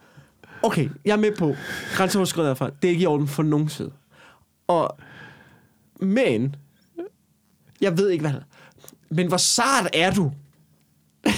okay, 0.63 0.89
jeg 1.05 1.13
er 1.13 1.17
med 1.17 1.37
på, 1.37 1.55
grænseoverskrider 1.95 2.55
fra, 2.55 2.71
det 2.83 2.89
er 2.89 2.93
ikke 2.93 3.03
i 3.03 3.07
orden 3.07 3.29
for 3.29 3.43
nogen 3.43 3.69
side. 3.69 3.93
Og, 4.67 4.99
men, 6.01 6.57
jeg 7.81 7.99
ved 7.99 8.11
ikke, 8.11 8.23
hvad 8.29 8.41
men 9.09 9.29
hvor 9.29 9.37
sart 9.37 9.91
er 9.93 10.11
du? 10.11 10.33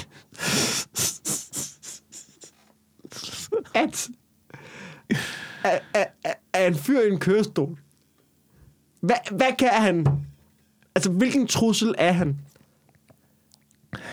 at, 3.75 4.09
at, 5.65 5.83
at, 5.95 6.09
at, 6.25 6.35
at 6.53 6.67
en 6.67 6.75
fyr 6.79 7.01
i 7.01 7.09
en 7.11 7.19
kørestol, 7.19 7.79
hvad, 9.01 9.17
hvad 9.31 9.57
kan 9.59 9.69
han? 9.69 10.07
Altså, 10.95 11.11
hvilken 11.11 11.47
trussel 11.47 11.95
er 11.99 12.13
han 12.13 12.39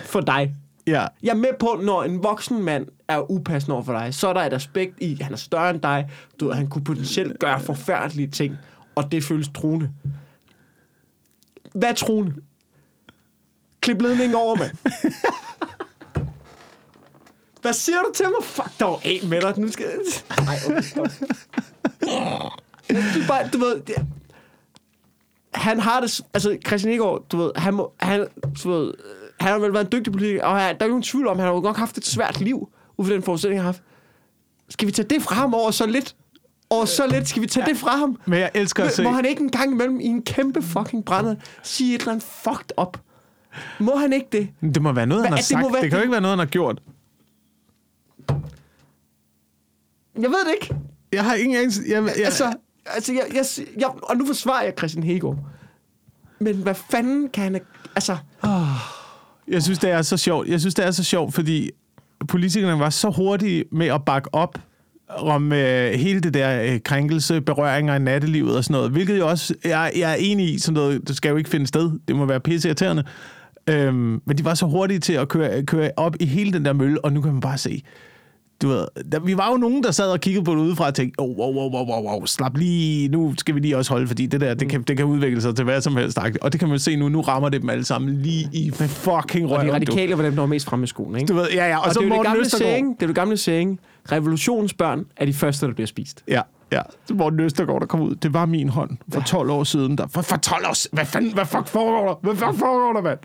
for 0.06 0.22
dig? 0.22 0.56
Ja. 0.88 1.08
Jeg 1.24 1.30
er 1.30 1.36
med 1.36 1.50
på, 1.60 1.80
når 1.84 2.04
en 2.04 2.24
voksen 2.24 2.64
mand 2.64 2.88
er 3.08 3.32
upassende 3.32 3.74
over 3.74 3.84
for 3.84 3.94
dig, 3.94 4.14
så 4.14 4.28
er 4.28 4.34
der 4.34 4.42
et 4.42 4.54
aspekt 4.54 5.00
i, 5.02 5.14
at 5.14 5.22
han 5.22 5.34
er 5.34 5.38
større 5.38 5.70
end 5.70 5.82
dig, 5.82 6.12
du 6.40 6.52
han 6.52 6.68
kunne 6.68 6.84
potentielt 6.84 7.40
gøre 7.40 7.60
forfærdelige 7.60 8.28
ting, 8.28 8.58
og 8.96 9.12
det 9.12 9.24
føles 9.24 9.50
truende. 9.56 9.92
Hvad 11.74 11.90
er 11.90 11.94
truende? 11.94 12.36
Klip 13.82 14.02
ledningen 14.02 14.36
over, 14.36 14.56
mand. 14.56 14.72
Hvad 17.62 17.74
siger 17.74 17.98
du 17.98 18.12
til 18.16 18.26
mig? 18.26 18.44
Fuck 18.44 18.80
dog 18.80 19.02
af 19.06 19.20
med 19.24 19.42
dig. 19.42 19.60
Nu 19.60 19.72
skal... 19.72 19.86
Ej, 20.48 20.56
okay, 20.68 20.82
synes 23.12 23.28
bare, 23.28 23.50
du 23.54 23.58
ved... 23.58 23.82
Det... 23.82 23.96
Han 25.54 25.80
har 25.80 26.00
det... 26.00 26.22
Altså, 26.34 26.58
Christian 26.68 26.94
Egård, 26.94 27.26
du 27.30 27.38
ved, 27.38 27.52
han, 27.56 27.74
må, 27.74 27.94
han, 28.00 28.28
du 28.64 28.72
ved, 28.72 28.88
øh, 28.88 29.23
han 29.44 29.52
har 29.52 29.60
vel 29.60 29.74
været 29.74 29.86
en 29.86 29.92
dygtig 29.92 30.14
politiker, 30.14 30.44
og 30.46 30.60
han, 30.62 30.76
der 30.78 30.82
er 30.82 30.86
jo 30.86 30.90
nogen 30.92 31.04
tvivl 31.04 31.28
om, 31.28 31.40
han 31.40 31.48
har 31.48 31.54
jo 31.54 31.60
nok 31.62 31.78
haft 31.78 31.98
et 31.98 32.06
svært 32.06 32.42
liv, 32.42 32.70
ud 32.98 33.06
fra 33.06 33.14
den 33.14 33.24
forudsætning, 33.24 33.60
han 33.60 33.66
har 33.66 33.72
haft. 33.72 33.84
Skal 34.70 34.88
vi 34.88 34.92
tage 34.92 35.08
det 35.08 35.22
fra 35.22 35.36
ham 35.36 35.54
over 35.54 35.72
så 35.72 35.86
lidt? 35.86 36.16
Over 36.70 36.86
så 36.86 37.08
lidt, 37.08 37.28
skal 37.28 37.42
vi 37.42 37.48
tage 37.48 37.66
det 37.66 37.78
fra 37.78 37.98
ham? 37.98 38.20
Men 38.26 38.40
jeg 38.40 38.52
elsker 38.54 38.84
at 38.84 38.92
se... 38.94 39.04
Må 39.04 39.10
han 39.12 39.26
ikke 39.26 39.42
en 39.42 39.50
gang 39.52 39.72
imellem 39.72 40.00
i 40.00 40.06
en 40.06 40.22
kæmpe 40.24 40.62
fucking 40.62 41.06
brænder 41.06 41.36
sige 41.64 41.96
et 41.96 42.00
eller 42.02 42.12
andet 42.12 42.28
fucked 42.44 42.72
up? 42.82 42.98
Må 43.80 43.96
han 43.96 44.14
ikke 44.14 44.28
det? 44.32 44.50
Det 44.74 44.82
må 44.82 44.92
være 44.92 45.06
noget, 45.06 45.24
han 45.24 45.30
Hvad- 45.32 45.38
har 45.38 45.38
det 45.38 45.46
sagt. 45.46 45.64
Det, 45.66 45.74
være- 45.74 45.82
det 45.82 45.90
kan 45.90 45.98
jo 46.00 46.02
ikke 46.02 46.12
være 46.12 46.22
noget, 46.22 46.32
han 46.38 46.40
har 46.40 46.52
gjort. 46.52 46.82
Jeg 50.20 50.30
ved 50.30 50.46
det 50.46 50.54
ikke. 50.62 50.76
Jeg 51.14 51.24
har 51.24 51.36
ingen 51.36 51.58
anelse... 51.58 51.82
Jeg, 51.88 52.04
jeg, 52.04 52.26
Altså, 52.26 52.54
altså 52.86 53.14
jeg, 53.14 53.26
jeg, 53.34 53.46
jeg, 53.80 53.90
og 54.04 54.18
nu 54.18 54.26
forsvarer 54.26 54.64
jeg 54.64 54.74
Christian 54.78 55.04
Hegård. 55.04 55.38
Men 56.40 56.56
hvad 56.56 56.76
fanden 56.76 57.30
kan 57.30 57.44
han... 57.44 57.62
Altså, 57.96 58.18
jeg 59.48 59.64
synes, 59.64 59.80
det 59.80 59.90
er 59.90 60.02
så 60.02 60.18
sjovt. 60.18 60.48
Jeg 60.48 60.60
synes, 60.60 60.76
det 60.76 60.86
er 60.86 60.92
så 60.92 61.04
sjovt, 61.04 61.34
fordi 61.34 61.70
politikerne 62.28 62.80
var 62.80 62.90
så 62.90 63.10
hurtige 63.10 63.64
med 63.72 63.88
at 63.88 64.06
bakke 64.06 64.34
op 64.34 64.60
om 65.10 65.54
øh, 65.54 65.92
hele 65.92 66.20
det 66.20 66.34
der 66.34 66.64
øh, 66.64 66.80
krænkelse, 66.80 67.42
berøringer 67.42 67.96
i 67.96 68.00
nattelivet 68.00 68.58
og 68.58 68.64
sådan 68.64 68.74
noget, 68.74 68.92
hvilket 68.92 69.18
jo 69.20 69.28
også, 69.28 69.54
jeg, 69.66 69.92
jeg 69.96 70.12
er 70.12 70.16
enig 70.20 70.54
i, 70.54 70.60
sådan 70.60 70.74
noget, 70.74 71.08
det 71.08 71.16
skal 71.16 71.30
jo 71.30 71.36
ikke 71.36 71.50
finde 71.50 71.68
sted, 71.68 71.92
det 72.08 72.16
må 72.16 72.26
være 72.26 72.40
pisseirriterende, 72.40 73.04
øhm, 73.68 74.22
men 74.26 74.38
de 74.38 74.46
var 74.46 74.54
så 74.54 74.66
hurtige 74.66 75.00
til 75.00 75.14
at 75.14 75.28
køre, 75.28 75.64
køre 75.64 75.92
op 75.98 76.16
i 76.20 76.26
hele 76.26 76.54
den 76.54 76.66
der 76.66 76.74
mølle, 76.74 77.06
og 77.06 77.14
nu 77.14 77.22
kan 77.22 77.32
man 77.32 77.42
bare 77.42 77.58
se, 77.58 77.84
du 78.62 78.68
ved, 78.68 78.86
der, 79.12 79.20
vi 79.20 79.38
var 79.38 79.52
jo 79.52 79.58
nogen, 79.58 79.84
der 79.84 79.92
sad 79.92 80.12
og 80.12 80.20
kiggede 80.20 80.46
på 80.46 80.52
det 80.52 80.60
udefra 80.60 80.88
og 80.88 80.94
tænkte, 80.94 81.20
oh, 81.20 81.38
wow, 81.38 81.54
wow, 81.54 81.72
wow, 81.72 81.86
wow, 81.86 82.04
wow, 82.04 82.26
slap 82.26 82.58
lige, 82.58 83.08
nu 83.08 83.34
skal 83.38 83.56
vi 83.56 83.60
lige 83.60 83.78
også 83.78 83.94
holde, 83.94 84.08
fordi 84.08 84.26
det 84.26 84.42
der, 84.42 84.54
det 84.54 84.70
kan, 84.70 84.82
det 84.82 84.98
kan 84.98 85.06
udvikle 85.06 85.42
sig 85.42 85.56
til 85.56 85.66
hvad 85.66 85.82
som 85.82 85.96
helst. 85.96 86.20
Og 86.42 86.52
det 86.52 86.60
kan 86.60 86.70
man 86.70 86.80
se 86.80 86.96
nu, 86.96 87.10
nu 87.10 87.22
rammer 87.22 87.50
det 87.50 87.62
dem 87.62 87.70
alle 87.70 87.84
sammen 87.86 88.22
lige 88.22 88.50
i 88.54 88.72
fucking 88.72 89.46
og 89.46 89.52
røven. 89.52 89.66
de 89.66 89.70
du. 89.70 89.74
radikale 89.74 90.18
var 90.18 90.24
dem, 90.24 90.34
der 90.34 90.42
var 90.42 90.48
mest 90.48 90.66
fremme 90.66 90.84
i 90.84 90.88
skolen, 90.88 91.16
ikke? 91.16 91.34
Du 91.34 91.34
ved, 91.34 91.48
ja, 91.54 91.68
ja, 91.68 91.78
og, 91.78 91.86
og 91.86 91.94
så 91.94 92.00
det 92.00 92.10
er 92.12 92.14
det 92.14 92.24
gamle 92.24 92.42
Østergaard. 92.42 92.72
saying, 92.72 92.96
det 92.96 93.04
er 93.04 93.08
det 93.08 93.16
gamle 93.16 93.38
saying, 93.38 93.80
revolutionsbørn 94.12 95.06
er 95.18 95.26
de 95.26 95.34
første, 95.34 95.68
der 95.68 95.74
bliver 95.74 95.88
spist. 95.88 96.24
Ja, 96.28 96.42
ja. 96.74 96.82
Det 97.08 97.20
var 97.20 97.34
Østergaard, 97.40 97.80
der 97.82 97.88
kom 97.88 98.02
ud. 98.02 98.16
Det 98.16 98.34
var 98.34 98.46
min 98.46 98.70
hånd 98.70 98.98
for 99.14 99.22
12 99.22 99.50
år 99.50 99.64
siden. 99.64 99.98
Der. 99.98 100.08
For, 100.08 100.22
for 100.22 100.38
12 100.38 100.66
år 100.70 100.74
siden? 100.74 100.96
Hvad 100.96 101.06
fanden? 101.06 101.34
Hvad 101.34 101.46
fuck 101.46 101.68
foregår 101.68 102.08
der? 102.08 102.16
Hvad 102.22 102.36
fuck 102.36 102.60
foregår 102.60 102.94
der, 102.94 103.02
mand? 103.02 103.20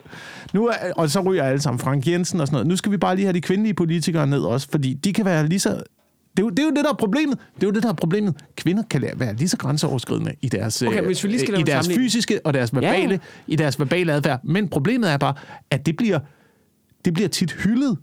Nu 0.55 0.66
er, 0.66 0.72
og 0.96 1.11
så 1.11 1.20
ryger 1.20 1.44
alle 1.44 1.61
sammen. 1.61 1.78
Frank 1.78 2.07
Jensen 2.07 2.40
og 2.40 2.46
sådan 2.46 2.55
noget. 2.55 2.66
Nu 2.66 2.76
skal 2.76 2.92
vi 2.92 2.96
bare 2.96 3.16
lige 3.16 3.26
have 3.26 3.32
de 3.32 3.40
kvindelige 3.40 3.74
politikere 3.74 4.26
ned 4.26 4.40
også, 4.40 4.68
fordi 4.70 4.94
de 4.94 5.12
kan 5.12 5.24
være 5.24 5.46
lige 5.46 5.61
så... 5.61 5.70
Det 5.70 6.42
er, 6.42 6.46
jo, 6.46 6.51
det 6.51 6.59
er 6.59 6.64
jo 6.64 6.70
det, 6.70 6.84
der 6.84 6.90
er 6.90 6.94
problemet. 6.94 7.38
Det 7.55 7.62
er 7.62 7.66
jo 7.66 7.72
det, 7.72 7.82
der 7.82 7.88
er 7.88 7.92
problemet. 7.92 8.34
Kvinder 8.57 8.82
kan 8.90 9.05
være 9.16 9.34
lige 9.34 9.49
så 9.49 9.57
grænseoverskridende 9.57 10.34
i 10.42 10.49
deres, 10.49 10.82
Okay, 10.82 11.01
øh, 11.01 11.07
hvis 11.07 11.24
vi 11.24 11.28
lige 11.28 11.40
skal 11.40 11.61
i 11.61 11.62
deres 11.62 11.88
fysiske 11.88 12.40
og 12.44 12.55
deres 12.55 12.74
verbale, 12.74 12.94
Ja, 12.94 13.09
ja. 13.12 13.18
i 13.46 13.57
deres 13.57 13.80
verbale 13.80 14.12
adfærd. 14.12 14.40
Men 14.44 14.68
problemet 14.68 15.12
er 15.12 15.16
bare, 15.16 15.34
at 15.70 15.86
det 15.86 15.96
bliver 15.96 16.18
det 17.05 17.14
bliver 17.14 17.28
tit 17.28 17.53
hyldet. 17.53 17.99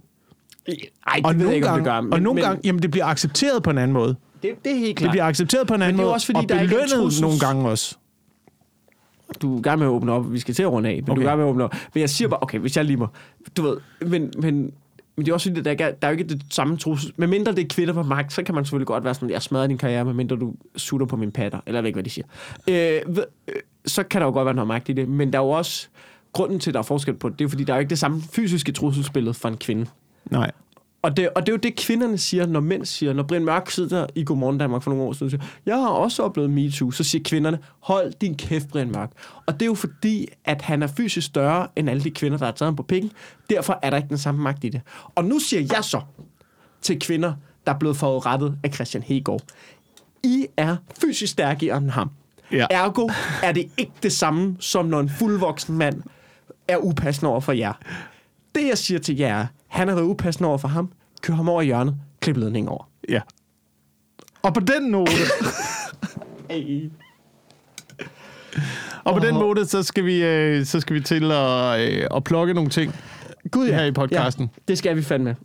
Ej, 0.67 1.15
det 1.15 1.25
Og 1.25 1.39
ved 1.39 1.45
jeg 1.45 1.55
ikke, 1.55 1.67
om 1.67 1.71
gange, 1.71 1.85
det 1.85 1.93
gør. 1.93 2.01
Men, 2.01 2.13
og 2.13 2.21
nogle 2.21 2.35
men, 2.35 2.43
gange, 2.49 2.61
jamen 2.63 2.81
det 2.81 2.91
bliver 2.91 3.05
accepteret 3.05 3.63
på 3.63 3.69
en 3.69 3.77
anden 3.77 3.93
måde. 3.93 4.15
Det, 4.49 4.63
det 4.63 4.71
er 4.71 4.75
helt 4.75 4.87
Det 4.87 4.97
klart. 4.97 5.11
bliver 5.11 5.23
accepteret 5.25 5.67
på 5.67 5.73
en 5.73 5.81
anden 5.81 5.95
det 5.97 6.01
er 6.01 6.05
måde, 6.05 6.13
også 6.13 6.25
fordi, 6.25 6.37
og 6.39 6.49
der 6.49 6.55
er 6.55 6.61
ikke 6.61 6.75
belønnet 6.75 7.13
trussels- 7.13 7.21
nogle 7.21 7.39
gange 7.39 7.69
også. 7.69 7.95
Du 9.41 9.57
er 9.57 9.61
gang 9.61 9.79
med 9.79 9.87
at 9.87 9.91
åbne 9.91 10.11
op. 10.11 10.31
Vi 10.33 10.39
skal 10.39 10.53
til 10.53 10.63
at 10.63 10.71
runde 10.71 10.89
af, 10.89 10.95
men 10.95 11.03
okay. 11.11 11.15
du 11.15 11.21
er 11.21 11.25
gang 11.25 11.37
med 11.37 11.45
at 11.45 11.49
åbne 11.49 11.63
op. 11.63 11.73
Men 11.93 12.01
jeg 12.01 12.09
siger 12.09 12.27
bare, 12.27 12.43
okay, 12.43 12.59
hvis 12.59 12.77
jeg 12.77 12.85
lige 12.85 12.97
må... 12.97 13.07
Du 13.57 13.61
ved, 13.61 13.77
men, 14.01 14.31
men, 14.41 14.53
men 15.15 15.25
det 15.25 15.27
er 15.29 15.33
også 15.33 15.49
fordi, 15.49 15.61
der, 15.61 15.71
er, 15.71 15.75
der 15.75 15.93
er 16.01 16.07
jo 16.07 16.11
ikke 16.11 16.23
det 16.23 16.41
samme 16.49 16.77
trussel. 16.77 17.13
Men 17.17 17.29
mindre 17.29 17.51
det 17.51 17.63
er 17.63 17.67
kvinder 17.67 17.93
på 17.93 18.03
magt, 18.03 18.33
så 18.33 18.43
kan 18.43 18.55
man 18.55 18.65
selvfølgelig 18.65 18.87
godt 18.87 19.03
være 19.03 19.13
sådan, 19.13 19.29
jeg 19.29 19.41
smadrer 19.41 19.67
din 19.67 19.77
karriere, 19.77 20.05
medmindre 20.05 20.35
du 20.35 20.53
sutter 20.75 21.07
på 21.07 21.15
min 21.15 21.31
patter, 21.31 21.59
eller 21.65 21.77
jeg 21.77 21.83
ved 21.83 21.87
ikke, 21.87 21.95
hvad 21.95 22.03
de 22.03 22.09
siger. 22.09 22.25
Øh, 22.67 23.01
øh, 23.47 23.53
så 23.85 24.03
kan 24.03 24.21
der 24.21 24.27
jo 24.27 24.33
godt 24.33 24.45
være 24.45 24.55
noget 24.55 24.67
magt 24.67 24.89
i 24.89 24.93
det, 24.93 25.09
men 25.09 25.33
der 25.33 25.39
er 25.39 25.43
jo 25.43 25.49
også... 25.49 25.87
Grunden 26.33 26.59
til, 26.59 26.69
at 26.69 26.73
der 26.73 26.79
er 26.79 26.83
forskel 26.83 27.13
på 27.13 27.29
det, 27.29 27.39
det 27.39 27.45
er 27.45 27.49
fordi, 27.49 27.63
der 27.63 27.73
er 27.73 27.77
jo 27.77 27.79
ikke 27.79 27.89
det 27.89 27.99
samme 27.99 28.21
fysiske 28.21 28.71
trusselsbillede 28.71 29.33
for 29.33 29.49
en 29.49 29.57
kvinde. 29.57 29.85
Nej. 30.31 30.51
Og 31.05 31.17
det, 31.17 31.29
og 31.29 31.41
det 31.41 31.49
er 31.49 31.53
jo 31.53 31.57
det, 31.57 31.75
kvinderne 31.75 32.17
siger, 32.17 32.45
når 32.45 32.59
mænd 32.59 32.85
siger, 32.85 33.13
når 33.13 33.23
Brian 33.23 33.45
Mørk 33.45 33.69
sidder 33.69 34.07
i 34.15 34.23
Godmorgen 34.23 34.57
Danmark 34.57 34.83
for 34.83 34.91
nogle 34.91 35.03
år 35.05 35.13
siden 35.13 35.25
og 35.25 35.31
siger, 35.31 35.43
jeg 35.65 35.75
har 35.75 35.87
også 35.87 36.23
oplevet 36.23 36.49
MeToo, 36.49 36.91
så 36.91 37.03
siger 37.03 37.23
kvinderne, 37.23 37.59
hold 37.79 38.13
din 38.21 38.35
kæft, 38.35 38.67
Brian 38.67 38.91
Mørk. 38.91 39.11
Og 39.45 39.53
det 39.53 39.61
er 39.61 39.65
jo 39.65 39.73
fordi, 39.73 40.27
at 40.45 40.61
han 40.61 40.83
er 40.83 40.87
fysisk 40.87 41.27
større 41.27 41.67
end 41.75 41.89
alle 41.89 42.03
de 42.03 42.11
kvinder, 42.11 42.37
der 42.37 42.45
har 42.45 42.51
taget 42.51 42.67
ham 42.67 42.75
på 42.75 42.83
pikken. 42.83 43.11
Derfor 43.49 43.79
er 43.81 43.89
der 43.89 43.97
ikke 43.97 44.09
den 44.09 44.17
samme 44.17 44.41
magt 44.41 44.63
i 44.63 44.69
det. 44.69 44.81
Og 45.15 45.25
nu 45.25 45.39
siger 45.39 45.61
jeg 45.75 45.83
så 45.83 46.01
til 46.81 46.99
kvinder, 46.99 47.33
der 47.65 47.73
er 47.73 47.79
blevet 47.79 47.97
forurettet 47.97 48.57
af 48.63 48.73
Christian 48.73 49.03
Hegård. 49.03 49.41
I 50.23 50.45
er 50.57 50.75
fysisk 51.01 51.31
stærkere 51.31 51.77
end 51.77 51.89
ham. 51.89 52.09
Ja. 52.51 52.65
Ergo 52.69 53.09
er 53.43 53.51
det 53.51 53.69
ikke 53.77 53.93
det 54.03 54.11
samme, 54.11 54.57
som 54.59 54.85
når 54.85 54.99
en 54.99 55.09
fuldvoksen 55.09 55.77
mand 55.77 56.01
er 56.67 56.77
upassende 56.77 57.31
over 57.31 57.39
for 57.39 57.51
jer. 57.51 57.73
Det, 58.55 58.67
jeg 58.67 58.77
siger 58.77 58.99
til 58.99 59.17
jer, 59.17 59.39
er, 59.39 59.47
han 59.75 59.87
har 59.87 59.95
været 59.95 60.05
upassende 60.07 60.49
over 60.49 60.57
for 60.57 60.67
ham. 60.67 60.91
Kør 61.21 61.33
ham 61.33 61.49
over 61.49 61.61
i 61.61 61.65
hjørnet. 61.65 61.95
Klip 62.19 62.37
ledningen 62.37 62.69
over. 62.69 62.89
Ja. 63.09 63.21
Og 64.41 64.53
på 64.53 64.59
den 64.59 64.83
note, 64.83 65.11
Hey. 66.49 66.89
og 69.03 69.13
på 69.13 69.19
den 69.19 69.35
Åh. 69.35 69.41
note, 69.41 69.65
så 69.65 69.83
skal 69.83 70.05
vi, 70.05 70.23
øh, 70.23 70.65
så 70.65 70.79
skal 70.79 70.93
vi 70.95 70.99
til 71.01 71.31
at, 71.31 71.79
øh, 71.81 72.07
at 72.15 72.23
plukke 72.23 72.53
nogle 72.53 72.69
ting 72.69 72.95
Gud, 73.51 73.67
her 73.67 73.83
i 73.85 73.91
podcasten. 73.91 74.43
Ja, 74.43 74.61
det 74.67 74.77
skal 74.77 74.95
vi 74.95 75.01
fandme. 75.01 75.35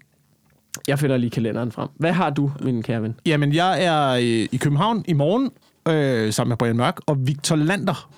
Jeg 0.88 0.98
finder 0.98 1.16
lige 1.16 1.30
kalenderen 1.30 1.72
frem. 1.72 1.88
Hvad 1.96 2.12
har 2.12 2.30
du, 2.30 2.52
min 2.62 2.82
kære 2.82 3.02
ven? 3.02 3.14
Jamen, 3.26 3.52
jeg 3.54 3.84
er 3.84 4.08
øh, 4.10 4.48
i 4.52 4.58
København 4.60 5.04
i 5.08 5.12
morgen, 5.12 5.50
øh, 5.88 6.32
sammen 6.32 6.48
med 6.50 6.56
Brian 6.56 6.76
Mørk 6.76 7.00
og 7.06 7.26
Victor 7.26 7.56
Lander, 7.56 8.10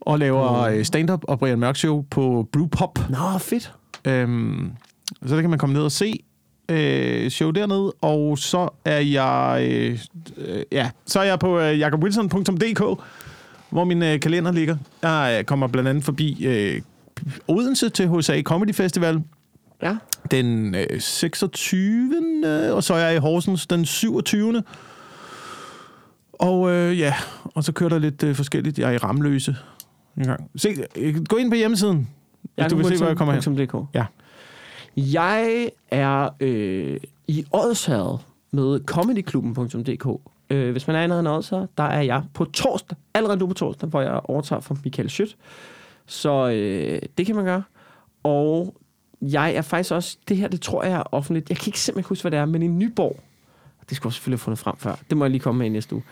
og 0.00 0.18
laver 0.18 0.60
øh, 0.60 0.84
stand-up 0.84 1.24
og 1.28 1.38
Brian 1.38 1.58
Mørk 1.58 1.76
show 1.76 2.04
på 2.10 2.48
Brew 2.52 2.66
Pop. 2.66 2.98
Nå, 3.10 3.38
fedt. 3.38 3.72
Øhm, 4.04 4.72
så 5.26 5.34
der 5.34 5.40
kan 5.40 5.50
man 5.50 5.58
komme 5.58 5.72
ned 5.72 5.82
og 5.82 5.92
se 5.92 6.22
øh, 6.68 7.30
show 7.30 7.50
dernede, 7.50 7.92
og 8.00 8.38
så 8.38 8.68
er 8.84 8.98
jeg 8.98 9.66
øh, 9.70 9.98
øh, 10.36 10.62
ja, 10.72 10.90
så 11.06 11.20
er 11.20 11.24
jeg 11.24 11.38
på 11.38 11.60
øh, 11.60 11.78
jakobwilson.dk, 11.78 13.00
hvor 13.70 13.84
min 13.84 14.02
øh, 14.02 14.20
kalender 14.20 14.52
ligger. 14.52 14.76
Jeg 15.02 15.36
øh, 15.38 15.44
kommer 15.44 15.66
blandt 15.66 15.88
andet 15.88 16.04
forbi 16.04 16.46
øh, 16.46 16.80
Odense 17.48 17.88
til 17.88 18.08
HSA 18.08 18.42
Comedy 18.42 18.74
Festival 18.74 19.22
Ja. 19.82 19.96
den 20.30 20.74
øh, 20.74 21.00
26. 21.00 22.72
Og 22.72 22.82
så 22.84 22.94
er 22.94 22.98
jeg 22.98 23.14
i 23.16 23.18
Horsens 23.18 23.66
den 23.66 23.84
27. 23.84 24.62
Og 26.32 26.70
øh, 26.70 26.98
ja, 26.98 27.14
og 27.44 27.64
så 27.64 27.72
kører 27.72 27.88
der 27.90 27.98
lidt 27.98 28.22
øh, 28.22 28.34
forskelligt. 28.34 28.78
Jeg 28.78 28.88
er 28.88 28.92
i 28.92 28.96
Ramløse 28.96 29.56
en 30.16 30.24
gang. 30.26 30.50
Se, 30.56 30.68
øh, 30.96 31.24
gå 31.28 31.36
ind 31.36 31.50
på 31.50 31.56
hjemmesiden, 31.56 32.08
hvis 32.54 32.66
du 32.66 32.76
vil 32.76 32.86
se, 32.86 32.96
hvor 32.96 33.06
jeg 33.06 33.16
kommer 33.16 33.34
hen. 33.34 33.66
DK. 33.66 33.74
Ja. 33.94 34.04
Jeg 35.00 35.70
er 35.90 36.28
øh, 36.40 37.00
i 37.28 37.44
Odsherred 37.52 38.18
med 38.50 38.80
comedyklubben.dk. 38.84 40.06
Øh, 40.50 40.70
hvis 40.72 40.86
man 40.86 40.96
er 40.96 41.02
i 41.02 41.06
nærheden 41.06 41.26
af 41.26 41.36
Odsherred, 41.36 41.66
der 41.78 41.82
er 41.82 42.02
jeg 42.02 42.22
på 42.34 42.44
torsdag, 42.44 42.98
allerede 43.14 43.38
nu 43.38 43.46
på 43.46 43.54
torsdag, 43.54 43.88
hvor 43.88 44.00
jeg 44.00 44.20
overtager 44.24 44.60
fra 44.60 44.76
Michael 44.84 45.10
Schødt. 45.10 45.36
Så 46.06 46.48
øh, 46.48 47.02
det 47.18 47.26
kan 47.26 47.36
man 47.36 47.44
gøre. 47.44 47.62
Og 48.22 48.74
jeg 49.22 49.54
er 49.54 49.62
faktisk 49.62 49.92
også, 49.92 50.18
det 50.28 50.36
her, 50.36 50.48
det 50.48 50.60
tror 50.60 50.84
jeg 50.84 50.92
er 50.92 51.14
offentligt. 51.14 51.48
Jeg 51.48 51.58
kan 51.58 51.68
ikke 51.68 51.80
simpelthen 51.80 52.08
huske, 52.08 52.22
hvad 52.22 52.30
det 52.30 52.38
er, 52.38 52.44
men 52.44 52.62
i 52.62 52.66
Nyborg, 52.66 53.20
det 53.88 53.96
skulle 53.96 54.10
jeg 54.10 54.14
selvfølgelig 54.14 54.38
have 54.38 54.44
fundet 54.44 54.58
frem 54.58 54.76
før. 54.76 54.96
Det 55.10 55.16
må 55.16 55.24
jeg 55.24 55.30
lige 55.30 55.40
komme 55.40 55.58
med 55.58 55.66
i 55.66 55.70
næste 55.70 55.94
uge. 55.94 56.04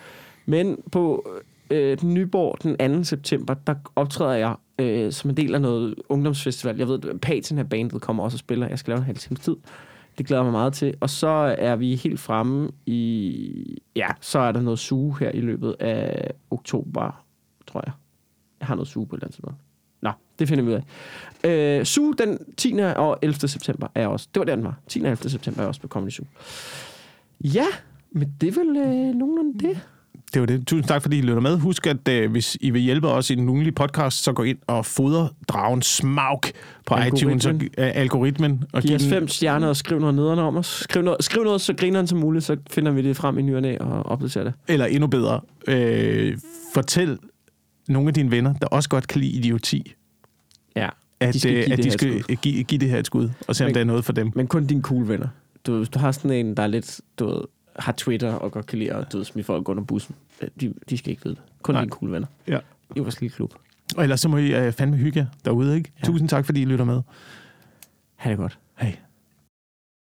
Men 0.46 0.76
på 0.92 1.30
øh, 1.70 2.04
Nyborg 2.04 2.62
den 2.62 2.98
2. 2.98 3.04
september, 3.04 3.54
der 3.54 3.74
optræder 3.96 4.34
jeg 4.34 4.54
øh, 4.78 5.12
som 5.12 5.30
en 5.30 5.36
del 5.36 5.54
af 5.54 5.60
noget 5.60 5.94
ungdomsfestival. 6.08 6.76
Jeg 6.76 6.88
ved, 6.88 7.04
at 7.04 7.50
her 7.56 7.62
bandet 7.64 8.02
kommer 8.02 8.24
også 8.24 8.34
og 8.34 8.38
spiller. 8.38 8.68
Jeg 8.68 8.78
skal 8.78 8.90
lave 8.90 8.98
en 8.98 9.04
halv 9.04 9.18
times 9.18 9.40
tid. 9.40 9.56
Det 10.18 10.26
glæder 10.26 10.42
mig 10.42 10.52
meget 10.52 10.72
til. 10.72 10.94
Og 11.00 11.10
så 11.10 11.54
er 11.58 11.76
vi 11.76 11.94
helt 11.94 12.20
fremme 12.20 12.70
i... 12.86 13.82
Ja, 13.96 14.08
så 14.20 14.38
er 14.38 14.52
der 14.52 14.60
noget 14.60 14.78
suge 14.78 15.18
her 15.20 15.30
i 15.30 15.40
løbet 15.40 15.76
af 15.80 16.30
oktober, 16.50 17.24
tror 17.66 17.82
jeg. 17.86 17.92
Jeg 18.60 18.66
har 18.66 18.74
noget 18.74 18.88
suge 18.88 19.06
på 19.06 19.16
et 19.16 19.18
eller 19.18 19.26
andet 19.26 19.34
tidspunkt. 19.34 19.58
Nå, 20.02 20.10
det 20.38 20.48
finder 20.48 20.64
vi 20.64 20.70
ud 20.70 20.80
af. 21.44 21.78
Øh, 21.78 21.84
suge 21.84 22.14
den 22.14 22.38
10. 22.56 22.74
og 22.96 23.18
11. 23.22 23.48
september 23.48 23.88
er 23.94 24.06
også. 24.06 24.28
Det 24.34 24.40
var 24.40 24.46
den 24.46 24.64
var. 24.64 24.78
10. 24.88 25.00
og 25.00 25.10
11. 25.10 25.30
september 25.30 25.62
er 25.62 25.66
også 25.66 25.80
på 25.80 25.88
Comedy 25.88 26.10
Suge. 26.10 26.28
Ja, 27.40 27.66
men 28.10 28.34
det 28.40 28.48
er 28.48 28.64
vel 28.64 28.76
øh, 28.76 29.14
nogenlunde 29.14 29.58
det. 29.58 29.80
Det 30.34 30.40
var 30.40 30.46
det. 30.46 30.66
Tusind 30.66 30.88
tak, 30.88 31.02
fordi 31.02 31.18
I 31.18 31.20
lytter 31.20 31.40
med. 31.40 31.58
Husk, 31.58 31.86
at 31.86 32.08
øh, 32.08 32.30
hvis 32.30 32.56
I 32.60 32.70
vil 32.70 32.80
hjælpe 32.82 33.08
os 33.08 33.30
i 33.30 33.34
den 33.34 33.48
ugenlige 33.48 33.72
podcast, 33.72 34.22
så 34.24 34.32
gå 34.32 34.42
ind 34.42 34.58
og 34.66 34.86
fodre 34.86 35.28
dragen 35.48 35.82
smaug 35.82 36.40
på 36.86 36.94
Algoritmen. 36.94 37.36
iTunes 37.36 37.46
og 37.46 37.84
øh, 37.84 37.90
algoritmen. 37.94 38.64
Og 38.72 38.82
Giv 38.82 38.94
os 38.96 39.02
den- 39.02 39.10
fem 39.10 39.28
stjerner 39.28 39.68
og 39.68 39.76
skriv 39.76 39.98
noget 39.98 40.14
nederne 40.14 40.42
om 40.42 40.56
os. 40.56 40.66
Skriv 40.66 41.02
noget, 41.02 41.24
skriv 41.24 41.44
noget 41.44 41.60
så 41.60 41.72
grineren 41.74 42.06
som 42.06 42.18
muligt, 42.18 42.44
så 42.44 42.56
finder 42.70 42.92
vi 42.92 43.02
det 43.02 43.16
frem 43.16 43.38
i 43.38 43.42
nyerne 43.42 43.80
og 43.80 44.06
opdaterer 44.06 44.44
det. 44.44 44.54
Eller 44.68 44.86
endnu 44.86 45.06
bedre, 45.06 45.40
øh, 45.68 46.38
fortæl 46.74 47.18
nogle 47.88 48.08
af 48.08 48.14
dine 48.14 48.30
venner, 48.30 48.54
der 48.54 48.66
også 48.66 48.88
godt 48.88 49.08
kan 49.08 49.20
lide 49.20 49.32
idioti, 49.32 49.94
Ja, 50.76 50.88
at 51.20 51.34
De 51.34 51.40
skal 51.40 51.54
øh, 51.56 51.64
give 51.64 51.72
at 51.72 51.76
det 51.76 51.84
de 51.84 51.90
her 51.90 52.20
skal 52.22 52.36
give, 52.36 52.64
give 52.64 52.78
det 52.78 52.90
her 52.90 52.98
et 52.98 53.06
skud, 53.06 53.28
og 53.48 53.56
se 53.56 53.66
om 53.66 53.72
der 53.72 53.80
er 53.80 53.84
noget 53.84 54.04
for 54.04 54.12
dem. 54.12 54.32
men 54.34 54.46
kun 54.46 54.66
dine 54.66 54.82
cool 54.82 55.08
venner. 55.08 55.28
Du, 55.66 55.84
du 55.84 55.98
har 55.98 56.12
sådan 56.12 56.30
en, 56.30 56.56
der 56.56 56.62
er 56.62 56.66
lidt, 56.66 57.00
du 57.18 57.26
ved, 57.26 57.40
har 57.78 57.92
Twitter 57.92 58.32
og 58.32 58.52
godt 58.52 58.66
kan 58.66 58.78
lide 58.78 58.92
at 58.94 59.14
smide 59.26 59.44
folk 59.44 59.68
under 59.68 59.82
bussen. 59.84 60.14
De, 60.60 60.74
de 60.90 60.98
skal 60.98 61.10
ikke 61.10 61.24
vide 61.24 61.34
det. 61.34 61.42
Kun 61.62 61.74
Nej. 61.74 61.82
dine 61.82 61.90
cool 61.90 62.12
venner. 62.12 62.26
Ja. 62.48 62.58
I 62.96 63.00
vores 63.00 63.20
lille 63.20 63.34
klub. 63.34 63.54
Og 63.96 64.02
ellers 64.02 64.20
så 64.20 64.28
må 64.28 64.36
I 64.36 64.54
øh, 64.54 64.72
fandme 64.72 64.96
hygge 64.96 65.28
derude, 65.44 65.76
ikke? 65.76 65.92
Ja. 66.00 66.06
Tusind 66.06 66.28
tak, 66.28 66.44
fordi 66.44 66.62
I 66.62 66.64
lytter 66.64 66.84
med. 66.84 67.02
Ha' 68.16 68.30
det 68.30 68.38
godt. 68.38 68.58